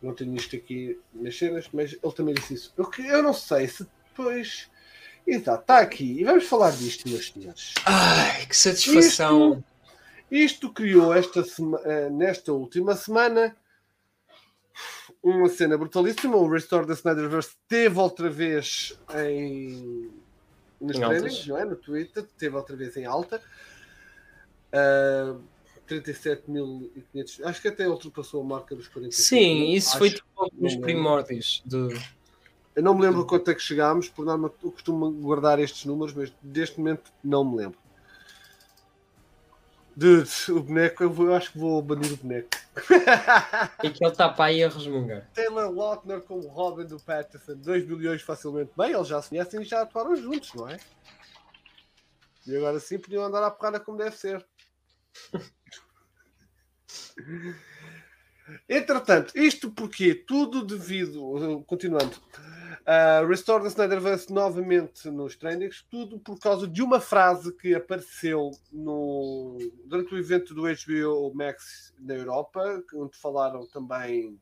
Não 0.00 0.14
tenho 0.14 0.34
isto 0.36 0.54
aqui 0.54 0.98
nas 1.12 1.36
cenas, 1.36 1.68
mas 1.72 1.92
ele 2.02 2.12
também 2.14 2.34
disse 2.34 2.54
isso. 2.54 2.72
Eu, 2.76 2.86
que- 2.86 3.06
eu 3.06 3.22
não 3.22 3.32
sei 3.34 3.66
se 3.68 3.86
depois. 4.10 4.70
Exato, 5.26 5.60
está 5.62 5.78
aqui. 5.80 6.20
E 6.20 6.24
vamos 6.24 6.44
falar 6.44 6.70
disto, 6.70 7.08
meus 7.08 7.28
senhores. 7.30 7.74
Ai, 7.84 8.46
que 8.46 8.56
satisfação. 8.56 9.62
Isto 10.30 10.72
criou 10.72 11.12
esta 11.12 11.42
sema- 11.44 11.80
eh, 11.84 12.08
nesta 12.10 12.52
última 12.52 12.94
semana 12.94 13.56
uma 15.22 15.48
cena 15.48 15.76
brutalíssima. 15.76 16.36
O 16.36 16.48
Restore 16.48 16.86
da 16.86 16.94
Snyderverse 16.94 17.50
teve 17.66 17.98
outra 17.98 18.30
vez 18.30 18.96
em 19.16 20.10
nos 20.80 20.96
trailers, 21.08 21.46
não 21.46 21.58
é? 21.58 21.64
No 21.64 21.76
Twitter, 21.76 22.24
teve 22.38 22.54
outra 22.56 22.76
vez 22.76 22.96
em 22.96 23.04
alta. 23.04 23.42
Ah, 24.72 25.34
37.500. 25.88 27.44
Acho 27.44 27.62
que 27.62 27.68
até 27.68 27.88
ultrapassou 27.88 28.40
a 28.42 28.44
marca 28.44 28.74
dos 28.76 28.88
47 28.88 29.26
Sim, 29.28 29.70
isso 29.72 29.88
acho. 29.90 29.98
foi 29.98 30.10
tipo 30.10 30.26
nos 30.54 30.76
primórdios. 30.76 31.62
Do... 31.64 31.88
Eu 32.76 32.82
não 32.82 32.94
me 32.94 33.02
lembro 33.02 33.26
quanto 33.26 33.50
é 33.50 33.54
que 33.54 33.60
chegámos, 33.62 34.08
por 34.08 34.24
norma 34.24 34.52
eu 34.62 34.70
costumo 34.70 35.10
guardar 35.10 35.58
estes 35.58 35.84
números, 35.84 36.14
mas 36.14 36.32
deste 36.42 36.78
momento 36.78 37.12
não 37.24 37.44
me 37.44 37.56
lembro. 37.56 37.78
Dude, 39.96 40.30
o 40.50 40.62
boneco, 40.62 41.02
eu, 41.02 41.10
vou- 41.10 41.26
eu 41.26 41.34
acho 41.34 41.50
que 41.50 41.58
vou 41.58 41.82
banir 41.82 42.12
o 42.12 42.16
boneco. 42.16 42.48
E 43.82 43.90
que 43.90 44.04
ele 44.04 44.12
está 44.12 44.28
para 44.28 44.44
aí 44.44 44.62
a 44.62 44.68
resmungar. 44.68 45.28
Taylor 45.34 45.72
Lautner 45.74 46.20
como 46.20 46.46
Robin 46.46 46.84
do 46.86 47.00
Patterson, 47.00 47.56
2 47.56 47.84
milhões 47.84 48.22
facilmente. 48.22 48.70
Bem, 48.76 48.92
eles 48.92 49.08
já 49.08 49.20
se 49.20 49.30
conhecem 49.30 49.60
e 49.60 49.64
já 49.64 49.82
atuaram 49.82 50.14
juntos, 50.14 50.54
não 50.54 50.68
é? 50.68 50.78
E 52.46 52.56
agora 52.56 52.78
sim 52.78 52.96
podiam 52.96 53.24
andar 53.24 53.42
à 53.42 53.50
porrada 53.50 53.80
como 53.80 53.98
deve 53.98 54.16
ser. 54.16 54.46
Entretanto, 58.68 59.36
isto 59.36 59.70
porque 59.70 60.14
tudo 60.14 60.64
devido, 60.64 61.62
continuando, 61.66 62.16
Uh, 62.88 63.26
Restore 63.28 63.62
the 63.62 63.68
Snyderverse 63.68 64.32
novamente 64.32 65.10
nos 65.10 65.36
trendings, 65.36 65.84
tudo 65.90 66.18
por 66.18 66.38
causa 66.38 66.66
de 66.66 66.80
uma 66.80 66.98
frase 66.98 67.52
que 67.52 67.74
apareceu 67.74 68.50
no, 68.72 69.58
durante 69.84 70.14
o 70.14 70.18
evento 70.18 70.54
do 70.54 70.62
HBO 70.62 71.30
Max 71.34 71.92
na 71.98 72.14
Europa, 72.14 72.82
onde 72.94 73.14
falaram 73.18 73.66
também 73.66 74.40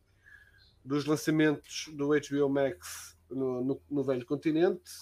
dos 0.84 1.06
lançamentos 1.06 1.90
do 1.93 2.10
HBO 2.10 2.48
Max 2.48 3.18
no, 3.28 3.64
no, 3.64 3.82
no 3.90 4.05
velho 4.05 4.24
continente. 4.24 4.93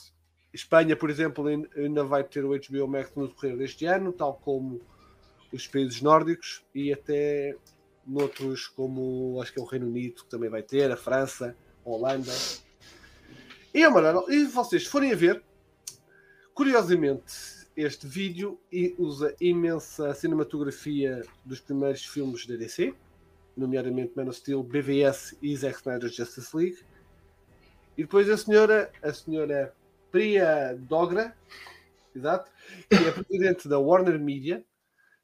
Espanha, 0.51 0.97
por 0.97 1.11
exemplo, 1.11 1.47
ainda 1.77 2.03
vai 2.03 2.24
ter 2.24 2.47
o 2.47 2.59
HBO 2.59 2.89
Max 2.89 3.12
no 3.15 3.28
decorrer 3.28 3.59
deste 3.59 3.85
ano, 3.85 4.11
tal 4.11 4.36
como 4.36 4.81
os 5.55 5.67
países 5.69 6.03
nórdicos 6.03 6.65
e 6.75 6.93
até 6.93 7.57
noutros 8.07 8.67
como 8.67 9.41
acho 9.41 9.53
que 9.53 9.61
é 9.61 9.63
o 9.63 9.67
Reino 9.67 9.87
Unido 9.87 10.25
que 10.25 10.29
também 10.29 10.51
vai 10.51 10.63
ter, 10.63 10.91
a 10.91 10.97
França, 10.97 11.57
a 11.85 11.89
Holanda. 11.89 12.33
E, 13.73 13.83
amarelo, 13.83 14.31
e 14.31 14.45
vocês 14.45 14.87
forem 14.87 15.13
a 15.13 15.17
ver, 15.17 15.43
curiosamente, 16.55 17.33
este 17.77 18.07
vídeo 18.07 18.61
usa 18.99 19.35
imensa 19.41 20.15
cinematografia 20.15 21.23
dos 21.45 21.61
primeiros 21.61 22.05
filmes 22.05 22.47
da 22.47 22.57
DC, 22.57 22.95
nomeadamente 23.57 24.13
Man 24.17 24.29
of 24.29 24.37
Steel, 24.37 24.63
BVS 24.63 25.37
e 25.43 25.57
Zack 25.57 25.79
Snyder's 25.79 26.15
Justice 26.15 26.57
League. 26.57 26.79
E 27.97 28.03
depois 28.03 28.29
a 28.29 28.37
senhora, 28.37 28.91
a 29.03 29.13
senhora 29.13 29.75
Priya 30.11 30.77
Dogra, 30.79 31.37
exato, 32.15 32.51
que 32.89 32.97
é 32.97 33.11
presidente 33.11 33.69
da 33.69 33.79
Warner 33.79 34.19
Media, 34.19 34.65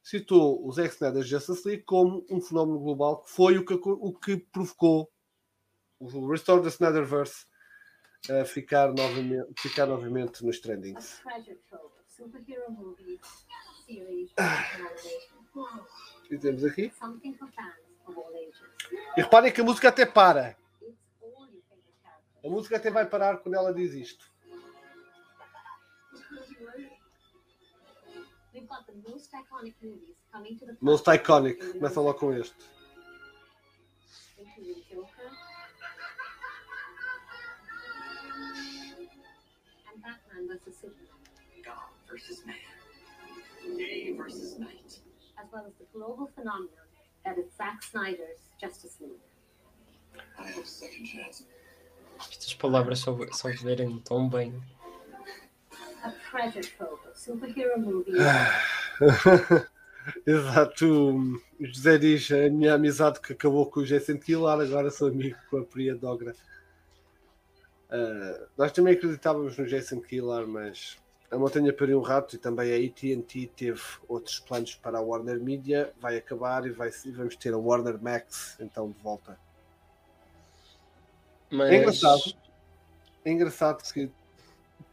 citou 0.03 0.67
o 0.67 0.73
Zack 0.73 0.95
Snyder's 0.95 1.29
Justice 1.29 1.67
League 1.67 1.85
como 1.85 2.25
um 2.31 2.41
fenómeno 2.41 2.79
global 2.79 3.23
que 3.23 3.31
foi 3.31 3.59
o 3.59 3.65
que, 3.65 3.75
o 3.75 4.13
que 4.13 4.37
provocou 4.37 5.11
o 5.99 6.31
Restore 6.31 6.63
the 6.63 6.69
Snyderverse 6.69 7.47
a 8.29 8.45
ficar 8.45 8.93
novamente, 8.93 9.61
ficar 9.61 9.87
novamente 9.87 10.45
nos 10.45 10.59
trendings. 10.59 11.23
E 16.31 16.39
temos 16.39 16.65
aqui. 16.65 16.93
E 19.17 19.23
reparem 19.23 19.53
que 19.53 19.61
a 19.61 19.65
música 19.65 19.89
até 19.89 20.07
para. 20.07 20.57
A 22.43 22.49
música 22.49 22.77
até 22.77 22.91
vai 22.91 23.07
parar 23.07 23.39
quando 23.39 23.55
ela 23.55 23.73
diz 23.73 23.93
isto. 23.93 24.30
Most 30.81 31.09
iconic. 31.09 31.73
Começa 31.73 32.01
logo 32.01 32.19
com 32.19 32.33
este. 32.33 32.55
versus 40.51 40.81
Superman. 40.81 41.07
God 41.65 41.91
versus 42.09 42.43
man. 42.47 43.77
Day 43.77 44.15
versus 44.17 44.59
night. 44.59 45.01
As 45.39 45.47
well 45.53 45.65
as 45.67 45.75
the 45.79 45.87
global 45.93 46.29
phenomenon 46.35 46.89
that 47.25 47.39
is 47.39 47.47
Zack 47.57 47.83
Snyder's 47.83 48.41
Justice 48.61 48.97
League. 49.01 49.25
I 50.39 50.47
have 50.49 50.67
second 50.67 51.07
chance. 51.07 51.47
Estas 52.19 52.55
palavras 52.55 52.99
só, 52.99 53.17
só 53.33 53.51
verem 53.63 53.99
tão 54.01 54.29
bem. 54.29 54.61
A 56.03 56.11
treasure 56.31 56.67
trove 56.77 57.01
of 57.09 57.19
superhero 57.19 57.79
movies. 57.79 58.17
Exato. 60.27 60.87
O 61.61 61.67
José 61.67 61.99
diz 61.99 62.31
a 62.33 62.49
minha 62.49 62.75
amizade 62.75 63.21
que 63.21 63.33
acabou 63.33 63.67
com 63.67 63.81
o 63.81 63.85
Jason 63.85 64.19
Killar, 64.19 64.61
agora 64.61 64.91
sou 64.91 65.09
amigo 65.09 65.37
com 65.51 65.59
a 65.59 65.65
Priya 65.65 65.95
Dogra. 65.95 66.35
Uh, 67.91 68.47
nós 68.57 68.73
também 68.73 68.95
acreditávamos 68.95 69.59
no 69.59 69.67
Jason 69.67 70.01
Killar, 70.01 70.47
mas 70.47 70.97
a 71.31 71.37
montanha 71.37 71.73
pariu 71.73 71.99
um 71.99 72.03
rato 72.03 72.37
e 72.37 72.39
também 72.39 72.73
a 72.73 72.89
AT&T 72.89 73.51
teve 73.55 73.83
outros 74.09 74.41
planos 74.41 74.75
para 74.75 74.99
a 74.99 75.01
Warner 75.03 75.41
Media. 75.41 75.93
Vai 76.01 76.17
acabar 76.17 76.67
e, 76.67 76.71
vai, 76.71 76.91
e 77.05 77.11
vamos 77.11 77.37
ter 77.37 77.53
a 77.53 77.59
Warner 77.59 78.01
Max 78.03 78.57
então 78.59 78.91
de 78.91 78.99
volta. 79.03 79.39
Mas... 81.51 81.71
É 81.71 81.77
engraçado. 81.77 82.23
É 83.25 83.31
engraçado 83.31 83.93
que 83.93 84.11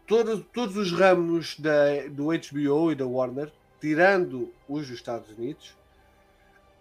todos, 0.08 0.46
todos 0.54 0.78
os 0.78 0.92
ramos 0.92 1.60
da, 1.60 2.08
do 2.10 2.28
HBO 2.28 2.92
e 2.92 2.96
da 2.96 3.06
Warner, 3.06 3.52
tirando 3.80 4.54
os 4.68 4.88
dos 4.88 4.98
Estados 4.98 5.30
Unidos, 5.38 5.76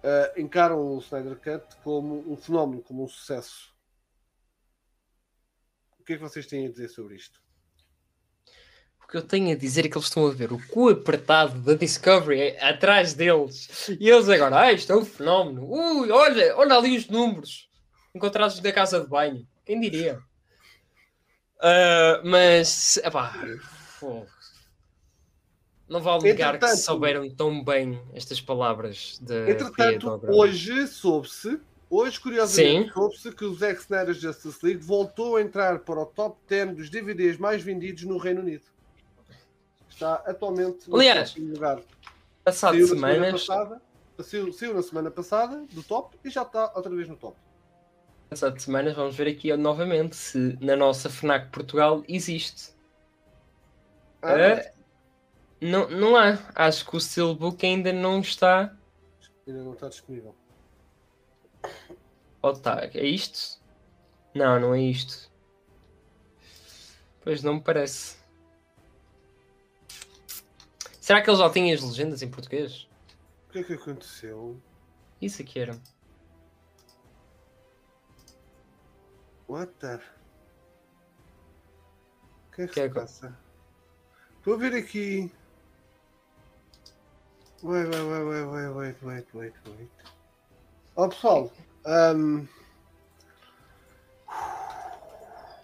uh, 0.03 0.41
encaram 0.41 0.81
o 0.81 0.99
Snyder 0.99 1.37
Cut 1.37 1.77
como 1.83 2.25
um 2.31 2.37
fenómeno, 2.37 2.83
como 2.83 3.05
um 3.05 3.09
sucesso 3.09 3.77
que 6.07 6.13
é 6.13 6.17
que 6.17 6.23
vocês 6.23 6.47
têm 6.47 6.67
a 6.67 6.71
dizer 6.71 6.89
sobre 6.89 7.17
isto? 7.17 7.41
O 9.03 9.09
que 9.09 9.17
eu 9.17 9.23
tenho 9.23 9.53
a 9.53 9.59
dizer 9.59 9.85
é 9.85 9.89
que 9.89 9.97
eles 9.97 10.07
estão 10.07 10.27
a 10.27 10.33
ver 10.33 10.53
o 10.53 10.69
cu 10.69 10.89
apertado 10.89 11.61
da 11.61 11.75
Discovery 11.75 12.57
atrás 12.59 13.13
deles. 13.13 13.89
E 14.01 14.09
eles 14.09 14.29
agora, 14.29 14.61
ah, 14.63 14.73
isto 14.73 14.93
é 14.93 14.97
um 14.97 15.05
fenómeno. 15.05 15.69
Ui, 15.69 16.11
olha, 16.11 16.57
olha 16.57 16.75
ali 16.75 16.97
os 16.97 17.09
números 17.09 17.69
encontrados 18.15 18.59
da 18.61 18.73
casa 18.73 19.01
de 19.01 19.09
banho. 19.09 19.47
Quem 19.65 19.81
diria? 19.81 20.21
Uh, 21.59 22.21
mas, 22.25 22.99
epá, 22.99 23.35
não 25.89 26.01
vale 26.01 26.25
negar 26.25 26.59
que 26.59 26.77
souberam 26.77 27.29
tão 27.31 27.65
bem 27.65 28.01
estas 28.13 28.41
palavras 28.41 29.19
de 29.23 29.51
Entretanto, 29.51 30.21
hoje 30.29 30.87
soube-se 30.87 31.61
Hoje, 31.89 32.19
curiosamente, 32.19 32.93
soube-se 32.93 33.31
que 33.33 33.45
o 33.45 33.55
Zack 33.55 33.81
Snyder's 33.81 34.21
Justice 34.21 34.59
League 34.65 34.83
voltou 34.83 35.37
a 35.37 35.41
entrar 35.41 35.79
para 35.79 36.01
o 36.01 36.07
top 36.07 36.37
10 36.49 36.75
dos 36.75 36.91
DVDs 36.91 37.39
mais 37.39 37.63
vendidos 37.63 38.03
no 38.03 38.19
Reino 38.19 38.41
Unido. 38.41 38.65
Está 39.89 40.15
atualmente 40.27 40.91
no 40.91 40.97
Aliás, 40.97 41.37
lugar. 41.37 41.81
Passado 42.43 42.73
saiu 42.73 42.89
semanas... 42.89 43.15
semana 43.17 43.33
passada, 43.33 43.83
saiu, 44.21 44.53
saiu, 44.53 44.75
na 44.75 44.83
semana 44.83 45.11
passada 45.13 45.65
do 45.73 45.83
top 45.83 46.19
e 46.25 46.29
já 46.29 46.43
está 46.43 46.73
outra 46.75 46.95
vez 46.95 47.09
no 47.09 47.17
top. 47.17 47.37
Passado 48.29 48.59
semanas 48.61 48.95
vamos 48.95 49.15
ver 49.15 49.29
aqui 49.29 49.55
novamente 49.57 50.17
se 50.17 50.59
na 50.61 50.75
nossa 50.75 51.09
FNAC 51.09 51.51
Portugal 51.51 52.03
existe. 52.09 52.75
Ah, 54.21 54.35
uh, 54.35 54.77
não, 55.61 55.89
não 55.89 56.17
há. 56.17 56.39
Acho 56.55 56.85
que 56.89 56.97
o 56.97 57.01
Steelbook 57.01 57.65
ainda 57.65 57.93
não 57.93 58.21
está. 58.21 58.77
Ainda 59.47 59.63
não 59.63 59.73
está 59.75 59.89
disponível. 59.89 60.35
Oh, 62.43 62.53
tá. 62.53 62.91
É 62.93 63.07
isto? 63.07 63.61
Não, 64.35 64.59
não 64.59 64.75
é 64.75 64.83
isto. 64.83 65.31
Pois 67.23 67.43
não 67.43 67.55
me 67.55 67.61
parece. 67.61 68.17
Será 71.01 71.23
que 71.23 71.31
eles 71.31 71.39
já 71.39 71.49
têm 71.49 71.73
as 71.73 71.83
legendas 71.83 72.23
em 72.23 72.29
português? 72.29 72.89
O 73.49 73.53
que 73.53 73.59
é 73.61 73.63
que 73.63 73.73
aconteceu? 73.75 74.61
Isso 75.23 75.41
aqui 75.41 75.61
era. 75.61 75.81
What 79.49 79.73
the... 79.81 79.97
O 79.97 80.01
que 82.57 82.63
é 82.63 82.67
que, 82.67 82.69
que 82.69 82.75
se 82.75 82.81
é 82.81 82.89
passa? 82.89 83.37
Estou 84.39 84.55
a 84.55 84.57
ver 84.57 84.75
aqui... 84.75 85.33
Wait, 87.63 87.87
wait, 87.89 88.03
wait, 88.03 88.25
wait, 88.25 88.75
wait, 88.75 89.03
wait, 89.03 89.35
wait, 89.35 89.55
wait. 89.67 89.91
Ó 90.97 91.05
oh, 91.05 91.09
pessoal, 91.09 91.53
um... 91.87 92.47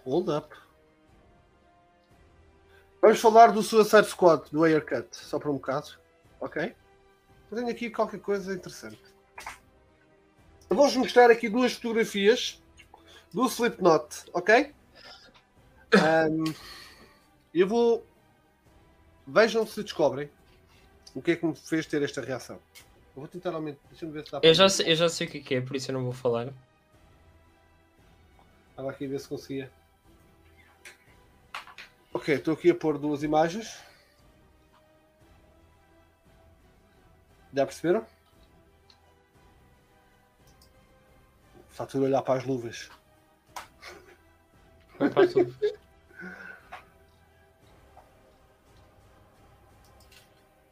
hold 0.05 0.29
up. 0.29 0.55
Vamos 3.01 3.19
falar 3.19 3.51
do 3.51 3.61
Suicide 3.61 4.07
Squad, 4.07 4.49
do 4.51 4.63
Aircut, 4.65 5.07
só 5.15 5.37
por 5.37 5.49
um 5.49 5.55
bocado, 5.55 5.97
ok? 6.39 6.75
Eu 7.51 7.57
tenho 7.57 7.69
aqui 7.69 7.89
qualquer 7.89 8.19
coisa 8.19 8.53
interessante. 8.53 9.01
Vou-vos 10.69 10.95
mostrar 10.95 11.29
aqui 11.29 11.49
duas 11.49 11.73
fotografias 11.73 12.62
do 13.33 13.47
Slipknot, 13.47 14.25
ok? 14.33 14.73
Um... 15.95 16.43
Eu 17.53 17.67
vou. 17.67 18.05
Vejam 19.25 19.65
se 19.65 19.83
descobrem 19.83 20.29
o 21.15 21.21
que 21.21 21.31
é 21.31 21.35
que 21.35 21.45
me 21.45 21.55
fez 21.55 21.85
ter 21.85 22.01
esta 22.01 22.21
reação. 22.21 22.59
Eu 23.15 23.21
vou 23.21 23.27
tentar 23.27 23.53
aumentar. 23.53 23.79
Deixa-me 23.89 24.11
ver 24.11 24.25
se 24.25 24.31
dá 24.31 24.39
eu 24.41 24.53
já, 24.53 24.67
sei, 24.69 24.91
eu 24.91 24.95
já 24.95 25.07
sei 25.09 25.27
o 25.27 25.29
que 25.29 25.55
é, 25.55 25.61
por 25.61 25.75
isso 25.75 25.91
eu 25.91 25.93
não 25.93 26.03
vou 26.03 26.13
falar. 26.13 26.51
Estava 28.71 28.89
aqui 28.89 29.05
a 29.05 29.09
ver 29.09 29.19
se 29.19 29.27
conseguia. 29.27 29.71
Ok, 32.11 32.35
estou 32.35 32.53
aqui 32.53 32.71
a 32.71 32.75
pôr 32.75 32.97
duas 32.97 33.23
imagens. 33.23 33.79
Já 37.53 37.65
perceberam? 37.65 38.05
Está 41.71 41.85
tudo 41.85 42.05
a 42.05 42.07
olhar 42.07 42.21
para 42.23 42.39
as 42.39 42.45
luvas. 42.45 42.89
Luvas. 44.99 45.33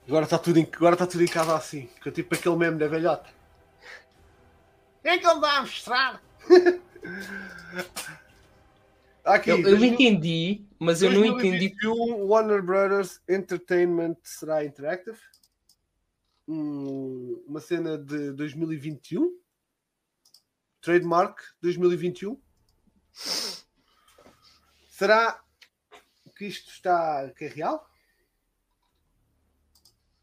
Agora 0.08 0.26
está 0.26 0.38
tudo, 0.38 0.60
em, 0.60 0.68
agora 0.74 0.96
está 0.96 1.08
tudo 1.08 1.24
em 1.24 1.28
casa 1.28 1.56
assim. 1.56 1.88
Que 2.02 2.10
é 2.10 2.12
tipo 2.12 2.36
aquele 2.36 2.56
meme 2.58 2.78
da 2.78 2.88
velhota. 2.88 3.30
É 5.04 5.18
que 5.18 5.26
ele 5.26 5.40
vai 5.40 5.58
a 5.58 5.62
mostrar. 5.62 6.22
Aqui, 9.24 9.52
Eu, 9.52 9.62
eu 9.62 9.86
entendi, 9.86 10.66
mas 10.80 11.02
eu 11.02 11.12
não 11.12 11.24
entendi. 11.24 11.70
2021, 11.70 12.26
Warner 12.26 12.62
Brothers 12.62 13.22
Entertainment 13.30 14.18
será 14.24 14.66
interactive. 14.66 15.18
Hum, 16.48 17.42
uma 17.48 17.62
cena 17.62 17.98
de 17.98 18.32
2021. 18.34 19.40
Trademark 20.82 21.40
2021. 21.62 22.38
Será 25.02 25.44
que 26.38 26.46
isto 26.46 26.70
está 26.70 27.28
que 27.36 27.46
é 27.46 27.48
real? 27.48 27.90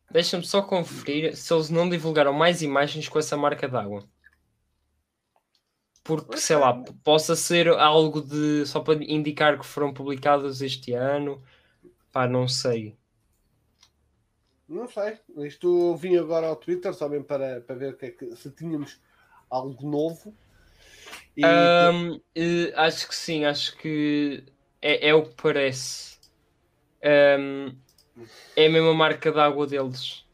Deixa-me 0.09 0.47
só 0.47 0.63
conferir 0.63 1.37
se 1.37 1.53
eles 1.53 1.69
não 1.69 1.89
divulgaram 1.89 2.33
mais 2.33 2.63
imagens 2.63 3.09
com 3.09 3.19
essa 3.19 3.37
marca 3.37 3.67
d'água. 3.67 4.09
Porque, 6.05 6.37
sei 6.37 6.55
lá, 6.55 6.81
p- 6.81 6.93
possa 7.03 7.35
ser 7.35 7.67
algo 7.71 8.23
de 8.23 8.65
só 8.67 8.79
para 8.79 9.03
indicar 9.03 9.59
que 9.59 9.67
foram 9.67 9.93
publicados 9.93 10.63
este 10.63 10.93
ano. 10.93 11.43
Pá, 12.13 12.29
não 12.29 12.47
sei. 12.47 12.97
Não 14.69 14.87
sei. 14.87 15.19
Isto 15.39 15.91
eu 15.91 15.97
vim 15.97 16.17
agora 16.17 16.47
ao 16.47 16.55
Twitter 16.55 16.95
só 16.95 17.09
mesmo 17.09 17.25
para, 17.25 17.61
para 17.63 17.75
ver 17.75 17.95
o 17.95 17.97
que 17.97 18.07
é 18.07 18.11
que, 18.13 18.37
se 18.37 18.49
tínhamos 18.53 19.01
algo 19.51 19.91
novo. 19.91 20.33
E 21.37 21.45
Ahm, 21.45 22.21
eh, 22.35 22.73
acho 22.77 23.09
que 23.09 23.15
sim, 23.15 23.45
acho 23.45 23.77
que 23.77 24.45
é, 24.81 25.09
é 25.09 25.15
o 25.15 25.25
que 25.25 25.35
parece. 25.43 26.19
Ahm, 27.03 27.77
é 28.57 28.67
a 28.67 28.71
mesma 28.71 28.95
marca 28.95 29.31
d'água 29.31 29.67
deles. 29.67 30.25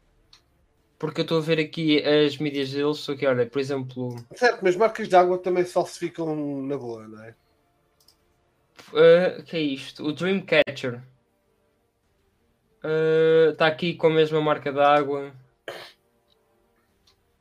Porque 0.97 1.21
eu 1.21 1.23
estou 1.23 1.37
a 1.37 1.41
ver 1.41 1.59
aqui 1.59 2.01
as 2.03 2.37
mídias 2.37 2.71
deles, 2.71 2.97
só 2.97 3.15
que 3.15 3.27
olha, 3.27 3.45
por 3.45 3.59
exemplo, 3.59 4.15
certo, 4.35 4.61
mas 4.63 4.75
marcas 4.75 5.09
de 5.09 5.15
água 5.15 5.37
também 5.37 5.63
se 5.65 5.73
falsificam 5.73 6.35
na 6.63 6.77
boa, 6.77 7.07
não 7.07 7.23
é? 7.23 7.35
ah, 8.93 9.41
que 9.43 9.57
é 9.57 9.59
isto? 9.59 10.03
O 10.05 10.13
Dreamcatcher 10.13 11.01
está 13.51 13.67
aqui 13.67 13.95
com 13.95 14.07
a 14.07 14.11
mesma 14.11 14.41
marca 14.41 14.71
d'água. 14.71 15.33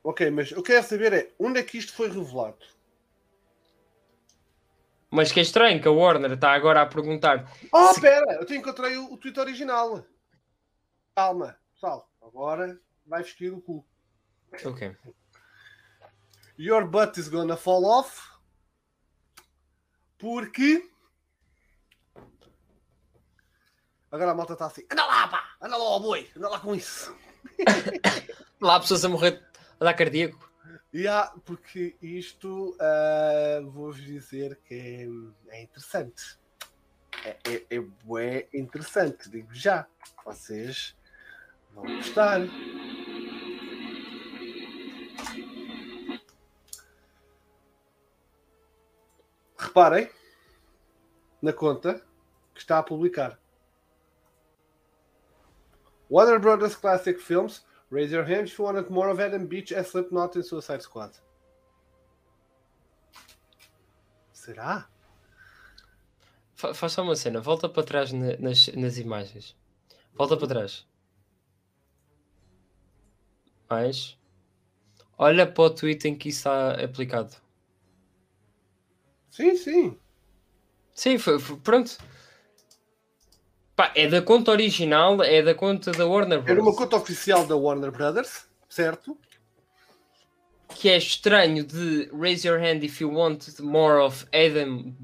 Ok, 0.03 0.31
mas 0.31 0.51
eu 0.51 0.63
quero 0.63 0.85
saber 0.85 1.13
é 1.13 1.31
onde 1.39 1.61
é 1.61 1.63
que 1.63 1.79
isto 1.79 1.93
foi 1.93 2.09
revelado? 2.09 2.59
Mas 5.15 5.31
que 5.31 5.39
é 5.39 5.43
estranho 5.45 5.81
que 5.81 5.87
a 5.87 5.93
Warner 5.93 6.33
está 6.33 6.53
agora 6.53 6.83
a 6.83 6.87
perguntar. 6.87 7.49
Oh, 7.73 7.87
Se- 7.89 7.95
espera, 7.95 8.33
eu 8.35 8.45
te 8.45 8.57
encontrei 8.57 8.97
o, 8.97 9.13
o 9.13 9.17
tweet 9.17 9.39
original. 9.39 10.05
Calma, 11.15 11.57
pessoal, 11.73 12.11
agora 12.21 12.81
vai 13.07 13.23
vestir 13.23 13.53
o 13.53 13.61
cu. 13.61 13.87
Ok. 14.65 14.97
Your 16.59 16.85
butt 16.89 17.19
is 17.21 17.29
gonna 17.29 17.57
fall 17.57 17.85
off. 17.85 18.21
Porque. 20.19 20.83
Agora 24.11 24.33
a 24.33 24.35
malta 24.35 24.55
está 24.55 24.67
assim. 24.67 24.85
Anda 24.91 25.07
lá, 25.07 25.29
pá! 25.29 25.45
Anda 25.61 25.77
lá, 25.77 25.99
boi! 26.01 26.29
Anda 26.37 26.49
lá 26.49 26.59
com 26.59 26.75
isso! 26.75 27.17
Lá 28.61 28.81
pessoas 28.81 29.05
a 29.05 29.09
morrer 29.09 29.45
a 29.79 29.85
dar 29.85 29.95
cardíaco. 29.95 30.51
Há, 31.09 31.35
porque 31.45 31.97
isto 32.01 32.77
ah, 32.81 33.61
vou-vos 33.65 34.01
dizer 34.01 34.61
que 34.65 34.75
é, 35.51 35.57
é 35.57 35.63
interessante. 35.65 36.39
É, 37.25 37.37
é, 37.53 37.65
é 38.21 38.49
interessante, 38.57 39.29
digo 39.29 39.53
já. 39.53 39.89
Vocês 40.25 40.97
vão 41.73 41.85
gostar. 41.97 42.41
Reparem 49.59 50.09
na 51.43 51.53
conta 51.53 52.07
que 52.55 52.61
está 52.61 52.79
a 52.79 52.83
publicar. 52.85 53.37
Warner 56.09 56.39
Brothers 56.39 56.77
Classic 56.77 57.19
Films 57.19 57.67
Raise 57.91 58.13
your 58.13 58.25
hand 58.25 58.49
if 58.49 58.59
you 58.59 58.65
wanted 58.65 58.91
more 58.91 59.09
of 59.11 59.21
Adam 59.21 59.47
Beach 59.47 59.73
as 59.73 59.89
Slipknot 59.89 60.35
and 60.37 60.45
Suicide 60.45 60.83
Squad. 60.83 61.13
Será? 64.33 64.89
Fa- 66.57 66.75
Faz 66.75 66.93
só 66.93 67.03
uma 67.03 67.17
cena, 67.17 67.41
volta 67.41 67.69
para 67.69 67.83
trás 67.85 68.13
na- 68.13 68.37
nas, 68.39 68.69
nas 68.69 68.99
imagens. 68.99 69.57
Volta 70.15 70.37
para 70.37 70.49
trás. 70.49 70.87
Mais. 73.71 74.19
Olha 75.17 75.47
para 75.51 75.65
o 75.65 75.71
tweet 75.71 76.07
em 76.09 76.17
que 76.17 76.29
isso 76.29 76.39
está 76.41 76.83
aplicado. 76.83 77.35
Sim, 79.31 79.57
sim. 79.57 79.99
Sim, 80.95 81.19
foi, 81.19 81.39
foi- 81.39 81.57
pronto. 81.59 81.99
Pá, 83.77 83.91
é 83.95 84.07
da 84.07 84.23
conta 84.23 84.51
original, 84.53 85.23
é 85.23 85.43
da 85.43 85.55
conta 85.55 85.91
da 85.91 86.07
Warner 86.07 86.43
Era 86.47 86.61
uma 86.63 86.75
conta 86.75 86.97
oficial 86.97 87.45
da 87.47 87.57
Warner 87.57 87.91
Brothers, 87.91 88.47
certo? 88.69 89.19
Que 90.77 90.89
é 90.89 90.97
estranho 90.97 91.65
de 91.65 92.09
raise 92.13 92.47
your 92.47 92.59
hand 92.61 92.85
if 92.85 93.01
you 93.01 93.13
want 93.13 93.59
more 93.61 94.01
of 94.01 94.27
Adam 94.33 94.95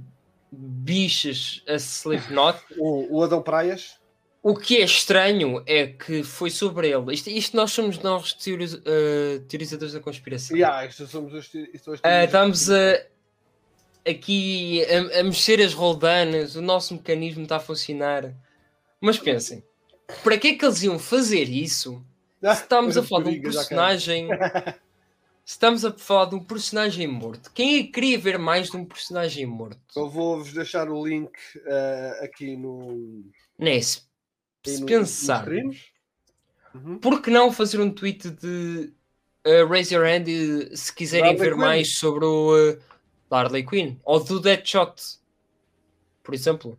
Bichas 0.52 1.62
a 1.68 1.74
Slipknot. 1.74 2.58
O, 2.78 3.18
o 3.18 3.22
Adão 3.24 3.42
Praias. 3.42 3.98
O 4.42 4.54
que 4.56 4.78
é 4.78 4.84
estranho 4.84 5.62
é 5.66 5.88
que 5.88 6.22
foi 6.22 6.48
sobre 6.50 6.88
ele. 6.88 7.12
Isto, 7.12 7.28
isto 7.28 7.54
nós 7.56 7.72
somos 7.72 7.98
nós 7.98 8.32
teoriz- 8.32 8.80
eh, 8.86 9.42
teorizadores 9.48 9.92
da 9.92 10.00
conspiração. 10.00 10.56
E 10.56 10.64
ah, 10.64 10.86
isto 10.86 11.06
somos 11.06 11.34
os. 11.34 11.52
Isto 11.74 11.92
Ah, 12.02 12.24
estamos 12.24 12.70
a, 12.70 13.02
aqui 14.08 14.82
a, 14.86 15.20
a 15.20 15.22
mexer 15.24 15.60
as 15.60 15.74
roldanas, 15.74 16.56
o 16.56 16.62
nosso 16.62 16.94
mecanismo 16.94 17.42
está 17.42 17.56
a 17.56 17.60
funcionar. 17.60 18.32
Mas 19.00 19.18
pensem, 19.18 19.64
para 20.22 20.36
que 20.38 20.48
é 20.48 20.54
que 20.54 20.64
eles 20.64 20.82
iam 20.82 20.98
fazer 20.98 21.48
isso? 21.48 22.04
Se 22.42 22.62
estamos 22.62 22.96
a 22.96 23.02
falar 23.02 23.24
de 23.24 23.30
um 23.30 23.34
já 23.34 23.60
personagem. 23.60 24.28
Se 24.28 24.74
estamos 25.54 25.84
a 25.84 25.92
falar 25.92 26.26
de 26.26 26.34
um 26.36 26.44
personagem 26.44 27.06
morto, 27.06 27.50
quem 27.52 27.78
é 27.78 27.82
que 27.82 27.88
queria 27.88 28.18
ver 28.18 28.38
mais 28.38 28.70
de 28.70 28.76
um 28.76 28.84
personagem 28.84 29.46
morto? 29.46 29.80
Eu 29.96 30.08
vou-vos 30.08 30.52
deixar 30.52 30.90
o 30.90 31.06
link 31.06 31.30
ah, 31.66 32.20
aqui 32.24 32.56
no. 32.56 33.24
Né? 33.58 33.80
Se, 33.80 34.02
no- 34.80 34.86
pensar, 34.86 35.48
no. 35.48 35.74
Uhum. 36.74 36.98
por 36.98 37.20
que 37.20 37.30
não 37.30 37.52
fazer 37.52 37.80
um 37.80 37.90
tweet 37.90 38.30
de 38.30 38.92
uh, 39.46 39.66
Raise 39.68 39.94
Your 39.94 40.06
Hand 40.06 40.28
e, 40.28 40.76
se 40.76 40.94
quiserem 40.94 41.36
ver 41.36 41.52
Quinn. 41.52 41.58
mais 41.60 41.96
sobre 41.96 42.24
o 42.24 42.54
uh, 42.54 42.78
Harley 43.30 43.64
Quinn 43.64 43.96
ou 44.04 44.22
do 44.22 44.40
Deadshot, 44.40 45.18
por 46.22 46.34
exemplo? 46.34 46.78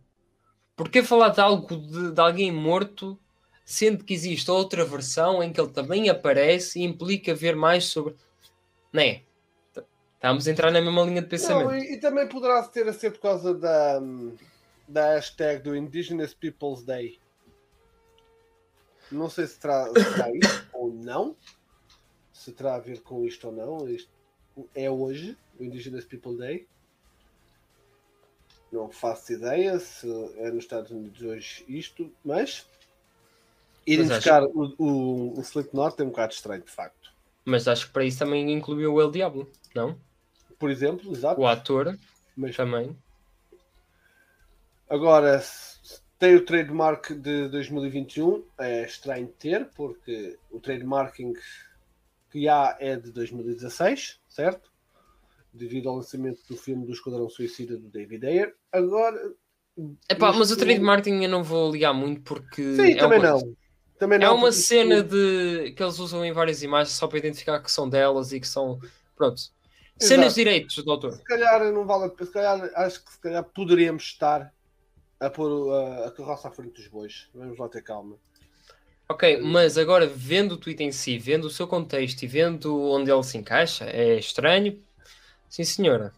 Porquê 0.82 1.00
falar 1.00 1.28
de 1.28 1.40
algo 1.40 1.76
de, 1.76 2.10
de 2.10 2.20
alguém 2.20 2.50
morto, 2.50 3.16
sendo 3.64 4.02
que 4.02 4.12
existe 4.12 4.50
outra 4.50 4.84
versão 4.84 5.40
em 5.40 5.52
que 5.52 5.60
ele 5.60 5.70
também 5.70 6.08
aparece 6.10 6.80
e 6.80 6.82
implica 6.82 7.32
ver 7.36 7.54
mais 7.54 7.84
sobre. 7.84 8.16
Né? 8.92 9.22
T- 9.72 9.84
Estamos 10.16 10.48
a 10.48 10.50
entrar 10.50 10.72
na 10.72 10.80
mesma 10.80 11.02
linha 11.02 11.22
de 11.22 11.28
pensamento. 11.28 11.68
Não, 11.70 11.76
e, 11.78 11.94
e 11.94 12.00
também 12.00 12.28
poderá 12.28 12.60
ter 12.64 12.88
a 12.88 12.92
ser 12.92 13.12
por 13.12 13.20
causa 13.20 13.54
da, 13.54 14.00
da 14.88 15.14
hashtag 15.14 15.62
do 15.62 15.76
Indigenous 15.76 16.34
Peoples 16.34 16.82
Day. 16.82 17.20
Não 19.08 19.30
sei 19.30 19.46
se 19.46 19.60
terá, 19.60 19.86
se 19.86 19.92
terá 19.92 20.30
isto 20.34 20.66
ou 20.74 20.92
não. 20.92 21.36
Se 22.32 22.50
terá 22.50 22.74
a 22.74 22.80
ver 22.80 23.02
com 23.02 23.24
isto 23.24 23.46
ou 23.46 23.52
não. 23.52 23.88
Isto 23.88 24.10
é 24.74 24.90
hoje, 24.90 25.36
o 25.60 25.62
Indigenous 25.62 26.04
People 26.04 26.36
Day. 26.36 26.66
Não 28.72 28.90
faço 28.90 29.34
ideia 29.34 29.78
se 29.78 30.08
é 30.38 30.50
nos 30.50 30.64
Estados 30.64 30.90
Unidos 30.90 31.20
hoje 31.22 31.64
isto, 31.68 32.10
mas 32.24 32.66
identificar 33.86 34.42
o, 34.44 34.74
o, 34.78 35.38
o 35.38 35.40
Slipknot 35.42 36.00
é 36.00 36.04
um 36.04 36.08
bocado 36.08 36.32
estranho, 36.32 36.62
de 36.62 36.70
facto. 36.70 37.12
Mas 37.44 37.68
acho 37.68 37.86
que 37.86 37.92
para 37.92 38.04
isso 38.04 38.18
também 38.18 38.50
incluiu 38.50 38.94
o 38.94 39.00
El 39.00 39.10
Diablo, 39.10 39.50
não? 39.74 39.98
Por 40.58 40.70
exemplo, 40.70 41.12
exato. 41.12 41.40
O 41.40 41.46
ator 41.46 41.98
Mas 42.36 42.56
também. 42.56 42.96
Agora, 44.88 45.42
tem 46.18 46.36
o 46.36 46.44
trademark 46.44 47.10
de 47.10 47.48
2021, 47.48 48.44
é 48.58 48.84
estranho 48.84 49.26
ter, 49.26 49.68
porque 49.74 50.38
o 50.50 50.60
trademarking 50.60 51.34
que 52.30 52.48
há 52.48 52.76
é 52.80 52.96
de 52.96 53.10
2016, 53.10 54.20
certo? 54.28 54.71
Devido 55.52 55.88
ao 55.88 55.96
lançamento 55.96 56.40
do 56.48 56.56
filme 56.56 56.86
do 56.86 56.92
Esquadrão 56.92 57.28
Suicida 57.28 57.76
do 57.76 57.88
David 57.88 58.24
Ayer. 58.26 58.54
Agora. 58.72 59.18
Epá, 60.08 60.32
mas 60.32 60.50
o 60.50 60.54
isto- 60.54 60.64
trademarking 60.64 61.22
eu 61.24 61.28
não 61.30 61.42
vou 61.42 61.70
ligar 61.70 61.92
muito 61.92 62.22
porque. 62.22 62.62
Sim, 62.76 62.92
é 62.92 62.96
também 62.96 63.18
uma- 63.18 63.28
não. 63.30 63.56
Também 63.98 64.16
É 64.16 64.20
não, 64.22 64.32
uma 64.34 64.42
porque 64.48 64.56
isto- 64.56 64.68
cena 64.68 65.02
de 65.02 65.72
que 65.76 65.82
eles 65.82 65.98
usam 65.98 66.24
em 66.24 66.32
várias 66.32 66.62
imagens 66.62 66.96
só 66.96 67.06
para 67.06 67.18
identificar 67.18 67.60
que 67.60 67.70
são 67.70 67.88
delas 67.88 68.32
e 68.32 68.40
que 68.40 68.48
são. 68.48 68.78
Pronto. 69.16 69.40
Cenas 69.98 70.34
direitos 70.34 70.82
do 70.82 70.90
autor. 70.90 71.12
Se 71.12 71.22
calhar 71.24 71.72
não 71.72 71.86
vale 71.86 72.06
a 72.06 72.08
pena. 72.08 72.26
Se 72.26 72.32
calhar, 72.32 72.70
acho 72.74 73.04
que 73.04 73.12
se 73.12 73.20
calhar 73.20 73.44
poderíamos 73.44 74.02
estar 74.02 74.52
a 75.20 75.30
pôr 75.30 75.72
a, 75.72 76.06
a 76.06 76.10
carroça 76.10 76.48
à 76.48 76.50
frente 76.50 76.72
dos 76.74 76.88
bois. 76.88 77.28
Vamos 77.34 77.56
lá 77.58 77.68
ter 77.68 77.82
calma. 77.82 78.16
Ok, 79.08 79.40
mas 79.42 79.76
agora 79.78 80.06
vendo 80.06 80.52
o 80.52 80.56
tweet 80.56 80.82
em 80.82 80.90
si, 80.90 81.18
vendo 81.18 81.44
o 81.44 81.50
seu 81.50 81.68
contexto 81.68 82.22
e 82.22 82.26
vendo 82.26 82.80
onde 82.90 83.10
ele 83.12 83.22
se 83.22 83.36
encaixa, 83.36 83.84
é 83.84 84.18
estranho. 84.18 84.82
Sim, 85.52 85.64
senhora. 85.64 86.14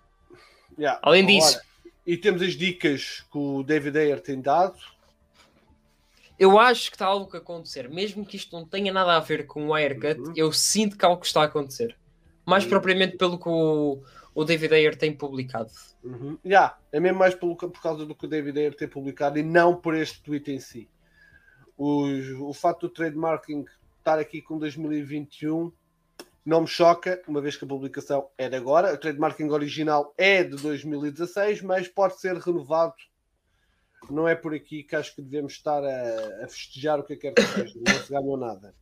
Yeah. 0.78 1.01
Além 1.02 1.27
disso, 1.27 1.56
Ora, 1.56 1.90
E 2.06 2.16
temos 2.16 2.40
as 2.40 2.52
dicas 2.52 3.24
que 3.32 3.36
o 3.36 3.65
David 3.65 3.98
Ayer 3.98 4.20
tem 4.20 4.40
dado. 4.40 4.78
Eu 6.39 6.56
acho 6.59 6.89
que 6.90 6.94
está 6.97 7.06
algo 7.06 7.28
a 7.35 7.39
acontecer. 7.39 7.89
Mesmo 7.89 8.24
que 8.24 8.36
isto 8.36 8.55
não 8.56 8.65
tenha 8.65 8.93
nada 8.93 9.16
a 9.16 9.20
ver 9.20 9.44
com 9.47 9.66
o 9.66 9.73
Wirecut, 9.73 10.20
Uhum. 10.20 10.32
eu 10.36 10.52
sinto 10.52 10.97
que 10.97 11.05
algo 11.05 11.24
está 11.24 11.43
a 11.43 11.47
acontecer. 11.47 11.97
Mais 12.47 12.62
Uhum. 12.62 12.70
propriamente 12.70 13.16
pelo 13.16 13.36
que 13.39 13.48
o, 13.48 14.02
o 14.35 14.44
David 14.44 14.73
Ayer 14.73 14.97
tem 14.97 15.12
publicado. 15.12 15.70
Uhum. 16.05 16.39
Já, 16.44 16.78
é 16.93 17.01
mesmo 17.01 17.19
mais 17.19 17.35
pelo- 17.35 17.56
por 17.56 17.82
causa 17.82 18.06
do 18.06 18.15
que 18.15 18.27
o 18.27 18.28
David 18.28 18.56
Ayer 18.56 18.77
tem 18.77 18.86
publicado 18.86 19.36
e 19.36 19.43
não 19.43 19.74
por 19.74 19.97
este 19.97 20.23
tweet 20.23 20.52
em 20.52 20.61
si. 20.61 20.89
Os- 21.77 22.28
o 22.39 22.52
facto 22.52 22.82
do 22.82 22.89
trademarking 22.90 23.65
estar 23.98 24.20
aqui 24.20 24.40
com 24.40 24.59
2021 24.59 25.73
não 26.45 26.61
me 26.61 26.66
choca, 26.66 27.23
uma 27.27 27.41
vez 27.41 27.57
que 27.57 27.65
a 27.65 27.69
publicação 27.69 28.29
é 28.37 28.49
de 28.49 28.57
agora. 28.57 28.93
O 28.93 28.99
trademarking 28.99 29.49
original 29.49 30.12
é 30.19 30.45
de 30.45 30.57
2016, 30.57 31.62
mas 31.62 31.89
pode 31.89 32.21
ser 32.21 32.37
renovado. 32.37 32.95
Não 34.11 34.29
é 34.29 34.35
por 34.35 34.55
aqui 34.55 34.83
que 34.83 34.95
acho 34.95 35.15
que 35.15 35.23
devemos 35.23 35.55
estar 35.55 35.83
a, 35.83 36.45
a 36.45 36.49
festejar 36.49 37.01
o 37.01 37.05
que 37.05 37.16
quer 37.16 37.33
que 37.33 37.43
seja. 37.43 37.81
Não 37.81 37.95
se 37.95 38.12
ganhou 38.12 38.37
nada. 38.37 38.75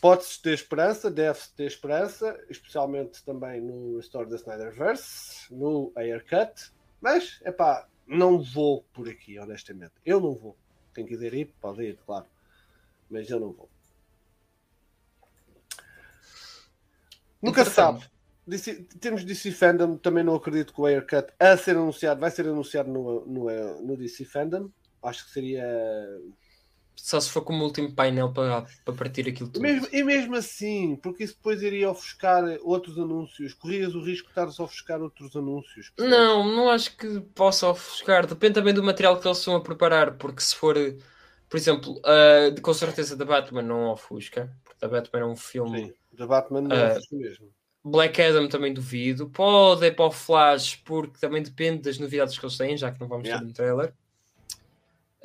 Pode-se 0.00 0.40
ter 0.40 0.54
esperança, 0.54 1.10
deve-se 1.10 1.54
ter 1.54 1.64
esperança, 1.64 2.42
especialmente 2.48 3.22
também 3.22 3.60
no 3.60 3.98
Restore 3.98 4.28
da 4.28 4.36
Snyderverse, 4.36 5.54
no 5.54 5.92
Aircut, 5.94 6.72
mas 7.00 7.38
é 7.44 7.52
pá, 7.52 7.86
não 8.06 8.42
vou 8.42 8.82
por 8.94 9.08
aqui, 9.08 9.38
honestamente. 9.38 9.92
Eu 10.06 10.20
não 10.20 10.34
vou. 10.34 10.56
Quem 10.94 11.04
quiser 11.04 11.34
ir, 11.34 11.54
pode 11.60 11.82
ir, 11.82 11.98
claro, 12.06 12.26
mas 13.10 13.28
eu 13.28 13.38
não 13.38 13.52
vou. 13.52 13.68
Nunca 17.42 17.64
se 17.64 17.72
sabe. 17.72 18.04
DC, 18.46 18.84
temos 19.00 19.24
DC 19.24 19.52
Fandom, 19.52 19.96
também 19.96 20.24
não 20.24 20.34
acredito 20.34 20.72
que 20.72 20.80
o 20.80 20.86
Aircut 20.86 21.32
a 21.38 21.56
ser 21.56 21.76
anunciado, 21.76 22.20
vai 22.20 22.30
ser 22.30 22.46
anunciado 22.48 22.90
no, 22.90 23.24
no, 23.26 23.82
no 23.82 23.96
DC 23.96 24.24
Fandom. 24.24 24.68
Acho 25.02 25.24
que 25.26 25.32
seria 25.32 25.64
Só 26.96 27.20
se 27.20 27.30
for 27.30 27.42
como 27.44 27.64
último 27.64 27.94
painel 27.94 28.32
para, 28.32 28.62
para 28.84 28.94
partir 28.94 29.28
aquilo 29.28 29.50
tudo. 29.50 29.62
mesmo, 29.62 29.88
e 29.92 30.02
mesmo 30.02 30.36
assim, 30.36 30.96
porque 30.96 31.24
isso 31.24 31.34
depois 31.36 31.62
iria 31.62 31.90
ofuscar 31.90 32.44
outros 32.62 32.98
anúncios, 32.98 33.54
corrias 33.54 33.94
o 33.94 34.02
risco 34.02 34.26
de 34.26 34.30
estares 34.32 34.58
a 34.60 34.64
ofuscar 34.64 35.00
outros 35.02 35.34
anúncios. 35.36 35.90
percebes? 35.90 35.98
Não, 36.10 36.44
não 36.44 36.70
acho 36.70 36.96
que 36.96 37.20
possa 37.34 37.68
ofuscar. 37.68 38.26
Depende 38.26 38.54
também 38.54 38.74
do 38.74 38.82
material 38.82 39.18
que 39.20 39.26
eles 39.26 39.38
estão 39.38 39.56
a 39.56 39.62
preparar. 39.62 40.16
Porque 40.18 40.40
se 40.42 40.54
for, 40.56 40.74
por 41.48 41.56
exemplo, 41.56 42.00
de- 42.54 42.60
com 42.60 42.74
certeza 42.74 43.16
da 43.16 43.24
Batman 43.24 43.62
não 43.62 43.90
ofusca. 43.90 44.54
Porque 44.64 44.78
da 44.80 44.88
Batman 44.88 45.20
é 45.20 45.24
um 45.26 45.36
filme. 45.36 45.86
Sim, 45.86 45.94
da 46.12 46.26
Batman 46.26 46.62
não 46.62 46.76
é 46.76 46.98
isso 46.98 47.16
mesmo. 47.16 47.48
Black 47.84 48.20
Adam 48.22 48.48
também 48.48 48.72
duvido. 48.72 49.28
Pode 49.28 49.86
ir 49.86 49.96
para 49.96 50.04
o 50.04 50.10
Flash, 50.10 50.76
porque 50.84 51.18
também 51.18 51.42
depende 51.42 51.82
das 51.82 51.98
novidades 51.98 52.38
que 52.38 52.44
eles 52.44 52.56
têm, 52.56 52.76
já 52.76 52.92
que 52.92 53.00
não 53.00 53.08
vamos 53.08 53.26
Yeah. 53.26 53.44
ter 53.44 53.50
um 53.50 53.52
trailer. 53.52 53.92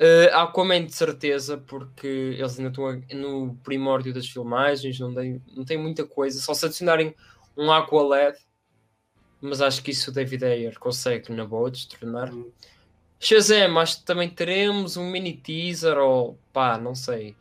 Uh, 0.00 0.32
Aquaman 0.32 0.84
de 0.86 0.94
certeza, 0.94 1.58
porque 1.58 2.06
eles 2.06 2.58
ainda 2.58 2.70
estão 2.70 3.02
no 3.18 3.56
primórdio 3.64 4.14
das 4.14 4.28
filmagens, 4.28 4.98
não 5.00 5.12
tem, 5.12 5.42
não 5.56 5.64
tem 5.64 5.76
muita 5.76 6.04
coisa, 6.04 6.40
só 6.40 6.54
se 6.54 6.66
adicionarem 6.66 7.14
um 7.56 7.70
Aqua 7.72 8.06
LED, 8.08 8.38
mas 9.40 9.60
acho 9.60 9.82
que 9.82 9.90
isso 9.90 10.10
o 10.10 10.14
David 10.14 10.44
Ayer 10.44 10.78
consegue 10.78 11.32
na 11.32 11.44
boa 11.44 11.70
destornar. 11.70 12.32
Hum. 12.32 12.50
Shazam, 13.18 13.76
acho 13.78 13.98
que 13.98 14.04
também 14.04 14.28
teremos 14.30 14.96
um 14.96 15.10
mini 15.10 15.36
teaser 15.36 15.98
ou 15.98 16.38
pá, 16.52 16.78
não 16.78 16.94
sei, 16.94 17.34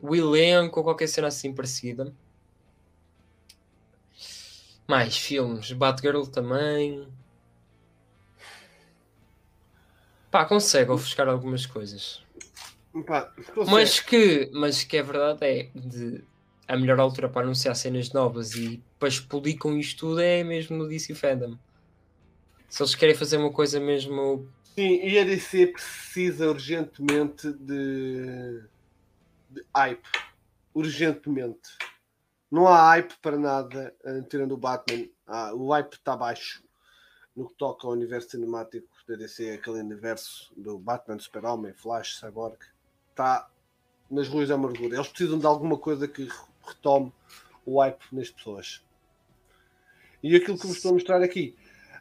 o 0.00 0.14
elenco 0.14 0.78
ou 0.78 0.84
qualquer 0.84 1.08
cena 1.08 1.26
assim 1.26 1.52
parecida. 1.52 2.14
Mais 4.88 5.16
filmes, 5.16 5.70
Batgirl 5.72 6.24
também. 6.24 7.06
Pá, 10.30 10.44
consegue 10.44 10.90
ofuscar 10.90 11.28
algumas 11.28 11.66
coisas. 11.66 12.22
Pá. 13.06 13.32
Mas 13.70 14.00
que, 14.00 14.50
mas 14.52 14.82
que 14.82 14.96
é 14.96 15.02
verdade 15.02 15.44
é 15.44 15.70
de 15.74 16.24
a 16.66 16.76
melhor 16.76 17.00
altura 17.00 17.28
para 17.28 17.42
anunciar 17.42 17.74
cenas 17.74 18.12
novas 18.12 18.54
e 18.54 18.82
para 18.98 19.08
explodir 19.08 19.58
com 19.58 19.76
isto 19.76 20.00
tudo 20.00 20.20
é 20.20 20.44
mesmo 20.44 20.76
no 20.76 20.86
DC 20.86 21.14
Fandom. 21.14 21.56
Se 22.68 22.82
eles 22.82 22.94
querem 22.94 23.14
fazer 23.14 23.38
uma 23.38 23.50
coisa 23.50 23.80
mesmo 23.80 24.46
Sim, 24.74 25.00
e 25.02 25.18
a 25.18 25.24
DC 25.24 25.68
precisa 25.68 26.48
urgentemente 26.48 27.50
de, 27.52 28.62
de 29.50 29.64
hype. 29.74 30.08
Urgentemente. 30.74 31.70
Não 32.50 32.66
há 32.66 32.82
hype 32.90 33.14
para 33.20 33.38
nada, 33.38 33.94
eh, 34.04 34.22
tirando 34.22 34.52
o 34.52 34.56
Batman. 34.56 35.08
Ah, 35.26 35.52
o 35.54 35.68
hype 35.70 35.92
está 35.94 36.16
baixo 36.16 36.62
no 37.36 37.46
que 37.48 37.54
toca 37.54 37.86
ao 37.86 37.92
universo 37.92 38.30
cinemático 38.30 38.88
da 39.06 39.14
DC, 39.16 39.50
aquele 39.52 39.80
universo 39.80 40.52
do 40.56 40.78
Batman, 40.78 41.18
Super-Homem, 41.18 41.72
Flash, 41.74 42.18
Cyborg. 42.18 42.56
Está 43.10 43.48
nas 44.10 44.26
ruas 44.28 44.48
da 44.48 44.54
amargura. 44.54 44.94
Eles 44.96 45.08
precisam 45.08 45.38
de 45.38 45.46
alguma 45.46 45.78
coisa 45.78 46.08
que 46.08 46.24
re- 46.24 46.32
retome 46.66 47.12
o 47.66 47.80
hype 47.80 48.02
nas 48.12 48.30
pessoas. 48.30 48.82
E 50.22 50.34
aquilo 50.34 50.58
que 50.58 50.66
vos 50.66 50.76
estou 50.76 50.90
a 50.90 50.94
mostrar 50.94 51.22
aqui 51.22 51.54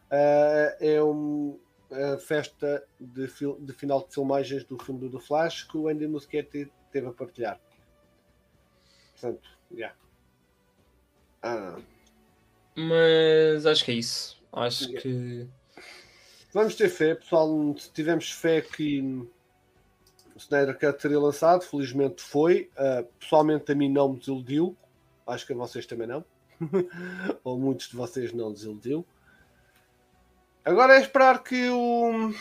ah, 0.10 0.78
é 0.80 1.04
um, 1.04 1.60
a 1.92 2.18
festa 2.18 2.88
de, 3.00 3.28
fil- 3.28 3.60
de 3.60 3.74
final 3.74 4.08
de 4.08 4.14
filmagens 4.14 4.64
do 4.64 4.82
filme 4.82 5.02
do 5.02 5.20
The 5.20 5.26
Flash 5.26 5.64
que 5.66 5.78
o 5.78 5.88
Andy 5.90 6.08
Muschietti 6.08 6.72
teve 6.92 7.08
a 7.08 7.12
partilhar. 7.12 7.60
Portanto, 9.12 9.50
já. 9.76 9.94
Ah, 11.42 11.78
Mas 12.76 13.66
acho 13.66 13.86
que 13.86 13.92
é 13.92 13.96
isso. 13.96 14.38
Acho 14.52 14.86
Yeah. 14.86 15.02
que 15.02 15.48
vamos 16.54 16.76
ter 16.76 16.90
fé, 16.90 17.16
pessoal. 17.16 17.76
Se 17.78 17.92
tivermos 17.92 18.32
fé 18.32 18.62
que 18.62 19.02
o 19.02 20.38
Snyder 20.38 20.78
Cut 20.78 21.02
seria 21.02 21.20
lançado, 21.20 21.62
felizmente 21.64 22.22
foi. 22.22 22.70
Ah, 22.78 23.04
pessoalmente, 23.20 23.72
a 23.72 23.76
mim 23.76 23.90
não 23.92 24.14
me 24.14 24.20
desiludiu. 24.20 24.76
Acho 25.26 25.46
que 25.46 25.54
a 25.54 25.56
vocês 25.56 25.86
também 25.86 26.08
não. 26.08 26.24
Ou 27.44 27.58
muitos 27.60 27.90
de 27.90 27.96
vocês 27.96 28.34
não 28.34 28.52
desiludiu. 28.52 29.06
Agora 30.66 30.96
é 30.96 31.02
esperar 31.02 31.44
que 31.44 31.70
o 31.70 32.34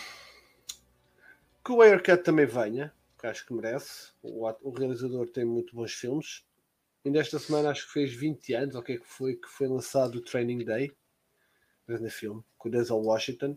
que 1.65 1.73
o 1.73 1.83
Aircut 1.83 2.23
também 2.23 2.47
venha, 2.47 2.93
que 3.21 3.27
acho 3.27 3.45
que 3.45 3.53
merece. 3.53 4.13
O, 4.23 4.47
o 4.63 4.71
realizador 4.71 5.29
tem 5.29 5.45
muito 5.45 5.75
bons 5.75 5.93
filmes. 5.93 6.46
Ainda 7.07 7.21
esta 7.21 7.39
semana 7.39 7.71
acho 7.71 7.87
que 7.87 7.93
fez 7.93 8.13
20 8.13 8.53
anos, 8.55 8.75
ou 8.75 8.81
o 8.81 8.85
que 8.85 8.95
é 8.95 8.97
que 8.97 9.07
foi, 9.07 9.37
que 9.37 9.49
foi 9.49 9.69
lançado 9.69 10.17
o 10.17 10.21
Training 10.21 10.65
Day, 10.65 10.93
grande 11.87 12.11
filme, 12.11 12.43
com 12.59 12.69
o 12.69 12.73
Denzel 12.73 12.97
Washington. 12.97 13.57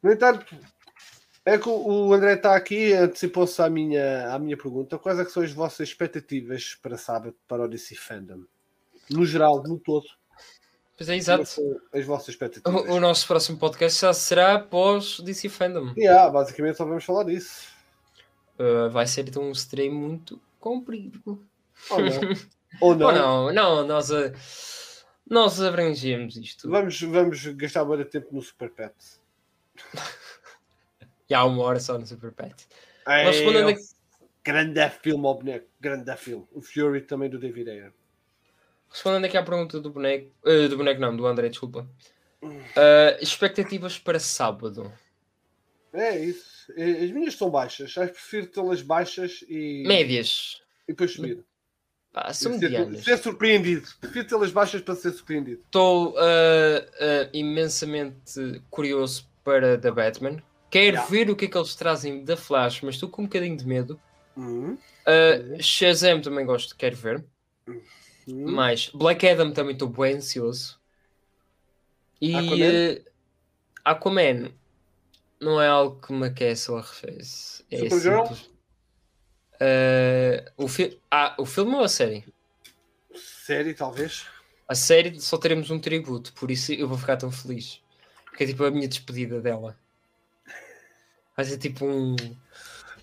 No 0.00 0.12
entanto, 0.12 0.46
é 1.44 1.58
que 1.58 1.68
o 1.68 2.12
André 2.14 2.34
está 2.34 2.54
aqui, 2.54 2.92
antecipou-se 2.92 3.60
à 3.60 3.68
minha, 3.68 4.32
à 4.32 4.38
minha 4.38 4.56
pergunta. 4.56 4.96
Quais 4.96 5.18
é 5.18 5.24
que 5.24 5.32
são 5.32 5.42
as 5.42 5.50
vossas 5.50 5.88
expectativas 5.88 6.78
para 6.80 6.96
sábado, 6.96 7.34
para 7.48 7.64
o 7.64 7.68
DC 7.68 7.96
Fandom? 7.96 8.44
No 9.10 9.26
geral, 9.26 9.60
no 9.64 9.76
todo. 9.76 10.06
Pois 10.96 11.08
é, 11.08 11.14
Quais 11.14 11.24
exato. 11.24 11.46
são 11.46 11.80
as 11.92 12.06
vossas 12.06 12.28
expectativas? 12.28 12.88
O, 12.88 12.92
o 12.92 13.00
nosso 13.00 13.26
próximo 13.26 13.58
podcast 13.58 14.00
já 14.00 14.12
será 14.12 14.54
após 14.54 15.18
DC 15.18 15.48
Fandom. 15.48 15.92
Yeah, 15.96 16.30
basicamente 16.30 16.76
só 16.76 16.84
vamos 16.84 17.04
falar 17.04 17.24
disso. 17.24 17.66
Uh, 18.56 18.88
vai 18.88 19.08
ser 19.08 19.28
então 19.28 19.42
um 19.42 19.50
stream 19.50 19.94
muito 19.94 20.40
comprido. 20.60 21.44
Ou 21.90 22.00
não? 22.00 22.20
Ou 22.80 22.94
não? 22.94 23.06
Ou 23.06 23.12
não, 23.12 23.52
não, 23.52 23.86
nós, 23.86 24.10
uh, 24.10 24.32
nós 25.28 25.60
abrangemos 25.60 26.36
isto. 26.36 26.68
Vamos, 26.68 27.00
vamos 27.00 27.44
gastar 27.46 27.84
muito 27.84 28.04
tempo 28.04 28.28
no 28.32 28.42
Super 28.42 28.70
Pet. 28.70 28.94
E 31.30 31.34
há 31.34 31.44
uma 31.44 31.62
hora 31.62 31.78
só 31.78 31.98
no 31.98 32.06
Super 32.06 32.32
Pet. 32.32 32.54
Ei, 33.06 33.24
Mas 33.24 33.36
respondendo 33.36 33.68
é 33.68 33.72
aqui- 33.74 33.82
Grande 34.42 34.88
filme 35.02 35.26
ao 35.26 35.34
boneco. 35.34 35.66
Grande 35.78 36.16
filme. 36.16 36.46
O 36.52 36.62
Fury 36.62 37.02
também 37.02 37.28
do 37.28 37.38
David 37.38 37.68
Ayer. 37.68 37.92
Respondendo 38.90 39.26
aqui 39.26 39.36
à 39.36 39.42
pergunta 39.42 39.78
do 39.78 39.90
boneco, 39.90 40.30
uh, 40.46 40.68
do 40.70 40.78
boneco 40.78 40.98
não, 40.98 41.14
do 41.14 41.26
André, 41.26 41.50
desculpa. 41.50 41.86
Uh, 42.42 43.20
expectativas 43.20 43.98
para 43.98 44.18
sábado. 44.18 44.90
É 45.92 46.18
isso. 46.18 46.72
Eh, 46.76 47.04
As 47.04 47.10
minhas 47.10 47.34
são 47.34 47.50
baixas. 47.50 47.90
Acho 47.98 48.06
que 48.12 48.18
prefiro 48.18 48.46
tê-las 48.46 48.80
baixas 48.80 49.44
e, 49.48 49.84
Médias. 49.86 50.62
e 50.86 50.92
depois 50.92 51.12
subir. 51.12 51.44
São 52.32 52.58
ser, 52.58 53.02
ser 53.02 53.18
surpreendido. 53.18 53.88
Prefiro 54.00 54.26
tê-las 54.26 54.50
baixas 54.50 54.80
para 54.82 54.94
ser 54.94 55.12
surpreendido. 55.12 55.62
Estou 55.64 56.10
uh, 56.10 56.14
uh, 56.14 57.28
imensamente 57.32 58.62
curioso 58.70 59.26
para 59.44 59.78
The 59.78 59.90
Batman. 59.90 60.42
Quero 60.70 60.96
Yeah. 60.96 61.10
ver 61.10 61.30
o 61.30 61.36
que 61.36 61.46
é 61.46 61.48
que 61.48 61.56
eles 61.56 61.74
trazem 61.74 62.24
da 62.24 62.36
Flash, 62.36 62.82
mas 62.82 62.96
estou 62.96 63.08
com 63.08 63.22
um 63.22 63.24
bocadinho 63.24 63.56
de 63.56 63.66
medo. 63.66 63.98
Uhum. 64.36 64.74
Uh, 64.74 65.62
Shazam 65.62 66.20
também 66.20 66.44
gosto, 66.44 66.76
quero 66.76 66.94
ver. 66.96 67.24
Uhum. 67.66 68.52
Mas 68.52 68.90
Black 68.92 69.26
Adam 69.26 69.50
também 69.52 69.72
estou 69.72 69.88
bem 69.88 70.16
ansioso. 70.16 70.78
E 72.20 72.34
Aquaman? 72.34 72.66
uh, 72.66 73.04
Aquaman 73.84 74.52
não 75.40 75.60
é 75.62 75.68
algo 75.68 76.00
que 76.00 76.12
me 76.12 76.26
aquece 76.26 76.70
ou 76.70 76.76
arrefece. 76.76 77.64
É 77.70 77.78
Supergirl? 77.78 78.26
simples. 78.26 78.50
Uh, 79.60 80.50
o, 80.56 80.68
fi 80.68 81.00
ah, 81.10 81.34
o 81.38 81.44
filme 81.44 81.74
ou 81.74 81.82
a 81.82 81.88
série? 81.88 82.24
Série, 83.14 83.74
talvez. 83.74 84.26
A 84.68 84.74
série 84.74 85.20
só 85.20 85.36
teremos 85.38 85.70
um 85.70 85.80
tributo, 85.80 86.32
por 86.34 86.50
isso 86.50 86.72
eu 86.72 86.86
vou 86.86 86.98
ficar 86.98 87.16
tão 87.16 87.30
feliz. 87.32 87.80
Porque 88.26 88.44
é 88.44 88.46
tipo 88.46 88.64
a 88.64 88.70
minha 88.70 88.86
despedida 88.86 89.40
dela. 89.40 89.76
Vai 91.36 91.44
ser 91.44 91.58
tipo 91.58 91.86
um. 91.86 92.14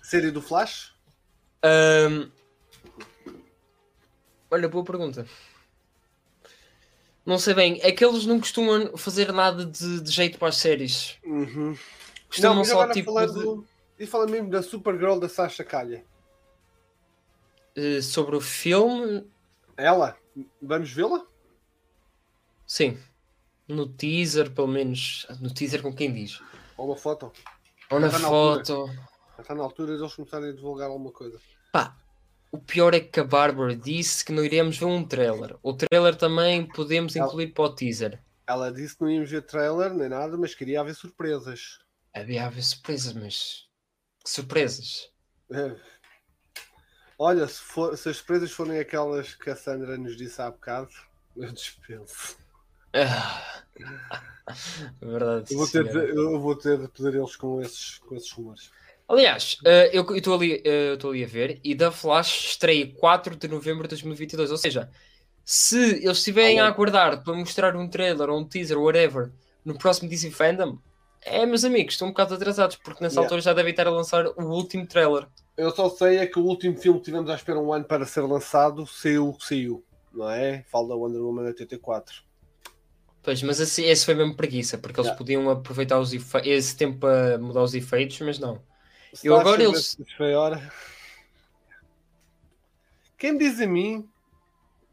Série 0.02 0.30
do 0.30 0.40
Flash? 0.40 0.94
Ahm, 1.62 2.30
Olha, 4.50 4.68
boa 4.68 4.84
pergunta. 4.84 5.26
Não 7.24 7.38
sei 7.38 7.54
bem, 7.54 7.80
é 7.82 7.90
que 7.90 8.04
eles 8.04 8.24
não 8.24 8.38
costumam 8.38 8.96
fazer 8.96 9.32
nada 9.32 9.66
de, 9.66 10.00
de 10.00 10.10
jeito 10.10 10.38
para 10.38 10.48
as 10.48 10.56
séries. 10.56 11.18
Uhum. 11.24 11.76
Costumam 12.28 12.58
mas 12.58 12.68
só 12.68 12.88
tipo. 12.90 13.12
falando- 13.12 13.66
E 13.98 14.06
fala 14.06 14.26
mesmo 14.26 14.48
da 14.48 14.62
Supergirl 14.62 15.18
da 15.18 15.28
Sasha 15.28 15.64
Calha. 15.64 16.04
Eh, 17.76 18.00
sobre 18.02 18.34
o 18.36 18.40
filme, 18.40 19.24
Ela? 19.76 20.16
Vamos 20.60 20.90
vê-la? 20.92 21.24
sim. 22.66 22.98
No 23.68 23.88
teaser, 23.88 24.52
pelo 24.52 24.68
menos. 24.68 25.26
No 25.40 25.52
teaser 25.52 25.82
com 25.82 25.92
quem 25.92 26.12
diz. 26.12 26.40
Ou 26.76 26.86
uma 26.86 26.96
foto? 26.96 27.32
Ou 27.90 27.98
na 27.98 28.06
na 28.08 28.18
foto. 28.20 28.88
Está 29.38 29.54
na 29.56 29.62
altura 29.64 29.96
de 29.96 30.02
eles 30.02 30.14
começarem 30.14 30.50
a 30.50 30.52
divulgar 30.52 30.88
alguma 30.88 31.10
coisa. 31.10 31.40
Pá, 31.72 31.96
o 32.52 32.58
pior 32.58 32.94
é 32.94 33.00
que 33.00 33.18
a 33.18 33.24
Bárbara 33.24 33.74
disse 33.74 34.24
que 34.24 34.30
não 34.32 34.44
iremos 34.44 34.78
ver 34.78 34.84
um 34.84 35.04
trailer. 35.04 35.56
O 35.64 35.74
trailer 35.74 36.14
também 36.14 36.64
podemos 36.68 37.16
Ela- 37.16 37.26
incluir 37.26 37.48
para 37.48 37.64
o 37.64 37.74
teaser. 37.74 38.22
Ela 38.46 38.70
disse 38.72 38.96
que 38.96 39.02
não 39.02 39.10
íamos 39.10 39.28
ver 39.30 39.42
trailer 39.42 39.92
nem 39.92 40.08
nada, 40.08 40.36
mas 40.36 40.54
queria 40.54 40.80
haver 40.80 40.94
surpresas. 40.94 41.80
Havia 42.14 42.46
haver 42.46 42.62
surpresas, 42.62 43.12
mas. 43.14 43.66
Que 44.22 44.30
surpresas? 44.30 45.10
É. 45.50 45.74
Olha, 47.18 47.46
se, 47.48 47.60
for- 47.60 47.96
se 47.96 48.08
as 48.08 48.16
surpresas 48.18 48.50
forem 48.52 48.78
aquelas 48.78 49.34
que 49.34 49.48
a 49.50 49.56
Sandra 49.56 49.96
nos 49.96 50.16
disse 50.16 50.40
há 50.40 50.50
bocado, 50.50 50.90
eu 51.36 51.50
dispenso. 51.52 52.36
Verdade. 55.00 55.52
Eu 55.52 55.58
vou 55.58 55.66
ter, 55.68 55.84
de, 55.84 56.16
eu 56.16 56.40
vou 56.40 56.54
ter 56.56 56.78
de 56.78 56.88
pesadelos 56.88 57.36
com 57.36 57.60
esses, 57.60 57.98
com 57.98 58.14
esses 58.14 58.30
rumores. 58.30 58.70
Aliás, 59.08 59.58
eh, 59.64 59.90
eu 59.92 60.04
estou 60.16 60.34
ali, 60.34 60.62
eh, 60.64 60.96
eu 61.00 61.10
ali 61.10 61.24
a 61.24 61.26
ver 61.26 61.60
e 61.62 61.74
da 61.74 61.90
Flash 61.92 62.50
estreia 62.50 62.92
4 62.94 63.36
de 63.36 63.48
novembro 63.48 63.84
de 63.84 63.90
2022. 63.90 64.50
Ou 64.50 64.56
seja, 64.56 64.90
se 65.44 65.78
eles 66.04 66.18
estiverem 66.18 66.60
a 66.60 66.66
aguardar 66.66 67.22
para 67.22 67.34
mostrar 67.34 67.76
um 67.76 67.88
trailer 67.88 68.28
ou 68.30 68.40
um 68.40 68.44
teaser, 68.44 68.78
whatever, 68.78 69.30
no 69.64 69.78
próximo 69.78 70.08
DC 70.08 70.30
Fandom, 70.30 70.78
é, 71.22 71.44
meus 71.46 71.64
amigos, 71.64 71.94
estão 71.94 72.08
um 72.08 72.10
bocado 72.12 72.34
atrasados 72.34 72.76
porque 72.76 73.02
nessa 73.02 73.14
Yeah. 73.16 73.26
altura 73.26 73.40
já 73.40 73.52
devem 73.52 73.70
estar 73.72 73.86
a 73.86 73.90
lançar 73.90 74.26
o 74.26 74.44
último 74.44 74.86
trailer. 74.86 75.26
Eu 75.56 75.70
só 75.74 75.88
sei 75.88 76.18
é 76.18 76.26
que 76.26 76.38
o 76.38 76.44
último 76.44 76.76
filme 76.76 76.98
que 76.98 77.06
tivemos 77.06 77.30
à 77.30 77.34
espera 77.34 77.58
um 77.58 77.72
ano 77.72 77.84
para 77.84 78.04
ser 78.04 78.20
lançado 78.22 78.86
saiu 78.86 79.28
o 79.30 79.34
que 79.38 79.44
saiu, 79.46 79.84
não 80.12 80.28
é? 80.30 80.64
Falo 80.70 80.88
da 80.88 80.94
Wonder 80.94 81.22
Woman 81.22 81.44
84. 81.46 82.22
Pois, 83.22 83.42
mas 83.42 83.58
esse, 83.58 83.82
esse 83.82 84.04
foi 84.04 84.14
mesmo 84.14 84.36
preguiça, 84.36 84.76
porque 84.78 85.00
eles 85.00 85.06
Yeah. 85.08 85.18
podiam 85.18 85.50
aproveitar 85.50 85.98
os 85.98 86.12
esse 86.44 86.76
tempo 86.76 86.98
para 87.00 87.38
mudar 87.38 87.62
os 87.62 87.74
efeitos, 87.74 88.20
mas 88.20 88.38
não. 88.38 88.62
Se 89.14 89.26
Eu 89.26 89.36
agora 89.36 89.62
eles- 89.62 89.96
foi 90.16 90.34
hora. 90.34 90.70
Quem 93.18 93.32
me 93.32 93.38
diz 93.38 93.60
a 93.60 93.66
mim 93.66 94.08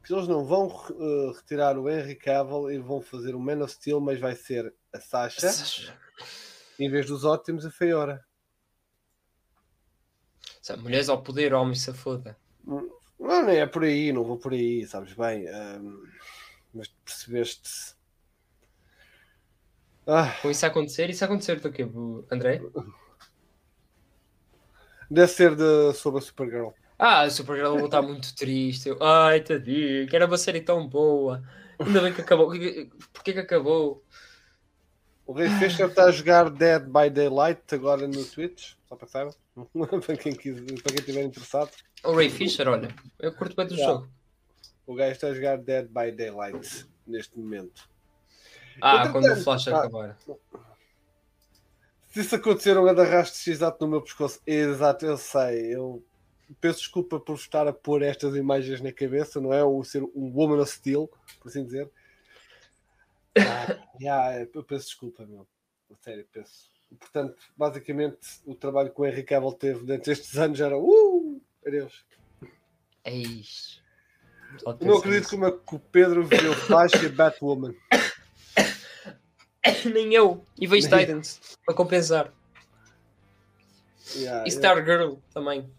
que 0.05 0.13
eles 0.13 0.27
não 0.27 0.45
vão 0.45 0.67
eh, 0.99 1.31
retirar 1.35 1.77
o 1.77 1.89
Henry 1.89 2.15
Cavill 2.15 2.71
e 2.71 2.77
vão 2.77 3.01
fazer 3.01 3.35
o 3.35 3.39
Man 3.39 3.63
of 3.63 3.73
Steel, 3.73 3.99
mas 3.99 4.19
vai 4.19 4.35
ser 4.35 4.73
a 4.93 4.99
Sasha 4.99 5.93
em 6.79 6.89
vez 6.89 7.05
dos 7.05 7.23
ótimos 7.23 7.65
a 7.65 7.71
Feiora. 7.71 8.23
Mulheres 10.77 11.09
ao 11.09 11.21
poder, 11.21 11.53
homem 11.53 11.75
se 11.75 11.93
foda. 11.93 12.37
Não, 12.65 12.89
não 13.19 13.49
é 13.49 13.65
por 13.65 13.83
aí, 13.83 14.11
não 14.11 14.23
vou 14.23 14.37
por 14.37 14.53
aí, 14.53 14.85
sabes 14.87 15.13
bem. 15.13 15.47
ahm, 15.47 16.03
mas 16.73 16.87
percebeste. 17.05 17.95
Ah, 20.07 20.33
Com 20.41 20.51
isso 20.51 20.65
a 20.65 20.69
acontecer, 20.69 21.09
isso 21.09 21.23
a 21.23 21.27
acontecer 21.27 21.59
do 21.59 21.71
quê, 21.71 21.83
André? 22.31 22.61
deve 25.09 25.27
ser 25.31 25.55
de, 25.55 25.93
sobre 25.93 26.19
a 26.19 26.21
Supergirl. 26.21 26.69
Ah, 26.97 27.21
a 27.23 27.29
Supergirl 27.29 27.85
estar 27.85 28.01
muito 28.01 28.33
triste. 28.35 28.89
Eu, 28.89 28.97
Ai, 29.01 29.41
tadinho, 29.41 30.07
que 30.07 30.15
era 30.15 30.25
uma 30.25 30.37
série 30.37 30.61
tão 30.61 30.87
boa. 30.87 31.43
Ainda 31.79 32.01
bem 32.01 32.13
que 32.13 32.21
acabou. 32.21 32.49
Porquê 33.13 33.33
que 33.33 33.39
acabou? 33.39 34.03
O 35.25 35.33
Rei 35.33 35.49
Fischer 35.49 35.87
está 35.89 36.05
a 36.05 36.11
jogar 36.11 36.49
Dead 36.49 36.83
by 36.85 37.09
Daylight 37.09 37.63
agora 37.75 38.07
no 38.07 38.23
Twitch, 38.25 38.73
só 38.93 38.95
para 38.95 39.07
saibam. 39.07 39.33
para, 40.05 40.17
quem 40.17 40.35
quiser, 40.35 40.65
para 40.81 40.91
quem 40.91 40.99
estiver 40.99 41.23
interessado. 41.23 41.71
O 42.03 42.13
Ray 42.13 42.29
Fisher, 42.29 42.67
olha, 42.67 42.93
eu 43.19 43.33
curto 43.33 43.55
bem 43.55 43.67
do 43.67 43.73
Yeah. 43.73 43.93
jogo. 43.93 44.13
O 44.85 44.95
gajo 44.95 45.11
está 45.13 45.27
a 45.27 45.33
jogar 45.33 45.57
Dead 45.57 45.87
by 45.87 46.11
Daylight 46.11 46.85
neste 47.07 47.37
momento. 47.39 47.89
Ah, 48.81 48.97
Entretanto, 49.05 49.11
quando 49.11 49.31
o 49.31 49.43
Flash 49.43 49.67
ah, 49.69 49.79
acabar. 49.79 50.17
Se 52.09 52.19
isso 52.19 52.35
acontecer, 52.35 52.77
um 52.77 52.87
arrasto 52.87 53.49
exato 53.49 53.83
no 53.83 53.91
meu 53.91 54.01
pescoço. 54.01 54.41
Exato, 54.45 55.05
eu 55.05 55.17
sei. 55.17 55.73
Eu 55.73 56.03
peço 56.59 56.79
desculpa 56.79 57.19
por 57.19 57.35
estar 57.35 57.67
a 57.67 57.73
pôr 57.73 58.01
estas 58.01 58.35
imagens 58.35 58.81
na 58.81 58.91
cabeça, 58.91 59.39
não 59.39 59.53
é? 59.53 59.63
O 59.63 59.83
ser 59.83 60.03
um 60.03 60.31
Woman 60.33 60.61
of 60.61 60.71
Steel, 60.71 61.09
por 61.39 61.47
assim 61.47 61.63
dizer. 61.63 61.89
Ah, 63.37 63.87
yeah, 63.99 64.47
eu 64.53 64.63
peço 64.63 64.87
desculpa, 64.87 65.25
meu. 65.25 65.47
Sério, 66.01 66.27
peço. 66.31 66.72
Portanto, 66.99 67.35
basicamente, 67.55 68.17
o 68.45 68.55
trabalho 68.55 68.91
que 68.91 68.99
o 69.01 69.05
Henry 69.05 69.23
Cavill 69.23 69.53
teve 69.53 69.85
durante 69.85 70.11
estes 70.11 70.37
anos 70.37 70.59
era 70.59 70.77
uh, 70.77 71.41
adeus. 71.65 72.05
É 73.03 73.13
isso. 73.13 73.81
Eu 74.65 74.77
não 74.81 74.97
acredito 74.97 75.29
como 75.29 75.45
é 75.45 75.51
que 75.51 75.75
o 75.75 75.79
Pedro 75.79 76.25
viu 76.25 76.53
Flash 76.53 76.93
e 77.03 77.09
Batwoman. 77.09 77.73
Nem 79.91 80.13
eu. 80.13 80.45
E 80.57 80.67
vejo 80.67 80.89
Titans 80.89 81.57
para 81.65 81.73
compensar. 81.73 82.31
Yeah, 84.15 84.41
E 84.41 84.43
eu- 84.43 84.47
Stargirl 84.47 85.15
também. 85.33 85.69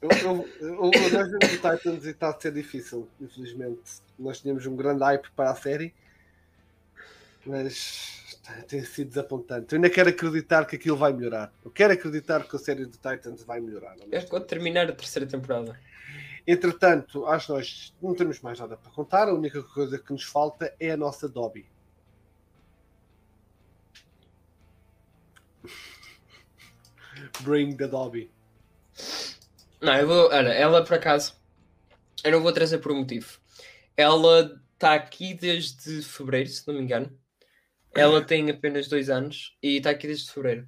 Eu, 0.00 0.08
eu, 0.10 0.48
eu, 0.60 0.68
eu, 0.68 0.82
o 0.84 0.90
Titans 0.90 2.04
e 2.04 2.10
está 2.10 2.30
a 2.30 2.40
ser 2.40 2.52
difícil, 2.52 3.08
infelizmente. 3.20 3.80
Nós 4.18 4.40
tínhamos 4.40 4.64
um 4.64 4.76
grande 4.76 5.02
hype 5.02 5.28
para 5.32 5.50
a 5.50 5.56
série, 5.56 5.92
mas 7.44 8.17
tem 8.66 8.84
sido 8.84 9.08
desapontante. 9.08 9.72
Eu 9.72 9.76
ainda 9.76 9.90
quero 9.90 10.08
acreditar 10.08 10.64
que 10.64 10.76
aquilo 10.76 10.96
vai 10.96 11.12
melhorar. 11.12 11.52
Eu 11.64 11.70
quero 11.70 11.92
acreditar 11.92 12.46
que 12.48 12.56
a 12.56 12.58
série 12.58 12.86
de 12.86 12.92
Titans 12.92 13.42
vai 13.44 13.60
melhorar. 13.60 13.90
É 13.90 13.92
honestamente. 13.94 14.26
quando 14.28 14.46
terminar 14.46 14.88
a 14.88 14.92
terceira 14.92 15.28
temporada. 15.28 15.78
Entretanto, 16.46 17.26
acho 17.26 17.46
que 17.46 17.52
nós 17.52 17.94
não 18.00 18.14
temos 18.14 18.40
mais 18.40 18.58
nada 18.58 18.76
para 18.76 18.90
contar. 18.90 19.28
A 19.28 19.34
única 19.34 19.62
coisa 19.62 19.98
que 19.98 20.12
nos 20.12 20.24
falta 20.24 20.74
é 20.80 20.90
a 20.90 20.96
nossa 20.96 21.28
Dobby. 21.28 21.66
Bring 27.42 27.76
the 27.76 27.86
Dobby. 27.86 28.30
Não, 29.80 29.94
eu 29.94 30.06
vou. 30.06 30.28
Olha, 30.30 30.48
ela 30.48 30.82
por 30.82 30.94
acaso. 30.94 31.36
Eu 32.24 32.32
não 32.32 32.42
vou 32.42 32.52
trazer 32.52 32.78
por 32.78 32.92
um 32.92 33.00
motivo. 33.00 33.38
Ela 33.96 34.58
está 34.72 34.94
aqui 34.94 35.34
desde 35.34 36.02
fevereiro, 36.02 36.48
se 36.48 36.66
não 36.66 36.74
me 36.74 36.80
engano. 36.80 37.16
Ela 37.94 38.22
tem 38.22 38.50
apenas 38.50 38.88
dois 38.88 39.10
anos 39.10 39.56
e 39.62 39.78
está 39.78 39.90
aqui 39.90 40.06
desde 40.06 40.30
fevereiro. 40.30 40.66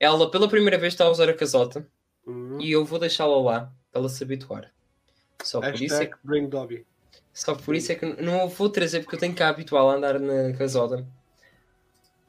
Ela, 0.00 0.30
pela 0.30 0.48
primeira 0.48 0.78
vez, 0.78 0.92
está 0.94 1.04
a 1.04 1.10
usar 1.10 1.28
a 1.28 1.34
casota 1.34 1.86
Uhum. 2.26 2.60
e 2.60 2.70
eu 2.70 2.84
vou 2.84 2.98
deixá-la 3.00 3.36
lá 3.40 3.72
para 3.90 4.00
ela 4.00 4.08
se 4.08 4.22
habituar. 4.22 4.72
Só 5.42 5.60
por, 5.60 5.74
isso 5.74 5.94
é 5.94 5.98
Hashtag 5.98 6.12
que, 6.12 6.18
Bring 6.26 6.48
Dobby. 6.48 6.86
só 7.32 7.54
por 7.54 7.74
isso 7.74 7.90
é 7.90 7.94
que 7.96 8.06
não 8.22 8.42
a 8.42 8.46
vou 8.46 8.68
trazer, 8.68 9.00
porque 9.00 9.16
eu 9.16 9.20
tenho 9.20 9.34
que 9.34 9.42
habituá-la 9.42 9.92
a 9.92 9.96
andar 9.96 10.20
na 10.20 10.52
casota. 10.56 11.04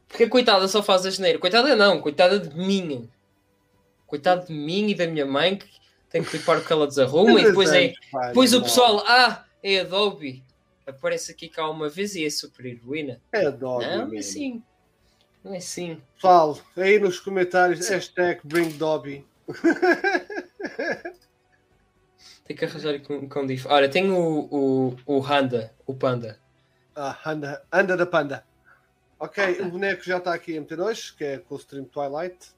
Porque 0.08 0.24
a 0.24 0.30
coitada 0.30 0.68
só 0.68 0.82
faz 0.82 1.06
a 1.06 1.10
geneira. 1.12 1.40
Coitada 1.40 1.76
não, 1.76 2.02
coitada 2.02 2.40
de 2.40 2.56
mim. 2.56 3.10
Coitada 4.08 4.46
de 4.46 4.54
mim 4.54 4.90
e 4.90 4.96
da 4.96 5.08
minha 5.08 5.26
mãe 5.26 5.58
que 5.58 5.68
tem 6.10 6.24
que 6.24 6.38
limpar 6.38 6.60
o 6.60 6.64
que 6.64 6.72
ela 6.72 6.86
desarruma 6.88 7.40
e 7.40 7.46
depois 7.46 7.72
é. 7.72 7.94
Depois 8.28 8.54
o 8.54 8.62
pessoal, 8.62 9.04
ah, 9.08 9.46
é 9.64 9.80
Adobe. 9.80 10.44
Aparece 10.86 11.32
aqui 11.32 11.48
cá 11.50 11.70
uma 11.70 11.90
vez 11.90 12.16
e 12.16 12.26
é 12.26 12.30
super 12.30 12.66
heroína. 12.66 13.22
É 13.32 13.50
Dobby. 13.50 13.86
Não, 13.86 13.98
não 13.98 14.04
é 14.04 14.06
mesmo. 14.06 14.18
assim. 14.20 14.64
Não 15.44 15.54
é 15.54 15.58
assim. 15.58 16.02
Pessoal, 16.16 16.60
aí 16.78 17.00
nos 17.00 17.20
comentários, 17.20 17.88
hashtag 17.88 18.42
Bring 18.44 18.70
Dobby. 18.78 19.26
Tem 22.46 22.56
que 22.58 22.66
arranjar 22.66 22.96
um 23.10 23.28
cão 23.28 23.46
dif. 23.46 23.68
Olha, 23.68 23.90
tem 23.90 24.12
o, 24.12 24.48
o, 24.52 24.98
o 25.06 25.26
Handa, 25.26 25.74
o 25.86 25.94
Panda. 25.94 26.38
Ah, 26.96 27.18
anda, 27.26 27.66
anda 27.72 27.98
da 27.98 28.06
panda. 28.06 28.46
Ok, 29.18 29.62
o 29.62 29.70
boneco 29.70 30.04
já 30.04 30.18
está 30.18 30.34
aqui 30.34 30.56
em 30.56 30.64
MT2, 30.64 31.16
que 31.16 31.24
é 31.24 31.38
com 31.40 31.56
o 31.56 31.58
stream 31.58 31.86
Twilight. 31.86 32.52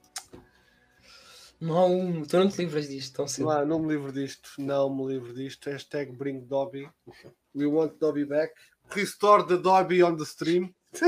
Não, 1.62 2.24
tu 2.24 2.38
não 2.38 2.50
te 2.50 2.58
livras 2.58 2.90
disto 2.90 3.16
tão 3.16 3.28
cedo. 3.28 3.48
Não, 3.48 3.66
não 3.66 3.80
me 3.80 3.88
livro 3.90 4.12
disto, 4.12 4.50
não 4.58 4.94
me 4.94 5.06
livro 5.08 5.34
disto. 5.34 5.70
Hashtag 5.70 6.12
Bring 6.12 6.40
Dobby. 6.42 6.90
We 7.56 7.66
want 7.68 8.00
Dobby 8.00 8.26
back. 8.26 8.52
Restore 8.96 9.44
the 9.44 9.58
Dobby 9.58 10.02
on 10.04 10.18
the 10.18 10.26
stream. 10.26 10.74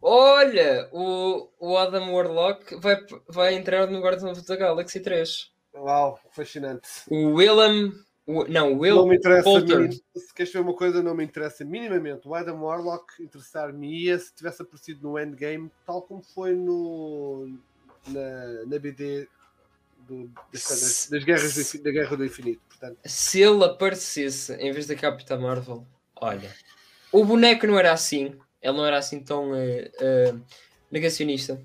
Olha, 0.00 0.88
o, 0.92 1.48
o 1.60 1.76
Adam 1.76 2.12
Warlock 2.12 2.74
vai, 2.76 2.96
vai 3.28 3.54
entrar 3.54 3.86
no 3.86 4.00
Guardians 4.00 4.38
of 4.38 4.46
the 4.46 4.56
Galaxy 4.56 5.00
3. 5.00 5.52
Uau, 5.74 6.18
fascinante. 6.32 6.88
O 7.08 7.34
Willem 7.34 7.92
O- 8.26 8.44
não, 8.46 8.74
o 8.74 8.78
Will 8.80 8.96
não 8.96 9.06
me 9.08 9.16
interessa 9.16 9.48
minim- 9.60 9.92
se 10.16 10.34
queres 10.34 10.52
ver 10.52 10.60
uma 10.60 10.74
coisa, 10.74 11.02
não 11.02 11.14
me 11.14 11.24
interessa 11.24 11.64
minimamente. 11.64 12.26
O 12.28 12.34
Adam 12.34 12.62
Warlock 12.62 13.04
interessar-me-ia 13.20 14.18
se 14.18 14.34
tivesse 14.34 14.62
aparecido 14.62 15.08
no 15.08 15.18
Endgame, 15.18 15.70
tal 15.86 16.02
como 16.02 16.22
foi 16.22 16.54
no, 16.54 17.48
na, 18.06 18.64
na 18.66 18.78
BD 18.78 19.26
do- 20.06 20.30
das, 20.52 21.08
das- 21.10 21.24
guerras 21.24 21.72
da 21.74 21.90
Guerra 21.90 22.16
do 22.16 22.24
Infinito. 22.24 22.60
Portanto, 22.82 23.00
se 23.06 23.40
ele 23.40 23.64
aparecesse 23.64 24.54
em 24.54 24.72
vez 24.72 24.88
da 24.88 24.96
Capitã 24.96 25.38
Marvel, 25.38 25.86
olha, 26.16 26.52
o 27.12 27.24
boneco 27.24 27.64
não 27.64 27.78
era 27.78 27.92
assim, 27.92 28.36
ele 28.60 28.76
não 28.76 28.84
era 28.84 28.98
assim 28.98 29.22
tão 29.22 29.54
eh, 29.54 29.88
eh, 30.00 30.34
negacionista. 30.90 31.62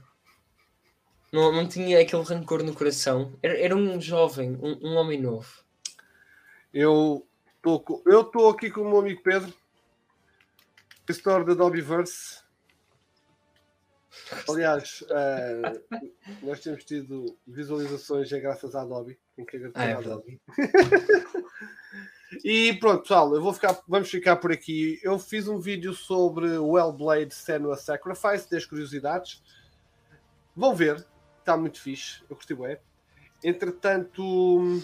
Não, 1.31 1.51
não 1.51 1.67
tinha 1.67 1.99
aquele 1.99 2.21
rancor 2.21 2.61
no 2.61 2.75
coração. 2.75 3.33
Era, 3.41 3.59
era 3.59 3.75
um 3.75 3.99
jovem, 3.99 4.51
um, 4.61 4.89
um 4.89 4.95
homem 4.95 5.19
novo. 5.19 5.63
eu 6.71 7.27
eu 8.05 8.21
estou 8.21 8.49
aqui 8.49 8.69
com 8.69 8.81
o 8.81 8.89
meu 8.89 8.99
amigo 8.99 9.23
Pedro, 9.23 9.51
gestor 11.09 11.43
da 11.43 11.55
Dobbyverse. 11.55 12.43
Aliás, 14.47 15.03
eh, 15.09 15.81
nós 16.43 16.59
temos 16.59 16.85
tido 16.85 17.35
visualizações 17.47 18.31
é 18.31 18.39
graças 18.39 18.75
à 18.75 18.83
Adobe. 18.83 19.19
Tem 19.37 19.45
que 19.45 19.55
agradecer 19.55 19.79
Ah, 19.79 19.91
é. 19.91 19.97
E 22.43 22.73
pronto, 22.73 23.03
pessoal, 23.03 23.33
eu 23.33 23.41
vou 23.41 23.53
ficar, 23.53 23.79
vamos 23.87 24.09
ficar 24.09 24.35
por 24.35 24.51
aqui. 24.51 24.99
Eu 25.01 25.17
fiz 25.17 25.47
um 25.47 25.61
vídeo 25.61 25.93
sobre 25.93 26.57
o 26.57 26.77
Hellblade 26.77 27.33
Senua 27.33 27.77
Sacrifice, 27.77 28.49
10 28.49 28.65
curiosidades. 28.65 29.41
Vão 30.53 30.75
ver, 30.75 31.07
está 31.39 31.55
muito 31.55 31.79
fixe, 31.79 32.21
eu 32.29 32.35
gostei 32.35 32.57
bem. 32.57 32.77
Entretanto, 33.41 34.81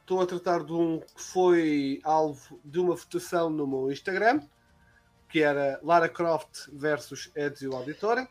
estou 0.00 0.22
a 0.22 0.26
tratar 0.26 0.64
de 0.64 0.72
um 0.72 0.98
que 0.98 1.22
foi 1.22 2.00
alvo 2.02 2.60
de 2.64 2.80
uma 2.80 2.96
votação 2.96 3.48
no 3.48 3.64
meu 3.64 3.92
Instagram, 3.92 4.40
que 5.28 5.40
era 5.40 5.78
Lara 5.84 6.08
Croft 6.08 6.68
versus 6.72 7.30
Ezio 7.36 7.76
Auditore. 7.76 8.26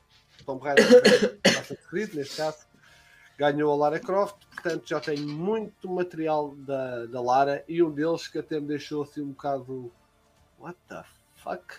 Tom 0.46 0.58
Raider 0.58 0.86
Assassin's 1.46 1.88
Creed, 1.88 2.14
neste 2.16 2.36
caso 2.36 2.66
ganhou 3.38 3.72
a 3.72 3.76
Lara 3.76 4.00
Croft, 4.00 4.38
portanto 4.64 4.88
já 4.88 5.00
tenho 5.02 5.28
muito 5.28 5.90
material 5.90 6.56
da, 6.56 7.06
da 7.06 7.22
Lara 7.22 7.66
e 7.68 7.84
um 7.84 7.92
deles 7.92 8.30
que 8.30 8.40
até 8.40 8.60
me 8.62 8.68
deixou 8.68 9.04
assim 9.04 9.22
um 9.22 9.32
bocado 9.32 9.92
what 10.58 10.78
the 10.88 11.04
fuck? 11.36 11.76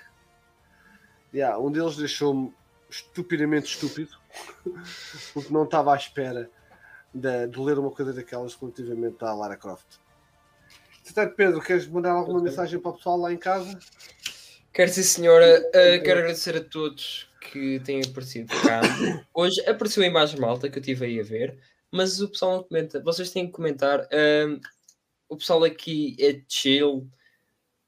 Yeah, 1.32 1.58
um 1.58 1.72
deles 1.72 1.96
deixou-me 1.96 2.52
estupidamente 2.90 3.74
estúpido 3.74 4.10
porque 5.32 5.52
não 5.52 5.64
estava 5.64 5.94
à 5.94 5.96
espera 5.96 6.50
de, 7.12 7.46
de 7.46 7.58
ler 7.58 7.78
uma 7.78 7.90
coisa 7.90 8.12
daquelas 8.12 8.54
relativamente 8.54 9.24
à 9.24 9.32
Lara 9.32 9.56
Croft. 9.56 9.98
Portanto, 11.02 11.34
Pedro, 11.34 11.60
queres 11.60 11.86
mandar 11.86 12.12
alguma 12.12 12.38
Ok. 12.38 12.50
mensagem 12.50 12.78
para 12.78 12.90
o 12.90 12.94
pessoal 12.94 13.16
lá 13.18 13.32
em 13.32 13.38
casa? 13.38 13.78
Quero 14.72 14.90
sim, 14.90 15.02
senhora. 15.02 15.60
Uh, 15.68 16.02
quero 16.02 16.20
agradecer 16.20 16.56
a 16.56 16.64
todos 16.64 17.30
que 17.40 17.78
têm 17.80 18.02
aparecido 18.02 18.52
cá. 18.62 18.80
Hoje 19.32 19.60
apareceu 19.68 20.02
a 20.02 20.06
imagem 20.06 20.40
malta 20.40 20.68
que 20.68 20.78
eu 20.78 20.80
estive 20.80 21.06
aí 21.06 21.20
a 21.20 21.22
ver, 21.22 21.58
mas 21.94 22.20
o 22.20 22.28
pessoal 22.28 22.56
não 22.56 22.64
comenta. 22.64 23.00
Vocês 23.00 23.30
têm 23.30 23.46
que 23.46 23.52
comentar. 23.52 24.08
Um, 24.12 24.60
o 25.28 25.36
pessoal 25.36 25.62
aqui 25.62 26.16
é 26.18 26.42
chill, 26.48 27.08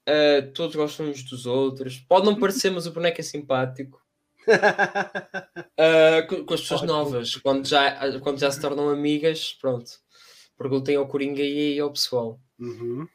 uh, 0.07 0.51
todos 0.53 0.77
gostam 0.77 1.07
uns 1.09 1.23
dos 1.23 1.45
outros. 1.45 1.97
Pode 1.97 2.25
não 2.25 2.39
parecer, 2.39 2.69
mas 2.69 2.87
o 2.87 2.93
boneco 2.93 3.19
é 3.19 3.23
simpático. 3.23 4.01
Uh, 4.47 6.25
com, 6.29 6.45
com 6.45 6.53
as 6.53 6.61
pessoas 6.61 6.83
novas, 6.83 7.35
quando 7.35 7.67
já, 7.67 8.17
quando 8.21 8.39
já 8.39 8.49
se 8.49 8.61
tornam 8.61 8.87
amigas, 8.87 9.53
pronto. 9.59 9.91
Perguntem 10.57 10.95
ao 10.95 11.07
Coringa 11.07 11.43
e 11.43 11.77
ao 11.77 11.91
pessoal. 11.91 12.39
Uhum. 12.57 13.05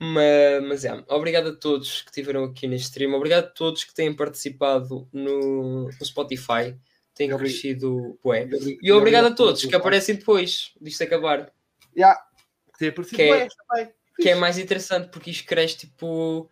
Mas, 0.00 0.62
mas 0.66 0.84
é, 0.84 1.04
obrigado 1.08 1.50
a 1.50 1.56
todos 1.56 2.02
que 2.02 2.10
estiveram 2.10 2.42
aqui 2.44 2.66
neste 2.66 2.86
stream, 2.86 3.12
obrigado 3.14 3.44
a 3.44 3.50
todos 3.50 3.84
que 3.84 3.94
têm 3.94 4.16
participado 4.16 5.06
no, 5.12 5.84
no 5.84 6.04
Spotify, 6.04 6.74
têm 7.20 7.32
Obri- 7.34 7.48
crescido 7.50 8.18
bué. 8.24 8.48
E 8.82 8.90
obrigado 8.92 9.26
a 9.26 9.30
todos 9.34 9.64
que 9.64 9.76
aparecem 9.76 10.14
depois 10.16 10.72
disto 10.80 11.02
acabar, 11.04 11.52
Yeah. 11.96 12.18
Aparecido 12.74 13.16
Que 13.16 13.22
é- 13.22 13.48
que 14.16 14.28
é 14.30 14.34
mais 14.34 14.56
interessante 14.56 15.08
porque 15.10 15.30
isto 15.30 15.46
cresce 15.46 15.76
tipo. 15.78 16.48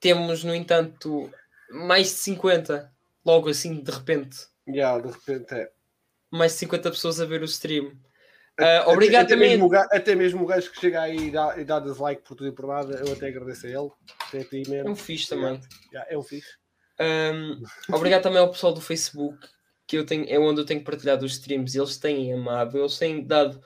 Temos, 0.00 0.42
no 0.44 0.54
entanto, 0.54 1.30
mais 1.70 2.06
de 2.08 2.14
50, 2.14 2.90
logo 3.24 3.48
assim, 3.48 3.80
de 3.82 3.90
repente, 3.90 4.38
Yeah, 4.68 5.00
de 5.00 5.12
repente 5.12 5.54
é. 5.54 5.70
mais 6.32 6.52
de 6.52 6.58
50 6.58 6.90
pessoas 6.90 7.20
a 7.20 7.24
ver 7.26 7.42
o 7.42 7.44
stream. 7.44 7.92
Ah, 8.58 8.84
obrigado 8.88 9.26
até, 9.26 9.34
também. 9.34 9.50
Mesmo, 9.58 9.72
até 9.74 10.14
mesmo 10.16 10.42
o 10.42 10.46
gajo 10.46 10.70
que 10.72 10.80
chega 10.80 11.02
aí 11.02 11.28
e 11.28 11.30
dá, 11.30 11.54
e 11.58 11.64
dá 11.64 11.78
dislike 11.78 12.22
por 12.22 12.34
tudo 12.34 12.48
e 12.48 12.52
por 12.52 12.66
nada, 12.66 13.00
eu 13.06 13.12
até 13.12 13.28
agradeço 13.28 13.66
a 13.66 13.70
ele. 13.70 13.90
Até 14.26 14.38
a 14.40 14.44
ti 14.44 14.62
É 14.66 14.70
mesmo. 14.70 14.90
um 14.90 14.96
fixe 14.96 15.28
também. 15.28 15.60
Yeah, 15.92 16.12
é 16.12 16.18
um 16.18 16.22
fixe. 16.22 16.56
Um, 17.00 17.62
obrigado 17.94 18.22
também 18.22 18.38
ao 18.40 18.50
pessoal 18.50 18.72
do 18.72 18.80
Facebook, 18.80 19.38
que 19.88 19.96
eu 19.96 20.04
tenho, 20.06 20.24
é 20.28 20.38
onde 20.38 20.60
eu 20.60 20.64
tenho 20.66 20.84
partilhado 20.84 21.24
os 21.24 21.32
streams. 21.32 21.76
Eles 21.76 21.96
têm 21.96 22.32
amado, 22.32 22.78
eles 22.78 22.96
têm 22.98 23.24
dado. 23.24 23.60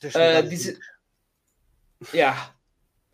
Cuidado, 0.00 0.48
dizer- 0.48 0.78
Yeah, 2.12 2.54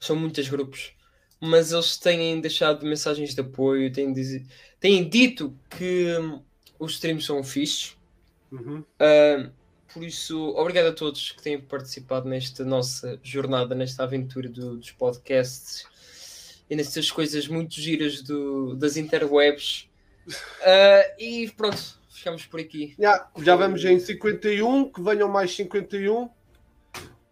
são 0.01 0.17
muitos 0.17 0.49
grupos, 0.49 0.93
mas 1.41 1.73
eles 1.73 1.97
têm 1.99 2.41
deixado 2.41 2.85
mensagens 2.87 3.35
de 3.35 3.41
apoio, 3.41 3.93
têm, 3.93 4.13
dizi- 4.13 4.47
têm 4.81 5.09
dito 5.09 5.57
que 5.71 6.17
hum, 6.19 6.43
os 6.79 6.93
streams 6.93 7.25
são 7.27 7.43
fixes. 7.45 7.97
Uhum. 8.51 8.83
Um, 9.01 9.51
por 9.93 10.03
isso, 10.03 10.39
obrigado 10.57 10.87
a 10.87 10.93
todos 10.93 11.33
que 11.33 11.43
têm 11.43 11.61
participado 11.61 12.29
nesta 12.29 12.65
nossa 12.65 13.21
jornada, 13.23 13.75
nesta 13.75 14.03
aventura 14.05 14.49
do- 14.49 14.77
dos 14.79 14.91
podcasts 14.91 15.85
e 16.69 16.75
nestas 16.75 17.11
coisas 17.11 17.47
muito 17.47 17.75
giras 17.81 18.23
do- 18.23 18.75
das 18.75 18.97
interwebs. 18.97 19.87
Uh, 20.27 21.15
e 21.23 21.51
pronto, 21.57 21.98
ficamos 22.19 22.45
por 22.47 22.61
aqui. 22.61 22.95
Yeah, 22.99 23.29
já 23.39 23.57
vamos 23.57 23.85
em 23.85 23.99
51, 23.99 24.93
que 24.93 25.01
venham 25.03 25.29
mais 25.29 25.55
51. 25.55 26.29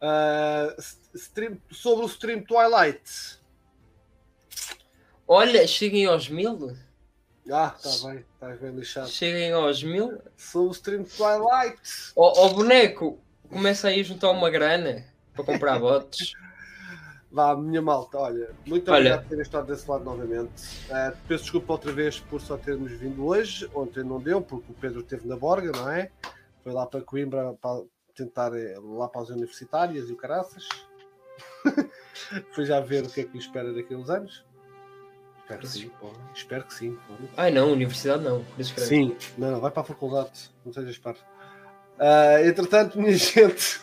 Ah, 0.01 0.75
s- 0.79 0.97
stream, 1.15 1.59
sobre 1.71 2.05
o 2.05 2.09
stream 2.09 2.43
Twilight. 2.43 3.39
Olha, 5.29 5.67
cheguem 5.67 6.07
aos 6.07 6.29
mil. 6.29 6.77
Ah, 7.51 7.75
está 7.79 8.09
bem, 8.09 8.25
estás 8.35 8.61
bem 8.61 8.71
lixado. 8.75 9.09
Cheguem 9.09 9.53
aos 9.53 9.83
mil. 9.83 10.21
Sobre 10.37 10.69
o 10.69 10.73
stream 10.73 11.05
Twilight. 11.05 11.81
Ó 12.15 12.45
ó, 12.45 12.49
boneco, 12.51 13.19
começa 13.49 13.89
aí 13.89 14.01
a 14.01 14.05
juntar 14.05 14.31
uma 14.31 14.51
grana 14.51 15.05
para 15.35 15.45
comprar 15.45 15.79
bots. 15.79 16.33
Vá, 17.37 17.55
minha 17.55 17.83
malta, 17.83 18.17
olha, 18.17 18.49
muito 18.65 18.91
Olha. 18.91 18.97
obrigado 18.99 19.23
por 19.25 19.29
terem 19.29 19.43
estado 19.43 19.67
desse 19.67 19.91
lado 19.91 20.03
novamente. 20.03 20.87
Ah, 20.91 21.13
peço 21.29 21.43
desculpa 21.43 21.75
outra 21.75 21.93
vez 21.93 22.19
por 22.19 22.41
só 22.41 22.57
termos 22.57 22.91
vindo 22.93 23.27
hoje. 23.27 23.71
Ontem 23.75 24.03
não 24.03 24.19
deu, 24.19 24.41
porque 24.41 24.73
o 24.73 24.75
Pedro 24.75 25.01
esteve 25.01 25.29
na 25.29 25.37
Borga, 25.37 25.71
não 25.71 25.91
é? 25.91 26.11
Foi 26.65 26.73
lá 26.73 26.87
para 26.87 27.03
Coimbra 27.03 27.53
para 27.61 27.83
tentar 28.15 28.57
eh, 28.57 28.79
lá 28.83 29.07
para 29.07 29.21
as 29.21 29.29
universitárias 29.29 30.09
e 30.09 30.15
o 30.15 30.17
caraças. 30.17 30.67
Foi 32.55 32.65
já 32.65 32.81
ver 32.81 33.05
o 33.05 33.11
que 33.11 33.21
é 33.21 33.25
que 33.25 33.33
lhe 33.33 33.39
espera 33.39 33.71
daqui 33.71 33.93
a 33.93 33.99
uns 33.99 34.09
anos. 34.09 34.43
Espero 35.43 35.61
que 35.61 35.69
sim. 35.69 35.91
Espero 36.35 36.65
que 36.65 36.73
sim. 36.73 36.99
Ai 37.37 37.51
não, 37.51 37.71
universidade 37.71 38.25
não. 38.25 38.43
Sim, 38.79 39.15
não, 39.37 39.51
não, 39.51 39.61
vai 39.61 39.71
para 39.71 39.83
a 39.83 39.85
faculdade, 39.85 40.51
não 40.65 40.73
sejas 40.73 40.97
parvo. 40.97 41.21
Ah, 41.99 42.43
entretanto, 42.45 42.99
minha 42.99 43.13
gente, 43.17 43.81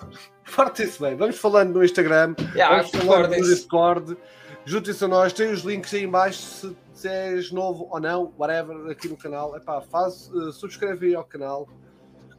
portem-se 0.56 1.00
bem. 1.00 1.16
Vamos 1.16 1.38
falando 1.38 1.74
no 1.74 1.84
Instagram, 1.84 2.36
Yeah, 2.56 2.84
vamos 2.84 2.92
falando 3.06 3.36
no. 3.38 3.44
Discord. 3.44 4.18
Juntem-se 4.66 5.04
a 5.04 5.08
nós, 5.08 5.34
tem 5.34 5.52
os 5.52 5.62
links 5.62 5.94
aí 5.94 6.04
em 6.04 6.10
baixo 6.10 6.40
se, 6.42 6.78
se 6.94 7.08
és 7.10 7.52
novo 7.52 7.88
ou 7.92 8.00
não, 8.00 8.34
whatever, 8.38 8.90
aqui 8.90 9.10
no 9.10 9.18
canal. 9.18 9.56
Epá, 9.58 9.82
faz, 9.82 10.30
uh, 10.30 10.52
subscreve 10.54 11.08
aí 11.08 11.16
ao 11.16 11.24
canal. 11.26 11.68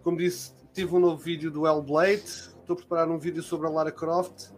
Como 0.02 0.16
disse, 0.16 0.52
tive 0.72 0.94
um 0.94 1.00
novo 1.00 1.18
vídeo 1.18 1.50
do 1.50 1.66
Hellblade. 1.66 2.22
Estou 2.22 2.72
a 2.72 2.76
preparar 2.76 3.08
um 3.10 3.18
vídeo 3.18 3.42
sobre 3.42 3.66
a 3.66 3.70
Lara 3.70 3.92
Croft. 3.92 4.50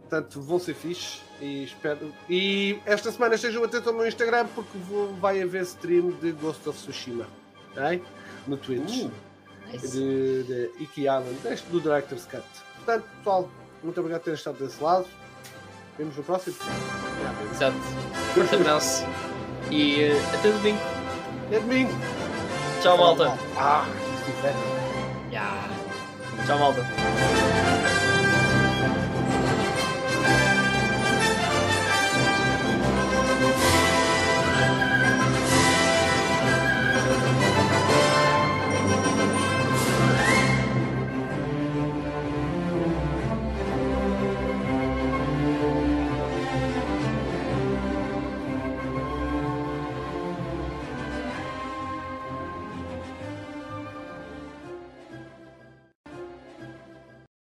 Portanto, 0.00 0.40
vão 0.42 0.58
ser 0.58 0.74
fixe. 0.74 1.20
E, 1.40 1.64
espero... 1.64 2.12
e 2.28 2.78
esta 2.84 3.10
semana 3.12 3.36
estejam 3.36 3.62
atentos 3.64 3.86
ao 3.88 3.94
meu 3.94 4.06
Instagram 4.06 4.46
porque 4.54 4.76
vou- 4.76 5.14
vai 5.14 5.40
haver 5.40 5.62
stream 5.62 6.10
de 6.20 6.32
Ghost 6.32 6.68
of 6.68 6.78
Tsushima. 6.78 7.26
ok? 7.72 8.02
No 8.46 8.56
Twitch. 8.58 9.04
Uh, 9.04 9.10
nice. 9.72 9.88
de, 9.88 10.42
de 10.44 11.00
Island, 11.00 11.38
deste 11.42 11.68
do 11.70 11.80
Director's 11.80 12.24
Cut. 12.26 12.44
Portanto, 12.76 13.04
pessoal, 13.18 13.48
muito 13.82 14.00
obrigado 14.00 14.20
por 14.20 14.24
terem 14.24 14.38
estado 14.38 14.58
desse 14.58 14.82
lado. 14.82 15.06
Vemos 15.96 16.16
no 16.16 16.22
próximo. 16.22 16.56
Exato. 17.52 17.76
Forte 18.34 18.54
abraço. 18.54 19.04
E 19.70 20.02
eh, 20.02 20.22
até 20.34 20.50
domingo. 20.52 20.78
É 21.50 21.58
domingo. 21.58 21.92
Tchau, 22.82 22.96
malta. 22.96 23.36
Ah. 23.56 23.86
Yeah. 25.30 25.68
Tchau, 26.46 26.58
malta. 26.58 27.67